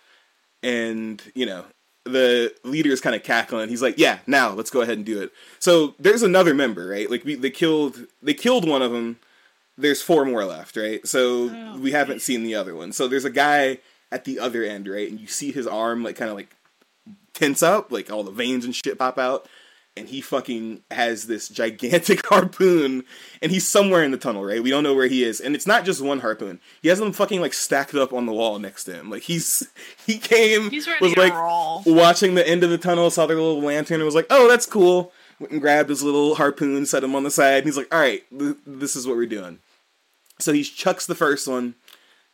and 0.64 1.22
you 1.36 1.46
know 1.46 1.66
the 2.04 2.54
leader 2.64 2.90
is 2.90 3.02
kind 3.02 3.16
of 3.16 3.24
cackling. 3.24 3.70
He's 3.70 3.82
like, 3.82 3.98
"Yeah, 3.98 4.20
now 4.28 4.52
let's 4.52 4.70
go 4.72 4.82
ahead 4.82 4.98
and 4.98 5.06
do 5.06 5.22
it." 5.22 5.32
So 5.60 5.96
there's 6.00 6.24
another 6.24 6.54
member, 6.54 6.88
right? 6.88 7.10
Like 7.10 7.24
we 7.24 7.36
they 7.36 7.50
killed 7.52 8.08
they 8.22 8.34
killed 8.34 8.68
one 8.68 8.82
of 8.82 8.92
them. 8.92 9.20
There's 9.78 10.02
four 10.02 10.26
more 10.26 10.44
left, 10.46 10.76
right? 10.78 11.06
So 11.08 11.50
Oh, 11.54 11.80
we 11.80 11.92
haven't 11.92 12.22
seen 12.22 12.44
the 12.44 12.56
other 12.56 12.76
one. 12.76 12.92
So 12.92 13.08
there's 13.08 13.26
a 13.26 13.30
guy 13.32 13.80
at 14.12 14.26
the 14.26 14.40
other 14.40 14.64
end, 14.64 14.88
right? 14.88 15.10
And 15.10 15.20
you 15.20 15.28
see 15.28 15.52
his 15.52 15.68
arm 15.68 16.04
like 16.04 16.16
kind 16.16 16.30
of 16.30 16.36
like 16.36 16.56
tense 17.34 17.64
up, 17.64 17.92
like 17.92 18.12
all 18.12 18.24
the 18.24 18.32
veins 18.32 18.66
and 18.66 18.76
shit 18.76 18.98
pop 19.00 19.18
out. 19.18 19.48
And 19.98 20.08
he 20.08 20.22
fucking 20.22 20.84
has 20.90 21.28
this 21.28 21.50
gigantic 21.50 22.26
harpoon, 22.30 23.04
and 23.42 23.52
he's 23.52 23.68
somewhere 23.68 24.04
in 24.04 24.12
the 24.12 24.18
tunnel, 24.18 24.44
right? 24.46 24.64
We 24.64 24.70
don't 24.70 24.84
know 24.84 24.94
where 24.94 25.08
he 25.08 25.24
is, 25.26 25.42
and 25.42 25.54
it's 25.54 25.68
not 25.68 25.84
just 25.84 26.02
one 26.02 26.22
harpoon. 26.22 26.62
He 26.82 26.88
has 26.88 27.00
them 27.00 27.12
fucking 27.12 27.42
like 27.42 27.54
stacked 27.54 27.94
up 27.94 28.14
on 28.14 28.26
the 28.26 28.32
wall 28.32 28.58
next 28.58 28.86
to 28.86 28.94
him. 28.94 29.10
Like 29.10 29.24
he's 29.24 29.68
he 30.08 30.18
came 30.18 30.70
He's 30.70 30.88
was 31.02 31.18
like 31.18 31.34
roll. 31.34 31.84
watching 31.86 32.36
the 32.36 32.48
end 32.48 32.64
of 32.64 32.70
the 32.70 32.78
tunnel, 32.78 33.10
saw 33.12 33.26
their 33.26 33.36
little 33.36 33.62
lantern, 33.62 33.96
and 33.96 34.06
was 34.06 34.16
like, 34.16 34.28
"Oh, 34.30 34.48
that's 34.48 34.66
cool." 34.66 35.12
Went 35.42 35.52
and 35.52 35.62
grabbed 35.62 35.90
his 35.90 36.04
little 36.04 36.36
harpoon, 36.36 36.86
set 36.86 37.04
him 37.04 37.14
on 37.16 37.24
the 37.24 37.32
side, 37.32 37.58
and 37.58 37.66
he's 37.66 37.76
like, 37.78 37.94
"All 37.94 38.00
right, 38.00 38.24
th- 38.38 38.58
this 38.66 38.96
is 38.96 39.06
what 39.06 39.18
we're 39.18 39.26
doing." 39.26 39.60
So 40.40 40.54
he 40.54 40.64
chucks 40.64 41.06
the 41.06 41.16
first 41.16 41.48
one, 41.50 41.76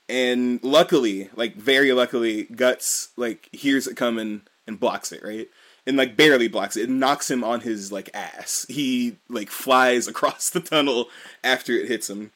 and 0.07 0.63
luckily, 0.63 1.29
like 1.35 1.55
very 1.55 1.91
luckily, 1.91 2.43
Guts 2.43 3.09
like 3.17 3.49
hears 3.51 3.87
it 3.87 3.97
coming 3.97 4.41
and 4.67 4.79
blocks 4.79 5.11
it, 5.11 5.23
right? 5.23 5.47
And 5.87 5.97
like 5.97 6.15
barely 6.17 6.47
blocks 6.49 6.75
it. 6.77 6.83
It 6.83 6.89
knocks 6.89 7.31
him 7.31 7.43
on 7.43 7.61
his 7.61 7.91
like 7.91 8.09
ass. 8.13 8.65
He 8.69 9.15
like 9.29 9.49
flies 9.49 10.07
across 10.07 10.49
the 10.51 10.59
tunnel 10.59 11.07
after 11.43 11.73
it 11.73 11.87
hits 11.87 12.07
him. 12.09 12.31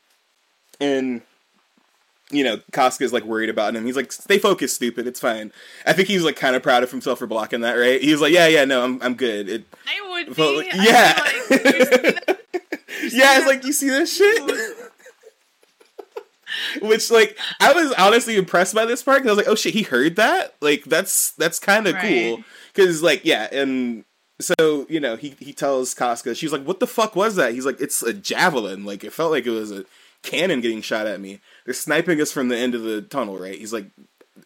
And 0.80 1.22
you 2.32 2.45
know, 2.45 2.62
Casca's 2.72 3.12
like 3.12 3.26
worried 3.26 3.49
about 3.49 3.76
him. 3.76 3.86
He's 3.86 3.97
like, 3.97 4.14
"Stay 4.14 4.39
focused, 4.39 4.78
stupid. 4.78 5.06
It's 5.06 5.20
fine." 5.20 5.52
I 5.86 5.91
think 5.91 6.08
he's 6.08 6.24
like 6.24 6.38
kind 6.38 6.56
of 6.56 6.64
proud 6.64 6.82
of 6.82 6.89
himself 6.89 7.20
for 7.20 7.28
blocking 7.28 7.60
that, 7.60 7.74
right? 7.74 8.02
He's 8.02 8.22
like, 8.22 8.32
"Yeah, 8.32 8.47
yeah, 8.47 8.64
no, 8.64 8.86
I'm 8.86 9.02
I'm 9.04 9.16
good." 9.16 9.49
It, 9.49 9.66
They 9.86 10.10
would 10.10 10.28
But, 10.28 10.36
be. 10.52 10.56
like, 10.56 10.74
yeah. 10.74 11.20
like, 11.49 11.52
yeah, 13.12 13.38
it's 13.38 13.47
like 13.47 13.66
you 13.66 13.74
see 13.74 13.89
this 13.89 14.16
shit. 14.16 14.41
Which 16.82 17.10
like 17.12 17.38
I 17.60 17.74
was 17.74 17.91
honestly 17.93 18.38
impressed 18.38 18.74
by 18.76 18.86
this 18.86 19.04
part 19.04 19.24
because 19.24 19.30
I 19.30 19.34
was 19.36 19.45
like, 19.45 19.52
oh 19.52 19.56
shit, 19.56 19.74
he 19.74 19.84
heard 19.84 20.16
that. 20.18 20.56
Like 20.62 20.84
that's 20.86 21.32
that's 21.32 21.60
kind 21.60 21.86
of 21.88 21.95
Right. 21.95 22.36
cool 22.38 22.43
because 22.74 23.02
like 23.02 23.26
yeah, 23.26 23.48
and 23.52 24.06
so 24.40 24.86
you 24.90 25.00
know 25.00 25.16
he 25.16 25.36
he 25.40 25.54
tells 25.54 25.94
Casca, 25.94 26.36
she's 26.36 26.52
like, 26.52 26.64
what 26.64 26.80
the 26.80 26.88
fuck 26.88 27.16
was 27.16 27.36
that? 27.36 27.54
He's 27.54 27.66
like, 27.66 27.80
it's 27.80 28.02
a 28.04 28.14
javelin. 28.14 28.86
Like 28.86 29.04
it 29.04 29.14
felt 29.14 29.32
like 29.32 29.46
it 29.46 29.52
was 29.52 29.72
a 29.72 29.86
cannon 30.24 30.62
getting 30.62 30.82
shot 30.82 31.08
at 31.08 31.20
me. 31.20 31.40
They're 31.66 31.74
sniping 31.74 32.22
us 32.22 32.32
from 32.32 32.50
the 32.50 32.58
end 32.58 32.76
of 32.76 32.84
the 32.84 33.02
tunnel, 33.02 33.38
right? 33.38 33.58
He's 33.58 33.74
like. 33.74 33.88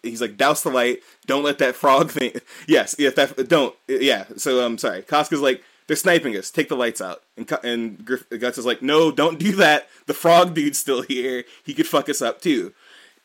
He's 0.04 0.20
like, 0.20 0.36
douse 0.36 0.62
the 0.62 0.70
light. 0.70 1.00
Don't 1.26 1.44
let 1.44 1.58
that 1.60 1.76
frog 1.76 2.12
thing. 2.12 2.34
Yes, 2.68 2.96
yeah, 3.00 3.12
that 3.12 3.48
don't. 3.48 3.74
Yeah. 3.88 4.26
So 4.36 4.60
I'm 4.60 4.74
um, 4.74 4.78
sorry. 4.78 5.04
Casca's 5.04 5.42
like, 5.42 5.64
they're 5.88 5.96
sniping 5.96 6.36
us. 6.36 6.52
Take 6.52 6.70
the 6.70 6.76
lights 6.76 7.02
out. 7.02 7.22
And 7.38 7.52
and 7.64 8.06
Griff, 8.06 8.28
Guts 8.30 8.58
is 8.58 8.66
like, 8.66 8.82
no, 8.82 9.12
don't 9.12 9.40
do 9.40 9.54
that. 9.54 9.88
The 10.08 10.14
frog 10.14 10.54
dude's 10.54 10.80
still 10.80 11.02
here. 11.04 11.44
He 11.64 11.74
could 11.74 11.88
fuck 11.88 12.10
us 12.10 12.22
up 12.22 12.42
too. 12.42 12.74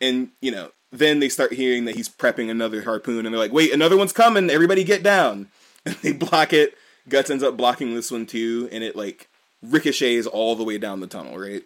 And 0.00 0.30
you 0.40 0.50
know, 0.50 0.70
then 0.92 1.20
they 1.20 1.28
start 1.28 1.52
hearing 1.52 1.84
that 1.84 1.96
he's 1.96 2.08
prepping 2.08 2.50
another 2.50 2.82
harpoon, 2.82 3.24
and 3.24 3.34
they're 3.34 3.40
like, 3.40 3.52
wait, 3.52 3.72
another 3.72 3.96
one's 3.96 4.12
coming. 4.12 4.50
Everybody 4.50 4.84
get 4.84 5.02
down. 5.02 5.48
And 5.86 5.96
they 6.02 6.12
block 6.12 6.52
it. 6.52 6.76
Guts 7.08 7.30
ends 7.30 7.42
up 7.42 7.56
blocking 7.56 7.94
this 7.94 8.10
one 8.10 8.26
too, 8.26 8.68
and 8.70 8.84
it 8.84 8.94
like 8.94 9.30
ricochets 9.62 10.26
all 10.26 10.54
the 10.54 10.62
way 10.62 10.76
down 10.76 11.00
the 11.00 11.06
tunnel, 11.06 11.38
right? 11.38 11.62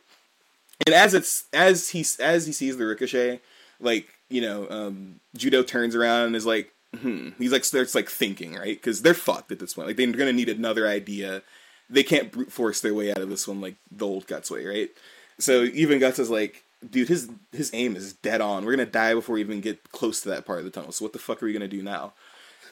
And 0.87 0.95
as 0.95 1.15
it's 1.15 1.47
as 1.53 1.89
he 1.89 2.05
as 2.21 2.47
he 2.47 2.53
sees 2.53 2.77
the 2.77 2.87
ricochet, 2.87 3.41
like 3.81 4.09
you 4.29 4.41
know, 4.41 4.69
um, 4.71 5.21
Judeau 5.37 5.63
turns 5.63 5.95
around 5.95 6.27
and 6.27 6.37
is 6.37 6.47
like, 6.47 6.73
hmm. 6.97 7.31
He's 7.39 7.53
like 7.53 7.65
starts 7.65 7.95
like 7.95 8.09
thinking, 8.09 8.55
right? 8.55 8.77
Because 8.77 9.03
they're 9.03 9.15
fucked 9.15 9.53
at 9.53 9.59
this 9.59 9.75
point. 9.75 9.89
Like 9.89 9.97
they're 9.97 10.11
gonna 10.13 10.33
need 10.33 10.49
another 10.49 10.89
idea. 10.89 11.43
They 11.91 12.03
can't 12.03 12.33
brute 12.33 12.53
force 12.53 12.81
their 12.81 12.95
way 12.95 13.11
out 13.11 13.19
of 13.19 13.29
this 13.29 13.47
one 13.47 13.61
like 13.61 13.77
the 13.91 14.07
old 14.07 14.27
Guts 14.27 14.51
way, 14.51 14.65
right? 14.65 14.91
So 15.39 15.65
even 15.65 15.99
Guts 15.99 16.19
is 16.19 16.31
like, 16.31 16.64
dude, 16.91 17.09
his 17.09 17.31
his 17.53 17.71
aim 17.75 17.97
is 17.97 18.13
dead 18.13 18.41
on. 18.41 18.65
We're 18.65 18.73
gonna 18.73 18.87
die 18.87 19.15
before 19.15 19.35
we 19.35 19.41
even 19.41 19.61
get 19.61 19.91
close 19.93 20.21
to 20.23 20.29
that 20.31 20.45
part 20.45 20.59
of 20.59 20.65
the 20.65 20.71
tunnel. 20.71 20.93
So 20.93 21.05
what 21.05 21.13
the 21.13 21.19
fuck 21.19 21.43
are 21.43 21.47
we 21.47 21.53
gonna 21.53 21.69
do 21.69 21.83
now? 21.83 22.13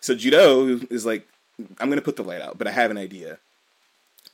So 0.01 0.15
Judeau 0.15 0.81
is 0.91 1.07
like, 1.07 1.27
I'm 1.79 1.89
gonna 1.89 2.03
put 2.03 2.17
the 2.17 2.25
light 2.25 2.41
out, 2.41 2.59
but 2.59 2.67
I 2.67 2.73
have 2.73 2.91
an 2.91 2.99
idea. 2.99 3.39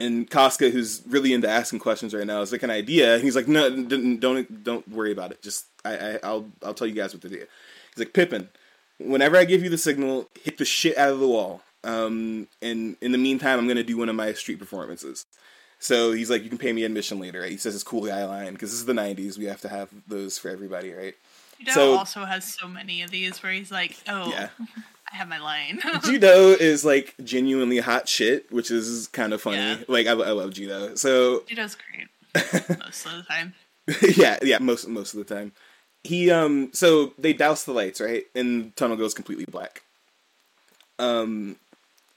And 0.01 0.31
Casca, 0.31 0.70
who's 0.70 1.03
really 1.09 1.33
into 1.33 1.49
asking 1.49 1.81
questions 1.81 2.14
right 2.14 2.26
now, 2.26 2.41
is 2.41 2.53
like 2.53 2.62
an 2.62 2.70
idea. 2.70 3.14
And 3.14 3.22
he's 3.22 3.35
like, 3.35 3.49
no, 3.49 3.68
don't 3.85 4.64
don't, 4.64 4.89
worry 4.89 5.12
about 5.12 5.33
it. 5.33 5.43
Just 5.43 5.66
I, 5.85 5.97
I 5.97 6.18
I'll 6.22 6.47
I'll 6.62 6.74
tell 6.74 6.87
you 6.87 6.95
guys 6.95 7.12
what 7.12 7.22
to 7.22 7.29
do. 7.29 7.37
He's 7.37 7.99
like, 7.99 8.12
Pippin, 8.12 8.49
whenever 8.99 9.37
I 9.37 9.45
give 9.45 9.62
you 9.62 9.70
the 9.70 9.79
signal, 9.79 10.29
hit 10.41 10.59
the 10.59 10.64
shit 10.64 10.97
out 10.97 11.12
of 11.12 11.20
the 11.20 11.29
wall. 11.29 11.62
Um, 11.85 12.49
and 12.61 12.97
in 13.01 13.12
the 13.12 13.18
meantime, 13.18 13.59
I'm 13.59 13.68
gonna 13.68 13.83
do 13.83 13.99
one 13.99 14.09
of 14.09 14.16
my 14.16 14.33
street 14.33 14.59
performances. 14.59 15.26
So 15.81 16.12
he's 16.12 16.29
like, 16.31 16.43
you 16.43 16.49
can 16.49 16.59
pay 16.59 16.72
me 16.72 16.85
admission 16.85 17.18
later. 17.20 17.41
Right? 17.41 17.51
He 17.51 17.57
says 17.57 17.72
his 17.74 17.85
cool 17.85 18.05
guy 18.07 18.24
line 18.24 18.53
because 18.53 18.70
this 18.70 18.81
is 18.81 18.87
the 18.87 18.93
'90s. 18.93 19.39
We 19.39 19.45
have 19.47 19.61
to 19.62 19.68
have 19.68 19.89
those 20.07 20.39
for 20.39 20.49
everybody, 20.49 20.93
right? 20.93 21.14
Judeau 21.59 21.72
So- 21.72 21.95
also 21.97 22.24
has 22.24 22.45
so 22.45 22.68
many 22.68 23.03
of 23.03 23.11
these 23.11 23.43
where 23.43 23.53
he's 23.53 23.70
like, 23.70 23.97
"Oh, 24.09 24.29
Yeah. 24.31 24.49
I 25.12 25.16
have 25.16 25.29
my 25.29 25.39
line." 25.39 25.81
Judeau 26.05 26.51
is 26.59 26.85
like 26.85 27.14
genuinely 27.24 27.79
hot 27.79 28.09
shit, 28.09 28.51
which 28.53 28.70
is 28.70 29.07
kind 29.09 29.33
of 29.33 29.41
funny. 29.41 29.57
Yeah. 29.57 29.79
Like 29.89 30.07
I, 30.07 30.11
I 30.12 30.31
love 30.33 30.53
Judeau. 30.53 30.95
So 30.97 31.45
Judeau's 31.49 31.76
great 31.76 32.09
most 32.79 33.07
of 33.07 33.12
the 33.12 33.22
time. 33.29 33.55
yeah, 34.16 34.39
yeah, 34.43 34.59
most 34.59 34.87
most 34.89 35.14
of 35.14 35.26
the 35.26 35.35
time. 35.35 35.53
He 36.05 36.31
um 36.31 36.70
so 36.74 37.14
they 37.18 37.33
douse 37.33 37.64
the 37.64 37.72
lights, 37.72 38.01
right? 38.01 38.24
And 38.35 38.66
the 38.66 38.70
tunnel 38.76 38.97
goes 38.97 39.14
completely 39.14 39.47
black. 39.47 39.83
Um 40.99 41.57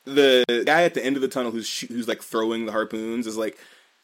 the 0.05 0.63
guy 0.65 0.83
at 0.83 0.93
the 0.93 1.05
end 1.05 1.15
of 1.15 1.21
the 1.21 1.27
tunnel 1.27 1.51
who's 1.51 1.67
sh- 1.67 1.87
who's 1.87 2.07
like 2.07 2.21
throwing 2.21 2.65
the 2.65 2.71
harpoons 2.71 3.27
is 3.27 3.37
like, 3.37 3.57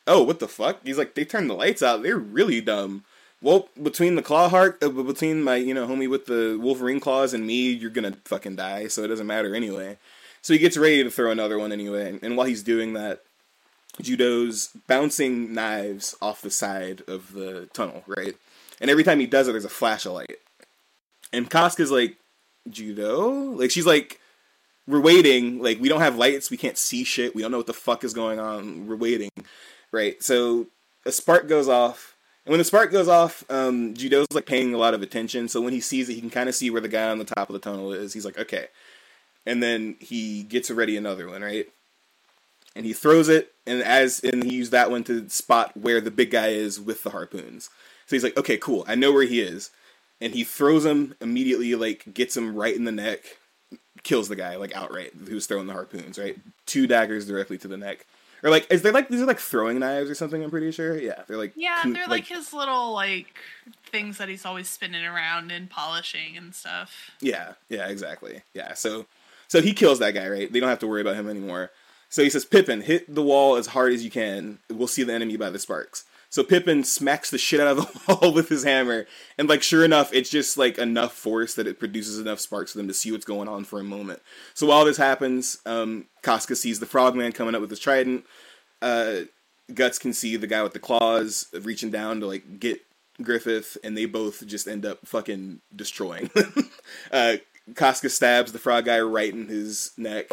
"Oh, 0.05 0.23
what 0.23 0.39
the 0.39 0.47
fuck?" 0.47 0.79
He's 0.83 0.97
like, 0.97 1.15
"They 1.15 1.25
turned 1.25 1.49
the 1.49 1.55
lights 1.55 1.83
out. 1.83 2.03
They're 2.03 2.17
really 2.17 2.61
dumb." 2.61 3.03
Well, 3.41 3.69
between 3.81 4.15
the 4.15 4.23
claw 4.23 4.49
heart, 4.49 4.81
uh, 4.83 4.89
between 4.89 5.43
my 5.43 5.55
you 5.55 5.73
know 5.73 5.87
homie 5.87 6.09
with 6.09 6.25
the 6.25 6.57
Wolverine 6.59 6.99
claws 6.99 7.33
and 7.33 7.45
me, 7.45 7.69
you're 7.71 7.91
gonna 7.91 8.17
fucking 8.25 8.55
die. 8.55 8.87
So 8.87 9.03
it 9.03 9.07
doesn't 9.07 9.27
matter 9.27 9.55
anyway. 9.55 9.97
So 10.41 10.53
he 10.53 10.59
gets 10.59 10.77
ready 10.77 11.03
to 11.03 11.11
throw 11.11 11.31
another 11.31 11.59
one 11.59 11.71
anyway, 11.71 12.19
and 12.21 12.37
while 12.37 12.47
he's 12.47 12.63
doing 12.63 12.93
that, 12.93 13.21
Judeau's 14.01 14.69
bouncing 14.87 15.53
knives 15.53 16.15
off 16.21 16.41
the 16.41 16.51
side 16.51 17.01
of 17.07 17.33
the 17.33 17.67
tunnel, 17.73 18.03
right? 18.07 18.35
And 18.79 18.89
every 18.89 19.03
time 19.03 19.19
he 19.19 19.25
does 19.25 19.47
it, 19.47 19.53
there's 19.53 19.65
a 19.65 19.69
flash 19.69 20.05
of 20.05 20.13
light. 20.13 20.37
And 21.33 21.49
Casca's 21.49 21.91
like, 21.91 22.17
Judeau? 22.69 23.55
Like, 23.57 23.71
she's 23.71 23.85
like, 23.85 24.19
we're 24.87 25.01
waiting. 25.01 25.61
Like, 25.61 25.79
we 25.79 25.89
don't 25.89 26.01
have 26.01 26.17
lights. 26.17 26.49
We 26.49 26.57
can't 26.57 26.77
see 26.77 27.03
shit. 27.03 27.35
We 27.35 27.41
don't 27.41 27.51
know 27.51 27.57
what 27.57 27.67
the 27.67 27.73
fuck 27.73 28.03
is 28.03 28.13
going 28.13 28.39
on. 28.39 28.87
We're 28.87 28.95
waiting, 28.95 29.31
right? 29.91 30.21
So 30.23 30.67
a 31.05 31.11
spark 31.11 31.47
goes 31.47 31.67
off. 31.67 32.15
And 32.45 32.51
when 32.51 32.59
the 32.59 32.63
spark 32.63 32.91
goes 32.91 33.09
off, 33.09 33.43
um, 33.49 33.93
Judeau's 33.93 34.27
like 34.31 34.45
paying 34.45 34.73
a 34.73 34.77
lot 34.77 34.93
of 34.93 35.01
attention. 35.01 35.49
So 35.49 35.59
when 35.59 35.73
he 35.73 35.81
sees 35.81 36.07
it, 36.07 36.13
he 36.13 36.21
can 36.21 36.29
kind 36.29 36.47
of 36.47 36.55
see 36.55 36.69
where 36.69 36.81
the 36.81 36.87
guy 36.87 37.09
on 37.09 37.19
the 37.19 37.25
top 37.25 37.49
of 37.49 37.53
the 37.53 37.59
tunnel 37.59 37.91
is. 37.91 38.13
He's 38.13 38.23
like, 38.23 38.37
okay. 38.39 38.67
And 39.45 39.61
then 39.61 39.97
he 39.99 40.43
gets 40.43 40.71
ready 40.71 40.95
another 40.95 41.27
one, 41.27 41.41
right? 41.41 41.67
And 42.75 42.85
he 42.85 42.93
throws 42.93 43.27
it, 43.27 43.53
and 43.65 43.81
as 43.81 44.19
and 44.23 44.43
he 44.43 44.53
used 44.53 44.71
that 44.71 44.91
one 44.91 45.03
to 45.05 45.27
spot 45.29 45.75
where 45.75 45.99
the 45.99 46.11
big 46.11 46.29
guy 46.29 46.49
is 46.49 46.79
with 46.79 47.01
the 47.01 47.09
harpoons. 47.09 47.71
So 48.05 48.15
he's 48.15 48.23
like, 48.23 48.37
okay, 48.37 48.57
cool, 48.57 48.85
I 48.87 48.93
know 48.93 49.11
where 49.11 49.25
he 49.25 49.41
is. 49.41 49.71
And 50.21 50.33
he 50.33 50.43
throws 50.43 50.85
him 50.85 51.15
immediately, 51.19 51.73
like 51.75 52.13
gets 52.13 52.37
him 52.37 52.55
right 52.55 52.75
in 52.75 52.83
the 52.83 52.91
neck, 52.91 53.39
kills 54.03 54.29
the 54.29 54.35
guy 54.35 54.55
like 54.55 54.75
outright 54.75 55.13
who's 55.27 55.45
throwing 55.45 55.67
the 55.67 55.73
harpoons, 55.73 56.17
right? 56.19 56.37
Two 56.65 56.87
daggers 56.87 57.27
directly 57.27 57.57
to 57.59 57.67
the 57.67 57.77
neck. 57.77 58.05
Or 58.43 58.49
like, 58.49 58.71
is 58.71 58.83
there 58.83 58.91
like 58.91 59.09
these 59.09 59.21
are 59.21 59.25
like 59.25 59.39
throwing 59.39 59.79
knives 59.79 60.09
or 60.09 60.15
something? 60.15 60.43
I'm 60.43 60.49
pretty 60.49 60.71
sure. 60.71 60.97
Yeah, 60.97 61.23
they're 61.27 61.37
like 61.37 61.53
Yeah, 61.55 61.81
they're 61.85 62.07
like, 62.07 62.27
his 62.27 62.53
little 62.53 62.93
like 62.93 63.39
things 63.91 64.17
that 64.19 64.29
he's 64.29 64.45
always 64.45 64.69
spinning 64.69 65.03
around 65.03 65.51
and 65.51 65.69
polishing 65.69 66.37
and 66.37 66.53
stuff. 66.53 67.11
Yeah, 67.19 67.53
yeah, 67.69 67.87
exactly. 67.87 68.41
Yeah, 68.53 68.73
so 68.73 69.07
so 69.47 69.61
he 69.61 69.73
kills 69.73 69.99
that 69.99 70.13
guy, 70.13 70.27
right? 70.29 70.51
They 70.51 70.59
don't 70.59 70.69
have 70.69 70.79
to 70.79 70.87
worry 70.87 71.01
about 71.01 71.15
him 71.15 71.29
anymore. 71.29 71.71
So 72.09 72.23
he 72.23 72.29
says, 72.29 72.45
Pippin, 72.45 72.81
hit 72.81 73.13
the 73.13 73.23
wall 73.23 73.57
as 73.57 73.67
hard 73.67 73.91
as 73.91 74.03
you 74.03 74.09
can. 74.11 74.59
We'll 74.69 74.87
see 74.87 75.03
the 75.03 75.13
enemy 75.13 75.35
by 75.35 75.49
the 75.49 75.59
sparks. 75.59 76.05
So 76.29 76.43
Pippin 76.43 76.83
smacks 76.83 77.29
the 77.29 77.37
shit 77.37 77.59
out 77.59 77.77
of 77.77 77.77
the 77.77 78.15
wall 78.21 78.33
with 78.33 78.49
his 78.49 78.63
hammer, 78.63 79.07
and 79.37 79.47
like 79.47 79.63
sure 79.63 79.85
enough, 79.85 80.13
it's 80.13 80.29
just 80.29 80.57
like 80.57 80.77
enough 80.77 81.13
force 81.13 81.53
that 81.55 81.67
it 81.67 81.79
produces 81.79 82.19
enough 82.19 82.39
sparks 82.39 82.71
for 82.71 82.77
them 82.77 82.87
to 82.87 82.93
see 82.93 83.11
what's 83.11 83.25
going 83.25 83.47
on 83.47 83.63
for 83.63 83.79
a 83.79 83.83
moment. 83.83 84.21
So 84.53 84.67
while 84.67 84.85
this 84.85 84.97
happens, 84.97 85.59
um, 85.65 86.05
Casca 86.23 86.55
sees 86.55 86.79
the 86.79 86.85
frogman 86.85 87.31
coming 87.31 87.55
up 87.55 87.61
with 87.61 87.69
his 87.69 87.79
trident. 87.79 88.25
Uh, 88.81 89.21
Guts 89.73 89.99
can 89.99 90.13
see 90.13 90.37
the 90.37 90.47
guy 90.47 90.63
with 90.63 90.73
the 90.73 90.79
claws 90.79 91.47
reaching 91.61 91.91
down 91.91 92.19
to 92.19 92.27
like 92.27 92.59
get 92.59 92.81
Griffith, 93.21 93.77
and 93.83 93.97
they 93.97 94.05
both 94.05 94.45
just 94.45 94.67
end 94.67 94.85
up 94.85 95.05
fucking 95.05 95.61
destroying. 95.75 96.29
uh, 97.11 97.37
Casca 97.75 98.09
stabs 98.09 98.51
the 98.51 98.59
frog 98.59 98.85
guy 98.85 98.99
right 98.99 99.33
in 99.33 99.47
his 99.47 99.91
neck, 99.97 100.27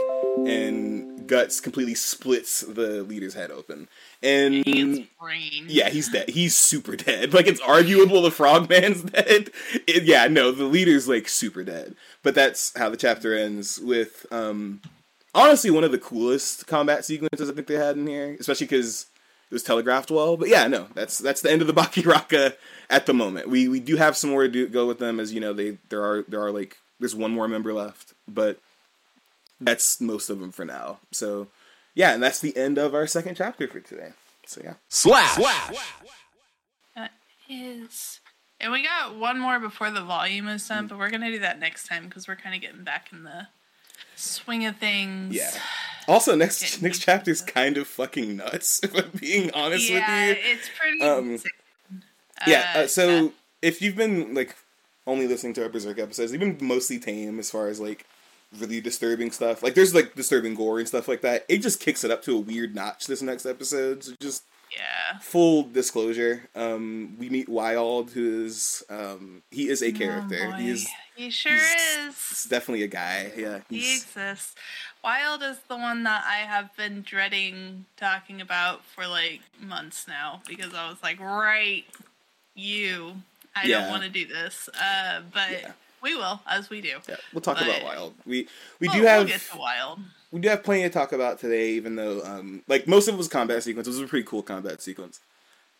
and 0.46 1.13
Guts 1.26 1.60
completely 1.60 1.94
splits 1.94 2.60
the 2.60 3.02
leader's 3.02 3.34
head 3.34 3.50
open. 3.50 3.88
And 4.22 4.64
yeah, 5.66 5.90
he's 5.90 6.10
dead. 6.10 6.30
He's 6.30 6.56
super 6.56 6.96
dead. 6.96 7.34
Like 7.34 7.46
it's 7.46 7.60
arguable 7.60 8.22
the 8.22 8.30
frogman's 8.30 9.02
dead. 9.10 9.50
It, 9.86 10.04
yeah, 10.04 10.26
no, 10.28 10.50
the 10.50 10.64
leader's 10.64 11.08
like 11.08 11.28
super 11.28 11.64
dead. 11.64 11.94
But 12.22 12.34
that's 12.34 12.76
how 12.76 12.88
the 12.90 12.96
chapter 12.96 13.36
ends 13.36 13.78
with 13.78 14.26
um 14.30 14.80
honestly 15.34 15.70
one 15.70 15.84
of 15.84 15.92
the 15.92 15.98
coolest 15.98 16.66
combat 16.66 17.04
sequences 17.04 17.50
I 17.50 17.52
think 17.52 17.66
they 17.66 17.74
had 17.74 17.96
in 17.96 18.06
here, 18.06 18.36
especially 18.38 18.66
because 18.66 19.06
it 19.50 19.54
was 19.54 19.62
telegraphed 19.62 20.10
well. 20.10 20.36
But 20.36 20.48
yeah, 20.48 20.66
no, 20.66 20.88
that's 20.94 21.18
that's 21.18 21.40
the 21.40 21.50
end 21.50 21.60
of 21.60 21.66
the 21.66 21.74
Bakiraka 21.80 22.54
at 22.90 23.06
the 23.06 23.14
moment. 23.14 23.48
We 23.48 23.68
we 23.68 23.80
do 23.80 23.96
have 23.96 24.16
some 24.16 24.30
more 24.30 24.42
to 24.42 24.48
do, 24.48 24.68
go 24.68 24.86
with 24.86 24.98
them, 24.98 25.20
as 25.20 25.32
you 25.32 25.40
know. 25.40 25.52
They 25.52 25.78
there 25.88 26.02
are 26.02 26.24
there 26.28 26.42
are 26.42 26.50
like 26.50 26.78
there's 26.98 27.14
one 27.14 27.32
more 27.32 27.48
member 27.48 27.72
left, 27.72 28.14
but 28.26 28.58
that's 29.60 30.00
most 30.00 30.30
of 30.30 30.40
them 30.40 30.52
for 30.52 30.64
now. 30.64 30.98
So 31.10 31.48
yeah, 31.94 32.12
and 32.12 32.22
that's 32.22 32.40
the 32.40 32.56
end 32.56 32.78
of 32.78 32.94
our 32.94 33.06
second 33.06 33.36
chapter 33.36 33.68
for 33.68 33.80
today. 33.80 34.12
So 34.46 34.60
yeah, 34.62 34.74
slash. 34.88 35.34
slash. 35.34 35.76
That 36.96 37.12
is. 37.48 38.20
And 38.60 38.72
we 38.72 38.82
got 38.82 39.16
one 39.16 39.38
more 39.38 39.58
before 39.60 39.90
the 39.90 40.02
volume 40.02 40.48
is 40.48 40.66
done, 40.66 40.86
but 40.86 40.98
we're 40.98 41.10
gonna 41.10 41.30
do 41.30 41.40
that 41.40 41.58
next 41.58 41.86
time 41.86 42.06
because 42.06 42.26
we're 42.28 42.36
kind 42.36 42.54
of 42.54 42.60
getting 42.60 42.84
back 42.84 43.08
in 43.12 43.24
the 43.24 43.48
swing 44.16 44.66
of 44.66 44.76
things. 44.76 45.34
Yeah. 45.34 45.50
Also, 46.06 46.34
next 46.34 46.60
getting 46.60 46.82
next 46.82 46.98
chapter 47.00 47.30
is 47.30 47.40
kind 47.40 47.76
of 47.76 47.86
fucking 47.86 48.36
nuts. 48.36 48.80
If 48.84 48.94
I'm 48.94 49.10
being 49.18 49.50
honest 49.52 49.88
yeah, 49.88 50.28
with 50.28 50.38
you, 50.38 50.52
it's 50.52 50.70
pretty. 50.78 51.00
Um, 51.00 51.38
yeah. 52.46 52.72
Uh, 52.76 52.86
so 52.86 53.32
if 53.62 53.80
you've 53.80 53.96
been 53.96 54.34
like 54.34 54.56
only 55.06 55.26
listening 55.26 55.54
to 55.54 55.62
our 55.62 55.68
Berserk 55.68 55.98
episodes, 55.98 56.30
they've 56.30 56.40
been 56.40 56.58
mostly 56.60 56.98
tame 56.98 57.38
as 57.38 57.50
far 57.50 57.68
as 57.68 57.80
like 57.80 58.06
really 58.58 58.80
disturbing 58.80 59.30
stuff. 59.30 59.62
Like 59.62 59.74
there's 59.74 59.94
like 59.94 60.14
disturbing 60.14 60.54
gore 60.54 60.78
and 60.78 60.88
stuff 60.88 61.08
like 61.08 61.22
that. 61.22 61.44
It 61.48 61.58
just 61.58 61.80
kicks 61.80 62.04
it 62.04 62.10
up 62.10 62.22
to 62.24 62.36
a 62.36 62.40
weird 62.40 62.74
notch 62.74 63.06
this 63.06 63.22
next 63.22 63.46
episode. 63.46 64.04
So 64.04 64.12
just 64.20 64.44
yeah. 64.76 65.18
Full 65.20 65.64
disclosure, 65.64 66.48
um, 66.54 67.16
we 67.18 67.30
meet 67.30 67.48
Wyald, 67.48 68.10
who 68.10 68.44
is 68.44 68.82
um, 68.90 69.42
he 69.50 69.68
is 69.68 69.82
a 69.82 69.92
character. 69.92 70.52
Oh 70.52 70.52
he 70.52 70.70
is. 70.70 70.88
He 71.14 71.30
sure 71.30 71.54
is. 71.54 72.46
Definitely 72.50 72.82
a 72.82 72.88
guy. 72.88 73.30
Yeah. 73.36 73.60
He 73.70 73.94
exists. 73.94 74.56
Wyald 75.04 75.42
is 75.42 75.58
the 75.68 75.76
one 75.76 76.02
that 76.04 76.24
I 76.26 76.38
have 76.38 76.74
been 76.76 77.02
dreading 77.02 77.84
talking 77.96 78.40
about 78.40 78.84
for 78.84 79.06
like 79.06 79.42
months 79.60 80.08
now 80.08 80.42
because 80.48 80.74
I 80.74 80.88
was 80.88 81.00
like, 81.02 81.20
right, 81.20 81.84
you. 82.54 83.12
I 83.54 83.66
yeah. 83.66 83.82
don't 83.82 83.90
want 83.90 84.02
to 84.02 84.08
do 84.08 84.26
this, 84.26 84.68
uh, 84.80 85.20
but. 85.32 85.50
Yeah 85.52 85.72
we 86.04 86.14
will, 86.14 86.40
as 86.46 86.68
we 86.68 86.82
do. 86.82 86.98
Yeah, 87.08 87.16
we'll 87.32 87.40
talk 87.40 87.56
but 87.58 87.66
about 87.66 87.82
Wyald. 87.82 88.14
We 88.26 88.46
we 88.78 88.88
do 88.88 89.02
have 89.04 89.26
we'll 89.26 89.62
Wyald. 89.62 90.00
We 90.30 90.40
do 90.40 90.50
have 90.50 90.62
plenty 90.62 90.82
to 90.82 90.90
talk 90.90 91.12
about 91.12 91.38
today, 91.38 91.70
even 91.70 91.96
though 91.96 92.22
um, 92.22 92.62
like 92.68 92.86
most 92.86 93.08
of 93.08 93.14
it 93.14 93.18
was 93.18 93.26
combat 93.26 93.62
sequence. 93.62 93.88
It 93.88 93.90
was 93.90 94.00
a 94.00 94.06
pretty 94.06 94.26
cool 94.26 94.42
combat 94.42 94.82
sequence. 94.82 95.20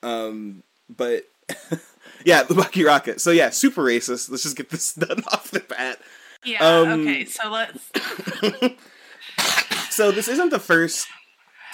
Um, 0.02 0.62
but 0.88 1.24
yeah, 2.24 2.42
the 2.42 2.54
Bakiraka. 2.54 3.20
So 3.20 3.32
yeah, 3.32 3.50
super 3.50 3.82
racist. 3.82 4.30
Let's 4.30 4.42
just 4.42 4.56
get 4.56 4.70
this 4.70 4.94
done 4.94 5.22
off 5.30 5.50
the 5.50 5.60
bat. 5.60 5.98
Yeah. 6.42 6.66
Um, 6.66 7.02
okay. 7.02 7.26
So 7.26 7.50
let's. 7.50 7.90
so 9.94 10.10
this 10.10 10.28
isn't 10.28 10.48
the 10.48 10.58
first 10.58 11.06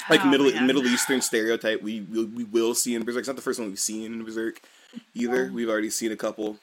like 0.08 0.24
oh, 0.24 0.28
middle 0.28 0.50
man. 0.50 0.66
Middle 0.66 0.84
Eastern 0.86 1.20
stereotype 1.20 1.82
we, 1.82 2.00
we 2.00 2.24
we 2.24 2.44
will 2.44 2.74
see 2.74 2.96
in 2.96 3.04
Berserk. 3.04 3.20
It's 3.20 3.28
not 3.28 3.36
the 3.36 3.42
first 3.42 3.60
one 3.60 3.68
we've 3.68 3.78
seen 3.78 4.12
in 4.12 4.24
Berserk 4.24 4.60
either. 5.14 5.52
We've 5.52 5.68
already 5.68 5.90
seen 5.90 6.10
a 6.10 6.16
couple. 6.16 6.58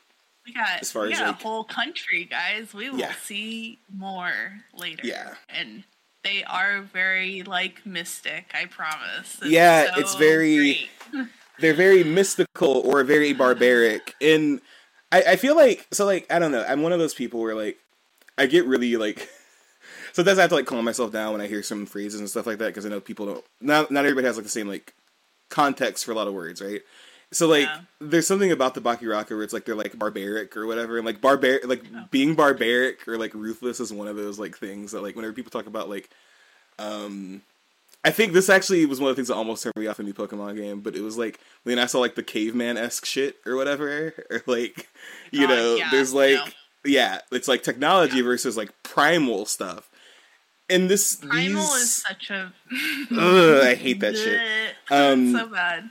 We 0.48 0.54
got, 0.54 0.82
as 0.82 0.92
far 0.92 1.04
we 1.04 1.12
as 1.12 1.20
got 1.20 1.28
like, 1.28 1.40
a 1.40 1.44
whole 1.44 1.64
country, 1.66 2.24
guys. 2.24 2.74
We 2.74 2.90
will 2.90 3.00
yeah. 3.00 3.14
see 3.22 3.80
more 3.94 4.32
later. 4.74 5.06
Yeah. 5.06 5.34
And 5.50 5.84
they 6.24 6.44
are 6.46 6.82
very 6.82 7.44
like 7.44 7.86
mystic, 7.86 8.52
I 8.54 8.66
promise. 8.66 9.38
It's 9.42 9.52
yeah, 9.52 9.94
so 9.94 10.00
it's 10.02 10.16
very 10.16 10.90
they're 11.60 11.74
very 11.74 12.04
mystical 12.04 12.82
or 12.86 13.04
very 13.04 13.34
barbaric. 13.34 14.16
And 14.22 14.62
I, 15.12 15.24
I 15.24 15.36
feel 15.36 15.56
like 15.56 15.88
so 15.92 16.06
like 16.06 16.32
I 16.32 16.40
don't 16.40 16.52
know, 16.52 16.66
I'm 16.68 16.82
one 16.82 16.94
of 16.94 17.00
those 17.00 17.14
people 17.14 17.42
where 17.42 17.56
like 17.56 17.78
I 18.38 18.46
get 18.46 18.66
really 18.66 18.96
like 18.98 19.20
so. 20.14 20.24
sometimes 20.24 20.38
I 20.38 20.42
have 20.42 20.50
to 20.52 20.56
like 20.56 20.66
calm 20.66 20.84
myself 20.86 21.12
down 21.12 21.34
when 21.34 21.42
I 21.42 21.48
hear 21.48 21.64
some 21.64 21.86
phrases 21.86 22.20
and 22.20 22.30
stuff 22.30 22.48
like 22.48 22.60
that 22.60 22.68
because 22.68 22.86
I 22.86 22.90
know 22.90 23.00
people 23.00 23.26
don't 23.26 23.46
not 23.62 23.92
not 23.92 24.06
everybody 24.06 24.28
has 24.28 24.38
like 24.38 24.46
the 24.46 24.50
same 24.50 24.68
like 24.68 24.94
context 25.50 26.06
for 26.06 26.12
a 26.12 26.16
lot 26.16 26.28
of 26.28 26.34
words, 26.34 26.62
right? 26.62 26.82
So 27.32 27.48
like, 27.48 27.66
yeah. 27.66 27.82
there's 28.00 28.26
something 28.26 28.52
about 28.52 28.74
the 28.74 28.82
Bakiraka 28.82 29.32
where 29.32 29.44
it's 29.44 29.54
like 29.54 29.66
they're 29.66 29.76
like 29.76 29.98
barbaric 29.98 30.56
or 30.56 30.66
whatever, 30.66 30.98
and 30.98 31.06
like 31.06 31.20
barbaric, 31.20 31.68
like 31.68 31.84
oh. 31.94 32.06
being 32.10 32.36
barbaric 32.36 33.06
or 33.08 33.18
like 33.18 33.34
ruthless 33.34 33.80
is 33.80 33.92
one 33.92 34.08
of 34.08 34.16
those 34.16 34.40
like 34.40 34.58
things 34.58 34.94
that 34.94 35.02
like 35.02 35.16
whenever 35.16 35.34
people 35.34 35.52
talk 35.52 35.68
about 35.68 35.90
like, 35.90 36.10
um, 36.80 37.42
I 38.06 38.12
think 38.12 38.32
this 38.32 38.50
actually 38.50 38.86
was 38.86 39.02
one 39.02 39.10
of 39.10 39.16
the 39.16 39.20
things 39.20 39.28
that 39.28 39.36
almost 39.36 39.62
turned 39.62 39.74
me 39.76 39.88
off 39.88 40.00
a 40.00 40.04
new 40.04 40.14
Pokemon 40.14 40.56
game, 40.56 40.80
but 40.80 40.96
it 40.96 41.02
was 41.02 41.18
like 41.18 41.40
when 41.64 41.80
I 41.80 41.86
saw 41.86 42.00
like 42.00 42.16
the 42.16 42.24
caveman 42.24 42.78
esque 42.78 43.06
shit 43.06 43.36
or 43.46 43.58
whatever, 43.58 44.14
or 44.30 44.42
like, 44.46 44.88
you 45.32 45.46
uh, 45.46 45.50
know, 45.50 45.76
yeah, 45.76 45.90
there's 45.92 46.14
like, 46.14 46.56
yeah, 46.86 47.20
it's 47.34 47.50
like 47.50 47.62
technology 47.62 48.18
yeah. 48.18 48.24
versus 48.24 48.56
like 48.56 48.72
primal 48.84 49.46
stuff. 49.46 49.90
And 50.70 50.90
this 50.90 51.16
primal 51.16 51.62
these... 51.64 51.76
is 51.76 51.94
such 51.94 52.30
a. 52.30 52.54
Ugh, 53.12 53.64
I 53.64 53.76
hate 53.76 54.00
that 54.00 54.16
shit. 54.16 54.40
Um, 54.90 55.34
so 55.34 55.48
bad 55.48 55.90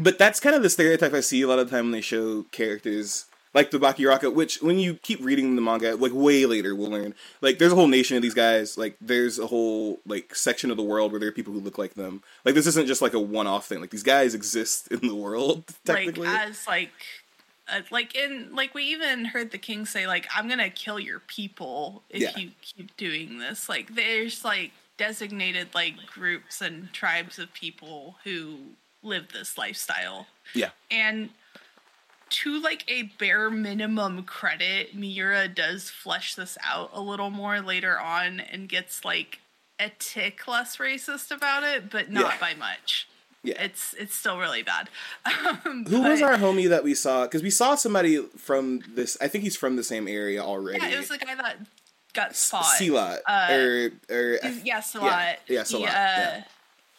but 0.00 0.18
that's 0.18 0.40
kind 0.40 0.56
of 0.56 0.62
the 0.62 0.70
stereotype 0.70 1.12
I 1.12 1.20
see 1.20 1.42
a 1.42 1.48
lot 1.48 1.58
of 1.58 1.68
the 1.68 1.76
time 1.76 1.86
when 1.86 1.92
they 1.92 2.00
show 2.00 2.44
characters 2.50 3.26
like 3.52 3.70
the 3.70 3.78
Bakiraka, 3.78 4.32
which 4.32 4.62
when 4.62 4.78
you 4.78 4.94
keep 4.94 5.22
reading 5.24 5.56
the 5.56 5.62
manga, 5.62 5.96
like 5.96 6.12
way 6.14 6.46
later, 6.46 6.74
we'll 6.74 6.90
learn 6.90 7.14
like 7.40 7.58
there's 7.58 7.72
a 7.72 7.74
whole 7.74 7.88
nation 7.88 8.16
of 8.16 8.22
these 8.22 8.34
guys. 8.34 8.78
Like 8.78 8.96
there's 9.00 9.38
a 9.38 9.46
whole 9.46 10.00
like 10.06 10.34
section 10.34 10.70
of 10.70 10.76
the 10.76 10.82
world 10.82 11.10
where 11.10 11.18
there 11.20 11.28
are 11.28 11.32
people 11.32 11.52
who 11.52 11.60
look 11.60 11.78
like 11.78 11.94
them. 11.94 12.22
Like 12.44 12.54
this 12.54 12.66
isn't 12.66 12.86
just 12.86 13.02
like 13.02 13.14
a 13.14 13.20
one-off 13.20 13.66
thing. 13.66 13.80
Like 13.80 13.90
these 13.90 14.02
guys 14.02 14.34
exist 14.34 14.88
in 14.88 15.00
the 15.00 15.14
world 15.14 15.64
technically 15.84 16.26
like, 16.26 16.48
as 16.48 16.66
like. 16.66 16.92
Uh, 17.72 17.82
like 17.92 18.16
in 18.16 18.52
like 18.52 18.74
we 18.74 18.82
even 18.82 19.24
heard 19.24 19.52
the 19.52 19.58
king 19.58 19.86
say 19.86 20.04
like 20.04 20.26
I'm 20.34 20.48
gonna 20.48 20.70
kill 20.70 20.98
your 20.98 21.20
people 21.20 22.02
if 22.10 22.20
yeah. 22.20 22.36
you 22.36 22.50
keep 22.62 22.96
doing 22.96 23.38
this. 23.38 23.68
Like 23.68 23.94
there's 23.94 24.44
like 24.44 24.72
designated 24.96 25.68
like 25.72 25.94
groups 26.06 26.60
and 26.60 26.92
tribes 26.92 27.38
of 27.38 27.52
people 27.54 28.16
who 28.24 28.56
live 29.02 29.32
this 29.32 29.56
lifestyle. 29.56 30.26
Yeah. 30.54 30.70
And 30.90 31.30
to 32.30 32.60
like 32.60 32.84
a 32.88 33.04
bare 33.18 33.50
minimum 33.50 34.22
credit, 34.22 34.94
Miura 34.94 35.48
does 35.48 35.90
flesh 35.90 36.34
this 36.34 36.56
out 36.64 36.90
a 36.92 37.00
little 37.00 37.30
more 37.30 37.60
later 37.60 37.98
on 37.98 38.40
and 38.40 38.68
gets 38.68 39.04
like 39.04 39.40
a 39.78 39.90
tick 39.98 40.46
less 40.46 40.76
racist 40.76 41.30
about 41.30 41.62
it, 41.64 41.90
but 41.90 42.10
not 42.10 42.34
yeah. 42.34 42.40
by 42.40 42.54
much. 42.54 43.08
Yeah, 43.42 43.62
it's 43.62 43.94
it's 43.94 44.14
still 44.14 44.38
really 44.38 44.62
bad. 44.62 44.90
Um, 45.24 45.84
Who 45.88 46.02
but, 46.02 46.10
was 46.10 46.20
our 46.20 46.36
homie 46.36 46.68
that 46.68 46.84
we 46.84 46.94
saw? 46.94 47.22
Because 47.22 47.42
we 47.42 47.48
saw 47.48 47.74
somebody 47.74 48.22
from 48.36 48.82
this. 48.94 49.16
I 49.18 49.28
think 49.28 49.44
he's 49.44 49.56
from 49.56 49.76
the 49.76 49.82
same 49.82 50.06
area 50.06 50.42
already. 50.42 50.80
Yeah, 50.80 50.90
it 50.90 50.98
was 50.98 51.08
the 51.08 51.16
guy 51.16 51.34
that 51.34 51.56
got 52.12 52.36
spot. 52.36 52.66
Silat. 52.78 53.20
Uh, 53.26 53.48
or, 53.50 53.90
or 54.14 54.38
yeah, 54.62 54.80
Silat. 54.80 55.00
Yeah, 55.00 55.36
yeah. 55.48 55.64
He, 55.64 55.76
uh, 55.76 55.88
yeah 55.88 56.42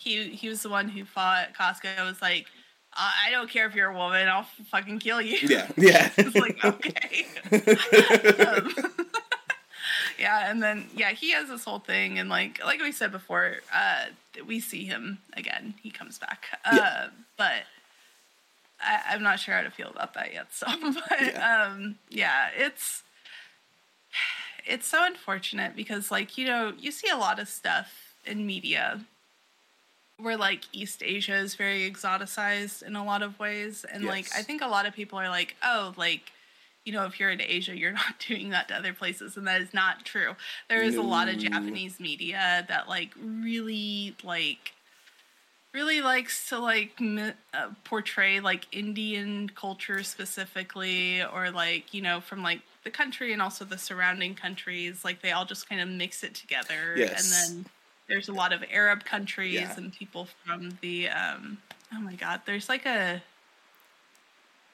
he 0.02 0.30
he 0.30 0.50
was 0.50 0.62
the 0.64 0.70
one 0.70 0.90
who 0.90 1.06
fought 1.06 1.54
Casca. 1.56 1.90
was 2.00 2.22
like, 2.22 2.48
I 2.94 3.30
don't 3.32 3.50
care 3.50 3.68
if 3.68 3.76
you're 3.76 3.90
a 3.92 3.96
woman, 3.96 4.28
I'll 4.28 4.48
fucking 4.70 5.00
kill 5.00 5.22
you. 5.22 5.38
Yeah, 5.48 5.68
yeah. 5.78 6.10
it's 6.18 6.36
like 6.36 6.64
okay. 6.64 7.26
um, 8.48 8.74
yeah, 10.20 10.50
and 10.50 10.62
then 10.62 10.88
yeah, 10.96 11.12
he 11.12 11.32
has 11.32 11.48
this 11.50 11.64
whole 11.64 11.80
thing, 11.80 12.20
and 12.20 12.30
like 12.30 12.64
like 12.66 12.82
we 12.82 12.92
said 12.92 13.12
before, 13.12 13.58
uh, 13.74 14.06
we 14.46 14.60
see 14.60 14.86
him 14.86 15.20
again. 15.34 15.76
He 15.82 15.92
comes 15.92 16.18
back, 16.18 16.46
uh, 16.66 16.76
Yeah. 16.76 17.08
but 17.38 17.64
I, 18.80 19.02
I'm 19.10 19.24
not 19.24 19.40
sure 19.40 19.56
how 19.56 19.62
to 19.62 19.72
feel 19.72 19.90
about 19.90 20.14
that 20.16 20.34
yet. 20.34 20.48
So, 20.54 20.66
but 20.82 21.22
Yeah. 21.22 21.68
um, 21.72 21.96
yeah, 22.10 22.50
it's 22.58 23.04
it's 24.66 24.88
so 24.88 25.06
unfortunate 25.06 25.76
because 25.76 26.12
like 26.12 26.38
you 26.38 26.46
know 26.48 26.74
you 26.78 26.92
see 26.92 27.10
a 27.10 27.18
lot 27.18 27.40
of 27.40 27.48
stuff 27.48 28.16
in 28.26 28.46
media 28.46 29.02
where 30.22 30.38
like 30.38 30.64
East 30.72 31.02
Asia 31.04 31.36
is 31.36 31.56
very 31.56 31.90
exoticized 31.90 32.84
in 32.84 32.96
a 32.96 33.04
lot 33.04 33.22
of 33.22 33.40
ways. 33.40 33.86
And 33.92 34.06
like 34.06 34.28
I 34.36 34.42
think 34.44 34.62
a 34.62 34.68
lot 34.68 34.86
of 34.86 34.94
people 34.94 35.18
are 35.20 35.30
like, 35.30 35.56
oh, 35.64 35.94
like, 35.98 36.32
you 36.86 36.94
know, 36.94 37.06
if 37.06 37.20
you're 37.20 37.30
in 37.32 37.42
Asia, 37.42 37.78
you're 37.78 37.92
not 38.04 38.20
doing 38.28 38.50
that 38.50 38.68
to 38.70 38.76
other 38.76 38.94
places. 38.94 39.38
And 39.38 39.48
that 39.48 39.62
is 39.62 39.74
not 39.74 40.06
true. 40.06 40.36
There 40.70 40.82
is 40.84 40.96
a 40.96 41.02
lot 41.02 41.28
of 41.30 41.38
Japanese 41.38 42.00
media 42.00 42.66
that 42.68 42.88
like 42.88 43.12
really 43.24 44.16
like 44.24 44.74
really 45.74 46.02
likes 46.02 46.50
to 46.50 46.60
like 46.60 47.00
uh, 47.54 47.70
portray 47.86 48.42
like 48.42 48.68
Indian 48.74 49.50
culture 49.56 50.04
specifically 50.04 51.24
or 51.24 51.50
like, 51.50 51.94
you 51.94 52.02
know, 52.02 52.20
from 52.20 52.44
like 52.44 52.60
the 52.84 52.90
country 52.90 53.32
and 53.32 53.42
also 53.42 53.64
the 53.64 53.78
surrounding 53.78 54.36
countries, 54.36 55.06
like 55.06 55.22
they 55.22 55.32
all 55.32 55.46
just 55.46 55.70
kind 55.70 55.80
of 55.80 55.88
mix 55.88 56.24
it 56.24 56.34
together 56.36 56.96
Yes. 56.98 57.24
and 57.54 57.64
then 57.64 57.66
there's 58.12 58.28
a 58.30 58.34
lot 58.34 58.52
of 58.52 58.62
Arab 58.70 59.04
countries 59.06 59.54
Yeah. 59.54 59.74
and 59.78 59.94
people 59.94 60.28
from 60.46 60.78
the 60.82 61.08
um 61.10 61.58
oh 61.94 62.00
my 62.02 62.14
god, 62.16 62.42
there's 62.46 62.68
like 62.70 62.86
a 62.86 63.22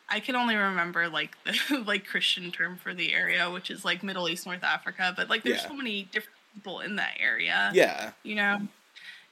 I 0.10 0.20
can 0.22 0.36
only 0.36 0.56
remember 0.56 1.08
like 1.10 1.36
the 1.44 1.84
like 1.86 2.06
Christian 2.06 2.52
term 2.52 2.78
for 2.78 2.94
the 2.94 3.14
area, 3.14 3.50
which 3.52 3.70
is 3.70 3.84
like 3.86 4.04
Middle 4.04 4.28
East, 4.30 4.46
North 4.46 4.64
Africa, 4.64 5.14
but 5.16 5.30
like 5.30 5.44
there's 5.44 5.62
Yeah. 5.62 5.68
so 5.68 5.74
many 5.76 6.04
different 6.12 6.36
people 6.56 6.80
in 6.80 6.96
that 6.96 7.16
area 7.20 7.72
yeah, 7.76 8.12
you 8.24 8.34
know 8.36 8.60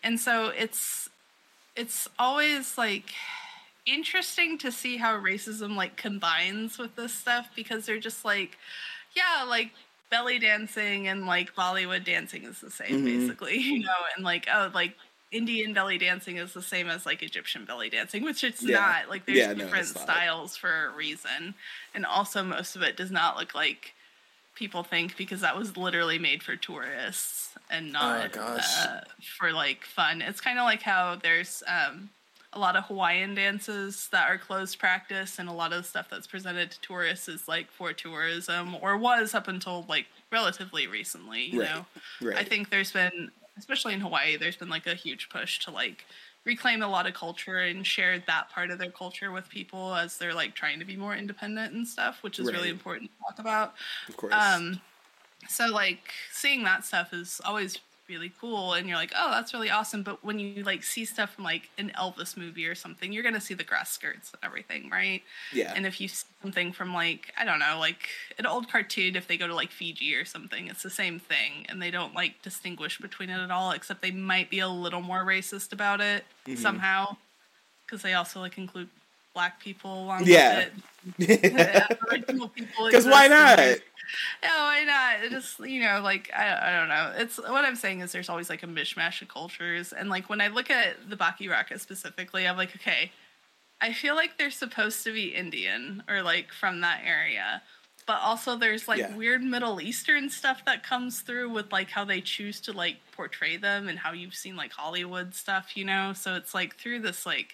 and 0.03 0.19
so 0.19 0.49
it's 0.49 1.09
it's 1.75 2.07
always 2.19 2.77
like 2.77 3.11
interesting 3.87 4.57
to 4.59 4.71
see 4.71 4.97
how 4.97 5.17
racism 5.17 5.75
like 5.75 5.95
combines 5.95 6.77
with 6.77 6.95
this 6.95 7.13
stuff 7.13 7.49
because 7.55 7.85
they're 7.87 7.99
just 7.99 8.23
like 8.23 8.57
yeah 9.15 9.43
like 9.43 9.71
belly 10.09 10.39
dancing 10.39 11.07
and 11.07 11.25
like 11.25 11.55
bollywood 11.55 12.03
dancing 12.05 12.43
is 12.43 12.61
the 12.61 12.71
same 12.71 12.97
Mhm. 12.97 13.03
basically 13.03 13.57
you 13.59 13.79
know 13.81 14.05
and 14.15 14.23
like 14.23 14.47
oh 14.51 14.71
like 14.73 14.95
indian 15.31 15.73
belly 15.73 15.97
dancing 15.97 16.37
is 16.37 16.53
the 16.53 16.61
same 16.61 16.87
as 16.87 17.05
like 17.05 17.23
egyptian 17.23 17.65
belly 17.65 17.89
dancing 17.89 18.23
which 18.23 18.43
it's 18.43 18.61
Yeah. 18.61 18.77
not 18.77 19.09
like 19.09 19.25
there's 19.25 19.37
Yeah, 19.37 19.53
different 19.53 19.87
not. 19.87 20.03
styles 20.03 20.55
for 20.55 20.85
a 20.87 20.95
reason 20.95 21.55
and 21.93 22.05
also 22.05 22.43
most 22.43 22.75
of 22.75 22.81
it 22.83 22.95
does 22.95 23.11
not 23.11 23.35
look 23.37 23.53
like 23.55 23.93
people 24.55 24.83
think 24.83 25.17
because 25.17 25.41
that 25.41 25.57
was 25.57 25.77
literally 25.77 26.19
made 26.19 26.41
for 26.43 26.55
tourists 26.55 27.57
and 27.69 27.91
not 27.91 28.31
gosh. 28.31 28.85
uh, 28.87 29.01
for 29.37 29.51
like 29.51 29.83
fun. 29.83 30.21
It's 30.21 30.41
kind 30.41 30.59
of 30.59 30.63
like 30.63 30.81
how 30.81 31.15
there's 31.17 31.61
um, 31.67 32.09
a 32.55 32.59
lot 32.59 32.75
of 32.77 32.85
Hawaiian 32.85 33.35
dances 33.35 34.07
that 34.11 34.29
are 34.29 34.37
closed 34.37 34.79
practice, 34.79 35.37
and 35.39 35.49
a 35.49 35.51
lot 35.51 35.73
of 35.73 35.83
the 35.83 35.87
stuff 35.87 36.07
that's 36.09 36.25
presented 36.25 36.71
to 36.71 36.79
tourists 36.81 37.27
is 37.27 37.47
like 37.47 37.69
for 37.69 37.91
tourism 37.93 38.75
or 38.81 38.97
was 38.97 39.33
up 39.33 39.47
until 39.47 39.85
like 39.89 40.05
relatively 40.31 40.87
recently. 40.87 41.43
You 41.43 41.61
Right. 41.61 41.69
know, 41.69 41.85
right. 42.21 42.37
I 42.37 42.43
think 42.43 42.69
there's 42.69 42.91
been, 42.93 43.29
especially 43.57 43.93
in 43.93 43.99
Hawaii, 43.99 44.37
there's 44.37 44.55
been 44.55 44.69
like 44.69 44.87
a 44.87 44.95
huge 44.95 45.29
push 45.29 45.59
to 45.65 45.71
like 45.71 46.05
reclaim 46.45 46.81
a 46.81 46.87
lot 46.87 47.07
of 47.07 47.13
culture 47.13 47.57
and 47.57 47.85
share 47.85 48.19
that 48.19 48.49
part 48.51 48.71
of 48.71 48.79
their 48.79 48.91
culture 48.91 49.31
with 49.31 49.49
people 49.49 49.93
as 49.95 50.17
they're 50.17 50.33
like 50.33 50.55
trying 50.55 50.79
to 50.79 50.85
be 50.85 50.95
more 50.95 51.15
independent 51.15 51.73
and 51.73 51.87
stuff, 51.87 52.23
which 52.23 52.39
is 52.39 52.51
really 52.51 52.69
important 52.69 53.11
to 53.11 53.17
talk 53.19 53.39
about. 53.39 53.73
of 54.07 54.15
course. 54.15 54.33
Um, 54.33 54.79
so 55.49 55.67
like 55.67 56.13
seeing 56.31 56.63
that 56.63 56.85
stuff 56.85 57.13
is 57.13 57.41
always 57.43 57.79
really 58.07 58.31
cool, 58.39 58.73
and 58.73 58.87
you're 58.87 58.97
like, 58.97 59.11
oh, 59.15 59.31
that's 59.31 59.53
really 59.53 59.69
awesome. 59.69 60.03
But 60.03 60.23
when 60.23 60.39
you 60.39 60.63
like 60.63 60.83
see 60.83 61.05
stuff 61.05 61.33
from 61.33 61.43
like 61.43 61.69
an 61.77 61.91
Elvis 61.97 62.37
movie 62.37 62.67
or 62.67 62.75
something, 62.75 63.11
you're 63.11 63.23
gonna 63.23 63.41
see 63.41 63.53
the 63.53 63.63
grass 63.63 63.91
skirts 63.91 64.31
and 64.33 64.43
everything, 64.43 64.89
right? 64.89 65.23
yeah, 65.53 65.73
And 65.75 65.85
if 65.85 65.99
you 65.99 66.07
see 66.07 66.25
something 66.41 66.71
from 66.71 66.93
like 66.93 67.33
I 67.37 67.45
don't 67.45 67.59
know, 67.59 67.77
like 67.79 68.09
an 68.37 68.45
old 68.45 68.69
cartoon, 68.71 69.15
if 69.15 69.27
they 69.27 69.37
go 69.37 69.47
to 69.47 69.55
like 69.55 69.71
Fiji 69.71 70.15
or 70.15 70.25
something, 70.25 70.67
it's 70.67 70.83
the 70.83 70.89
same 70.89 71.19
thing, 71.19 71.65
and 71.69 71.81
they 71.81 71.91
don't 71.91 72.13
like 72.13 72.41
distinguish 72.41 72.99
between 72.99 73.29
it 73.29 73.39
at 73.39 73.51
all, 73.51 73.71
except 73.71 74.01
they 74.01 74.11
might 74.11 74.49
be 74.49 74.59
a 74.59 74.67
little 74.69 75.01
more 75.01 75.23
racist 75.25 75.73
about 75.73 76.01
it 76.01 76.25
Mhm. 76.45 76.57
somehow, 76.57 77.17
because 77.85 78.01
they 78.01 78.13
also 78.13 78.39
like 78.39 78.57
include 78.57 78.89
black 79.35 79.59
people 79.59 80.03
along 80.05 80.23
Yeah. 80.25 80.65
with 81.17 81.29
it. 81.29 82.25
Because 82.85 83.05
why 83.05 83.27
not? 83.27 83.59
yeah, 83.59 83.77
why 84.63 84.83
not? 84.85 85.23
It 85.23 85.29
just 85.29 85.59
you 85.59 85.81
know, 85.83 86.01
like 86.01 86.31
I, 86.35 86.69
I 86.69 86.79
don't 86.79 86.89
know. 86.89 87.13
It's 87.21 87.37
what 87.37 87.63
I'm 87.65 87.75
saying 87.75 87.99
is 87.99 88.11
there's 88.11 88.29
always 88.29 88.49
like 88.49 88.63
a 88.63 88.67
mishmash 88.67 89.21
of 89.21 89.27
cultures, 89.27 89.93
and 89.93 90.09
like 90.09 90.29
when 90.29 90.41
I 90.41 90.47
look 90.47 90.71
at 90.71 91.07
the 91.09 91.15
Bakiraka 91.15 91.79
specifically, 91.79 92.47
I'm 92.47 92.57
like, 92.57 92.75
okay, 92.77 93.11
I 93.81 93.93
feel 93.93 94.15
like 94.15 94.37
they're 94.39 94.49
supposed 94.49 95.03
to 95.03 95.13
be 95.13 95.27
Indian 95.35 96.01
or 96.09 96.23
like 96.23 96.51
from 96.51 96.81
that 96.81 97.01
area, 97.05 97.61
but 98.07 98.19
also 98.21 98.55
there's 98.57 98.87
like 98.87 98.99
Yeah. 98.99 99.15
weird 99.15 99.43
Middle 99.43 99.81
Eastern 99.81 100.29
stuff 100.29 100.63
that 100.65 100.83
comes 100.83 101.19
through 101.19 101.49
with 101.51 101.71
like 101.71 101.89
how 101.91 102.05
they 102.05 102.21
choose 102.21 102.59
to 102.61 102.71
like 102.73 102.97
portray 103.11 103.57
them 103.57 103.87
and 103.89 103.99
how 103.99 104.11
you've 104.11 104.35
seen 104.35 104.55
like 104.55 104.71
Hollywood 104.71 105.35
stuff, 105.35 105.75
you 105.77 105.85
know. 105.85 106.13
So 106.13 106.35
it's 106.35 106.53
like 106.53 106.77
through 106.77 106.99
this 107.01 107.25
like 107.25 107.53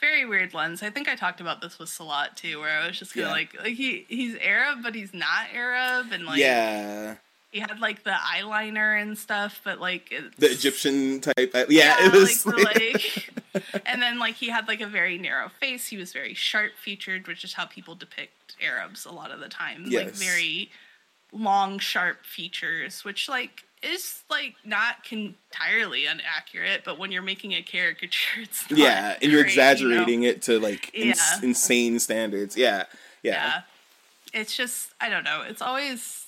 very 0.00 0.24
weird 0.24 0.54
lens. 0.54 0.82
I 0.82 0.90
think 0.90 1.08
I 1.08 1.14
talked 1.16 1.40
about 1.40 1.60
this 1.60 1.78
with 1.78 1.88
Silat 1.88 2.34
too, 2.36 2.60
where 2.60 2.80
I 2.80 2.86
was 2.86 2.98
just 2.98 3.14
kind 3.14 3.24
of 3.26 3.30
Yeah. 3.30 3.32
like, 3.34 3.54
like 3.62 3.74
he 3.74 4.04
he's 4.08 4.36
Arab, 4.40 4.78
but 4.82 4.94
he's 4.94 5.12
not 5.14 5.46
Arab, 5.52 6.12
and 6.12 6.24
like 6.26 6.38
yeah, 6.38 7.16
he 7.50 7.60
had 7.60 7.80
like 7.80 8.04
the 8.04 8.10
eyeliner 8.10 9.00
and 9.00 9.16
stuff, 9.18 9.60
but 9.64 9.80
like 9.80 10.08
it's, 10.10 10.36
the 10.36 10.50
Egyptian 10.50 11.20
type. 11.20 11.50
uh, 11.54 11.64
yeah, 11.68 11.96
it 12.06 12.12
was. 12.12 12.44
like, 12.46 12.56
the, 12.56 12.62
like 12.62 13.82
and 13.86 14.00
then 14.02 14.18
like 14.18 14.34
he 14.34 14.48
had 14.50 14.68
like 14.68 14.80
a 14.80 14.86
very 14.86 15.18
narrow 15.18 15.48
face. 15.48 15.86
He 15.88 15.96
was 15.96 16.12
very 16.12 16.34
sharp 16.34 16.72
featured, 16.76 17.26
which 17.26 17.44
is 17.44 17.54
how 17.54 17.64
people 17.66 17.94
depict 17.94 18.56
Arabs 18.62 19.04
a 19.06 19.12
lot 19.12 19.30
of 19.30 19.40
the 19.40 19.48
time. 19.48 19.84
Like 19.90 20.10
very 20.10 20.70
long, 21.32 21.78
sharp 21.78 22.24
features, 22.24 23.04
which 23.04 23.28
like 23.28 23.64
is 23.82 24.22
like 24.30 24.54
not 24.64 24.96
entirely 25.10 26.06
inaccurate, 26.06 26.82
but 26.84 26.98
when 26.98 27.12
you're 27.12 27.22
making 27.22 27.52
a 27.52 27.62
caricature, 27.62 28.40
it's 28.42 28.70
yeah, 28.70 29.16
and 29.20 29.30
you're 29.30 29.42
great, 29.42 29.54
you 29.54 29.60
know? 29.60 29.64
exaggerating 29.64 30.22
it 30.24 30.42
to 30.42 30.58
like 30.58 30.90
ins- 30.94 31.42
insane 31.42 31.98
standards. 31.98 32.56
Yeah, 32.56 32.84
yeah, 33.22 33.32
yeah. 33.32 33.60
It's 34.40 34.56
just 34.56 34.90
I 35.00 35.08
don't 35.08 35.24
know. 35.24 35.42
It's 35.46 35.62
always 35.62 36.26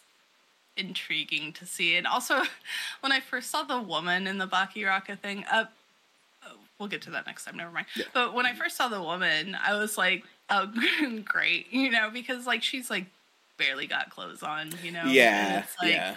intriguing 0.76 1.52
to 1.54 1.66
see. 1.66 1.96
And 1.96 2.06
also 2.06 2.42
when 3.00 3.12
I 3.12 3.20
first 3.20 3.50
saw 3.50 3.62
the 3.62 3.80
woman 3.80 4.26
in 4.26 4.38
the 4.38 4.46
Bakiraka 4.46 5.18
thing, 5.18 5.44
uh 5.50 5.64
oh, 6.46 6.56
we'll 6.78 6.88
get 6.88 7.02
to 7.02 7.10
that 7.10 7.26
next 7.26 7.44
time, 7.44 7.56
never 7.56 7.70
mind. 7.70 7.86
Yeah. 7.96 8.04
But 8.12 8.34
when 8.34 8.46
I 8.46 8.54
first 8.54 8.76
saw 8.76 8.88
the 8.88 9.02
woman, 9.02 9.56
I 9.62 9.76
was 9.78 9.98
like, 9.98 10.24
oh 10.50 10.72
great, 11.24 11.72
you 11.72 11.90
know, 11.90 12.10
because 12.12 12.46
like 12.46 12.62
she's 12.62 12.90
like 12.90 13.06
barely 13.58 13.86
got 13.86 14.10
clothes 14.10 14.42
on, 14.42 14.72
you 14.82 14.90
know. 14.90 15.04
Yeah, 15.04 15.60
it's 15.60 15.76
like 15.80 15.92
yeah. 15.92 16.16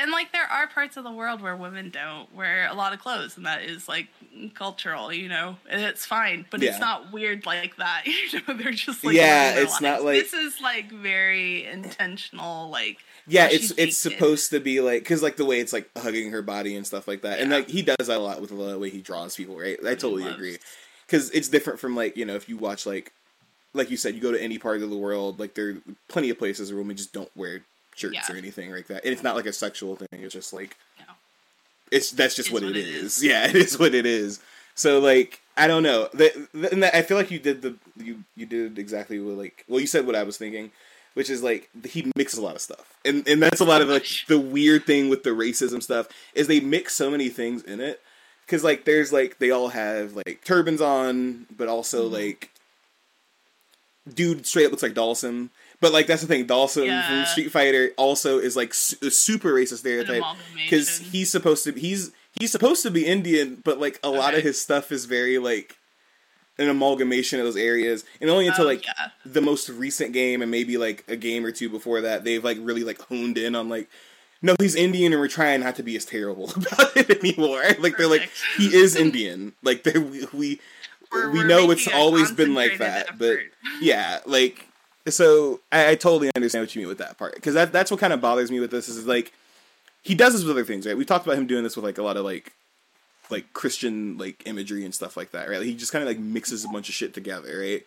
And 0.00 0.10
like 0.10 0.32
there 0.32 0.46
are 0.46 0.66
parts 0.66 0.96
of 0.96 1.04
the 1.04 1.12
world 1.12 1.40
where 1.40 1.54
women 1.56 1.90
don't 1.90 2.34
wear 2.34 2.66
a 2.68 2.74
lot 2.74 2.92
of 2.92 2.98
clothes 3.00 3.36
and 3.36 3.46
that 3.46 3.62
is 3.62 3.88
like 3.88 4.08
cultural 4.54 5.12
you 5.12 5.28
know 5.28 5.56
and 5.68 5.80
it's 5.82 6.06
fine 6.06 6.46
but 6.50 6.60
Yeah. 6.60 6.70
it's 6.70 6.80
not 6.80 7.12
weird 7.12 7.46
like 7.46 7.76
that 7.76 8.02
you 8.06 8.40
know 8.48 8.54
they're 8.54 8.72
just 8.72 9.04
like 9.04 9.14
Yeah, 9.14 9.54
it's 9.56 9.80
not 9.80 10.02
like- 10.04 10.20
this 10.22 10.32
is 10.32 10.60
like 10.60 10.90
very 10.90 11.64
intentional 11.66 12.70
like 12.70 12.98
Yeah, 13.26 13.48
it's 13.50 13.70
it's 13.72 14.04
it. 14.04 14.10
supposed 14.12 14.50
to 14.50 14.60
be 14.60 14.80
like 14.80 15.02
because 15.02 15.22
like 15.22 15.36
the 15.36 15.44
way 15.44 15.60
it's 15.60 15.72
like 15.72 15.88
hugging 15.96 16.30
her 16.32 16.42
body 16.42 16.74
and 16.76 16.86
stuff 16.86 17.06
like 17.06 17.22
that, 17.22 17.40
and 17.40 17.50
like 17.50 17.68
he 17.68 17.82
does 17.82 18.06
that 18.06 18.16
a 18.16 18.18
lot 18.18 18.40
with 18.40 18.50
the 18.50 18.78
way 18.78 18.90
he 18.90 19.00
draws 19.00 19.36
people, 19.36 19.56
right? 19.58 19.78
I 19.86 19.94
totally 19.94 20.26
agree 20.26 20.58
because 21.06 21.30
it's 21.30 21.48
different 21.48 21.78
from 21.78 21.94
like 21.94 22.16
you 22.16 22.24
know 22.24 22.34
if 22.34 22.48
you 22.48 22.56
watch 22.56 22.86
like 22.86 23.12
like 23.74 23.90
you 23.90 23.96
said 23.96 24.14
you 24.14 24.20
go 24.20 24.32
to 24.32 24.42
any 24.42 24.58
part 24.58 24.82
of 24.82 24.90
the 24.90 24.96
world 24.96 25.38
like 25.38 25.54
there 25.54 25.68
are 25.70 25.76
plenty 26.08 26.30
of 26.30 26.38
places 26.38 26.72
where 26.72 26.80
women 26.80 26.96
just 26.96 27.12
don't 27.12 27.30
wear 27.36 27.62
shirts 28.00 28.14
Yeah. 28.28 28.34
or 28.34 28.38
anything 28.38 28.70
like 28.72 28.86
that, 28.88 29.04
and 29.04 29.12
it's 29.12 29.22
not 29.22 29.36
like 29.36 29.46
a 29.46 29.52
sexual 29.52 29.96
thing. 29.96 30.08
It's 30.12 30.34
just 30.34 30.52
like 30.52 30.76
No. 30.98 31.04
it's 31.90 32.10
that's 32.10 32.34
just 32.34 32.48
It's 32.48 32.52
what, 32.52 32.62
what 32.62 32.72
it 32.76 32.76
is. 32.88 33.18
is. 33.18 33.24
Yeah, 33.24 33.46
it 33.48 33.54
is 33.56 33.78
what 33.78 33.94
it 33.94 34.06
is. 34.06 34.40
So 34.74 34.98
like 34.98 35.40
I 35.56 35.66
don't 35.66 35.82
know. 35.82 36.08
That, 36.14 36.34
and 36.72 36.82
that, 36.82 36.94
I 36.96 37.02
feel 37.02 37.16
like 37.18 37.30
you 37.30 37.38
did 37.38 37.60
the 37.62 37.74
you 37.96 38.24
you 38.36 38.46
did 38.46 38.78
exactly 38.78 39.18
what 39.20 39.36
like 39.36 39.64
well 39.68 39.80
you 39.80 39.86
said 39.86 40.06
what 40.06 40.16
I 40.16 40.22
was 40.22 40.38
thinking, 40.38 40.70
which 41.14 41.28
is 41.28 41.42
like 41.42 41.68
he 41.84 42.10
mixes 42.16 42.38
a 42.38 42.42
lot 42.42 42.54
of 42.54 42.62
stuff, 42.62 42.96
and 43.04 43.26
and 43.28 43.42
that's 43.42 43.60
a 43.60 43.64
lot 43.64 43.82
of 43.82 43.88
like 43.88 44.06
the 44.28 44.38
weird 44.40 44.86
thing 44.86 45.08
with 45.10 45.22
the 45.22 45.30
racism 45.30 45.82
stuff 45.82 46.08
is 46.34 46.46
they 46.46 46.60
mix 46.60 46.94
so 46.94 47.10
many 47.10 47.28
things 47.28 47.62
in 47.62 47.80
it 47.80 48.00
because 48.46 48.64
like 48.64 48.84
there's 48.84 49.12
like 49.12 49.38
they 49.38 49.50
all 49.50 49.68
have 49.68 50.14
like 50.14 50.40
turbans 50.44 50.80
on, 50.80 51.46
but 51.54 51.68
also 51.68 52.08
Mhm. 52.08 52.12
like 52.12 52.50
dude 54.12 54.46
straight 54.46 54.64
up 54.66 54.70
looks 54.72 54.82
like 54.82 54.94
Dhalsim. 54.94 55.50
But 55.80 55.92
like 55.92 56.06
that's 56.06 56.20
the 56.22 56.28
thing, 56.28 56.46
Dhalsim 56.46 56.86
Yeah. 56.86 57.06
from 57.06 57.26
Street 57.26 57.50
Fighter 57.50 57.90
also 57.96 58.38
is 58.38 58.56
like 58.56 58.74
su- 58.74 58.96
a 59.06 59.10
super 59.10 59.52
racist 59.52 59.78
stereotype 59.78 60.22
because 60.54 60.98
he's 60.98 61.30
supposed 61.30 61.64
to 61.64 61.72
he's 61.72 62.12
he's 62.38 62.52
supposed 62.52 62.82
to 62.82 62.90
be 62.90 63.06
Indian, 63.06 63.60
but 63.64 63.80
like 63.80 63.98
a 64.02 64.10
lot 64.10 64.34
of 64.34 64.42
his 64.42 64.60
stuff 64.60 64.92
is 64.92 65.06
very 65.06 65.38
like 65.38 65.76
an 66.58 66.68
amalgamation 66.68 67.40
of 67.40 67.46
those 67.46 67.56
areas, 67.56 68.04
and 68.20 68.28
only 68.28 68.46
until 68.46 68.64
Oh, 68.64 68.68
like 68.68 68.84
yeah. 68.84 69.08
the 69.24 69.40
most 69.40 69.70
recent 69.70 70.12
game 70.12 70.42
and 70.42 70.50
maybe 70.50 70.76
like 70.76 71.02
a 71.08 71.16
game 71.16 71.46
or 71.46 71.50
two 71.52 71.70
before 71.70 72.02
that, 72.02 72.24
they've 72.24 72.44
like 72.44 72.58
really 72.60 72.84
like 72.84 73.00
honed 73.02 73.38
in 73.38 73.54
on 73.54 73.68
like. 73.68 73.88
No, 74.42 74.56
he's 74.58 74.74
Indian, 74.74 75.12
and 75.12 75.20
we're 75.20 75.28
trying 75.28 75.60
not 75.60 75.76
to 75.76 75.82
be 75.82 75.96
as 75.96 76.06
terrible 76.06 76.50
about 76.56 76.96
it 76.96 77.10
anymore. 77.22 77.62
Like 77.78 77.98
they're 77.98 78.06
like, 78.08 78.30
he 78.56 78.74
is 78.74 78.96
Indian. 78.96 79.52
Like 79.62 79.84
we 79.84 79.92
we, 80.32 80.60
We're- 81.12 81.30
we 81.30 81.38
we're 81.40 81.46
know 81.46 81.70
it's 81.70 81.86
always 81.88 82.30
been 82.32 82.54
like 82.54 82.78
that, 82.78 83.18
but 83.18 83.36
yeah, 83.82 84.20
like 84.24 84.66
so 85.08 85.60
I, 85.72 85.90
I 85.90 85.94
totally 85.94 86.30
understand 86.36 86.62
what 86.62 86.74
you 86.74 86.80
mean 86.80 86.88
with 86.88 86.98
that 86.98 87.18
part 87.18 87.34
because 87.34 87.54
that 87.54 87.72
that's 87.72 87.90
what 87.90 88.00
kind 88.00 88.12
of 88.12 88.20
bothers 88.20 88.50
me 88.50 88.60
with 88.60 88.70
this 88.70 88.88
is 88.88 89.06
like 89.06 89.32
he 90.02 90.14
does 90.14 90.32
this 90.32 90.42
with 90.42 90.50
other 90.52 90.64
things, 90.64 90.86
right? 90.86 90.96
We 90.96 91.04
talked 91.04 91.26
about 91.26 91.38
him 91.38 91.46
doing 91.46 91.62
this 91.64 91.76
with 91.76 91.84
like 91.84 91.98
a 91.98 92.02
lot 92.02 92.16
of 92.16 92.24
like 92.24 92.52
like 93.30 93.52
Christian 93.52 94.18
like 94.18 94.42
imagery 94.46 94.84
and 94.84 94.94
stuff 94.94 95.16
like 95.16 95.30
that, 95.32 95.48
right? 95.48 95.62
He 95.62 95.74
just 95.74 95.92
kind 95.92 96.02
of 96.02 96.08
like 96.08 96.18
mixes 96.18 96.64
a 96.64 96.68
bunch 96.68 96.88
of 96.88 96.94
shit 96.94 97.14
together, 97.14 97.60
right? 97.60 97.82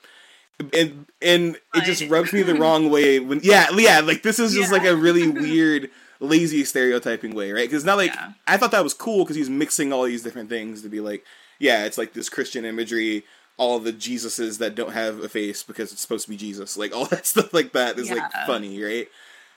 And 0.73 1.05
and 1.21 1.57
it 1.73 1.83
just 1.83 2.07
rubs 2.09 2.31
me 2.31 2.43
the 2.43 2.55
wrong 2.59 2.89
way 2.89 3.19
when 3.19 3.39
yeah 3.43 3.67
yeah 3.75 3.99
like 3.99 4.23
this 4.23 4.39
is 4.39 4.53
just 4.53 4.71
Yeah. 4.71 4.77
like 4.77 4.87
a 4.87 4.95
really 4.95 5.27
weird 5.29 5.89
lazy 6.19 6.63
stereotyping 6.63 7.35
way, 7.35 7.51
right? 7.51 7.67
Because 7.67 7.83
not 7.83 7.97
like 7.97 8.13
Yeah. 8.13 8.33
I 8.47 8.57
thought 8.57 8.71
that 8.71 8.83
was 8.83 8.93
cool 8.93 9.23
because 9.23 9.35
he's 9.35 9.49
mixing 9.49 9.91
all 9.91 10.03
these 10.03 10.23
different 10.23 10.49
things 10.49 10.81
to 10.83 10.89
be 10.89 10.99
like 10.99 11.25
yeah, 11.59 11.85
it's 11.85 11.97
like 11.97 12.13
this 12.13 12.29
Christian 12.29 12.65
imagery. 12.65 13.23
All 13.63 13.79
the 13.79 13.93
Jesuses 13.93 14.57
that 14.57 14.75
don't 14.75 14.91
have 14.93 15.19
a 15.23 15.29
face 15.29 15.63
because 15.63 15.91
it's 15.93 16.01
supposed 16.01 16.25
to 16.25 16.29
be 16.31 16.37
Jesus, 16.37 16.75
like 16.77 16.93
all 16.95 17.05
that 17.13 17.25
stuff 17.25 17.53
like 17.53 17.71
that 17.73 17.97
is 17.97 18.11
like 18.11 18.29
funny, 18.45 18.81
right? 18.83 19.07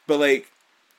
But 0.06 0.20
like 0.20 0.48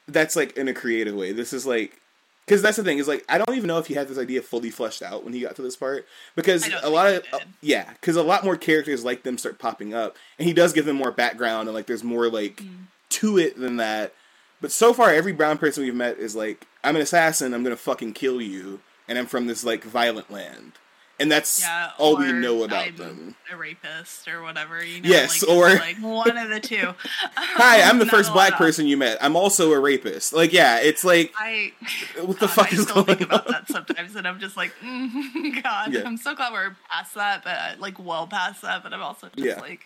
that's 0.08 0.36
like 0.36 0.58
in 0.58 0.68
a 0.68 0.74
creative 0.74 1.16
way. 1.16 1.32
This 1.32 1.54
is 1.54 1.66
like 1.66 2.00
because 2.46 2.62
that's 2.62 2.78
the 2.78 2.84
thing 2.84 2.98
is 2.98 3.08
like 3.08 3.24
I 3.30 3.38
don't 3.38 3.56
even 3.56 3.68
know 3.68 3.78
if 3.78 3.88
he 3.88 3.94
had 3.94 4.08
this 4.10 4.18
idea 4.18 4.42
fully 4.42 4.70
fleshed 4.70 5.02
out 5.02 5.24
when 5.24 5.34
he 5.34 5.40
got 5.42 5.56
to 5.56 5.62
this 5.62 5.76
part 5.78 6.06
because 6.36 6.68
a 6.84 6.90
lot 6.90 7.08
of 7.08 7.24
did. 7.24 7.42
yeah 7.62 7.92
because 7.94 8.16
a 8.18 8.24
lot 8.24 8.44
more 8.44 8.58
characters 8.58 9.04
like 9.06 9.24
them 9.24 9.38
start 9.38 9.58
popping 9.60 9.94
up 9.94 10.16
and 10.38 10.48
he 10.48 10.54
does 10.54 10.74
give 10.74 10.86
them 10.86 10.96
more 10.98 11.12
background 11.12 11.68
and 11.70 11.76
like 11.76 11.88
there's 11.88 12.04
more 12.04 12.30
like 12.30 12.58
Mm. 12.58 12.88
to 13.10 13.38
it 13.38 13.58
than 13.60 13.78
that. 13.78 14.14
But 14.60 14.72
so 14.72 14.94
far, 14.94 15.14
every 15.14 15.34
brown 15.34 15.58
person 15.60 15.84
we've 15.84 15.94
met 15.96 16.18
is 16.18 16.36
like 16.36 16.68
I'm 16.84 16.96
an 16.96 17.02
assassin. 17.02 17.54
I'm 17.54 17.64
gonna 17.64 17.76
fucking 17.78 18.14
kill 18.14 18.42
you, 18.42 18.80
and 19.08 19.18
I'm 19.18 19.26
from 19.28 19.48
this 19.48 19.64
like 19.64 19.84
violent 19.84 20.32
land, 20.32 20.72
and 21.20 21.32
that's 21.32 21.62
Yeah, 21.62 21.92
all 21.98 22.16
we 22.18 22.32
know 22.32 22.64
about 22.64 22.88
I'm 22.88 22.96
them. 22.96 23.36
A 23.52 23.56
rapist 23.58 24.28
or 24.28 24.42
whatever, 24.44 24.84
you 24.84 25.02
know. 25.02 25.10
Yes, 25.10 25.42
like, 25.44 25.52
or- 25.58 25.70
like 25.76 25.98
one 25.98 26.38
of 26.38 26.50
the 26.50 26.60
two. 26.60 26.94
Hi, 27.36 27.82
I'm 27.82 27.98
the 28.00 28.06
first 28.18 28.34
black 28.34 28.54
of- 28.54 28.58
person 28.58 28.88
you 28.88 28.98
met. 28.98 29.18
I'm 29.22 29.36
also 29.36 29.72
a 29.74 29.80
rapist. 29.80 30.34
Like, 30.34 30.54
yeah, 30.54 30.80
it's 30.80 31.04
like 31.04 31.34
I 31.38 31.74
what 32.22 32.40
the 32.40 32.48
God, 32.48 32.52
fuck 32.56 32.74
I 32.74 32.76
is 32.76 32.84
still 32.84 33.04
going 33.04 33.18
think 33.18 33.22
about 33.22 33.48
that 33.48 33.68
sometimes, 33.68 34.16
and 34.16 34.28
I'm 34.28 34.40
just 34.40 34.58
like, 34.58 34.72
mm, 34.84 35.64
God, 35.64 35.94
Yeah. 35.94 36.04
I'm 36.06 36.18
so 36.18 36.36
glad 36.36 36.54
we're 36.54 36.76
past 36.90 37.16
that, 37.16 37.44
but 37.44 37.80
like 37.80 37.98
well 38.04 38.28
past 38.28 38.62
that. 38.62 38.84
But 38.84 38.94
I'm 38.94 39.02
also 39.02 39.28
just 39.36 39.40
Yeah. 39.46 39.60
like 39.62 39.82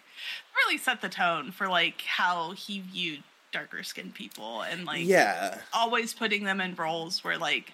really 0.55 0.77
set 0.77 1.01
the 1.01 1.09
tone 1.09 1.51
for 1.51 1.67
like 1.67 2.01
how 2.01 2.51
he 2.51 2.79
viewed 2.81 3.23
darker 3.51 3.83
skinned 3.83 4.13
people 4.15 4.61
and 4.61 4.85
like 4.85 5.03
Yeah, 5.05 5.57
always 5.73 6.13
putting 6.13 6.45
them 6.45 6.61
in 6.61 6.73
roles 6.75 7.23
where 7.23 7.37
like 7.37 7.73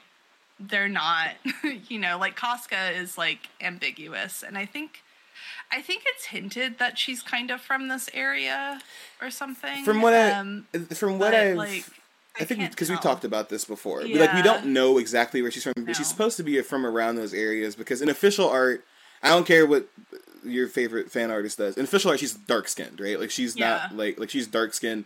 they're 0.60 0.90
not 0.90 1.32
you 1.88 2.00
know 2.00 2.18
like 2.18 2.36
Casca 2.36 2.92
is 2.92 3.18
like 3.18 3.50
ambiguous 3.62 4.44
and 4.44 4.58
I 4.58 4.66
think 4.66 5.04
I 5.72 5.82
think 5.82 6.04
it's 6.08 6.26
hinted 6.26 6.80
that 6.80 6.98
she's 6.98 7.22
kind 7.22 7.52
of 7.52 7.62
from 7.62 7.90
this 7.90 8.10
area 8.14 8.80
or 9.22 9.30
something 9.30 9.84
from 9.84 10.02
what 10.02 10.14
I 10.14 10.32
um, 10.32 10.66
from 10.94 11.20
what 11.20 11.34
I've 11.36 11.56
like 11.58 11.86
I 12.40 12.44
think 12.44 12.70
because 12.70 12.90
we 12.92 12.98
talked 12.98 13.26
about 13.26 13.50
this 13.50 13.66
before. 13.66 14.04
We- 14.04 14.18
Like 14.20 14.34
we 14.34 14.44
don't 14.44 14.68
know 14.68 15.00
exactly 15.00 15.42
where 15.42 15.50
she's 15.50 15.64
from, 15.64 15.74
No. 15.76 15.94
she's 15.94 16.06
supposed 16.08 16.38
to 16.38 16.44
be 16.44 16.62
from 16.62 16.86
around 16.86 17.16
those 17.16 17.34
areas 17.34 17.76
because 17.76 18.00
in 18.00 18.10
official 18.10 18.48
art, 18.48 18.86
I 19.24 19.30
don't 19.30 19.48
care 19.48 19.66
what 19.66 19.88
your 20.46 20.68
favorite 20.68 21.12
fan 21.12 21.32
artist 21.32 21.58
does. 21.58 21.78
In 21.78 21.86
official 21.86 22.12
art, 22.12 22.20
she's 22.20 22.34
dark 22.36 22.68
skinned, 22.68 23.00
right? 23.02 23.20
Like 23.20 23.32
she's 23.32 23.56
Yeah. 23.58 23.70
not 23.90 23.96
like 23.96 24.20
like 24.20 24.30
she's 24.30 24.46
dark 24.46 24.76
skinned. 24.76 25.06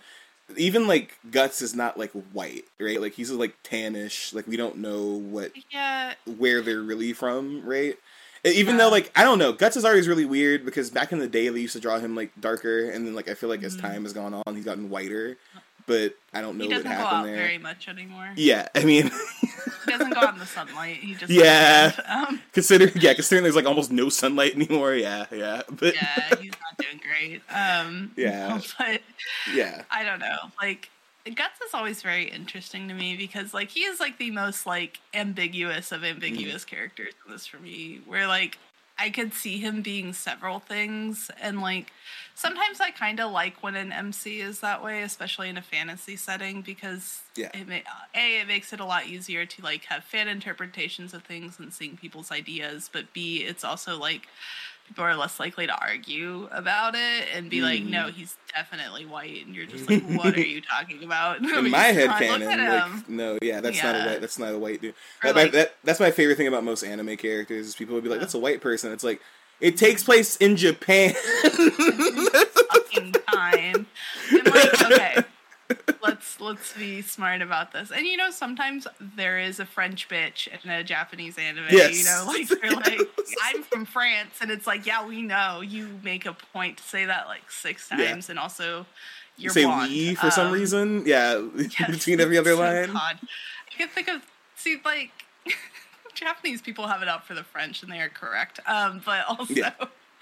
Even 0.58 0.88
like 0.88 1.18
Guts 1.30 1.62
is 1.62 1.76
not 1.76 1.98
like 1.98 2.12
white, 2.34 2.66
right? 2.80 3.00
Like 3.02 3.14
he's 3.14 3.32
like 3.32 3.56
tannish. 3.64 4.34
Like 4.34 4.48
we 4.48 4.58
don't 4.58 4.78
know 4.78 5.04
what 5.08 5.52
yeah 5.72 6.14
where 6.38 6.62
they're 6.62 6.82
really 6.82 7.14
from, 7.14 7.64
right? 7.66 7.98
Even 8.44 8.76
Yeah. 8.76 8.84
though 8.86 8.90
like 8.90 9.12
I 9.16 9.24
don't 9.24 9.38
know, 9.40 9.54
Guts 9.54 9.78
is 9.78 9.86
always 9.86 10.08
really 10.08 10.26
weird 10.26 10.66
because 10.66 10.90
back 10.90 11.12
in 11.12 11.20
the 11.20 11.28
day 11.28 11.48
they 11.50 11.60
used 11.60 11.74
to 11.74 11.80
draw 11.80 12.00
him 12.00 12.16
like 12.16 12.32
darker, 12.40 12.90
and 12.90 13.06
then 13.06 13.14
like 13.16 13.30
I 13.30 13.34
feel 13.36 13.50
like 13.50 13.64
as 13.64 13.76
Mhm. 13.78 13.82
time 13.82 14.04
has 14.04 14.14
gone 14.14 14.34
on, 14.34 14.56
he's 14.56 14.66
gotten 14.66 14.90
whiter. 14.90 15.38
But 15.88 16.16
I 16.34 16.42
don't 16.42 16.58
know 16.58 16.66
he 16.66 16.70
doesn't 16.70 16.84
go 16.90 16.96
happened 16.96 17.20
out 17.22 17.26
there. 17.26 17.36
very 17.36 17.58
much 17.58 17.88
anymore 17.88 18.32
Yeah, 18.36 18.68
I 18.76 18.84
mean, 18.84 19.10
doesn't 19.88 20.14
go 20.14 20.20
out 20.22 20.34
in 20.34 20.40
the 20.40 20.46
sunlight 20.46 20.98
he 20.98 21.14
just 21.16 21.32
Yeah. 21.32 21.92
um, 22.08 22.42
considering 22.54 22.92
yeah, 22.96 23.14
considering 23.14 23.44
there's 23.44 23.56
like 23.56 23.66
almost 23.66 23.92
no 23.92 24.10
sunlight 24.10 24.56
anymore. 24.56 24.94
Yeah, 24.96 25.26
yeah, 25.32 25.62
but 25.70 25.96
yeah, 25.96 26.36
he's 26.42 26.52
not 26.52 26.78
doing 26.78 27.00
great 27.02 27.42
um 27.54 28.12
Yeah. 28.16 28.60
but 28.78 29.02
yeah, 29.54 29.84
I 29.92 30.04
don't 30.04 30.20
know. 30.20 30.38
Like 30.62 30.90
Guts 31.26 31.62
is 31.66 31.74
always 31.74 32.02
very 32.02 32.24
interesting 32.26 32.88
to 32.88 32.94
me 32.96 33.16
because 33.16 33.54
like 33.54 33.70
he 33.70 33.82
is 33.82 34.00
like 34.00 34.18
the 34.18 34.32
most 34.32 34.66
like 34.66 35.00
ambiguous 35.14 35.92
of 35.92 36.04
ambiguous 36.04 36.66
characters 36.66 37.14
in 37.26 37.32
this 37.32 37.46
for 37.46 37.58
me. 37.58 38.02
Where 38.06 38.28
like 38.28 38.58
I 38.98 39.10
could 39.10 39.34
see 39.34 39.58
him 39.60 39.82
being 39.82 40.14
several 40.14 40.60
things 40.60 41.30
and 41.42 41.62
like 41.62 41.92
sometimes 42.42 42.82
I 42.82 42.90
kind 42.92 43.20
of 43.20 43.32
like 43.32 43.62
when 43.62 43.76
an 43.76 43.92
MC 43.92 44.42
is 44.42 44.60
that 44.62 44.84
way, 44.84 45.04
especially 45.04 45.48
in 45.50 45.58
a 45.58 45.62
fantasy 45.62 46.16
setting 46.16 46.62
because 46.62 47.22
Yeah. 47.36 47.52
it 47.54 47.68
may, 47.68 47.84
a 48.16 48.42
it 48.42 48.48
makes 48.48 48.74
it 48.74 48.80
a 48.80 48.86
lot 48.86 49.06
easier 49.08 49.46
to 49.46 49.62
like 49.62 49.86
have 49.86 50.04
fan 50.04 50.28
interpretations 50.28 51.14
of 51.14 51.24
things 51.24 51.60
and 51.60 51.72
seeing 51.74 51.98
people's 51.98 52.32
ideas, 52.32 52.90
but 52.92 53.14
b 53.14 53.38
it's 53.38 53.64
also 53.64 53.98
like 53.98 54.28
people 54.88 55.06
are 55.06 55.16
less 55.16 55.40
likely 55.40 55.66
to 55.68 55.74
argue 55.80 56.50
about 56.52 56.96
it 56.96 57.26
and 57.34 57.50
be 57.50 57.62
like, 57.62 57.82
Mm. 57.82 57.90
no, 57.92 58.08
he's 58.08 58.36
definitely 58.54 59.06
white, 59.06 59.46
and 59.46 59.56
you're 59.56 59.66
just 59.66 59.90
like, 59.90 60.04
what 60.04 60.36
are 60.36 60.42
you 60.42 60.60
talking 60.76 61.04
about? 61.04 61.38
in 61.44 61.70
my 61.72 61.84
head 62.00 62.10
canon, 62.20 62.68
like 62.68 63.08
no, 63.10 63.38
yeah, 63.42 63.62
that's 63.62 63.82
not 63.82 63.96
a 63.96 64.06
white, 64.06 64.20
that's 64.22 64.40
not 64.40 64.54
a 64.54 64.58
white 64.58 64.82
dude. 64.82 64.96
That- 65.24 65.36
like- 65.36 65.52
that- 65.54 65.76
that's 65.84 66.00
my 66.02 66.12
favorite 66.12 66.36
thing 66.38 66.48
about 66.48 66.64
most 66.66 66.84
anime 66.84 67.16
characters 67.16 67.68
is 67.68 67.76
people 67.76 67.94
would 67.96 68.04
be 68.04 68.10
like, 68.10 68.18
Yeah. 68.18 68.22
that's 68.26 68.34
a 68.34 68.40
white 68.40 68.60
person. 68.60 68.92
It's 68.92 69.04
like 69.04 69.22
it 69.62 69.78
takes 69.78 70.04
place 70.04 70.36
in 70.38 70.58
Japan. 70.58 71.14
fucking 71.14 73.14
time. 73.32 73.86
And 74.32 74.46
like, 74.48 74.82
okay, 74.92 75.16
let's 76.02 76.40
let's 76.40 76.74
be 76.74 77.02
smart 77.02 77.42
about 77.42 77.72
this. 77.74 77.92
And 77.92 78.06
you 78.06 78.18
know, 78.18 78.32
sometimes 78.32 78.88
there 79.00 79.40
is 79.40 79.60
a 79.60 79.66
French 79.66 80.08
bitch 80.10 80.48
in 80.64 80.70
a 80.70 80.84
Japanese 80.84 81.38
anime. 81.38 81.66
Yes. 81.70 81.98
You 82.00 82.06
know, 82.06 82.24
like 82.28 82.48
they're 82.62 82.72
like, 82.72 83.00
I'm 83.44 83.64
from 83.64 83.86
France, 83.86 84.36
and 84.42 84.52
it's 84.52 84.68
like, 84.68 84.86
yeah, 84.86 85.06
we 85.06 85.22
know. 85.22 85.62
You 85.62 86.00
make 86.04 86.26
a 86.26 86.34
point 86.54 86.78
to 86.78 86.84
say 86.84 87.06
that 87.06 87.28
like 87.28 87.50
six 87.52 87.90
Yeah. 87.92 88.08
times, 88.08 88.30
and 88.30 88.40
also 88.40 88.86
you 89.38 89.46
you're 89.46 89.54
say 89.54 89.64
blonde. 89.66 89.92
we 89.92 90.16
for 90.16 90.32
some 90.32 90.48
Um, 90.48 90.54
reason, 90.54 91.04
yeah, 91.06 91.42
yes, 91.80 91.92
between 91.92 92.20
every 92.20 92.38
other 92.38 92.52
oh 92.52 92.56
line. 92.58 92.92
God. 92.92 93.20
I 93.22 93.78
can 93.78 93.88
think 93.90 94.08
of 94.10 94.22
see 94.56 94.78
like 94.84 95.12
Japanese 96.14 96.62
people 96.62 96.88
have 96.88 97.02
it 97.02 97.08
out 97.08 97.26
for 97.26 97.34
the 97.34 97.44
French, 97.44 97.84
and 97.84 97.92
they 97.92 98.00
are 98.00 98.10
correct. 98.10 98.60
Um, 98.68 99.02
but 99.06 99.26
also. 99.30 99.54
Yeah. 99.54 99.74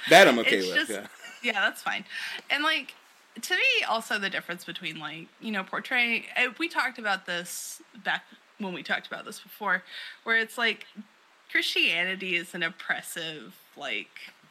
That 0.09 0.27
I'm 0.27 0.39
okay 0.39 0.57
with. 0.59 0.75
just- 0.75 0.89
yeah. 0.91 1.07
yeah 1.43 1.53
that's 1.59 1.81
fine 1.81 2.05
and 2.49 2.63
like 2.63 2.93
to 3.41 3.53
me 3.53 3.83
also 3.89 4.17
the 4.17 4.29
difference 4.29 4.63
between 4.63 4.97
like 4.97 5.27
you 5.41 5.51
know 5.51 5.61
portraying 5.63 6.23
uh, 6.37 6.47
we 6.57 6.69
talked 6.69 6.97
about 6.99 7.25
this 7.25 7.81
back 8.05 8.23
when 8.59 8.73
we 8.73 8.81
talked 8.81 9.07
about 9.07 9.25
this 9.25 9.41
before 9.41 9.83
where 10.23 10.37
it's 10.37 10.57
like 10.57 10.85
christianity 11.51 12.35
is 12.35 12.53
an 12.55 12.63
oppressive 12.63 13.55
like 13.75 14.07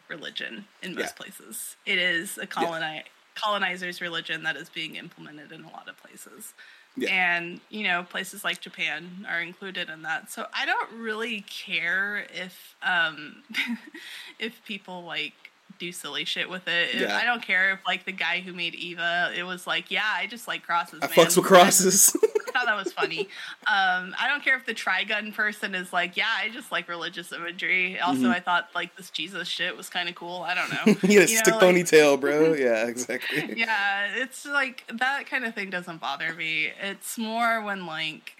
religion 0.09 0.67
in 0.83 0.95
most 0.95 1.05
Yeah. 1.05 1.13
places 1.25 1.77
it 1.87 1.99
is 1.99 2.37
a 2.39 2.47
coloni- 2.47 3.05
colonizer's 3.35 4.01
religion 4.01 4.43
that 4.43 4.57
is 4.57 4.69
being 4.69 4.97
implemented 4.97 5.53
in 5.53 5.65
a 5.65 5.71
lot 5.71 5.89
of 5.89 5.97
places 5.99 6.55
Yeah. 6.99 7.37
and 7.39 7.61
you 7.71 7.85
know 7.85 8.03
places 8.03 8.45
like 8.45 8.61
japan 8.61 9.27
are 9.29 9.41
included 9.41 9.89
in 9.89 10.03
that 10.03 10.31
so 10.31 10.47
i 10.55 10.67
don't 10.67 10.93
really 10.93 11.43
care 11.49 12.27
if 12.35 12.75
um 12.83 13.43
if 14.39 14.65
people 14.65 15.05
like 15.05 15.33
do 15.79 15.93
silly 15.93 16.25
shit 16.25 16.49
with 16.51 16.67
it 16.67 16.95
If- 16.95 17.01
Yeah. 17.03 17.17
i 17.17 17.25
don't 17.25 17.43
care 17.43 17.73
if 17.73 17.81
like 17.87 18.05
the 18.05 18.13
guy 18.13 18.41
who 18.41 18.53
made 18.53 18.75
eva 18.75 19.33
it 19.37 19.43
was 19.45 19.67
like 19.67 19.91
yeah 19.91 20.11
i 20.15 20.27
just 20.27 20.49
like 20.49 20.63
crosses 20.65 21.01
I 21.03 21.07
man. 21.07 21.15
fucks 21.15 21.37
with 21.37 21.47
crosses. 21.47 22.17
Thought 22.59 22.67
that 22.67 22.77
was 22.85 22.93
funny. 22.93 23.21
Um, 23.67 24.15
I 24.19 24.27
don't 24.29 24.43
care 24.43 24.57
if 24.57 24.67
the 24.67 24.75
trigun 24.75 25.33
person 25.35 25.75
is 25.75 25.93
like, 25.93 26.17
yeah, 26.17 26.27
I 26.37 26.49
just 26.49 26.73
like 26.73 26.89
religious 26.89 27.33
imagery. 27.33 28.01
Also, 28.01 28.23
Mhm. 28.23 28.35
I 28.35 28.41
thought 28.41 28.69
like 28.75 28.97
this 28.97 29.11
Jesus 29.11 29.47
shit 29.49 29.77
was 29.77 29.89
kind 29.89 30.09
of 30.09 30.15
cool. 30.15 30.43
I 30.43 30.55
don't 30.55 30.71
know. 30.71 30.97
yeah, 31.03 31.11
You 31.11 31.21
know, 31.21 31.27
stick 31.27 31.55
like- 31.55 31.63
ponytail, 31.63 32.21
bro. 32.21 32.53
Yeah, 32.59 32.87
exactly. 32.89 33.55
yeah, 33.57 34.09
it's 34.17 34.45
like 34.45 34.85
that 34.93 35.27
kind 35.31 35.45
of 35.45 35.55
thing 35.55 35.71
doesn't 35.71 36.01
bother 36.01 36.33
me. 36.35 36.73
It's 36.83 37.17
more 37.19 37.63
when 37.63 37.87
like 37.87 38.33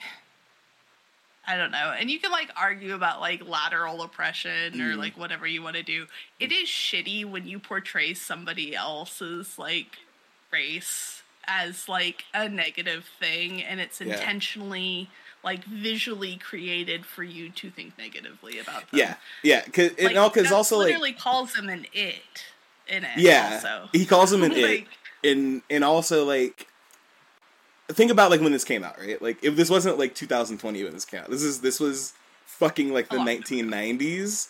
I 1.47 1.57
don't 1.57 1.71
know. 1.71 1.95
And 1.99 2.11
you 2.11 2.19
can 2.21 2.31
like 2.31 2.51
argue 2.57 2.95
about 2.95 3.21
like 3.21 3.47
lateral 3.47 4.03
oppression 4.03 4.81
or 4.83 4.95
Mhm. 4.95 4.99
like 4.99 5.17
whatever 5.17 5.47
you 5.47 5.63
want 5.63 5.77
to 5.77 5.83
do. 5.83 6.07
It 6.39 6.53
is 6.53 6.69
shitty 6.69 7.25
when 7.25 7.47
you 7.47 7.59
portray 7.59 8.13
somebody 8.15 8.75
else's 8.77 9.59
like 9.59 9.99
race 10.51 11.18
as 11.49 11.89
like 11.89 12.25
a 12.35 12.49
negative 12.49 13.05
thing 13.19 13.63
and 13.63 13.81
it's 13.81 14.01
Yeah. 14.01 14.15
intentionally 14.15 15.09
like 15.43 15.65
visually 15.65 16.37
created 16.37 17.07
for 17.07 17.23
you 17.23 17.49
to 17.49 17.71
think 17.71 17.97
negatively 17.97 18.59
about 18.59 18.91
them. 18.91 19.01
Yeah, 19.01 19.15
yeah, 19.43 19.61
cause, 19.63 19.91
like, 20.01 20.15
because 20.15 20.51
that 20.51 20.53
also 20.53 20.79
like 20.79 20.87
literally 20.87 21.13
calls 21.13 21.55
him 21.55 21.69
an 21.69 21.87
it 21.93 22.45
in 22.89 23.05
it. 23.05 23.19
yeah, 23.19 23.55
also. 23.55 23.89
he 23.93 24.05
calls 24.05 24.33
him 24.33 24.43
an 24.43 24.53
it, 24.57 24.87
and 25.25 25.63
and 25.71 25.85
also 25.85 26.25
like 26.25 26.67
think 27.89 28.11
about 28.11 28.31
like 28.31 28.41
when 28.41 28.53
this 28.53 28.65
came 28.65 28.85
out, 28.85 28.99
right? 28.99 29.21
Like 29.23 29.39
if 29.43 29.57
this 29.57 29.71
wasn't 29.71 29.99
like 29.99 30.15
2020 30.15 30.85
when 30.85 30.93
this 30.93 31.05
came 31.05 31.21
out, 31.21 31.31
this 31.31 31.43
is 31.43 31.61
this 31.61 31.81
was 31.81 32.13
fucking 32.45 32.93
like 32.93 33.09
the 33.09 33.17
long 33.17 33.27
1990s. 33.27 34.49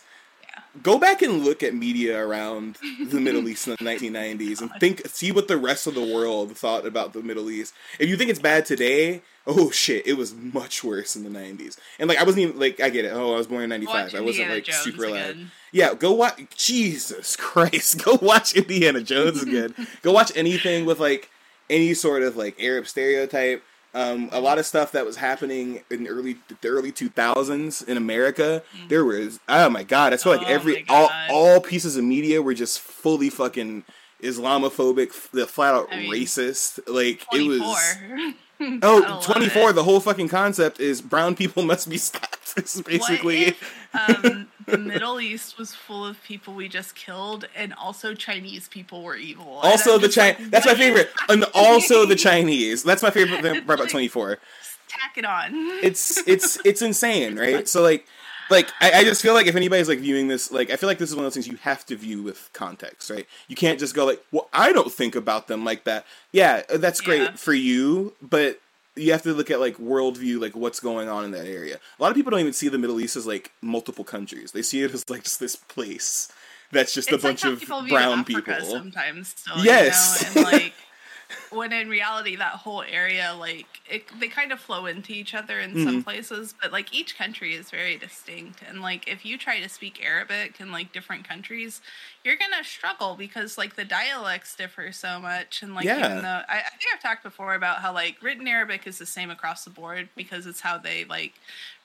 Go 0.82 0.98
back 0.98 1.22
and 1.22 1.44
look 1.44 1.62
at 1.62 1.74
media 1.74 2.24
around 2.24 2.76
the 3.04 3.20
Middle 3.20 3.48
East 3.48 3.66
in 3.66 3.76
the 3.78 3.84
1990s 3.84 4.60
and 4.60 4.70
think, 4.78 5.06
see 5.08 5.32
what 5.32 5.48
the 5.48 5.56
rest 5.56 5.86
of 5.86 5.94
the 5.94 6.02
world 6.02 6.56
thought 6.56 6.86
about 6.86 7.12
the 7.12 7.22
Middle 7.22 7.50
East. 7.50 7.74
If 7.98 8.08
you 8.08 8.16
think 8.16 8.30
it's 8.30 8.38
bad 8.38 8.64
today, 8.64 9.22
oh 9.46 9.70
shit, 9.70 10.06
it 10.06 10.14
was 10.14 10.34
much 10.34 10.84
worse 10.84 11.16
in 11.16 11.24
the 11.24 11.30
90s. 11.30 11.78
And 11.98 12.08
like 12.08 12.18
I 12.18 12.22
wasn't 12.22 12.44
even 12.44 12.58
like 12.60 12.80
I 12.80 12.90
get 12.90 13.04
it. 13.04 13.08
Oh, 13.08 13.34
I 13.34 13.36
was 13.38 13.46
born 13.46 13.64
in 13.64 13.70
95. 13.70 13.94
watch 13.94 14.14
I 14.14 14.20
wasn't 14.20 14.50
like 14.50 14.64
Jones 14.64 14.78
super 14.78 15.04
alive. 15.06 15.30
again. 15.30 15.50
Yeah, 15.72 15.94
go 15.94 16.12
watch. 16.12 16.40
Jesus 16.56 17.34
Christ, 17.36 18.04
go 18.04 18.18
watch 18.22 18.54
Indiana 18.54 19.02
Jones 19.02 19.42
again. 19.42 19.74
go 20.02 20.12
watch 20.12 20.30
anything 20.36 20.84
with 20.84 21.00
like 21.00 21.30
any 21.70 21.94
sort 21.94 22.22
of 22.22 22.36
like 22.36 22.62
Arab 22.62 22.86
stereotype. 22.86 23.62
Um, 23.94 24.28
a 24.32 24.40
lot 24.40 24.58
of 24.58 24.66
stuff 24.66 24.92
that 24.92 25.06
was 25.06 25.16
happening 25.16 25.82
in 25.90 26.06
early 26.06 26.36
the 26.60 26.68
early 26.68 26.92
two 26.92 27.08
thousands 27.08 27.82
in 27.82 27.96
America. 27.96 28.62
There 28.88 29.04
was 29.04 29.40
oh 29.48 29.70
my 29.70 29.82
god, 29.82 30.12
I 30.12 30.18
feel 30.18 30.36
like. 30.36 30.46
Oh 30.46 30.50
every 30.50 30.84
all 30.88 31.10
all 31.30 31.60
pieces 31.60 31.96
of 31.96 32.04
media 32.04 32.42
were 32.42 32.54
just 32.54 32.80
fully 32.80 33.30
fucking 33.30 33.84
Islamophobic, 34.22 35.30
the 35.30 35.46
flat 35.46 35.74
out 35.74 35.88
I 35.90 36.00
mean, 36.00 36.12
racist. 36.12 36.80
Like 36.86 37.24
it 37.32 37.46
was. 37.46 38.34
Oh, 38.60 39.20
24, 39.22 39.70
it. 39.70 39.72
the 39.74 39.84
whole 39.84 40.00
fucking 40.00 40.26
concept 40.26 40.80
is 40.80 41.00
brown 41.00 41.36
people 41.36 41.62
must 41.64 41.88
be 41.88 41.96
stopped. 41.96 42.37
It's 42.56 42.80
basically. 42.82 43.46
If, 43.46 43.74
um, 43.94 44.48
the 44.66 44.78
Middle 44.92 45.20
East 45.20 45.58
was 45.58 45.74
full 45.74 46.04
of 46.06 46.22
people 46.22 46.54
we 46.54 46.68
just 46.68 46.94
killed, 46.94 47.46
and 47.56 47.72
also 47.74 48.14
Chinese 48.14 48.68
people 48.68 49.02
were 49.02 49.16
evil. 49.16 49.60
Also 49.62 49.98
the 49.98 50.08
Chinese. 50.08 50.40
like, 50.40 50.50
that's 50.50 50.66
my 50.66 50.74
favorite. 50.74 51.10
and 51.28 51.44
also 51.54 52.04
the? 52.06 52.16
Chinese. 52.16 52.82
That's 52.82 53.02
my 53.02 53.10
favorite 53.10 53.42
thing 53.42 53.58
about 53.58 53.78
like- 53.80 53.88
24. 53.90 54.38
Tack 54.88 55.18
it 55.18 55.24
on. 55.24 55.50
It's 55.82 56.16
it's 56.26 56.58
it's 56.64 56.80
insane, 56.82 57.36
right? 57.38 57.68
So 57.68 57.82
like 57.82 58.06
like 58.50 58.68
I, 58.80 58.92
I 59.00 59.04
just 59.04 59.20
feel 59.20 59.34
like 59.34 59.46
if 59.46 59.54
anybody's 59.54 59.88
like 59.88 59.98
viewing 59.98 60.28
this, 60.28 60.50
like 60.50 60.70
I 60.70 60.76
feel 60.76 60.88
like 60.88 60.96
this 60.98 61.10
is 61.10 61.14
one 61.16 61.24
of 61.24 61.26
those 61.26 61.34
things 61.34 61.46
you 61.46 61.58
have 61.58 61.84
to 61.86 61.96
view 61.96 62.22
with 62.22 62.48
context, 62.54 63.10
right? 63.10 63.26
You 63.48 63.54
can't 63.56 63.78
just 63.78 63.94
go 63.94 64.06
like, 64.06 64.22
well, 64.32 64.48
I 64.52 64.72
don't 64.72 64.90
think 64.90 65.14
about 65.14 65.46
them 65.46 65.62
like 65.64 65.84
that. 65.84 66.06
Yeah, 66.32 66.62
that's 66.74 67.02
great 67.02 67.20
Yeah. 67.22 67.32
for 67.36 67.52
you, 67.52 68.14
but 68.22 68.58
you 68.98 69.12
have 69.12 69.22
to 69.22 69.32
look 69.34 69.50
at 69.50 69.60
like 69.60 69.76
worldview, 69.78 70.40
like 70.40 70.54
what's 70.56 70.80
going 70.80 71.08
on 71.08 71.24
in 71.24 71.30
that 71.32 71.46
area. 71.46 71.76
A 71.98 72.02
lot 72.02 72.10
of 72.10 72.16
people 72.16 72.30
don't 72.30 72.40
even 72.40 72.52
see 72.52 72.68
the 72.68 72.78
Middle 72.78 73.00
East 73.00 73.16
as 73.16 73.26
like 73.26 73.52
multiple 73.62 74.04
countries. 74.04 74.52
They 74.52 74.62
see 74.62 74.82
it 74.82 74.92
as 74.92 75.08
like 75.08 75.24
just 75.24 75.40
this 75.40 75.56
place 75.56 76.30
that's 76.70 76.92
just 76.92 77.10
it's 77.10 77.22
a 77.22 77.26
bunch 77.26 77.44
like 77.44 77.62
of 77.62 77.88
brown 77.88 78.24
people. 78.24 78.54
sometimes 78.60 79.28
still 79.28 79.64
Yes. 79.64 80.32
you 80.34 80.42
know? 80.42 80.48
and 80.48 80.52
like 80.60 80.74
when 81.50 81.72
in 81.72 81.88
reality 81.88 82.36
that 82.36 82.52
whole 82.54 82.82
area 82.82 83.34
like 83.38 83.66
it, 83.90 84.04
they 84.18 84.28
kind 84.28 84.50
of 84.52 84.58
flow 84.60 84.86
into 84.86 85.12
each 85.12 85.34
other 85.34 85.60
in 85.60 85.70
Mm-hmm. 85.70 85.84
some 85.84 86.02
places 86.02 86.54
but 86.60 86.72
like 86.72 86.94
each 86.94 87.16
country 87.18 87.54
is 87.54 87.70
very 87.70 87.96
distinct 87.96 88.62
and 88.66 88.80
like 88.80 89.06
if 89.06 89.24
you 89.24 89.36
try 89.36 89.60
to 89.60 89.68
speak 89.68 90.02
arabic 90.04 90.60
in 90.60 90.72
like 90.72 90.92
different 90.92 91.28
countries 91.28 91.80
you're 92.24 92.36
gonna 92.36 92.64
struggle 92.64 93.14
because 93.16 93.58
like 93.58 93.76
the 93.76 93.84
dialects 93.84 94.56
differ 94.56 94.90
so 94.92 95.18
much 95.20 95.62
and 95.62 95.74
like 95.74 95.84
Yeah. 95.84 95.98
even 96.10 96.22
though 96.22 96.40
I, 96.48 96.58
I 96.60 96.70
think 96.70 96.94
i've 96.94 97.02
talked 97.02 97.22
before 97.22 97.54
about 97.54 97.78
how 97.78 97.92
like 97.92 98.16
written 98.22 98.48
arabic 98.48 98.86
is 98.86 98.98
the 98.98 99.06
same 99.06 99.30
across 99.30 99.64
the 99.64 99.70
board 99.70 100.08
because 100.16 100.46
it's 100.46 100.60
how 100.60 100.78
they 100.78 101.04
like 101.04 101.34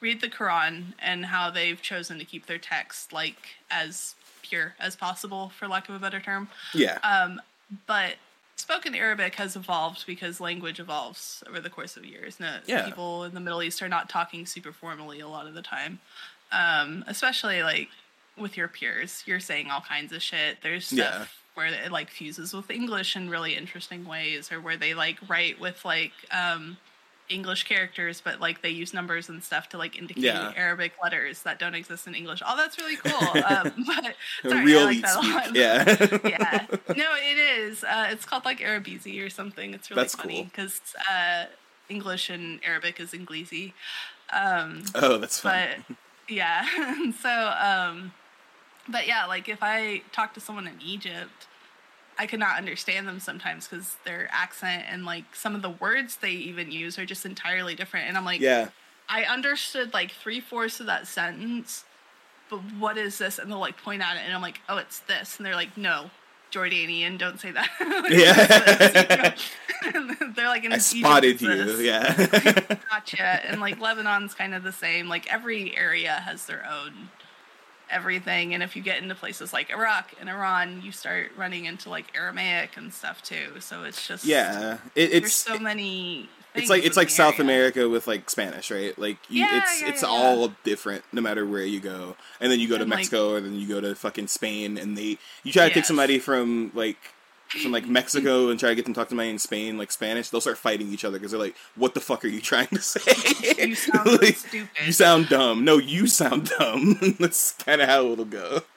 read 0.02 0.22
the 0.22 0.30
quran 0.30 0.94
and 1.00 1.26
how 1.26 1.50
they've 1.50 1.82
chosen 1.82 2.18
to 2.20 2.26
keep 2.26 2.46
their 2.46 2.58
text 2.58 3.12
like 3.12 3.38
as 3.70 4.16
pure 4.42 4.76
as 4.80 4.96
possible 4.96 5.52
for 5.58 5.68
lack 5.68 5.90
of 5.90 5.96
a 5.96 6.00
better 6.00 6.20
term 6.20 6.48
Yeah. 6.74 7.00
um, 7.04 7.42
but 7.88 8.16
spoken 8.64 8.96
Arabic 8.96 9.36
has 9.36 9.56
evolved 9.56 10.06
because 10.08 10.40
language 10.40 10.80
evolves 10.80 11.44
over 11.48 11.60
the 11.60 11.70
course 11.70 11.96
of 11.98 12.06
years. 12.06 12.40
No, 12.40 12.58
Yeah. 12.66 12.86
people 12.86 13.24
in 13.26 13.34
the 13.36 13.40
Middle 13.40 13.62
East 13.62 13.82
are 13.84 13.90
not 13.90 14.10
talking 14.10 14.46
super 14.46 14.72
formally 14.74 15.20
a 15.20 15.28
lot 15.28 15.46
of 15.48 15.54
the 15.54 15.62
time, 15.62 16.00
um, 16.52 17.04
especially 17.08 17.62
like 17.62 17.90
with 18.38 18.58
your 18.58 18.68
peers. 18.68 19.22
You're 19.28 19.40
saying 19.40 19.70
all 19.70 19.82
kinds 19.82 20.12
of 20.12 20.24
shit. 20.24 20.62
There's 20.64 20.88
stuff 20.88 20.98
Yeah. 20.98 21.26
where 21.54 21.68
it 21.68 21.92
like 21.92 22.10
fuses 22.10 22.54
with 22.54 22.72
English 22.72 23.16
in 23.16 23.30
really 23.30 23.56
interesting 23.56 24.06
ways, 24.06 24.52
or 24.52 24.60
where 24.60 24.78
they 24.78 24.94
like 24.94 25.18
write 25.28 25.60
with 25.60 25.84
like 25.86 26.14
um, 26.32 26.78
English 27.30 27.64
characters, 27.64 28.22
but 28.24 28.40
like 28.40 28.62
they 28.62 28.70
use 28.70 28.94
numbers 28.94 29.30
and 29.30 29.44
stuff 29.44 29.70
to 29.70 29.78
like 29.78 29.98
indicate 29.98 30.24
Yeah. 30.24 30.52
Arabic 30.56 30.94
letters 31.02 31.42
that 31.44 31.58
don't 31.60 31.74
exist 31.74 32.06
in 32.08 32.16
English. 32.16 32.42
Oh, 32.46 32.56
that's 32.58 32.78
really 32.78 32.98
cool. 32.98 33.44
um, 33.46 33.72
but 33.88 34.16
sorry, 34.50 34.66
Real 34.66 34.80
I 34.80 34.84
like 34.84 35.02
that 35.02 35.16
a 35.16 35.20
lot. 35.20 35.56
Yeah. 35.56 36.20
yeah. 36.28 36.66
No, 36.96 37.16
it 37.16 37.38
is. 37.38 37.84
Uh, 37.84 38.08
it's 38.10 38.26
called 38.26 38.46
like 38.46 38.60
Arabizi 38.60 39.26
or 39.26 39.30
something. 39.30 39.74
It's 39.74 39.90
really 39.90 40.04
That's 40.04 40.16
funny 40.16 40.36
cool. 40.36 40.44
because 40.46 40.82
uh, 41.10 41.46
English 41.90 42.30
and 42.30 42.60
Arabic 42.66 43.00
is 43.00 43.12
Inglisi. 43.12 43.74
Um, 44.32 44.84
oh, 44.96 45.18
that's 45.18 45.40
fun. 45.40 45.86
but 45.88 45.96
yeah, 46.28 46.66
so 47.22 47.30
um, 47.30 48.12
but 48.90 49.08
yeah, 49.08 49.26
like 49.26 49.48
if 49.48 49.60
I 49.62 50.02
talk 50.12 50.34
to 50.34 50.40
someone 50.40 50.68
in 50.68 50.80
Egypt, 50.82 51.48
I 52.18 52.28
could 52.28 52.40
not 52.40 52.58
understand 52.58 53.08
them 53.08 53.20
sometimes 53.20 53.68
because 53.68 53.98
their 54.06 54.30
accent 54.32 54.86
and 54.88 55.06
like 55.06 55.36
some 55.36 55.56
of 55.56 55.62
the 55.62 55.70
words 55.70 56.18
they 56.18 56.32
even 56.32 56.72
use 56.72 57.00
are 57.00 57.06
just 57.06 57.26
entirely 57.26 57.76
different. 57.76 58.08
And 58.08 58.18
I'm 58.18 58.26
like, 58.26 58.42
yeah. 58.42 58.70
I 59.10 59.24
understood 59.24 59.94
like 59.94 60.12
three 60.12 60.40
fourths 60.40 60.80
of 60.80 60.86
that 60.86 61.08
sentence, 61.08 61.84
but 62.50 62.60
what 62.80 62.98
is 62.98 63.18
this? 63.18 63.40
And 63.40 63.52
they'll 63.52 63.60
like 63.60 63.78
point 63.78 64.02
at 64.02 64.16
it, 64.16 64.22
and 64.26 64.34
I'm 64.34 64.42
like, 64.42 64.62
oh, 64.70 64.78
it's 64.78 65.00
this. 65.00 65.38
And 65.38 65.46
they're 65.46 65.56
like, 65.56 65.76
no, 65.78 66.10
Jordanian, 66.52 67.18
don't 67.18 67.40
say 67.40 67.52
that. 67.52 67.70
Yeah. 68.10 69.36
they're 70.36 70.48
like, 70.48 70.64
in 70.64 70.74
I 70.74 70.78
spotted 70.78 71.42
you. 71.42 71.78
Yeah. 71.78 72.14
Gotcha. 72.90 73.24
And 73.24 73.60
like 73.60 73.80
Lebanon's 73.80 74.34
kind 74.34 74.54
of 74.54 74.64
the 74.64 74.72
same. 74.72 75.10
Like 75.10 75.32
every 75.32 75.76
area 75.76 76.12
has 76.12 76.46
their 76.46 76.66
own 76.66 77.10
everything. 77.94 78.54
And 78.54 78.64
if 78.64 78.76
you 78.76 78.82
get 78.82 79.02
into 79.02 79.16
places 79.16 79.54
like 79.54 79.70
Iraq 79.70 80.14
and 80.20 80.30
Iran, 80.30 80.82
you 80.84 80.92
start 80.92 81.32
running 81.38 81.66
into 81.66 81.90
like 81.90 82.08
Aramaic 82.16 82.76
and 82.78 82.94
stuff 82.94 83.22
too. 83.22 83.60
So 83.60 83.84
it's 83.84 84.08
just 84.08 84.26
yeah. 84.26 84.78
It, 84.96 85.12
There's 85.12 85.24
it's 85.26 85.34
so 85.34 85.60
many. 85.60 86.30
it's 86.56 86.70
like 86.70 86.84
it's 86.84 86.98
like 86.98 87.10
South 87.10 87.36
area. 87.40 87.44
America 87.44 87.90
with 87.90 88.08
like 88.08 88.30
Spanish, 88.30 88.72
right? 88.72 88.98
Like 88.98 89.18
you, 89.30 89.42
Yeah, 89.46 89.60
it's 89.60 89.82
yeah, 89.82 89.90
it's 89.90 90.02
yeah, 90.04 90.10
all 90.10 90.52
different 90.64 91.04
no 91.14 91.22
matter 91.22 91.46
where 91.46 91.64
you 91.66 91.80
go. 91.80 92.16
And 92.40 92.52
then 92.52 92.60
you 92.60 92.68
go 92.68 92.76
to 92.78 92.82
And, 92.84 92.90
like- 92.92 93.00
Mexico, 93.00 93.36
and 93.36 93.46
then 93.46 93.56
you 93.56 93.68
go 93.68 93.80
to 93.82 93.96
fucking 93.96 94.28
Spain, 94.28 94.78
and 94.78 94.98
they 94.98 95.18
you 95.44 95.52
try 95.54 95.64
to 95.64 95.70
take 95.70 95.78
Yes. 95.78 95.88
somebody 95.88 96.20
from 96.20 96.72
like 96.74 96.98
from 97.50 97.72
like 97.72 97.86
Mexico 97.88 98.50
and 98.50 98.60
try 98.60 98.70
to 98.70 98.76
get 98.76 98.86
them 98.86 98.94
to 98.96 99.00
talk 99.00 99.10
to 99.10 99.16
me 99.16 99.30
in 99.30 99.38
Spain 99.38 99.78
like 99.78 99.92
Spanish. 99.92 100.30
They'll 100.30 100.42
start 100.42 100.58
fighting 100.58 100.92
each 100.92 101.06
other 101.06 101.18
because 101.20 101.32
they're 101.32 101.40
like, 101.40 101.56
"What 101.76 101.94
the 101.94 102.00
fuck 102.00 102.26
are 102.26 102.28
you 102.30 102.42
trying 102.42 102.68
to 102.68 102.82
say? 102.82 103.02
You 103.68 103.76
sound 103.76 104.06
Like, 104.22 104.38
stupid. 104.38 104.70
You 104.86 104.92
sound 104.92 105.30
dumb. 105.30 105.64
No, 105.64 105.78
you 105.78 106.08
sound 106.08 106.50
dumb. 106.58 107.16
That's 107.20 107.52
kind 107.54 107.82
of 107.82 107.88
how 107.90 108.08
it'll 108.12 108.26
go. 108.26 108.62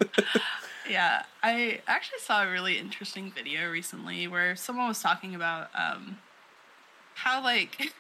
Yeah, 0.88 1.24
I 1.42 1.80
actually 1.88 2.20
saw 2.20 2.44
a 2.44 2.50
really 2.52 2.78
interesting 2.78 3.32
video 3.32 3.68
recently 3.68 4.28
where 4.28 4.54
someone 4.54 4.86
was 4.86 5.02
talking 5.02 5.34
about 5.34 5.68
um, 5.74 6.18
how 7.16 7.42
like 7.42 7.92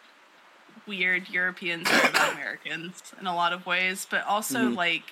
weird 0.86 1.28
Europeans 1.28 1.88
are 1.90 2.08
about 2.10 2.34
Americans 2.34 3.02
in 3.20 3.26
a 3.26 3.34
lot 3.34 3.52
of 3.52 3.66
ways, 3.66 4.06
but 4.08 4.24
also 4.24 4.70
Mhm. 4.70 4.76
like 4.76 5.02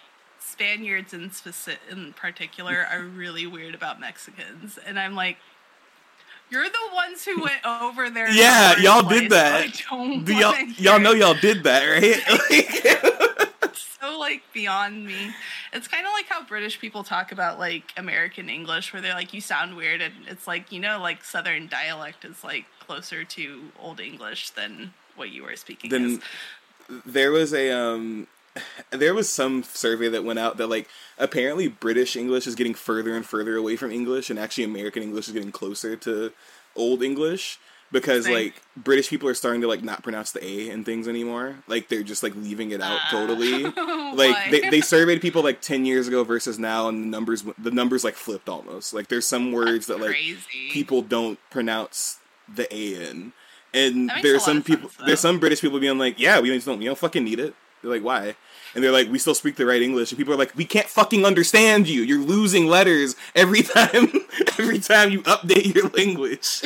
Spaniards 0.45 1.13
in 1.15 1.31
specific 1.31 1.81
in 1.91 2.13
particular 2.13 2.87
are 2.91 3.03
really 3.17 3.47
weird 3.47 3.75
about 3.75 4.01
Mexicans, 4.01 4.79
and 4.87 4.99
I'm 4.99 5.15
like. 5.15 5.39
You're 6.51 6.69
the 6.69 6.95
ones 6.95 7.25
who 7.25 7.41
went 7.41 7.65
over 7.65 8.11
there. 8.11 8.29
Yeah, 8.31 8.79
y'all 8.79 9.03
place, 9.03 9.23
did 9.23 9.31
that. 9.33 9.63
I 9.63 9.73
don't 9.91 10.25
Do 10.25 10.35
y'all 10.35 10.55
y'all 10.77 11.01
know 11.01 11.13
y'all 11.13 11.35
did 11.35 11.65
that, 11.65 11.83
right? 11.87 13.51
So 14.01 14.19
like 14.19 14.43
beyond 14.53 15.07
me. 15.07 15.35
It's 15.73 15.89
kind 15.89 16.07
of 16.07 16.13
like 16.13 16.27
how 16.27 16.45
British 16.45 16.79
people 16.79 17.05
talk 17.05 17.33
about 17.33 17.59
like 17.59 17.93
American 17.97 18.51
English, 18.51 18.93
where 18.93 19.01
they're 19.01 19.15
like, 19.15 19.33
"You 19.33 19.41
sound 19.41 19.77
weird," 19.77 20.03
and 20.03 20.13
it's 20.29 20.47
like 20.47 20.71
you 20.71 20.79
know, 20.79 21.01
like 21.01 21.25
Southern 21.25 21.69
dialect 21.69 22.25
is 22.25 22.45
like 22.45 22.67
closer 22.81 23.25
to 23.25 23.73
Old 23.81 24.01
English 24.01 24.51
than 24.51 24.93
what 25.17 25.31
you 25.31 25.43
were 25.43 25.57
speaking. 25.57 25.91
then 25.91 26.05
is. 26.05 26.21
there 27.07 27.33
was 27.33 27.55
a 27.55 27.71
um 27.73 28.27
there 28.91 29.15
was 29.15 29.29
some 29.29 29.63
survey 29.63 30.09
that 30.09 30.25
went 30.25 30.39
out 30.39 30.57
that 30.59 30.69
like 30.69 30.89
apparently 31.19 31.69
British 31.69 32.17
English 32.17 32.47
is 32.47 32.55
getting 32.55 32.75
further 32.75 33.17
and 33.17 33.27
further 33.27 33.57
away 33.57 33.77
from 33.77 33.91
English 33.91 34.31
and 34.31 34.39
actually 34.39 34.65
American 34.65 35.03
English 35.03 35.27
is 35.29 35.35
getting 35.35 35.53
closer 35.53 35.97
to 35.97 36.33
old 36.77 37.03
English 37.03 37.59
because 37.93 38.25
Same. 38.25 38.35
like 38.35 38.63
British 38.77 39.09
people 39.09 39.29
are 39.29 39.35
starting 39.35 39.61
to 39.61 39.69
like 39.69 39.83
not 39.83 40.03
pronounce 40.03 40.33
the 40.33 40.45
A 40.45 40.69
in 40.71 40.85
things 40.85 41.07
anymore. 41.09 41.57
Like 41.67 41.89
they're 41.89 42.03
just 42.03 42.23
like 42.23 42.35
leaving 42.37 42.71
it 42.71 42.81
out 42.81 42.99
Ah. 43.03 43.09
totally. 43.11 43.65
Like 44.15 44.49
they, 44.53 44.71
they 44.71 44.81
surveyed 44.81 45.21
people 45.21 45.43
like 45.43 45.61
10 45.61 45.85
years 45.85 46.07
ago 46.07 46.23
versus 46.23 46.57
now 46.57 46.87
and 46.89 47.03
the 47.03 47.09
numbers 47.09 47.43
the 47.59 47.73
numbers 47.73 48.05
like 48.05 48.15
flipped 48.15 48.49
almost. 48.49 48.95
Like 48.95 49.09
there's 49.09 49.27
some 49.27 49.51
words 49.51 49.87
that 49.87 49.99
like 50.01 50.15
people 50.71 51.03
don't 51.03 51.37
pronounce 51.51 52.19
the 52.53 52.73
A 52.73 53.11
in. 53.11 53.33
And 53.73 54.13
there's 54.23 54.45
some 54.45 54.63
people, 54.63 54.89
sense, 54.89 55.05
there's 55.05 55.19
some 55.21 55.41
British 55.41 55.61
people 55.61 55.81
being 55.81 55.99
like, 55.99 56.21
"Yeah, 56.21 56.39
we 56.39 56.57
don't, 56.57 56.79
we 56.79 56.85
don't 56.85 56.97
fucking 56.97 57.25
need 57.25 57.41
it." 57.41 57.57
They're 57.85 57.93
like, 57.93 58.03
"Why?" 58.03 58.35
And 58.75 58.83
they're 58.83 58.91
like, 58.91 59.11
"We 59.11 59.19
still 59.21 59.35
speak 59.35 59.55
the 59.57 59.67
right 59.67 59.81
English." 59.83 60.11
And 60.11 60.19
people 60.19 60.35
are 60.35 60.39
like, 60.39 60.57
"We 60.57 60.65
can't 60.65 60.89
fucking 60.89 61.25
understand 61.25 61.87
you. 61.87 62.03
You're 62.03 62.19
losing 62.21 62.67
letters 62.67 63.15
every 63.37 63.63
time, 63.63 64.11
every 64.59 64.79
time 64.81 65.11
you 65.11 65.21
update 65.23 65.75
your 65.75 65.89
language." 65.91 66.63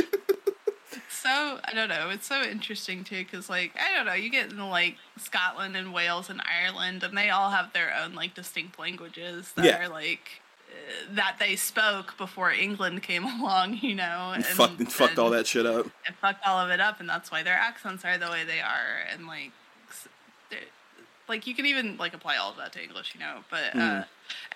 so 1.11 1.59
I 1.65 1.73
don't 1.75 1.89
know. 1.89 2.11
It's 2.11 2.27
so 2.27 2.43
interesting 2.43 3.05
too, 3.05 3.25
because 3.25 3.51
like 3.51 3.73
I 3.79 3.95
don't 3.97 4.07
know, 4.07 4.15
you 4.15 4.31
get 4.31 4.51
into 4.51 4.65
like 4.65 4.97
Scotland 5.19 5.77
and 5.77 5.93
Wales 5.93 6.31
and 6.31 6.41
Ireland, 6.43 7.03
and 7.03 7.17
they 7.17 7.31
all 7.31 7.51
have 7.51 7.73
their 7.73 7.93
own 8.03 8.15
like 8.15 8.35
distinct 8.35 8.79
languages 8.79 9.53
that 9.57 9.65
Yeah. 9.65 9.83
are 9.85 9.89
like 9.89 10.41
uh, 10.71 11.15
that 11.15 11.37
they 11.39 11.57
spoke 11.57 12.17
before 12.17 12.53
England 12.53 13.03
came 13.03 13.25
along. 13.41 13.79
You 13.83 13.97
know, 13.97 14.33
and 14.35 14.45
fucked, 14.45 14.79
and 14.79 14.91
fucked 14.93 15.19
all 15.19 15.31
that 15.31 15.47
shit 15.47 15.67
up. 15.67 15.87
and 16.07 16.17
fucked 16.21 16.47
all 16.47 16.59
of 16.59 16.71
it 16.71 16.81
up, 16.81 17.01
and 17.01 17.09
that's 17.09 17.31
why 17.31 17.43
their 17.43 17.55
accents 17.59 18.05
are 18.05 18.17
the 18.17 18.31
way 18.31 18.45
they 18.45 18.61
are, 18.61 19.03
and 19.13 19.27
like, 19.27 19.51
like 21.29 21.47
you 21.47 21.55
can 21.55 21.67
even 21.67 21.97
like 21.97 22.15
apply 22.15 22.37
all 22.37 22.51
of 22.51 22.57
that 22.57 22.73
to 22.73 22.83
English, 22.83 23.15
you 23.15 23.21
know. 23.21 23.45
But 23.51 23.75
uh, 23.75 23.79
Mhm. 23.79 24.07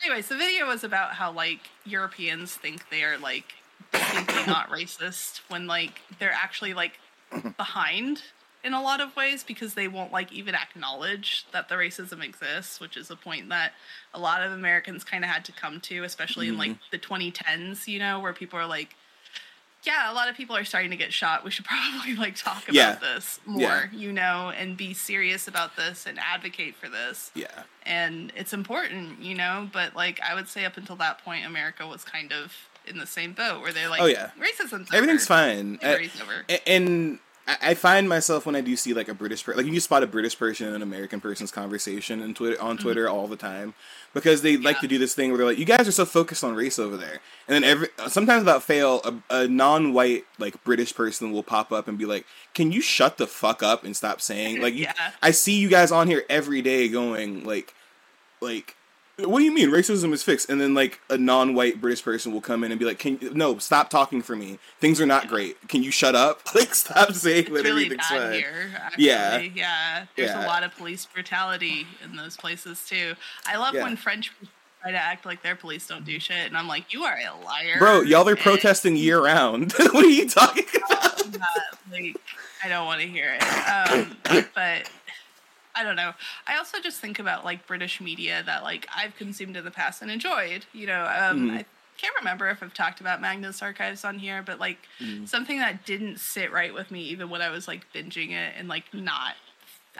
anyways, 0.02 0.28
the 0.28 0.36
video 0.36 0.66
was 0.66 0.84
about 0.84 1.14
how 1.14 1.30
like 1.32 1.70
Europeans 1.84 2.54
think 2.54 2.88
they 2.90 3.04
are 3.04 3.18
like 3.18 3.54
distinctly 3.92 4.42
not 4.46 4.70
racist 4.70 5.40
when 5.48 5.66
like 5.66 6.00
they're 6.18 6.32
actually 6.32 6.74
like 6.74 6.98
behind 7.56 8.22
in 8.64 8.74
a 8.74 8.80
lot 8.80 9.00
of 9.00 9.14
ways 9.16 9.42
because 9.42 9.74
they 9.74 9.88
won't 9.88 10.12
like 10.12 10.30
even 10.32 10.54
acknowledge 10.54 11.44
that 11.52 11.68
the 11.68 11.74
racism 11.74 12.22
exists, 12.24 12.78
which 12.78 12.96
is 12.96 13.10
a 13.10 13.16
point 13.16 13.48
that 13.48 13.72
a 14.14 14.20
lot 14.20 14.40
of 14.42 14.52
Americans 14.52 15.02
kind 15.02 15.24
of 15.24 15.30
had 15.30 15.44
to 15.44 15.52
come 15.52 15.80
to, 15.80 16.04
especially 16.04 16.46
in 16.48 16.56
like 16.56 16.76
the 16.92 16.98
2010s, 16.98 17.88
you 17.88 17.98
know, 17.98 18.20
where 18.20 18.32
people 18.32 18.56
are 18.58 18.66
like, 18.66 18.94
yeah, 19.84 20.10
a 20.10 20.14
lot 20.14 20.28
of 20.28 20.36
people 20.36 20.56
are 20.56 20.64
starting 20.64 20.90
to 20.92 20.96
get 20.96 21.12
shot. 21.12 21.44
We 21.44 21.50
should 21.50 21.64
probably 21.72 22.14
like 22.16 22.36
talk 22.36 22.62
about 22.64 22.74
Yeah. 22.74 22.94
this 22.96 23.40
more, 23.46 23.60
Yeah. 23.60 23.86
you 23.92 24.12
know, 24.12 24.50
and 24.56 24.76
be 24.76 24.94
serious 24.94 25.48
about 25.48 25.76
this 25.76 26.06
and 26.06 26.18
advocate 26.18 26.76
for 26.76 26.88
this. 26.88 27.30
Yeah, 27.34 27.62
And 27.84 28.32
it's 28.36 28.52
important, 28.52 29.20
you 29.22 29.34
know, 29.34 29.68
but 29.72 29.94
like 29.96 30.20
I 30.20 30.34
would 30.34 30.48
say 30.48 30.64
up 30.64 30.76
until 30.76 30.96
that 30.96 31.24
point, 31.24 31.44
America 31.46 31.86
was 31.86 32.04
kind 32.04 32.32
of 32.32 32.52
in 32.86 32.98
the 32.98 33.06
same 33.06 33.32
boat 33.32 33.60
where 33.60 33.72
they're 33.72 33.88
like, 33.88 34.00
Oh, 34.00 34.06
yeah. 34.06 34.30
racism's 34.38 34.92
everything's 34.92 35.28
over. 35.30 35.40
fine. 35.40 35.78
Uh, 35.82 35.98
over. 36.22 36.44
And 36.66 37.18
I 37.46 37.56
I 37.62 37.74
find 37.74 38.08
myself 38.08 38.44
when 38.46 38.54
I 38.56 38.60
do 38.60 38.76
see 38.76 38.92
like 38.92 39.08
a 39.08 39.14
British 39.14 39.44
per- 39.44 39.54
like 39.54 39.66
you 39.66 39.80
spot 39.80 40.02
a 40.02 40.06
British 40.06 40.38
person 40.38 40.66
and 40.66 40.76
an 40.76 40.82
American 40.82 41.20
person's 41.20 41.50
conversation 41.50 42.20
in 42.20 42.34
Twitter 42.34 42.60
on 42.60 42.76
Twitter 42.76 43.08
all 43.08 43.26
the 43.28 43.36
time 43.36 43.74
because 44.14 44.42
they 44.42 44.56
like 44.56 44.76
Mm-hmm. 44.76 44.82
To 44.82 44.88
do 44.88 44.98
this 44.98 45.14
thing 45.14 45.30
where 45.30 45.38
they're 45.38 45.46
like, 45.46 45.58
"You 45.58 45.64
guys 45.64 45.86
are 45.86 45.92
so 45.92 46.04
focused 46.04 46.42
on 46.42 46.54
race 46.54 46.78
over 46.78 46.96
there," 46.96 47.20
and 47.46 47.54
then 47.54 47.62
every 47.62 47.88
sometimes 48.08 48.40
without 48.40 48.62
fail, 48.62 49.00
a, 49.04 49.42
a 49.42 49.48
non-white 49.48 50.24
like 50.38 50.62
British 50.64 50.94
person 50.94 51.30
will 51.30 51.42
pop 51.42 51.72
up 51.72 51.88
and 51.88 51.96
be 51.98 52.04
like, 52.06 52.26
"Can 52.54 52.72
you 52.72 52.80
shut 52.80 53.18
the 53.18 53.26
fuck 53.26 53.62
up 53.62 53.84
and 53.84 53.94
stop 53.96 54.20
saying 54.20 54.60
like 54.62 54.74
you?" 54.74 54.84
Yeah. 54.84 55.10
I 55.22 55.30
see 55.30 55.58
you 55.58 55.68
guys 55.68 55.92
on 55.92 56.08
here 56.08 56.24
every 56.28 56.62
day 56.62 56.88
going 56.88 57.44
like, 57.44 57.74
like. 58.40 58.76
What 59.28 59.38
do 59.38 59.44
you 59.44 59.52
mean 59.52 59.70
racism 59.70 60.12
is 60.12 60.22
fixed? 60.22 60.48
And 60.50 60.60
then 60.60 60.74
like 60.74 61.00
a 61.10 61.16
non-white 61.18 61.80
British 61.80 62.02
person 62.02 62.32
will 62.32 62.40
come 62.40 62.64
in 62.64 62.70
and 62.72 62.78
be 62.78 62.84
like, 62.84 62.98
"Can 62.98 63.18
no 63.32 63.58
stop 63.58 63.90
talking 63.90 64.22
for 64.22 64.36
me? 64.36 64.58
Things 64.80 65.00
are 65.00 65.06
not 65.06 65.28
great. 65.28 65.56
Can 65.68 65.82
you 65.82 65.90
shut 65.90 66.14
up? 66.14 66.40
Like 66.54 66.74
stop 66.74 67.12
saying 67.12 67.44
that 67.44 67.54
It's 67.54 67.64
really 67.64 67.84
everything's 67.84 68.08
bad 68.10 68.20
fine." 68.22 68.32
here. 68.32 68.70
Actually. 68.76 69.04
Yeah. 69.04 69.38
yeah. 69.40 70.04
There's 70.16 70.30
Yeah. 70.30 70.44
a 70.44 70.46
lot 70.46 70.62
of 70.64 70.74
police 70.76 71.06
brutality 71.06 71.86
in 72.04 72.16
those 72.16 72.36
places 72.36 72.84
too. 72.88 73.14
I 73.46 73.56
love 73.56 73.74
Yeah. 73.74 73.82
when 73.84 73.96
French 73.96 74.30
people 74.38 74.52
try 74.82 74.90
to 74.92 74.98
act 74.98 75.24
like 75.24 75.42
their 75.42 75.54
police 75.56 75.86
don't 75.86 76.04
do 76.04 76.18
shit, 76.18 76.46
and 76.48 76.56
I'm 76.56 76.66
like, 76.68 76.92
you 76.92 77.04
are 77.04 77.16
a 77.16 77.44
liar, 77.44 77.76
Bro, 77.78 78.00
y'all 78.02 78.28
are 78.28 78.34
protesting 78.36 78.96
year 78.96 79.22
round. 79.24 79.72
what 79.92 80.04
are 80.04 80.08
you 80.08 80.28
talking 80.28 80.64
about? 80.74 81.20
uh, 81.24 81.38
like 81.90 82.16
I 82.64 82.68
don't 82.68 82.86
want 82.86 83.00
to 83.00 83.06
hear 83.08 83.36
it. 83.40 83.42
Um, 83.42 84.16
but 84.54 84.88
I 85.74 85.82
don't 85.84 85.96
know. 85.96 86.12
I 86.46 86.56
also 86.58 86.78
just 86.80 87.00
think 87.00 87.18
about 87.18 87.44
like 87.44 87.66
British 87.66 88.00
media 88.00 88.42
that 88.46 88.62
like 88.62 88.86
I've 88.94 89.16
consumed 89.16 89.56
in 89.56 89.64
the 89.64 89.70
past 89.70 90.02
and 90.02 90.10
enjoyed. 90.10 90.66
You 90.72 90.86
know, 90.86 91.02
um, 91.04 91.50
Mhm. 91.50 91.58
I 91.60 91.64
can't 91.98 92.14
remember 92.16 92.48
if 92.50 92.62
I've 92.62 92.74
talked 92.74 93.00
about 93.00 93.20
Magnus 93.20 93.62
Archives 93.62 94.04
on 94.04 94.18
here, 94.18 94.42
but 94.42 94.58
like 94.60 94.78
Mm. 95.00 95.28
something 95.28 95.58
that 95.60 95.84
didn't 95.86 96.18
sit 96.18 96.50
right 96.52 96.74
with 96.74 96.90
me 96.90 97.02
even 97.04 97.30
when 97.30 97.40
I 97.42 97.50
was 97.50 97.66
like 97.68 97.90
binging 97.92 98.30
it 98.32 98.54
and 98.56 98.68
like 98.68 98.92
not. 98.92 99.34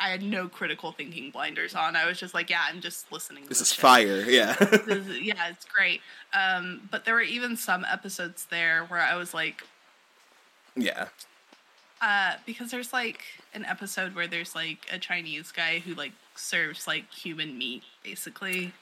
I 0.00 0.08
had 0.08 0.22
no 0.22 0.48
critical 0.48 0.92
thinking 0.92 1.30
blinders 1.30 1.74
on. 1.74 1.96
I 1.96 2.06
was 2.06 2.18
just 2.18 2.32
like, 2.32 2.48
yeah, 2.48 2.62
I'm 2.66 2.80
just 2.80 3.12
listening. 3.12 3.42
This 3.44 3.58
this 3.58 3.68
is 3.68 3.74
shit 3.74 3.80
fire. 3.82 4.24
Yeah. 4.26 4.54
this 4.54 5.06
is- 5.06 5.20
yeah, 5.20 5.48
it's 5.48 5.66
great. 5.66 6.00
Um, 6.32 6.88
but 6.90 7.04
there 7.04 7.12
were 7.14 7.20
even 7.20 7.56
some 7.58 7.84
episodes 7.84 8.46
there 8.46 8.84
where 8.86 9.00
I 9.00 9.14
was 9.16 9.34
like, 9.34 9.62
yeah. 10.74 11.08
Uh, 12.02 12.32
because 12.44 12.70
there's 12.70 12.92
like 12.92 13.22
an 13.54 13.64
episode 13.64 14.14
where 14.14 14.26
there's 14.26 14.54
like 14.54 14.86
a 14.92 14.98
Chinese 14.98 15.52
guy 15.52 15.78
who 15.78 15.94
like 15.94 16.12
serves 16.34 16.86
like 16.86 17.10
human 17.10 17.56
meat, 17.56 17.82
basically. 18.02 18.72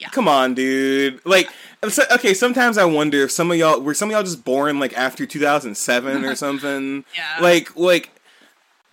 Yeah. 0.00 0.08
Come 0.08 0.26
on, 0.26 0.54
dude. 0.54 1.24
Like, 1.24 1.48
so- 1.88 2.02
okay. 2.12 2.34
Sometimes 2.34 2.76
I 2.76 2.84
wonder 2.84 3.22
if 3.22 3.30
some 3.30 3.52
of 3.52 3.56
y'all 3.56 3.80
were 3.80 3.94
some 3.94 4.08
of 4.08 4.12
y'all 4.14 4.24
just 4.24 4.44
born 4.44 4.80
like 4.80 4.92
after 4.98 5.24
2007 5.24 6.24
or 6.24 6.34
something. 6.34 7.04
Yeah. 7.16 7.38
Like, 7.40 7.76
like. 7.76 8.10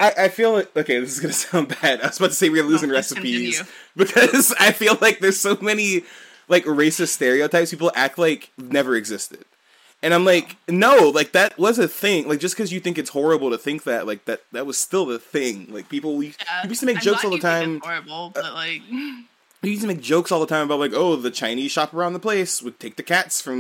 I, 0.01 0.13
I 0.17 0.27
feel 0.29 0.53
like 0.53 0.73
okay. 0.77 0.97
This 0.99 1.11
is 1.11 1.19
gonna 1.19 1.33
sound 1.67 1.75
bad. 1.81 1.99
I 2.01 2.07
was 2.07 2.17
about 2.19 2.27
to 2.29 2.35
say 2.35 2.47
we're 2.47 2.63
losing 2.63 2.89
please 2.89 3.11
recipes 3.11 3.63
because 3.97 4.53
I 4.57 4.71
feel 4.71 4.97
like 5.01 5.19
there's 5.19 5.37
so 5.39 5.57
many 5.59 6.03
like 6.47 6.63
racist 6.63 7.09
stereotypes 7.09 7.71
people 7.71 7.91
act 7.95 8.17
like 8.17 8.49
never 8.57 8.95
existed, 8.95 9.43
and 10.01 10.13
I'm 10.13 10.25
like, 10.25 10.55
no, 10.67 11.09
like 11.09 11.31
that 11.33 11.57
was 11.57 11.77
a 11.79 11.87
thing. 11.87 12.27
Like 12.27 12.39
just 12.39 12.55
because 12.55 12.71
you 12.71 12.79
think 12.79 12.97
it's 12.97 13.09
horrible 13.09 13.49
to 13.51 13.57
think 13.57 13.83
that, 13.83 14.07
like 14.07 14.25
that 14.25 14.41
that 14.51 14.65
was 14.65 14.77
still 14.77 15.05
the 15.05 15.19
thing. 15.19 15.67
Like 15.69 15.89
people, 15.89 16.15
we, 16.15 16.27
Yeah. 16.27 16.63
we 16.63 16.69
used 16.69 16.79
to 16.81 16.85
make 16.85 16.97
I'm 16.97 17.01
jokes 17.03 17.23
all 17.25 17.31
the 17.31 17.39
time. 17.39 17.79
Horrible, 17.81 18.31
but 18.33 18.53
like, 18.53 18.81
We 19.61 19.71
used 19.71 19.81
to 19.81 19.87
make 19.89 19.99
jokes 19.99 20.31
all 20.31 20.39
the 20.39 20.45
time 20.47 20.67
about 20.67 20.79
like, 20.79 20.93
oh, 20.93 21.17
the 21.17 21.31
Chinese 21.31 21.71
shop 21.73 21.93
around 21.93 22.13
the 22.13 22.19
place 22.19 22.61
would 22.61 22.79
take 22.79 22.95
the 22.95 23.03
cats 23.03 23.41
from 23.41 23.59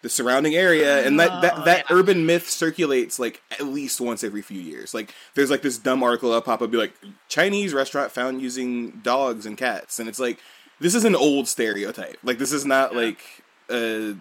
the 0.00 0.08
surrounding 0.08 0.54
area, 0.54 1.04
and 1.04 1.18
that 1.18 1.42
that, 1.42 1.54
Oh, 1.56 1.64
that 1.64 1.86
yeah. 1.90 1.96
urban 1.96 2.24
myth 2.26 2.48
circulates 2.48 3.18
like 3.18 3.42
at 3.50 3.62
least 3.66 4.00
once 4.00 4.22
every 4.22 4.40
few 4.42 4.60
years. 4.60 4.94
Like, 4.94 5.12
there's 5.34 5.50
like 5.50 5.62
this 5.62 5.78
dumb 5.78 6.02
article 6.04 6.30
that 6.32 6.44
pop 6.44 6.62
up, 6.62 6.70
be 6.70 6.76
like, 6.76 6.92
Chinese 7.28 7.74
restaurant 7.74 8.12
found 8.12 8.40
using 8.40 8.90
dogs 9.02 9.44
and 9.44 9.58
cats, 9.58 9.98
and 9.98 10.08
it's 10.08 10.20
like, 10.20 10.38
this 10.78 10.94
is 10.94 11.04
an 11.04 11.16
old 11.16 11.48
stereotype. 11.48 12.18
Like, 12.22 12.38
this 12.38 12.52
is 12.52 12.64
not 12.64 12.92
Yeah. 12.92 12.98
like, 12.98 13.18
uh, 13.68 14.14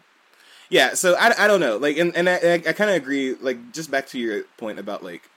yeah. 0.72 0.96
So 0.96 1.16
I, 1.16 1.44
I 1.44 1.48
don't 1.48 1.60
know. 1.60 1.78
Like, 1.78 1.98
and 1.98 2.16
and 2.16 2.28
I, 2.28 2.54
I, 2.54 2.74
kind 2.74 2.90
of 2.90 2.96
agree. 2.96 3.36
Like, 3.36 3.74
just 3.74 3.92
back 3.92 4.08
to 4.08 4.20
your 4.20 4.44
point 4.58 4.80
about 4.80 5.04
like 5.04 5.30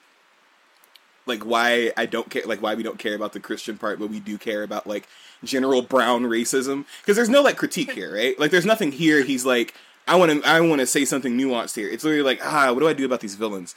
like 1.27 1.45
why 1.45 1.93
I 1.97 2.07
don't 2.07 2.31
care, 2.31 2.43
like 2.47 2.63
why 2.63 2.75
we 2.75 2.83
don't 2.83 2.99
care 2.99 3.15
about 3.15 3.33
the 3.33 3.41
Christian 3.41 3.77
part, 3.77 3.99
but 3.99 4.09
we 4.09 4.21
do 4.21 4.39
care 4.39 4.63
about 4.63 4.87
like 4.87 5.09
general 5.43 5.83
brown 5.83 6.23
racism 6.23 6.87
because 7.01 7.17
there's 7.17 7.29
no 7.29 7.43
like 7.43 7.57
critique 7.57 7.93
here, 7.93 8.15
right? 8.15 8.39
Like 8.39 8.51
there's 8.51 8.67
nothing 8.67 8.93
here. 8.93 9.23
He's 9.23 9.45
like, 9.45 9.75
I 10.07 10.17
want 10.17 10.43
to, 10.43 10.49
I 10.49 10.61
want 10.61 10.81
to 10.81 10.87
say 10.87 11.05
something 11.05 11.37
nuanced 11.37 11.75
here. 11.75 11.89
It's 11.89 12.05
literally 12.05 12.25
like, 12.25 12.41
ah, 12.45 12.73
what 12.73 12.81
do 12.81 12.89
I 12.89 12.93
do 12.93 13.05
about 13.05 13.21
these 13.21 13.35
villains? 13.35 13.75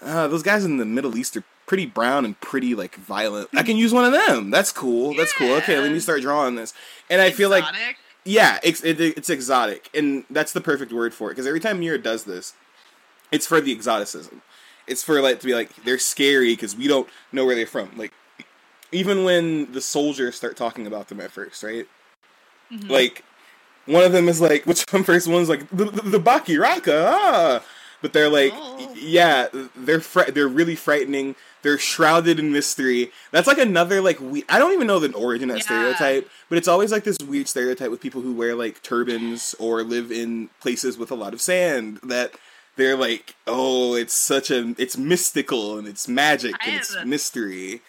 Uh, 0.00 0.26
those 0.28 0.42
guys 0.42 0.64
in 0.64 0.78
the 0.78 0.84
Middle 0.84 1.16
East 1.16 1.36
are 1.36 1.44
pretty 1.66 1.86
brown 1.86 2.24
and 2.24 2.40
pretty 2.40 2.74
like 2.74 2.96
violent. 2.96 3.48
I 3.54 3.62
can 3.62 3.76
use 3.76 3.92
one 3.92 4.04
of 4.04 4.12
them. 4.12 4.50
That's 4.50 4.72
cool. 4.72 5.14
That's 5.14 5.32
cool. 5.32 5.52
Okay, 5.56 5.78
let 5.78 5.92
me 5.92 6.00
start 6.00 6.22
drawing 6.22 6.56
this. 6.56 6.74
And 7.08 7.20
I 7.20 7.30
feel 7.30 7.50
like. 7.50 7.64
Yeah, 8.24 8.60
it's 8.62 8.84
it, 8.84 9.00
it's 9.00 9.30
exotic, 9.30 9.90
and 9.94 10.24
that's 10.30 10.52
the 10.52 10.60
perfect 10.60 10.92
word 10.92 11.12
for 11.12 11.30
it. 11.30 11.32
Because 11.34 11.46
every 11.46 11.60
time 11.60 11.80
Miura 11.80 11.98
does 11.98 12.24
this, 12.24 12.54
it's 13.32 13.46
for 13.46 13.60
the 13.60 13.72
exoticism. 13.72 14.42
It's 14.86 15.02
for 15.02 15.20
like 15.20 15.40
to 15.40 15.46
be 15.46 15.54
like 15.54 15.74
they're 15.84 15.98
scary 15.98 16.52
because 16.54 16.76
we 16.76 16.86
don't 16.88 17.08
know 17.32 17.44
where 17.44 17.54
they're 17.56 17.66
from. 17.66 17.90
Like 17.96 18.12
even 18.92 19.24
when 19.24 19.72
the 19.72 19.80
soldiers 19.80 20.36
start 20.36 20.56
talking 20.56 20.86
about 20.86 21.08
them 21.08 21.20
at 21.20 21.30
first, 21.32 21.62
right? 21.62 21.88
Mhm. 22.70 22.88
Like 22.88 23.24
one 23.86 24.04
of 24.04 24.12
them 24.12 24.28
is 24.28 24.40
like, 24.40 24.66
which 24.66 24.84
one 24.90 25.02
first 25.02 25.26
one's 25.28 25.48
like 25.48 25.68
the, 25.70 25.86
the, 25.86 26.02
the 26.02 26.20
Bakiraka, 26.20 27.04
ah. 27.12 27.62
But 28.02 28.12
they're 28.12 28.28
like, 28.28 28.52
Oh. 28.54 28.92
yeah, 28.96 29.48
they're 29.76 30.00
fri- 30.00 30.30
they're 30.30 30.48
really 30.48 30.74
frightening. 30.76 31.34
They're 31.62 31.78
shrouded 31.78 32.38
in 32.38 32.52
mystery. 32.52 33.12
That's 33.30 33.46
like 33.46 33.58
another 33.58 34.00
like 34.00 34.20
we. 34.20 34.44
I 34.48 34.58
don't 34.58 34.72
even 34.72 34.86
know 34.86 34.98
the 34.98 35.12
origin 35.14 35.50
of 35.50 35.56
that 35.56 35.60
Yeah. 35.70 35.94
stereotype, 35.94 36.30
but 36.48 36.58
it's 36.58 36.68
always 36.68 36.92
like 36.92 37.04
this 37.04 37.18
weird 37.18 37.48
stereotype 37.48 37.90
with 37.90 38.00
people 38.00 38.20
who 38.22 38.32
wear 38.34 38.54
like 38.54 38.82
turbans 38.82 39.54
or 39.58 39.82
live 39.82 40.10
in 40.10 40.50
places 40.60 40.98
with 40.98 41.10
a 41.10 41.14
lot 41.14 41.32
of 41.34 41.40
sand. 41.40 42.00
That 42.02 42.32
they're 42.76 42.96
like, 42.96 43.34
oh, 43.46 43.94
it's 43.94 44.14
such 44.14 44.50
a, 44.50 44.74
it's 44.78 44.96
mystical 44.96 45.78
and 45.78 45.86
it's 45.86 46.08
magic 46.08 46.54
and 46.66 46.76
it's 46.76 46.96
mystery. 47.04 47.82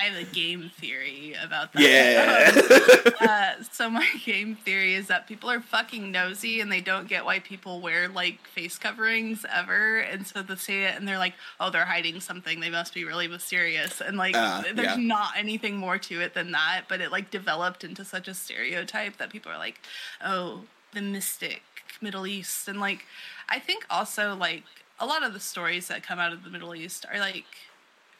I 0.00 0.04
have 0.04 0.20
a 0.20 0.24
game 0.24 0.70
theory 0.76 1.34
about 1.40 1.72
that. 1.72 1.82
Yeah. 1.82 3.56
uh, 3.58 3.62
so 3.70 3.88
my 3.88 4.06
game 4.24 4.56
theory 4.56 4.94
is 4.94 5.06
that 5.06 5.28
people 5.28 5.48
are 5.50 5.60
fucking 5.60 6.10
nosy 6.10 6.60
and 6.60 6.70
they 6.70 6.80
don't 6.80 7.06
get 7.08 7.24
why 7.24 7.38
people 7.38 7.80
wear 7.80 8.08
like 8.08 8.46
face 8.48 8.76
coverings 8.76 9.46
ever, 9.52 9.98
and 9.98 10.26
so 10.26 10.42
they 10.42 10.56
say 10.56 10.84
it 10.84 10.96
and 10.96 11.06
they're 11.06 11.18
like, 11.18 11.34
"Oh, 11.60 11.70
they're 11.70 11.84
hiding 11.84 12.20
something. 12.20 12.60
They 12.60 12.70
must 12.70 12.92
be 12.92 13.04
really 13.04 13.28
mysterious." 13.28 14.00
And 14.00 14.16
like, 14.16 14.34
Ah, 14.36 14.64
there's 14.74 14.96
yeah. 14.96 14.96
not 14.96 15.32
anything 15.36 15.76
more 15.76 15.98
to 15.98 16.20
it 16.20 16.34
than 16.34 16.50
that. 16.52 16.82
But 16.88 17.00
it 17.00 17.12
like 17.12 17.30
developed 17.30 17.84
into 17.84 18.04
such 18.04 18.26
a 18.26 18.34
stereotype 18.34 19.18
that 19.18 19.30
people 19.30 19.52
are 19.52 19.58
like, 19.58 19.80
"Oh, 20.24 20.62
the 20.92 21.02
mystic 21.02 21.62
Middle 22.00 22.26
East," 22.26 22.66
and 22.68 22.80
like, 22.80 23.06
I 23.48 23.58
think 23.60 23.86
also 23.88 24.34
like 24.34 24.64
a 24.98 25.06
lot 25.06 25.22
of 25.24 25.32
the 25.32 25.40
stories 25.40 25.88
that 25.88 26.02
come 26.02 26.18
out 26.18 26.32
of 26.32 26.42
the 26.44 26.50
Middle 26.50 26.74
East 26.74 27.06
are 27.12 27.18
like 27.20 27.46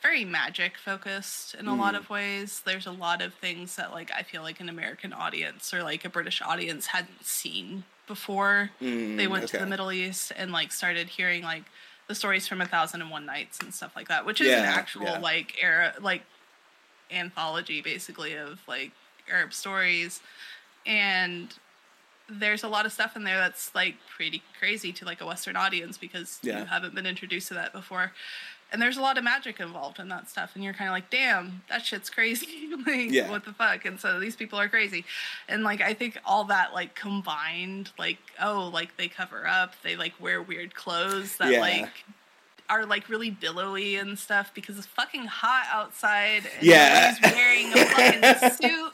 very 0.05 0.25
magic 0.25 0.77
focused 0.77 1.55
in 1.55 1.67
a 1.67 1.75
lot 1.75 1.95
Mm. 1.95 1.99
of 1.99 2.11
ways. 2.11 2.61
There's 2.65 2.87
a 2.87 2.91
lot 2.93 3.23
of 3.23 3.33
things 3.35 3.75
that 3.77 3.91
like 3.91 4.11
I 4.13 4.23
feel 4.23 4.43
like 4.43 4.61
an 4.61 4.69
American 4.69 5.13
audience 5.15 5.73
or 5.73 5.83
like 5.83 6.05
a 6.05 6.11
British 6.11 6.43
audience 6.43 6.87
hadn't 6.89 7.25
seen 7.25 7.85
before 8.07 8.71
Mm, 8.83 9.17
they 9.17 9.27
went 9.27 9.49
to 9.49 9.59
the 9.59 9.65
Middle 9.67 9.91
East 9.91 10.31
and 10.37 10.53
like 10.53 10.73
started 10.73 11.09
hearing 11.09 11.43
like 11.43 11.65
the 12.07 12.15
stories 12.15 12.47
from 12.47 12.61
A 12.61 12.67
Thousand 12.67 13.01
and 13.01 13.11
One 13.11 13.25
Nights 13.25 13.59
and 13.61 13.73
stuff 13.73 13.97
like 13.97 14.09
that, 14.09 14.27
which 14.27 14.43
is 14.43 14.49
an 14.53 14.65
actual 14.65 15.05
yeah. 15.05 15.19
like 15.19 15.57
era 15.63 15.95
like 16.01 16.23
anthology 17.11 17.81
basically 17.81 18.35
of 18.35 18.61
like 18.69 18.91
Arab 19.31 19.55
stories 19.55 20.21
and 20.85 21.55
there's 22.29 22.63
a 22.63 22.69
lot 22.69 22.85
of 22.87 22.93
stuff 22.93 23.17
in 23.17 23.25
there 23.25 23.37
that's 23.39 23.75
like 23.75 23.97
pretty 24.17 24.43
crazy 24.59 24.93
to 24.93 25.05
like 25.07 25.21
a 25.23 25.27
western 25.27 25.57
audience 25.57 25.97
because 25.97 26.39
Yeah. 26.43 26.61
you 26.61 26.65
haven't 26.67 26.95
been 26.95 27.07
introduced 27.07 27.49
to 27.49 27.55
that 27.55 27.73
before 27.73 28.13
and 28.75 28.83
there's 28.83 28.97
a 28.99 29.01
lot 29.01 29.17
of 29.17 29.25
magic 29.25 29.61
involved 29.61 29.99
in 30.01 30.09
that 30.09 30.29
stuff 30.29 30.51
and 30.55 30.63
you're 30.63 30.75
kind 30.75 30.89
of 30.91 30.93
like 30.93 31.09
damn 31.09 31.63
that 31.71 31.87
shit's 31.87 32.11
crazy 32.11 32.69
like 32.87 33.11
Yeah. 33.11 33.31
what 33.31 33.45
the 33.47 33.53
fuck 33.55 33.85
and 33.87 33.99
so 33.99 34.21
these 34.21 34.37
people 34.37 34.59
are 34.61 34.69
crazy 34.69 35.05
and 35.49 35.63
like 35.63 35.81
i 35.81 35.95
think 35.95 36.19
all 36.27 36.45
that 36.45 36.75
like 36.75 36.95
combined 36.95 37.91
like 37.99 38.19
oh 38.43 38.69
like 38.75 38.97
they 38.99 39.09
cover 39.09 39.47
up 39.47 39.75
they 39.83 39.97
like 39.97 40.13
wear 40.21 40.43
weird 40.43 40.75
clothes 40.75 41.37
that 41.39 41.51
Yeah. 41.53 41.61
like 41.61 42.05
are 42.69 42.85
like 42.85 43.09
really 43.09 43.31
billowy 43.31 43.97
and 43.97 44.19
stuff 44.19 44.51
because 44.55 44.77
it's 44.77 44.87
fucking 44.87 45.27
hot 45.27 45.67
outside 45.71 46.43
and 46.59 46.63
Yeah. 46.67 47.15
he's 47.15 47.33
wearing 47.33 47.73
a 47.73 47.85
fucking 47.87 48.51
suit 48.71 48.93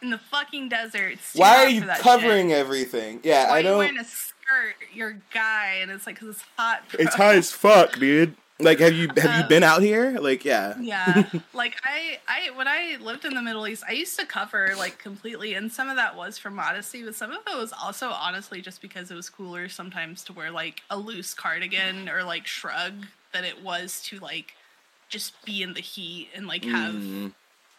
in 0.00 0.10
the 0.10 0.18
fucking 0.18 0.68
desert 0.68 1.18
Why 1.34 1.64
are 1.64 1.68
you 1.68 1.82
covering 1.82 2.48
shit. 2.50 2.58
everything? 2.58 3.20
Yeah, 3.24 3.48
Why 3.48 3.50
I 3.50 3.52
are 3.54 3.58
you 3.58 3.62
don't. 3.64 3.78
wearing 3.78 3.98
a 3.98 4.04
skirt? 4.04 4.76
You're 4.94 5.08
a 5.10 5.20
guy, 5.34 5.78
and 5.82 5.90
it's 5.90 6.06
like 6.06 6.14
because 6.14 6.36
it's 6.36 6.44
hot. 6.56 6.84
Bro. 6.88 7.00
It's 7.04 7.14
hot 7.16 7.34
as 7.34 7.50
fuck, 7.50 7.98
dude. 7.98 8.36
Like, 8.60 8.80
have 8.80 8.92
you 8.92 9.06
have 9.16 9.38
you 9.38 9.44
Uh, 9.44 9.48
been 9.48 9.62
out 9.62 9.82
here? 9.82 10.18
Like, 10.18 10.44
yeah. 10.44 10.74
yeah 10.80 11.28
like 11.54 11.76
i 11.84 12.18
i 12.26 12.50
when 12.56 12.66
i 12.66 12.96
lived 13.00 13.24
in 13.24 13.34
the 13.34 13.42
middle 13.42 13.66
east 13.68 13.84
i 13.88 13.92
used 13.92 14.18
to 14.18 14.26
cover 14.26 14.72
like 14.76 14.98
completely 14.98 15.54
and 15.54 15.70
some 15.70 15.88
of 15.88 15.96
that 15.96 16.16
was 16.16 16.38
for 16.38 16.50
modesty 16.50 17.04
but 17.04 17.14
some 17.14 17.30
of 17.30 17.38
it 17.46 17.56
was 17.56 17.72
also 17.72 18.08
honestly 18.08 18.60
just 18.60 18.82
because 18.82 19.10
it 19.10 19.14
was 19.14 19.30
cooler 19.30 19.68
sometimes 19.68 20.24
to 20.24 20.32
wear 20.32 20.50
like 20.50 20.82
a 20.90 20.96
loose 20.98 21.34
cardigan 21.34 22.08
or 22.08 22.24
like 22.24 22.46
shrug 22.46 23.06
than 23.32 23.44
it 23.44 23.62
was 23.62 24.02
to 24.02 24.18
like 24.18 24.54
just 25.08 25.40
be 25.44 25.62
in 25.62 25.72
the 25.74 25.80
heat 25.80 26.28
and 26.34 26.46
like 26.48 26.64
have 26.64 26.94
Mm. 26.94 27.32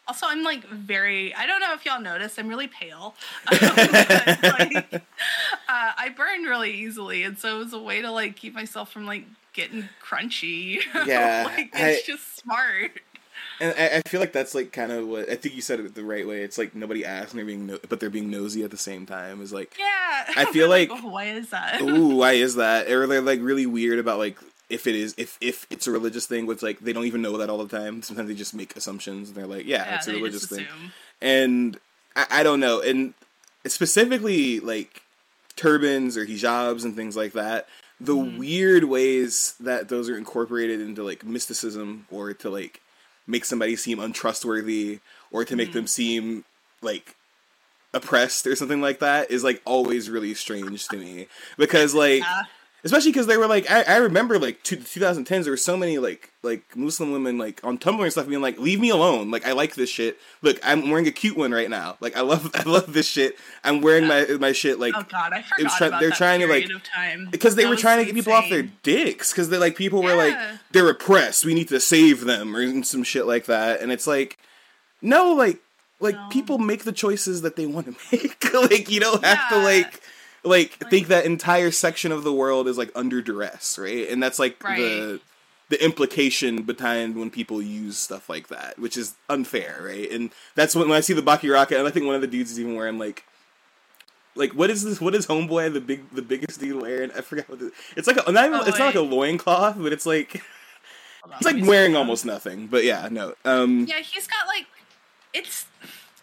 also 0.08 0.28
i'm 0.30 0.44
like 0.44 0.64
very 0.70 1.34
i 1.36 1.46
don't 1.46 1.60
know 1.60 1.74
if 1.74 1.86
y'all 1.86 2.00
noticed 2.02 2.40
i'm 2.40 2.48
really 2.48 2.68
pale 2.68 3.16
But, 3.50 4.42
like, 4.44 4.94
uh, 4.94 5.00
i 5.68 6.10
burn 6.16 6.44
really 6.44 6.72
easily 6.72 7.24
and 7.24 7.38
so 7.38 7.58
it 7.58 7.64
was 7.66 7.74
a 7.74 7.80
way 7.80 8.02
to 8.02 8.12
like 8.12 8.36
keep 8.38 8.54
myself 8.54 8.92
from 8.92 9.06
like 9.06 9.26
getting 9.54 9.90
crunchy 10.06 10.80
Yeah, 11.06 11.44
like 11.46 11.70
it's 11.74 12.08
I- 12.10 12.12
just 12.12 12.38
smart 12.38 12.92
And 13.62 13.74
I, 13.78 13.98
I 13.98 14.02
feel 14.08 14.20
like 14.22 14.32
that's 14.34 14.56
like 14.56 14.72
kind 14.72 14.92
of 14.92 15.08
what 15.08 15.30
I 15.30 15.36
think 15.36 15.56
you 15.56 15.62
said 15.62 15.80
it 15.82 15.94
the 15.96 16.04
right 16.04 16.26
way. 16.28 16.44
It's 16.44 16.58
like 16.58 16.74
nobody 16.76 17.04
asked, 17.04 17.32
and 17.32 17.40
they're 17.40 17.46
being 17.46 17.66
no, 17.68 17.78
but 17.90 18.00
they're 18.00 18.10
being 18.10 18.30
nosy 18.32 18.64
at 18.64 18.72
the 18.72 18.78
same 18.78 19.06
time. 19.06 19.42
Is 19.42 19.52
like, 19.52 19.76
Yeah. 19.78 20.26
I 20.38 20.46
feel 20.54 20.70
like- 20.70 20.90
"Oh, 20.92 21.10
why 21.10 21.26
is 21.26 21.50
that? 21.50 21.82
ooh, 21.82 22.16
why 22.16 22.34
is 22.34 22.56
that? 22.56 22.90
Or 22.90 23.06
they're 23.08 23.22
like 23.22 23.42
really 23.42 23.66
weird 23.66 24.00
about 24.00 24.18
like 24.18 24.38
if 24.70 24.88
it 24.88 24.96
is 24.96 25.14
if 25.18 25.38
if 25.42 25.66
it's 25.70 25.88
a 25.88 25.92
religious 25.92 26.26
thing, 26.26 26.46
which 26.46 26.62
like 26.64 26.80
they 26.80 26.94
don't 26.94 27.06
even 27.06 27.22
know 27.22 27.38
that 27.38 27.50
all 27.50 27.58
the 27.64 27.78
time. 27.78 28.02
Sometimes 28.02 28.30
they 28.30 28.36
just 28.36 28.54
make 28.54 28.76
assumptions, 28.78 29.28
and 29.30 29.36
they're 29.38 29.48
like, 29.48 29.66
yeah, 29.66 29.86
yeah, 29.86 29.96
it's 29.96 30.08
a 30.08 30.14
religious 30.14 30.46
thing. 30.46 30.66
and 31.22 31.78
I, 32.16 32.26
I 32.32 32.44
don't 32.44 32.60
know, 32.62 32.80
and 32.82 33.14
specifically 33.66 34.60
like 34.60 35.02
turbans 35.56 36.18
or 36.18 36.26
hijabs 36.26 36.84
and 36.86 36.96
things 36.96 37.16
like 37.18 37.34
that. 37.34 37.68
The 38.02 38.16
Mhm. 38.16 38.38
weird 38.38 38.84
ways 38.86 39.56
that 39.60 39.90
those 39.90 40.10
are 40.10 40.18
incorporated 40.18 40.80
into 40.80 41.04
like 41.04 41.24
mysticism 41.26 42.06
or 42.10 42.34
to 42.34 42.50
like 42.50 42.82
make 43.28 43.46
somebody 43.46 43.76
seem 43.76 44.00
untrustworthy 44.00 45.00
or 45.32 45.44
to 45.46 45.56
make 45.56 45.70
Mhm. 45.70 45.74
them 45.74 45.88
seem 45.88 46.46
like 46.82 47.16
oppressed 47.94 48.46
or 48.48 48.56
something 48.56 48.82
like 48.82 49.00
that 49.00 49.30
is 49.32 49.44
like 49.44 49.62
always 49.66 50.10
really 50.10 50.34
strange 50.34 50.88
to 50.88 50.98
me 50.98 51.28
because 51.58 51.94
like 51.94 52.22
Yeah. 52.22 52.44
Especially 52.84 53.12
because 53.12 53.28
they 53.28 53.38
were 53.38 53.48
like 53.48 53.70
I, 53.70 53.84
I 53.84 53.98
remember 53.98 54.40
like 54.40 54.64
two, 54.64 54.78
2010s 54.78 55.44
there 55.44 55.52
were 55.52 55.58
so 55.58 55.76
many 55.78 55.98
like 55.98 56.32
like 56.44 56.64
muslim 56.76 57.12
women 57.12 57.38
like 57.38 57.60
on 57.64 57.78
tumblr 57.78 58.02
and 58.04 58.12
stuff 58.12 58.28
being 58.28 58.42
like 58.42 58.58
leave 58.58 58.80
me 58.80 58.90
alone. 58.90 59.32
Like 59.32 59.46
i 59.46 59.52
like 59.52 59.76
this 59.76 59.90
shit. 59.90 60.18
Look 60.42 60.60
i'm 60.64 60.90
wearing 60.90 61.08
a 61.08 61.12
cute 61.12 61.36
one 61.38 61.52
right 61.52 61.70
now. 61.70 61.98
Like 62.00 62.16
i 62.18 62.22
love 62.22 62.50
i 62.56 62.64
love 62.64 62.94
this 62.94 63.08
shit. 63.08 63.38
I'm 63.64 63.82
wearing 63.82 64.08
my 64.08 64.26
my 64.40 64.52
shit 64.52 64.80
like 64.80 64.94
oh 64.96 65.04
god, 65.10 65.34
I 65.34 65.42
forgot 65.42 65.78
try- 65.78 65.88
about 65.88 66.00
they're 66.00 66.10
that 66.10 66.18
trying 66.18 66.40
to, 66.42 66.48
like- 66.48 66.64
period 66.68 66.76
of 66.78 66.84
time. 66.84 67.28
because 67.32 67.56
they 67.56 67.64
That 67.64 67.70
were 67.70 67.76
trying 67.76 68.00
to 68.00 68.06
get 68.06 68.16
people 68.16 68.34
off 68.34 68.50
their 68.50 68.64
dicks 68.84 69.32
because 69.32 69.50
they 69.50 69.58
like 69.58 69.76
people 69.76 70.02
were 70.02 70.16
like 70.16 70.38
they're 70.72 70.90
oppressed. 70.90 71.46
We 71.46 71.54
need 71.54 71.68
to 71.70 71.80
save 71.80 72.26
them 72.26 72.56
or 72.56 72.84
some 72.84 73.04
shit 73.04 73.26
like 73.26 73.46
that. 73.46 73.82
And 73.82 73.92
it's 73.92 74.08
like 74.08 74.38
no 75.02 75.34
like 75.34 75.60
like 76.02 76.16
No. 76.16 76.28
people 76.30 76.58
make 76.60 76.86
the 76.86 76.94
choices 76.94 77.42
that 77.42 77.58
they 77.58 77.66
want 77.66 77.88
to 77.88 77.96
make. 78.18 78.54
Like 78.54 78.90
you 78.90 79.00
don't 79.02 79.24
have 79.26 79.50
to 79.50 79.58
like 79.58 80.02
like 80.44 80.78
Like- 80.82 80.90
think 80.90 81.08
that 81.08 81.26
entire 81.26 81.72
section 81.72 82.12
of 82.12 82.24
the 82.24 82.34
world 82.34 82.68
is 82.68 82.78
like 82.78 82.92
under 82.96 83.22
duress 83.22 83.78
right 83.78 84.08
and 84.10 84.22
that's 84.24 84.40
like 84.40 84.60
the 84.60 84.66
Right. 84.66 85.20
the 85.70 85.84
implication 85.84 86.64
behind 86.64 87.16
when 87.16 87.30
people 87.30 87.62
use 87.62 87.98
stuff 87.98 88.30
like 88.30 88.48
that 88.48 88.80
which 88.80 88.96
is 88.98 89.16
unfair 89.30 89.82
right 89.84 90.10
and 90.12 90.32
that's 90.56 90.76
when, 90.76 90.88
when 90.90 90.98
i 90.98 91.02
see 91.02 91.14
the 91.14 91.22
Bakiraka 91.22 91.78
and 91.78 91.88
i 91.88 91.92
think 91.92 92.06
one 92.06 92.16
of 92.16 92.22
the 92.22 92.28
dudes 92.28 92.52
is 92.52 92.60
even 92.60 92.76
wearing 92.76 92.98
like 93.00 93.24
like 94.36 94.52
what 94.54 94.70
is 94.70 94.84
this? 94.84 95.02
What 95.02 95.16
is 95.16 95.26
Homeboy 95.28 95.74
the 95.74 95.82
big 95.82 96.10
the 96.14 96.22
biggest 96.22 96.62
dude 96.62 96.82
wearing? 96.82 97.12
I 97.12 97.20
forgot 97.22 97.50
what 97.50 97.62
it, 97.62 97.74
it's 97.98 98.08
like. 98.08 98.16
A, 98.26 98.32
not 98.32 98.46
even, 98.46 98.60
Oh, 98.60 98.64
it's 98.64 98.80
not 98.80 98.86
like 98.86 98.96
a 98.96 99.04
wait. 99.04 99.12
loincloth, 99.12 99.76
but 99.78 99.92
it's 99.92 100.06
like 100.06 100.42
it's 101.36 101.44
like 101.46 101.66
wearing 101.66 101.96
almost 101.98 102.26
nothing. 102.26 102.68
But 102.68 102.86
yeah, 102.86 103.10
no. 103.12 103.34
Um, 103.44 103.86
Yeah, 103.86 103.98
he's 104.00 104.28
got 104.28 104.48
like 104.48 104.66
it's 105.34 105.66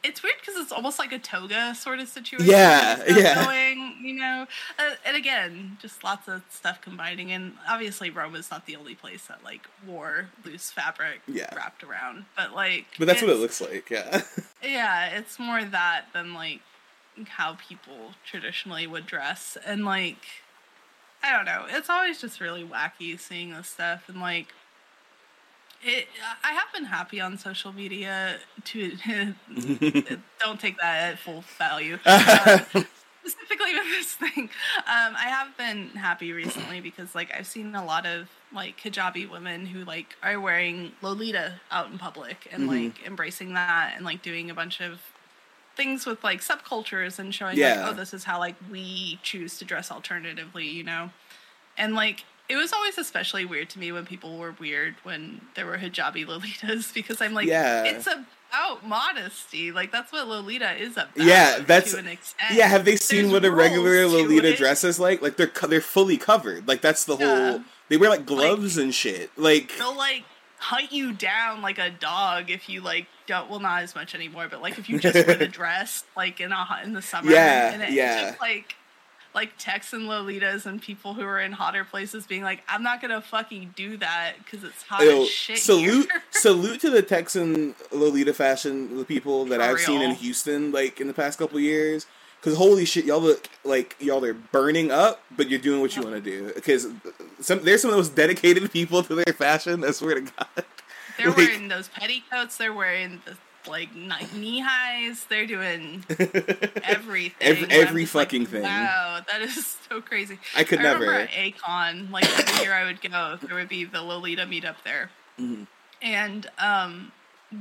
it's 0.06 0.22
weird 0.22 0.36
because 0.40 0.56
it's 0.60 0.72
almost 0.72 0.98
like 0.98 1.12
a 1.12 1.18
toga 1.18 1.74
sort 1.74 1.98
of 2.00 2.08
situation. 2.08 2.46
Yeah, 2.46 3.02
yeah. 3.08 3.44
Going, 3.44 3.96
you 4.02 4.14
know, 4.14 4.46
uh, 4.78 4.90
and 5.04 5.16
again, 5.16 5.76
just 5.80 6.02
lots 6.04 6.28
of 6.28 6.42
stuff 6.50 6.80
combining, 6.80 7.32
and 7.32 7.52
obviously 7.68 8.10
Rome 8.10 8.34
is 8.36 8.50
not 8.50 8.66
the 8.66 8.76
only 8.76 8.94
place 8.94 9.26
that 9.26 9.44
like 9.44 9.66
wore 9.86 10.30
loose 10.44 10.70
fabric 10.70 11.20
Yeah. 11.26 11.54
wrapped 11.54 11.82
around, 11.84 12.24
but 12.36 12.54
like, 12.54 12.86
but 12.98 13.06
that's 13.06 13.20
what 13.22 13.30
it 13.30 13.38
looks 13.38 13.60
like. 13.60 13.90
Yeah. 13.90 14.22
Yeah, 14.62 15.10
it's 15.18 15.38
more 15.38 15.62
that 15.62 16.06
than 16.12 16.34
like 16.34 16.60
how 17.28 17.56
people 17.68 18.14
traditionally 18.24 18.86
would 18.86 19.06
dress. 19.06 19.56
And 19.64 19.84
like 19.84 20.16
I 21.22 21.30
don't 21.36 21.44
know. 21.44 21.66
It's 21.68 21.88
always 21.90 22.20
just 22.20 22.40
really 22.40 22.64
wacky 22.64 23.18
seeing 23.18 23.50
this 23.52 23.68
stuff 23.68 24.08
and 24.08 24.20
like 24.20 24.48
it 25.82 26.09
I 26.44 26.53
have 26.53 26.73
been 26.74 26.85
happy 26.85 27.20
on 27.20 27.39
social 27.39 27.73
media 27.73 28.39
to 28.65 28.97
don't 30.40 30.61
take 30.61 30.78
that 30.78 31.12
at 31.12 31.19
full 31.19 31.43
value. 31.59 31.98
Uh, 32.05 32.59
specifically 33.24 33.74
with 33.74 33.85
this 33.90 34.12
thing 34.15 34.44
um, 34.86 35.16
i 35.16 35.24
have 35.28 35.57
been 35.59 35.89
happy 35.89 36.31
recently 36.32 36.81
because 36.81 37.12
like 37.12 37.28
i've 37.36 37.47
seen 37.47 37.74
a 37.74 37.85
lot 37.85 38.07
of 38.07 38.28
like 38.55 38.81
hijabi 38.81 39.28
women 39.28 39.66
who 39.66 39.85
like 39.85 40.15
are 40.23 40.39
wearing 40.39 40.93
lolita 41.03 41.55
out 41.73 41.90
in 41.90 41.98
public 41.98 42.47
and 42.53 42.69
Mhm. 42.70 42.85
like 42.94 43.05
embracing 43.05 43.55
that 43.55 43.94
and 43.97 44.05
like 44.05 44.23
doing 44.23 44.48
a 44.48 44.55
bunch 44.55 44.81
of 44.81 45.01
things 45.77 46.07
with 46.07 46.23
like 46.23 46.40
subcultures 46.40 47.19
and 47.19 47.35
showing 47.35 47.57
Yeah. 47.59 47.81
like 47.86 47.90
oh 47.90 47.97
this 47.97 48.15
is 48.15 48.23
how 48.23 48.39
like 48.39 48.55
we 48.70 49.19
choose 49.24 49.59
to 49.59 49.65
dress 49.65 49.90
alternatively 49.90 50.69
you 50.69 50.85
know 50.85 51.11
and 51.77 51.97
like 51.97 52.23
it 52.48 52.56
was 52.56 52.73
always 52.73 52.97
especially 52.98 53.44
weird 53.44 53.68
to 53.70 53.78
me 53.78 53.90
when 53.93 54.05
people 54.06 54.39
were 54.39 54.52
weird 54.60 54.94
when 55.02 55.40
there 55.55 55.66
were 55.66 55.78
hijabi 55.78 56.24
lolitas 56.27 56.93
because 56.98 57.20
i'm 57.20 57.35
like 57.35 57.47
Yeah. 57.47 57.85
it's 57.85 58.06
about 58.06 58.86
modesty 58.86 59.73
like 59.73 59.90
that's 59.93 60.12
what 60.12 60.27
lolita 60.28 60.73
is 60.81 60.93
about 60.93 61.09
Yeah, 61.16 61.59
that's- 61.59 61.93
to 61.93 61.98
an 61.98 62.06
extent 62.09 62.55
yeah. 62.55 62.68
Have 62.68 62.85
they 62.85 62.97
seen 62.97 63.23
There's 63.23 63.32
what 63.32 63.44
a 63.44 63.51
regular 63.51 64.06
Lolita 64.06 64.52
it. 64.52 64.56
dress 64.59 64.85
is 64.85 64.98
like? 65.01 65.20
Like 65.23 65.36
they're 65.36 65.51
they're 65.68 65.81
fully 65.81 66.16
covered. 66.16 66.68
Like 66.68 66.81
that's 66.81 67.05
the 67.05 67.16
Yeah. 67.16 67.51
whole. 67.51 67.60
They 67.89 67.97
wear 67.97 68.09
like 68.10 68.24
gloves 68.27 68.77
and 68.78 68.94
shit. 68.94 69.31
Like 69.36 69.77
they'll 69.78 69.97
like 69.97 70.24
hunt 70.59 70.93
you 70.93 71.12
down 71.12 71.60
like 71.62 71.78
a 71.78 71.90
dog 71.90 72.51
if 72.51 72.68
you 72.68 72.81
like 72.81 73.06
don't 73.27 73.51
well 73.51 73.59
not 73.60 73.82
as 73.82 73.94
much 73.94 74.14
anymore 74.14 74.47
but 74.51 74.62
like 74.62 74.78
if 74.78 74.89
you 74.89 74.98
just 74.98 75.27
wear 75.27 75.36
the 75.36 75.47
dress 75.60 76.05
like 76.16 76.40
in 76.40 76.51
a 76.52 76.81
in 76.85 76.93
the 76.94 77.02
summer 77.02 77.31
Yeah, 77.31 77.73
and 77.73 77.82
it, 77.82 77.90
yeah. 77.90 78.12
it's 78.20 78.28
just 78.31 78.40
like 78.40 78.74
like 79.36 79.52
Texan 79.58 80.06
Lolitas 80.06 80.66
and 80.66 80.82
people 80.82 81.14
who 81.14 81.22
are 81.22 81.38
in 81.40 81.52
hotter 81.52 81.84
places 81.84 82.26
being 82.26 82.42
like 82.42 82.62
I'm 82.68 82.82
not 82.82 83.00
gonna 83.00 83.20
fucking 83.20 83.74
do 83.76 83.96
that 83.98 84.32
because 84.38 84.64
it's 84.64 84.82
hot 84.82 85.04
Yo, 85.04 85.22
as 85.22 85.28
shit 85.28 85.58
salute 85.58 86.08
salute 86.32 86.80
to 86.80 86.90
the 86.90 87.02
Texan 87.02 87.74
Lolita 87.92 88.32
fashion 88.34 88.96
the 88.96 89.04
people 89.04 89.44
that 89.44 89.56
For 89.60 89.62
I've 89.66 89.78
seen 89.80 90.02
in. 90.02 90.16
Houston 90.16 90.72
like 90.72 91.00
in 91.00 91.06
the 91.06 91.14
past 91.14 91.38
couple 91.38 91.60
years. 91.60 92.06
Cuz 92.42 92.56
holy 92.56 92.84
shit 92.84 93.04
y'all 93.04 93.20
look 93.20 93.48
like 93.64 93.94
y'all 94.00 94.24
are 94.24 94.34
burning 94.34 94.90
up 94.90 95.22
but 95.36 95.48
you're 95.48 95.58
doing 95.60 95.80
what 95.80 95.94
you 95.96 96.02
want 96.02 96.14
to 96.16 96.20
do. 96.20 96.50
Cuz 96.62 96.86
some 97.40 97.60
there's 97.62 97.82
some 97.82 97.90
of 97.90 97.96
those 97.96 98.08
dedicated 98.08 98.72
people 98.78 99.02
to 99.04 99.14
their 99.14 99.34
fashion 99.34 99.84
I 99.84 99.90
swear 99.92 100.14
to 100.16 100.20
god. 100.22 100.64
They're 101.18 101.28
like- 101.28 101.36
wearing 101.36 101.68
those 101.68 101.88
petticoats 101.88 102.56
they're 102.56 102.72
wearing 102.74 103.20
the 103.26 103.36
like 103.68 103.94
knee 103.94 104.60
highs. 104.60 105.24
They're 105.28 105.47
doing 105.47 106.05
everything. 106.84 107.32
every 107.40 107.68
every 107.70 108.05
fucking 108.05 108.43
like, 108.43 108.51
thing. 108.51 108.62
Wow, 108.62 109.20
that 109.30 109.40
is 109.43 109.76
so 109.88 110.01
crazy. 110.01 110.38
I 110.56 110.64
could 110.64 110.80
I 110.80 110.82
never. 110.84 111.01
remember 111.01 111.20
at 111.22 111.30
A-Kon, 111.36 112.10
like 112.10 112.24
every 112.38 112.64
year 112.64 112.72
I 112.74 112.84
would 112.84 113.01
go, 113.01 113.38
there 113.43 113.55
would 113.56 113.68
be 113.68 113.84
the 113.84 114.02
Lolita 114.02 114.43
meetup 114.43 114.76
there, 114.84 115.10
Mm-hmm. 115.40 115.64
and 116.02 116.47
um, 116.59 117.12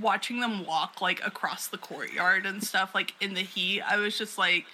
watching 0.01 0.39
them 0.39 0.65
walk 0.65 1.01
like 1.01 1.25
across 1.25 1.67
the 1.67 1.77
courtyard 1.77 2.45
and 2.45 2.63
stuff, 2.63 2.95
like 2.95 3.13
in 3.19 3.33
the 3.33 3.41
heat, 3.41 3.81
I 3.81 3.97
was 3.97 4.17
just 4.17 4.37
like, 4.37 4.65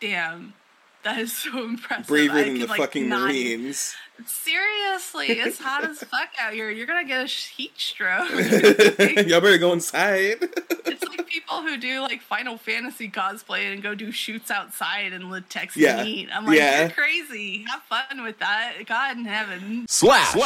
damn. 0.00 0.54
That 1.04 1.18
is 1.18 1.36
so 1.36 1.64
impressive. 1.64 2.06
Braver 2.06 2.38
I 2.38 2.44
than 2.44 2.58
the 2.60 2.66
like, 2.66 2.78
fucking 2.80 3.08
not- 3.08 3.28
Marines. 3.28 3.94
Seriously, 4.24 5.26
it's 5.30 5.58
hot 5.58 5.82
as 5.84 5.98
fuck 6.04 6.28
out 6.38 6.52
here. 6.52 6.70
You're 6.70 6.86
gonna 6.86 7.04
get 7.04 7.22
a 7.22 7.26
heat 7.26 7.72
stroke. 7.76 8.30
Y'all 9.26 9.40
better 9.40 9.58
go 9.58 9.72
inside. 9.72 10.36
it's 10.40 11.02
like 11.08 11.26
people 11.26 11.62
who 11.62 11.76
do 11.76 12.00
like 12.02 12.20
Final 12.22 12.56
Fantasy 12.56 13.08
cosplay 13.10 13.72
and 13.72 13.82
go 13.82 13.96
do 13.96 14.12
shoots 14.12 14.48
outside 14.50 15.12
in 15.12 15.28
the 15.28 15.40
Texas 15.40 15.82
Yeah. 15.82 16.04
heat. 16.04 16.28
I'm 16.32 16.46
like, 16.46 16.56
Yeah. 16.58 16.82
you're 16.82 16.90
crazy. 16.90 17.64
Have 17.68 17.82
fun 17.82 18.22
with 18.22 18.38
that. 18.38 18.74
God 18.86 19.16
in 19.16 19.24
heaven. 19.24 19.86
Slash. 19.88 20.36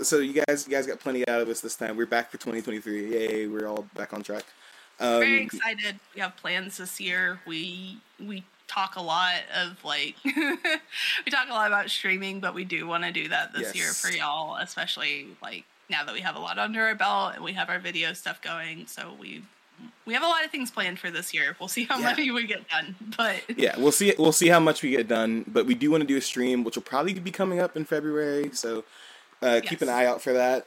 so 0.00 0.18
you 0.18 0.42
guys, 0.48 0.66
you 0.66 0.72
guys 0.74 0.86
got 0.86 0.98
plenty 0.98 1.26
out 1.28 1.40
of 1.42 1.48
us 1.48 1.60
this 1.60 1.76
time. 1.76 1.96
We're 1.96 2.06
back 2.06 2.30
for 2.30 2.38
2023. 2.38 3.12
Yay! 3.12 3.46
We're 3.46 3.68
all 3.68 3.86
back 3.94 4.12
on 4.12 4.22
track. 4.22 4.44
Um, 4.98 5.20
Very 5.20 5.42
excited. 5.42 6.00
We 6.14 6.20
have 6.22 6.36
plans 6.36 6.78
this 6.78 7.00
year. 7.00 7.40
We 7.46 7.98
we 8.18 8.42
talk 8.68 8.96
a 8.96 9.02
lot 9.02 9.40
of 9.54 9.82
like 9.84 10.14
we 10.24 11.30
talk 11.30 11.48
a 11.48 11.52
lot 11.52 11.66
about 11.68 11.90
streaming, 11.90 12.40
but 12.40 12.54
we 12.54 12.64
do 12.64 12.86
want 12.86 13.04
to 13.04 13.12
do 13.12 13.28
that 13.28 13.52
this 13.52 13.74
year 13.74 13.88
for 13.92 14.10
y'all, 14.10 14.56
especially 14.56 15.28
like 15.42 15.64
now 15.90 16.04
that 16.04 16.14
we 16.14 16.20
have 16.20 16.36
a 16.36 16.38
lot 16.38 16.58
under 16.58 16.82
our 16.82 16.94
belt 16.94 17.34
and 17.34 17.44
we 17.44 17.52
have 17.52 17.68
our 17.68 17.78
video 17.78 18.12
stuff 18.12 18.40
going. 18.42 18.86
So 18.86 19.14
we 19.20 19.42
we 20.06 20.14
have 20.14 20.22
a 20.22 20.26
lot 20.26 20.44
of 20.44 20.50
things 20.50 20.70
planned 20.70 20.98
for 20.98 21.10
this 21.10 21.34
year. 21.34 21.56
We'll 21.58 21.68
see 21.68 21.84
how 21.84 21.98
Yeah. 21.98 22.06
many 22.06 22.30
we 22.30 22.46
get 22.46 22.68
done, 22.68 22.94
but 23.16 23.42
yeah, 23.56 23.74
we'll 23.78 23.92
see. 23.92 24.14
We'll 24.18 24.32
see 24.32 24.48
how 24.48 24.60
much 24.60 24.82
we 24.82 24.90
get 24.90 25.08
done, 25.08 25.44
but 25.46 25.66
we 25.66 25.74
do 25.74 25.90
want 25.90 26.02
to 26.02 26.06
do 26.06 26.16
a 26.16 26.20
stream, 26.20 26.64
which 26.64 26.76
will 26.76 26.82
probably 26.82 27.14
be 27.14 27.30
coming 27.30 27.60
up 27.60 27.76
in 27.76 27.84
February. 27.84 28.50
So 28.52 28.84
uh, 29.42 29.60
keep 29.62 29.82
an 29.82 29.88
eye 29.88 30.06
out 30.06 30.22
for 30.22 30.32
that. 30.32 30.66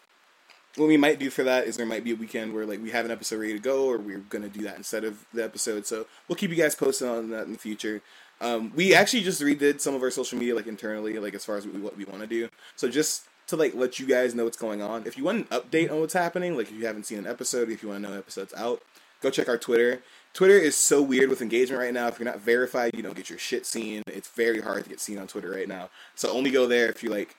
What 0.77 0.87
we 0.87 0.95
might 0.97 1.19
do 1.19 1.29
for 1.29 1.43
that 1.43 1.65
is 1.65 1.75
there 1.75 1.85
might 1.85 2.03
be 2.03 2.11
a 2.11 2.15
weekend 2.15 2.53
where 2.53 2.65
like 2.65 2.81
we 2.81 2.91
have 2.91 3.03
an 3.03 3.11
episode 3.11 3.39
ready 3.39 3.53
to 3.53 3.59
go, 3.59 3.85
or 3.89 3.97
we're 3.97 4.19
gonna 4.19 4.49
do 4.49 4.61
that 4.61 4.77
instead 4.77 5.03
of 5.03 5.25
the 5.33 5.43
episode. 5.43 5.85
So 5.85 6.05
we'll 6.27 6.37
keep 6.37 6.51
you 6.51 6.55
guys 6.55 6.75
posted 6.75 7.07
on 7.07 7.29
that 7.31 7.45
in 7.45 7.53
the 7.53 7.59
future. 7.59 8.01
Um, 8.39 8.71
we 8.75 8.93
actually 8.93 9.23
just 9.23 9.41
redid 9.41 9.81
some 9.81 9.95
of 9.95 10.03
our 10.03 10.11
social 10.11 10.37
media 10.37 10.55
like 10.55 10.67
internally, 10.67 11.17
like 11.19 11.33
as 11.33 11.43
far 11.43 11.57
as 11.57 11.65
we, 11.65 11.79
what 11.79 11.97
we 11.97 12.05
want 12.05 12.21
to 12.21 12.27
do. 12.27 12.49
So 12.75 12.87
just 12.87 13.23
to 13.47 13.55
like 13.55 13.73
let 13.73 13.99
you 13.99 14.05
guys 14.05 14.35
know 14.35 14.43
what's 14.43 14.57
going 14.57 14.81
on. 14.81 15.07
If 15.07 15.17
you 15.17 15.23
want 15.23 15.47
an 15.49 15.59
update 15.59 15.91
on 15.91 15.99
what's 15.99 16.13
happening, 16.13 16.55
like 16.55 16.67
if 16.67 16.73
you 16.73 16.85
haven't 16.85 17.05
seen 17.05 17.17
an 17.17 17.27
episode, 17.27 17.69
if 17.69 17.81
you 17.81 17.89
want 17.89 18.03
to 18.03 18.09
know 18.09 18.17
episodes 18.17 18.53
out, 18.55 18.81
go 19.21 19.29
check 19.29 19.49
our 19.49 19.57
Twitter. 19.57 20.03
Twitter 20.33 20.57
is 20.57 20.75
so 20.75 21.01
weird 21.01 21.29
with 21.29 21.41
engagement 21.41 21.81
right 21.81 21.93
now. 21.93 22.07
If 22.07 22.19
you're 22.19 22.27
not 22.27 22.41
verified, 22.41 22.91
you 22.93 23.01
don't 23.01 23.15
get 23.15 23.29
your 23.29 23.39
shit 23.39 23.65
seen. 23.65 24.03
It's 24.05 24.27
very 24.27 24.61
hard 24.61 24.83
to 24.83 24.89
get 24.89 24.99
seen 24.99 25.17
on 25.17 25.25
Twitter 25.25 25.49
right 25.49 25.67
now. 25.67 25.89
So 26.13 26.29
only 26.29 26.51
go 26.51 26.67
there 26.67 26.89
if 26.89 27.01
you 27.01 27.09
like, 27.09 27.35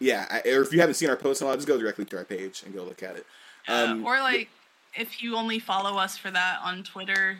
yeah, 0.00 0.26
I, 0.30 0.48
or 0.50 0.62
if 0.62 0.72
you 0.72 0.80
haven't 0.80 0.94
seen 0.94 1.08
our 1.10 1.16
post 1.16 1.40
in 1.40 1.46
a 1.46 1.48
while, 1.48 1.56
just 1.56 1.68
go 1.68 1.78
directly 1.78 2.04
to 2.06 2.16
our 2.18 2.24
page 2.24 2.62
and 2.64 2.74
go 2.74 2.82
look 2.84 3.02
at 3.02 3.16
it. 3.16 3.26
Um, 3.68 4.04
Uh, 4.04 4.08
or 4.10 4.18
like 4.20 4.48
if 4.96 5.22
you 5.22 5.36
only 5.36 5.58
follow 5.58 5.98
us 5.98 6.16
for 6.16 6.30
that 6.30 6.60
on 6.62 6.82
Twitter 6.82 7.38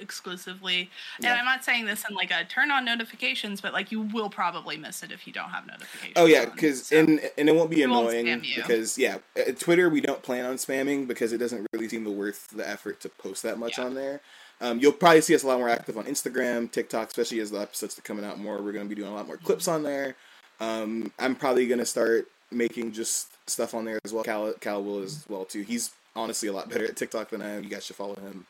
exclusively. 0.00 0.90
Yeah. 1.20 1.30
And 1.30 1.38
I'm 1.40 1.44
not 1.46 1.64
saying 1.64 1.86
this 1.86 2.04
in 2.08 2.14
like 2.14 2.30
a 2.30 2.44
turn 2.44 2.70
on 2.70 2.84
notifications, 2.84 3.60
but 3.60 3.72
like 3.72 3.90
you 3.90 4.02
will 4.02 4.28
probably 4.28 4.76
miss 4.76 5.02
it 5.02 5.10
if 5.10 5.26
you 5.26 5.32
don't 5.32 5.48
have 5.50 5.66
notifications. 5.66 6.12
Oh 6.16 6.26
yeah, 6.26 6.44
because 6.46 6.86
So, 6.88 6.98
and 6.98 7.20
and 7.38 7.48
it 7.48 7.54
won't 7.54 7.70
be 7.70 7.84
won't 7.86 8.10
annoying 8.14 8.44
you. 8.44 8.56
because 8.56 8.98
yeah, 8.98 9.18
at 9.36 9.58
Twitter 9.58 9.88
we 9.88 10.00
don't 10.00 10.22
plan 10.22 10.44
on 10.44 10.56
spamming 10.56 11.06
because 11.06 11.32
it 11.32 11.38
doesn't 11.38 11.66
really 11.72 11.88
seem 11.88 12.04
the 12.04 12.10
worth 12.10 12.48
the 12.48 12.68
effort 12.68 13.00
to 13.00 13.08
post 13.08 13.42
that 13.42 13.58
much 13.58 13.78
Yeah. 13.78 13.84
on 13.84 13.94
there. 13.94 14.20
Um, 14.60 14.78
you'll 14.80 14.92
probably 14.92 15.20
see 15.20 15.34
us 15.34 15.42
a 15.42 15.46
lot 15.46 15.58
more 15.58 15.68
active 15.68 15.98
on 15.98 16.04
Instagram, 16.04 16.70
TikTok, 16.70 17.08
especially 17.08 17.40
as 17.40 17.50
the 17.50 17.60
episodes 17.60 17.98
are 17.98 18.02
coming 18.02 18.24
out 18.24 18.38
more. 18.38 18.56
We're 18.62 18.72
going 18.72 18.88
to 18.88 18.94
be 18.94 18.94
doing 18.94 19.10
a 19.10 19.14
lot 19.14 19.26
more 19.26 19.36
clips 19.36 19.68
on 19.68 19.82
there. 19.82 20.14
Um, 20.60 21.12
I'm 21.18 21.34
probably 21.34 21.66
going 21.66 21.78
to 21.78 21.86
start 21.86 22.28
making 22.50 22.92
just 22.92 23.28
stuff 23.48 23.74
on 23.74 23.84
there 23.84 23.98
as 24.04 24.12
well. 24.12 24.24
Cal, 24.24 24.52
Cal 24.54 24.82
will 24.82 25.02
as 25.02 25.24
well 25.28 25.44
too. 25.44 25.62
He's 25.62 25.92
honestly 26.14 26.48
a 26.48 26.52
lot 26.52 26.68
better 26.68 26.84
at 26.84 26.96
TikTok 26.96 27.30
than 27.30 27.42
I 27.42 27.50
am. 27.50 27.64
You 27.64 27.70
guys 27.70 27.84
should 27.84 27.96
follow 27.96 28.14
him 28.14 28.46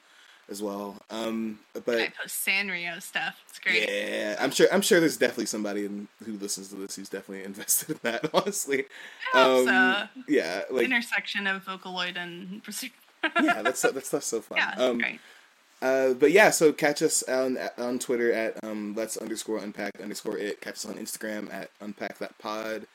as 0.49 0.63
well. 0.63 0.97
Um, 1.11 1.59
but 1.73 2.01
I 2.01 2.13
post 2.21 2.47
Sanrio 2.47 3.03
stuff. 3.03 3.43
It's 3.49 3.59
great. 3.59 3.89
yeah, 3.89 4.37
I'm 4.39 4.51
sure. 4.51 4.69
I'm 4.73 4.83
sure 4.83 5.01
there's 5.01 5.17
definitely 5.17 5.47
somebody 5.47 5.87
in, 5.87 6.09
who 6.25 6.33
listens 6.35 6.69
to 6.69 6.77
this 6.77 6.97
who's 6.97 7.09
definitely 7.09 7.45
invested 7.45 7.91
in 7.91 7.99
that. 8.03 8.31
Honestly, 8.35 8.85
I 9.35 9.43
hope 9.43 9.69
um, 9.69 10.09
so. 10.15 10.23
yeah, 10.29 10.63
like 10.71 10.85
Intersection 10.85 11.47
of 11.47 11.65
Vocaloid 11.65 12.17
and 12.17 12.63
yeah, 13.43 13.63
that's 13.63 13.83
that 13.83 14.07
stuff's 14.07 14.27
so 14.27 14.41
fun. 14.41 14.59
yeah, 14.59 14.75
um, 14.77 14.99
great. 14.99 15.21
Uh, 15.83 16.15
but 16.15 16.31
yeah, 16.33 16.51
so 16.51 16.73
catch 16.73 17.03
us 17.03 17.23
on 17.25 17.59
on 17.79 17.99
Twitter 17.99 18.33
at 18.33 18.63
um, 18.65 18.95
let's 18.97 19.17
underscore 19.17 19.59
unpack 19.59 19.93
underscore 20.01 20.39
it. 20.39 20.61
Catch 20.61 20.75
us 20.75 20.87
on 20.87 20.95
Instagram 20.95 21.53
at 21.53 21.71
unpack 21.81 22.19
that 22.19 22.37
pod. 22.39 22.87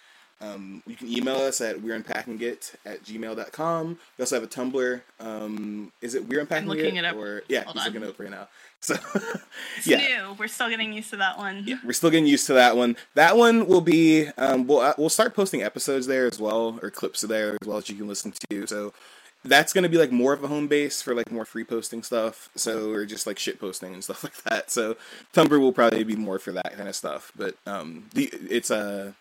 Um, 0.41 0.81
you 0.87 0.95
can 0.95 1.07
email 1.07 1.35
us 1.35 1.61
at 1.61 1.81
we're 1.83 1.93
unpacking 1.93 2.41
it 2.41 2.73
at 2.83 3.03
gmail.com. 3.03 3.99
We 4.17 4.21
also 4.21 4.35
have 4.35 4.43
a 4.43 4.47
Tumblr. 4.47 5.01
Um, 5.19 5.91
is 6.01 6.15
it 6.15 6.27
we're 6.27 6.39
unpacking 6.39 6.63
I'm 6.63 6.75
looking 6.75 6.95
it 6.95 7.05
up. 7.05 7.15
Or 7.15 7.43
yeah, 7.47 7.63
Hold 7.63 7.75
he's 7.77 7.85
on. 7.85 7.93
looking 7.93 8.07
it 8.07 8.09
up 8.11 8.19
right 8.19 8.31
now. 8.31 8.47
So 8.83 8.95
It's 9.77 9.85
yeah. 9.85 9.97
new. 9.97 10.35
We're 10.39 10.47
still 10.47 10.67
getting 10.67 10.91
used 10.91 11.11
to 11.11 11.17
that 11.17 11.37
one. 11.37 11.65
Yeah, 11.67 11.75
we're 11.85 11.93
still 11.93 12.09
getting 12.09 12.25
used 12.25 12.47
to 12.47 12.53
that 12.53 12.75
one. 12.75 12.97
That 13.13 13.37
one 13.37 13.67
will 13.67 13.81
be 13.81 14.29
um, 14.39 14.65
we'll 14.65 14.79
uh, 14.79 14.93
we'll 14.97 15.09
start 15.09 15.35
posting 15.35 15.61
episodes 15.61 16.07
there 16.07 16.25
as 16.25 16.39
well, 16.39 16.79
or 16.81 16.89
clips 16.89 17.21
there 17.21 17.51
as 17.61 17.67
well 17.67 17.77
that 17.77 17.89
you 17.89 17.95
can 17.95 18.07
listen 18.07 18.33
to. 18.49 18.65
So 18.65 18.91
that's 19.43 19.73
going 19.73 19.83
to 19.83 19.89
be 19.89 19.97
like 19.97 20.11
more 20.11 20.33
of 20.33 20.43
a 20.43 20.47
home 20.47 20.67
base 20.67 21.01
for 21.01 21.15
like 21.15 21.31
more 21.31 21.45
free 21.45 21.63
posting 21.63 22.03
stuff. 22.03 22.49
So 22.55 22.91
or 22.91 23.05
just 23.05 23.25
like 23.25 23.39
shit 23.39 23.59
posting 23.59 23.93
and 23.93 24.03
stuff 24.03 24.23
like 24.23 24.41
that. 24.43 24.71
So 24.71 24.97
Tumblr 25.33 25.59
will 25.59 25.73
probably 25.73 26.03
be 26.03 26.15
more 26.15 26.39
for 26.39 26.51
that 26.51 26.75
kind 26.75 26.89
of 26.89 26.95
stuff. 26.95 27.31
But 27.35 27.55
um, 27.65 28.09
the 28.13 28.29
it's 28.49 28.71
uh, 28.71 29.13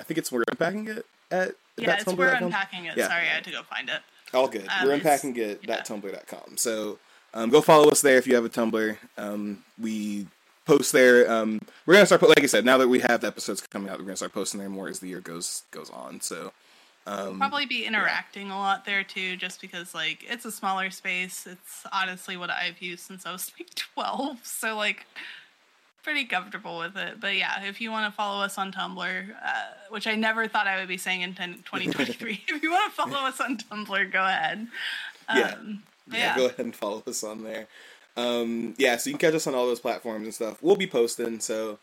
I 0.00 0.04
think 0.04 0.18
it's 0.18 0.32
we're 0.32 0.44
unpacking 0.50 0.88
it 0.88 1.06
at 1.30 1.54
Yeah, 1.76 1.96
it's 2.00 2.12
we're 2.12 2.32
unpacking 2.34 2.86
it. 2.86 2.96
Yeah. 2.96 3.08
Sorry, 3.08 3.22
I 3.22 3.34
had 3.34 3.44
to 3.44 3.50
go 3.50 3.62
find 3.62 3.88
it. 3.88 4.00
All 4.32 4.48
good. 4.48 4.66
Um, 4.68 4.86
We're 4.86 4.94
unpacking 4.94 5.36
it 5.36 5.60
yeah. 5.62 5.76
that 5.76 5.88
tumblr.com. 5.88 6.56
So 6.56 6.98
um, 7.34 7.50
go 7.50 7.60
follow 7.60 7.88
us 7.88 8.00
there 8.00 8.16
if 8.16 8.26
you 8.26 8.34
have 8.34 8.44
a 8.44 8.48
Tumblr. 8.48 8.96
Um, 9.18 9.64
we 9.80 10.26
post 10.66 10.92
there. 10.92 11.30
Um, 11.30 11.60
we're 11.86 11.94
gonna 11.94 12.06
start. 12.06 12.22
Like 12.22 12.42
I 12.42 12.46
said, 12.46 12.64
now 12.64 12.78
that 12.78 12.88
we 12.88 13.00
have 13.00 13.22
the 13.22 13.26
episodes 13.26 13.60
coming 13.60 13.88
out, 13.90 13.98
we're 13.98 14.04
gonna 14.04 14.16
start 14.16 14.32
posting 14.32 14.60
there 14.60 14.68
more 14.68 14.88
as 14.88 15.00
the 15.00 15.08
year 15.08 15.20
goes 15.20 15.62
goes 15.70 15.90
on. 15.90 16.20
So 16.20 16.52
um, 17.10 17.38
Probably 17.38 17.66
be 17.66 17.84
interacting 17.84 18.50
a 18.50 18.56
lot 18.56 18.84
there 18.84 19.02
too, 19.02 19.36
just 19.36 19.60
because 19.60 19.94
like 19.94 20.24
it's 20.28 20.44
a 20.44 20.52
smaller 20.52 20.90
space. 20.90 21.46
It's 21.46 21.84
honestly 21.92 22.36
what 22.36 22.50
I've 22.50 22.80
used 22.80 23.04
since 23.04 23.26
I 23.26 23.32
was 23.32 23.50
like 23.58 23.74
twelve, 23.74 24.38
so 24.44 24.76
like 24.76 25.06
pretty 26.02 26.24
comfortable 26.24 26.78
with 26.78 26.96
it. 26.96 27.20
But 27.20 27.36
yeah, 27.36 27.64
if 27.64 27.80
you 27.80 27.90
want 27.90 28.10
to 28.10 28.16
follow 28.16 28.42
us 28.44 28.58
on 28.58 28.72
Tumblr, 28.72 29.30
uh, 29.30 29.52
which 29.90 30.06
I 30.06 30.14
never 30.14 30.46
thought 30.46 30.66
I 30.66 30.78
would 30.78 30.88
be 30.88 30.96
saying 30.96 31.22
in 31.22 31.34
10 31.34 31.54
2023, 31.64 32.44
if 32.48 32.62
you 32.62 32.70
want 32.70 32.90
to 32.90 32.96
follow 32.96 33.26
us 33.26 33.40
on 33.40 33.58
Tumblr, 33.58 34.12
go 34.12 34.24
ahead. 34.24 34.68
Yeah. 35.34 35.54
Um, 35.58 35.82
yeah, 36.10 36.18
yeah, 36.18 36.36
go 36.36 36.46
ahead 36.46 36.60
and 36.60 36.74
follow 36.74 37.02
us 37.06 37.22
on 37.22 37.44
there. 37.44 37.66
Um, 38.16 38.74
yeah, 38.78 38.96
so 38.96 39.10
you 39.10 39.16
can 39.16 39.28
catch 39.28 39.36
us 39.36 39.46
on 39.46 39.54
all 39.54 39.66
those 39.66 39.80
platforms 39.80 40.24
and 40.24 40.34
stuff. 40.34 40.62
We'll 40.62 40.76
be 40.76 40.86
posting. 40.86 41.40
So 41.40 41.78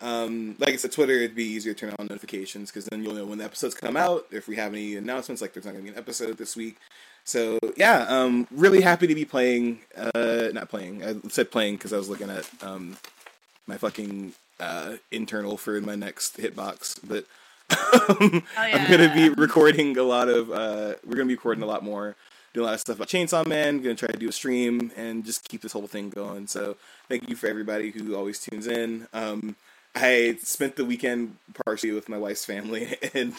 um, 0.00 0.54
like 0.58 0.74
I 0.74 0.76
said, 0.76 0.92
Twitter 0.92 1.14
it'd 1.14 1.34
be 1.34 1.44
easier 1.44 1.74
to 1.74 1.80
turn 1.80 1.94
on 1.98 2.06
notifications 2.06 2.70
because 2.70 2.84
then 2.86 3.02
you'll 3.02 3.14
know 3.14 3.26
when 3.26 3.38
the 3.38 3.44
episodes 3.44 3.74
come 3.74 3.96
out. 3.96 4.26
If 4.30 4.46
we 4.46 4.56
have 4.56 4.72
any 4.72 4.96
announcements, 4.96 5.42
like 5.42 5.52
there's 5.52 5.66
not 5.66 5.72
gonna 5.72 5.82
be 5.82 5.90
an 5.90 5.98
episode 5.98 6.38
this 6.38 6.56
week. 6.56 6.76
So 7.24 7.58
yeah, 7.76 8.06
um, 8.08 8.46
really 8.50 8.80
happy 8.80 9.06
to 9.06 9.14
be 9.14 9.24
playing. 9.24 9.80
Uh, 9.96 10.48
not 10.52 10.68
playing. 10.68 11.04
I 11.04 11.16
said 11.28 11.50
playing 11.50 11.76
because 11.76 11.92
I 11.92 11.98
was 11.98 12.08
looking 12.08 12.30
at 12.30 12.48
um, 12.62 12.96
my 13.66 13.76
fucking 13.76 14.34
uh, 14.60 14.94
internal 15.10 15.56
for 15.56 15.80
my 15.80 15.96
next 15.96 16.38
hitbox, 16.38 17.00
but 17.06 17.24
um, 18.08 18.42
I'm 18.56 18.90
gonna 18.90 19.12
be 19.12 19.30
recording 19.30 19.98
a 19.98 20.04
lot 20.04 20.28
of. 20.28 20.50
Uh, 20.50 20.94
we're 21.04 21.16
gonna 21.16 21.26
be 21.26 21.34
recording 21.34 21.64
a 21.64 21.66
lot 21.66 21.82
more, 21.82 22.14
doing 22.54 22.64
a 22.64 22.66
lot 22.68 22.74
of 22.74 22.80
stuff 22.80 22.96
about 22.96 23.08
Chainsaw 23.08 23.46
Man. 23.46 23.82
Gonna 23.82 23.96
try 23.96 24.08
to 24.08 24.18
do 24.18 24.28
a 24.28 24.32
stream 24.32 24.92
and 24.96 25.24
just 25.24 25.48
keep 25.48 25.60
this 25.62 25.72
whole 25.72 25.88
thing 25.88 26.10
going. 26.10 26.46
So 26.46 26.76
thank 27.08 27.28
you 27.28 27.34
for 27.34 27.48
everybody 27.48 27.90
who 27.90 28.14
always 28.14 28.38
tunes 28.38 28.68
in. 28.68 29.08
Um, 29.12 29.56
I 30.02 30.36
spent 30.42 30.76
the 30.76 30.84
weekend 30.84 31.36
partially 31.64 31.92
with 31.92 32.08
my 32.08 32.18
wife's 32.18 32.44
family, 32.44 32.96
and 33.14 33.34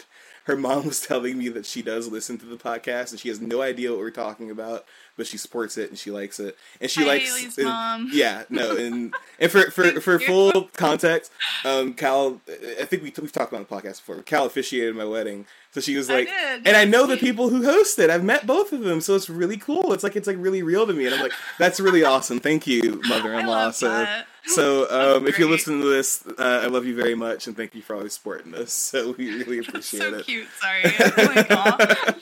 her 0.49 0.57
mom 0.57 0.87
was 0.87 0.99
telling 0.99 1.37
me 1.37 1.47
that 1.49 1.63
she 1.67 1.83
does 1.83 2.07
listen 2.07 2.39
to 2.39 2.45
the 2.47 2.57
podcast 2.57 3.11
and 3.11 3.19
she 3.19 3.29
has 3.29 3.39
no 3.39 3.61
idea 3.61 3.91
what 3.91 3.99
we're 3.99 4.09
talking 4.09 4.49
about, 4.49 4.83
but 5.15 5.27
she 5.27 5.37
supports 5.37 5.77
it 5.77 5.91
and 5.91 5.99
she 5.99 6.09
likes 6.09 6.39
it, 6.39 6.57
and 6.81 6.89
she 6.89 7.01
Hi, 7.01 7.07
likes. 7.07 7.57
And- 7.57 7.67
mom. 7.67 8.09
Yeah, 8.13 8.43
no, 8.49 8.75
and 8.75 9.13
and 9.39 9.51
for 9.51 9.69
for 9.69 10.01
for 10.01 10.19
full 10.31 10.69
context, 10.73 11.31
um, 11.63 11.93
Cal, 11.93 12.41
I 12.79 12.85
think 12.85 13.03
we 13.03 13.13
we've 13.21 13.31
talked 13.31 13.53
about 13.53 13.69
the 13.69 13.75
podcast 13.75 13.97
before. 13.97 14.23
Cal 14.23 14.45
officiated 14.47 14.95
my 14.95 15.05
wedding, 15.05 15.45
so 15.71 15.81
she 15.81 15.95
was 15.95 16.09
I 16.09 16.13
like, 16.13 16.27
did. 16.29 16.67
and 16.67 16.75
I 16.75 16.85
know 16.85 17.05
the 17.05 17.17
people 17.17 17.49
who 17.49 17.63
host 17.63 17.99
it. 17.99 18.09
I've 18.09 18.23
met 18.23 18.47
both 18.47 18.73
of 18.73 18.81
them, 18.81 19.01
so 19.01 19.15
it's 19.15 19.29
really 19.29 19.57
cool. 19.57 19.93
It's 19.93 20.03
like 20.03 20.15
it's 20.15 20.27
like 20.27 20.37
really 20.39 20.63
real 20.63 20.87
to 20.87 20.93
me, 20.93 21.05
and 21.05 21.13
I'm 21.13 21.21
like, 21.21 21.33
that's 21.59 21.79
really 21.79 22.03
awesome. 22.03 22.39
Thank 22.39 22.65
you, 22.65 23.01
mother-in-law. 23.07 23.71
So. 23.71 23.89
that. 23.89 24.25
So, 24.45 24.89
um, 25.17 25.27
if 25.27 25.35
great. 25.35 25.49
listening 25.49 25.81
to 25.81 25.89
this, 25.89 26.25
uh, 26.25 26.61
I 26.63 26.67
love 26.67 26.85
you 26.85 26.95
very 26.95 27.15
much, 27.15 27.47
and 27.47 27.55
thank 27.55 27.75
you 27.75 27.81
for 27.81 27.95
always 27.95 28.13
supporting 28.13 28.55
us. 28.55 28.73
So 28.73 29.13
we 29.17 29.35
really 29.43 29.59
appreciate 29.59 29.99
so 30.01 30.15
it. 30.15 30.25
cute. 30.25 30.38
Sorry. 30.59 30.81
I'm 30.83 31.35
like, 31.35 31.51
aw. 31.51 32.15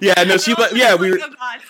Yeah, 0.00 0.22
no, 0.24 0.36
she, 0.36 0.54
was 0.54 0.72
yeah, 0.72 0.92
like, 0.92 1.00
we 1.00 1.10
were, 1.10 1.18
oh, 1.20 1.30
God. 1.30 1.60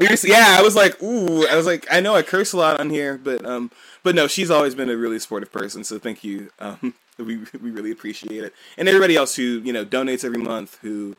yeah, 0.24 0.56
I 0.58 0.62
was 0.62 0.76
like, 0.76 1.02
ooh, 1.02 1.46
I 1.46 1.56
was 1.56 1.66
like, 1.66 1.86
I 1.90 2.00
know 2.00 2.14
I 2.14 2.22
curse 2.22 2.52
a 2.52 2.56
lot 2.56 2.78
on 2.78 2.90
here, 2.90 3.18
but 3.22 3.44
um, 3.44 3.70
but 4.02 4.14
no, 4.14 4.26
she's 4.26 4.50
always 4.50 4.74
been 4.74 4.90
a 4.90 4.96
really 4.96 5.18
supportive 5.18 5.50
person. 5.50 5.82
So 5.84 5.98
thank 5.98 6.22
you. 6.24 6.50
Um, 6.58 6.94
we 7.18 7.38
we 7.60 7.70
really 7.70 7.90
appreciate 7.90 8.44
it, 8.44 8.54
and 8.76 8.88
everybody 8.88 9.16
else 9.16 9.34
who 9.34 9.42
you 9.64 9.72
know 9.72 9.84
donates 9.84 10.24
every 10.24 10.42
month, 10.42 10.78
who 10.82 11.16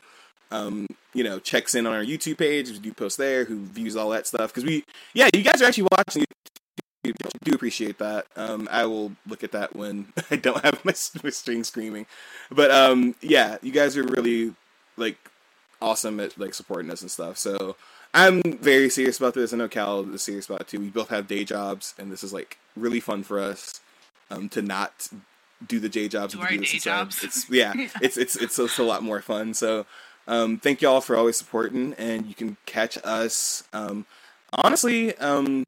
um, 0.50 0.86
you 1.12 1.24
know, 1.24 1.38
checks 1.38 1.74
in 1.74 1.86
on 1.86 1.92
our 1.92 2.04
YouTube 2.04 2.38
page, 2.38 2.70
we 2.70 2.78
do 2.78 2.92
post 2.92 3.18
there, 3.18 3.44
who 3.44 3.64
views 3.64 3.96
all 3.96 4.10
that 4.10 4.26
stuff. 4.26 4.52
Because 4.52 4.64
we, 4.64 4.84
yeah, 5.12 5.28
you 5.34 5.42
guys 5.42 5.60
are 5.62 5.66
actually 5.66 5.88
watching. 5.90 6.24
Do 7.12 7.54
appreciate 7.54 7.98
that. 7.98 8.26
Um, 8.36 8.68
I 8.70 8.86
will 8.86 9.12
look 9.26 9.44
at 9.44 9.52
that 9.52 9.76
when 9.76 10.12
I 10.30 10.36
don't 10.36 10.62
have 10.64 10.84
my, 10.84 10.94
my 11.22 11.30
string 11.30 11.64
screaming. 11.64 12.06
But 12.50 12.70
um, 12.70 13.14
yeah, 13.20 13.58
you 13.62 13.72
guys 13.72 13.96
are 13.96 14.04
really 14.04 14.54
like 14.96 15.18
awesome 15.80 16.20
at 16.20 16.38
like 16.38 16.54
supporting 16.54 16.90
us 16.90 17.02
and 17.02 17.10
stuff. 17.10 17.38
So 17.38 17.76
I'm 18.12 18.42
very 18.42 18.88
serious 18.88 19.18
about 19.18 19.34
this. 19.34 19.52
I 19.52 19.56
know 19.56 19.68
Cal 19.68 20.00
is 20.14 20.22
serious 20.22 20.46
about 20.46 20.62
it 20.62 20.68
too. 20.68 20.80
We 20.80 20.88
both 20.88 21.10
have 21.10 21.26
day 21.26 21.44
jobs, 21.44 21.94
and 21.98 22.12
this 22.12 22.22
is 22.22 22.32
like 22.32 22.58
really 22.76 23.00
fun 23.00 23.22
for 23.22 23.40
us 23.40 23.80
um, 24.30 24.48
to 24.50 24.62
not 24.62 25.08
do 25.66 25.80
the 25.80 25.88
day 25.88 26.08
jobs. 26.08 26.34
Do 26.34 26.40
our 26.40 26.48
day 26.48 26.78
jobs. 26.78 27.22
It's 27.24 27.50
yeah, 27.50 27.72
yeah, 27.76 27.88
it's 28.00 28.16
it's 28.16 28.36
it's 28.36 28.58
it's 28.58 28.78
a 28.78 28.82
lot 28.82 29.02
more 29.02 29.20
fun. 29.20 29.52
So 29.54 29.86
um, 30.26 30.58
thank 30.58 30.80
y'all 30.80 31.00
for 31.00 31.16
always 31.16 31.36
supporting, 31.36 31.94
and 31.94 32.26
you 32.26 32.34
can 32.34 32.56
catch 32.66 32.98
us. 33.04 33.64
Um, 33.72 34.06
honestly, 34.52 35.16
um, 35.18 35.64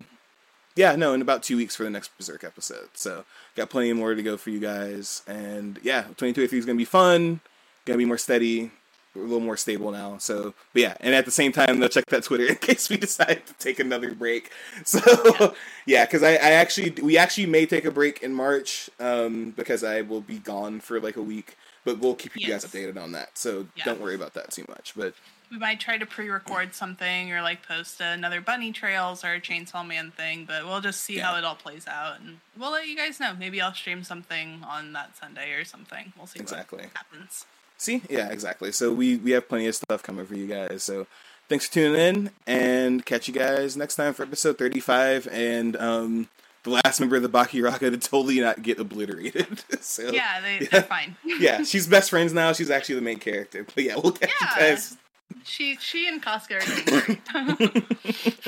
yeah, 0.77 0.95
no, 0.95 1.15
in 1.15 1.23
about 1.23 1.43
two 1.43 1.57
weeks 1.57 1.75
for 1.75 1.85
the 1.85 1.91
next 1.91 2.17
Berserk 2.17 2.45
episode. 2.45 2.89
So 2.95 3.25
got 3.57 3.71
plenty 3.71 3.93
more 3.93 4.15
to 4.15 4.23
go 4.23 4.37
for 4.37 4.51
you 4.51 4.61
guys, 4.61 5.23
and 5.27 5.79
yeah, 5.83 6.03
2023 6.03 6.59
is 6.59 6.67
gonna 6.67 6.77
be 6.77 6.85
fun, 6.85 7.41
gonna 7.85 7.99
be 7.99 8.05
more 8.05 8.19
steady, 8.19 8.71
a 9.15 9.19
little 9.19 9.41
more 9.41 9.57
stable 9.57 9.91
now. 9.91 10.19
So, 10.19 10.55
but 10.73 10.83
yeah, 10.83 10.95
and 11.01 11.15
at 11.15 11.25
the 11.25 11.31
same 11.31 11.51
time, 11.51 11.81
they'll 11.81 11.89
check 11.89 12.07
that 12.07 12.23
Twitter 12.23 12.47
in 12.49 12.57
case 12.57 12.89
we 12.89 12.99
decide 12.99 13.47
to 13.47 13.55
take 13.55 13.81
another 13.81 14.15
break. 14.15 14.51
So, 14.85 15.55
yeah, 15.87 16.05
because 16.05 16.23
I, 16.23 16.33
I 16.33 16.53
actually, 16.53 16.91
we 17.03 17.19
actually 17.19 17.47
may 17.47 17.67
take 17.67 17.85
a 17.85 17.91
break 17.91 18.23
in 18.23 18.33
March, 18.33 18.91
um, 19.01 19.51
because 19.57 19.83
I 19.83 20.03
will 20.03 20.21
be 20.21 20.39
gone 20.39 20.81
for 20.81 21.01
like 21.01 21.17
a 21.17 21.23
week 21.23 21.57
but 21.87 22.01
we'll 22.01 22.17
keep 22.17 22.35
you 22.35 22.49
yes. 22.49 22.65
guys 22.65 22.71
updated 22.71 23.01
on 23.01 23.13
that. 23.13 23.39
So 23.39 23.69
yeah. 23.77 23.85
don't 23.85 24.01
worry 24.01 24.17
about 24.17 24.35
that 24.35 24.51
too 24.51 24.67
much. 24.69 24.93
But 24.97 25.15
we 25.51 25.59
might 25.59 25.81
try 25.81 25.99
to 25.99 26.07
pre-record 26.07 26.75
something 26.75 27.33
or 27.33 27.43
like 27.43 27.67
post 27.67 28.01
another 28.01 28.41
bunny 28.41 28.73
trails 28.73 29.25
or 29.25 29.35
a 29.35 29.41
chainsaw 29.41 29.87
man 29.87 30.11
thing, 30.11 30.45
but 30.47 30.65
we'll 30.65 30.81
just 30.81 31.01
see 31.01 31.17
yeah. 31.17 31.27
how 31.27 31.39
it 31.39 31.45
all 31.45 31.55
plays 31.55 31.87
out, 31.87 32.21
and 32.21 32.39
we'll 32.59 32.73
let 32.73 32.89
you 32.89 32.97
guys 32.97 33.21
know. 33.21 33.35
Maybe 33.39 33.61
I'll 33.61 33.75
stream 33.75 34.03
something 34.03 34.65
on 34.69 34.93
that 34.93 35.17
Sunday 35.17 35.53
or 35.53 35.65
something. 35.65 36.13
We'll 36.17 36.27
see 36.27 36.41
exactly 36.41 36.79
what 36.81 36.91
happens. 36.95 37.47
See, 37.79 38.03
yeah, 38.09 38.31
exactly. 38.31 38.73
So 38.73 38.93
we 38.93 39.17
we 39.17 39.33
have 39.33 39.49
plenty 39.49 39.67
of 39.67 39.75
stuff 39.75 40.03
coming 40.03 40.27
for 40.27 40.35
you 40.35 40.47
guys. 40.47 40.83
So 40.83 41.07
thanks 41.49 41.67
for 41.67 41.75
tuning 41.75 42.01
in, 42.01 42.31
and 42.47 43.05
catch 43.05 43.29
you 43.29 43.35
guys 43.35 43.77
next 43.77 43.97
time 43.97 44.15
for 44.15 44.23
episode 44.23 44.59
thirty-five. 44.59 45.29
And 45.31 45.77
um, 45.77 46.29
the 46.67 46.71
last 46.71 47.01
member 47.01 47.17
of 47.17 47.23
the 47.23 47.29
Baki 47.29 47.63
Bakiraka 47.63 47.91
to 47.91 47.97
totally 47.97 48.41
not 48.41 48.63
get 48.63 48.79
obliterated. 48.79 49.65
so, 49.81 50.11
yeah, 50.11 50.41
they, 50.41 50.59
yeah. 50.61 50.69
they're 50.71 50.83
fine. 50.83 51.17
yeah, 51.25 51.63
she's 51.63 51.87
best 51.87 52.11
friends 52.11 52.33
now. 52.33 52.53
She's 52.53 52.71
actually 52.71 52.97
the 52.97 53.03
main 53.03 53.19
character. 53.19 53.65
But 53.65 53.85
yeah, 53.85 53.95
we'll 53.97 54.13
catch 54.13 54.33
yeah. 54.41 54.51
you 54.51 54.61
guys. 54.61 54.97
She 55.45 55.77
she 55.77 56.09
and 56.09 56.23
Casca 56.23 56.57
are 56.57 56.61
doing 56.61 57.21
great. 57.65 58.45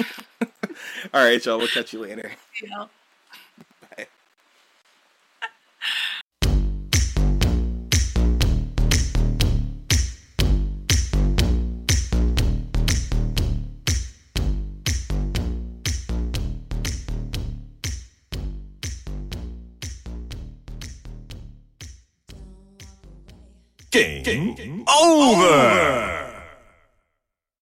All 1.15 1.25
right, 1.25 1.45
y'all. 1.45 1.59
We'll 1.59 1.69
catch 1.69 1.93
you 1.93 2.01
later. 2.01 2.33
Yeah. 2.63 2.87
Game, 23.91 24.55
Game 24.55 24.85
over. 24.87 25.45
over. 25.45 26.28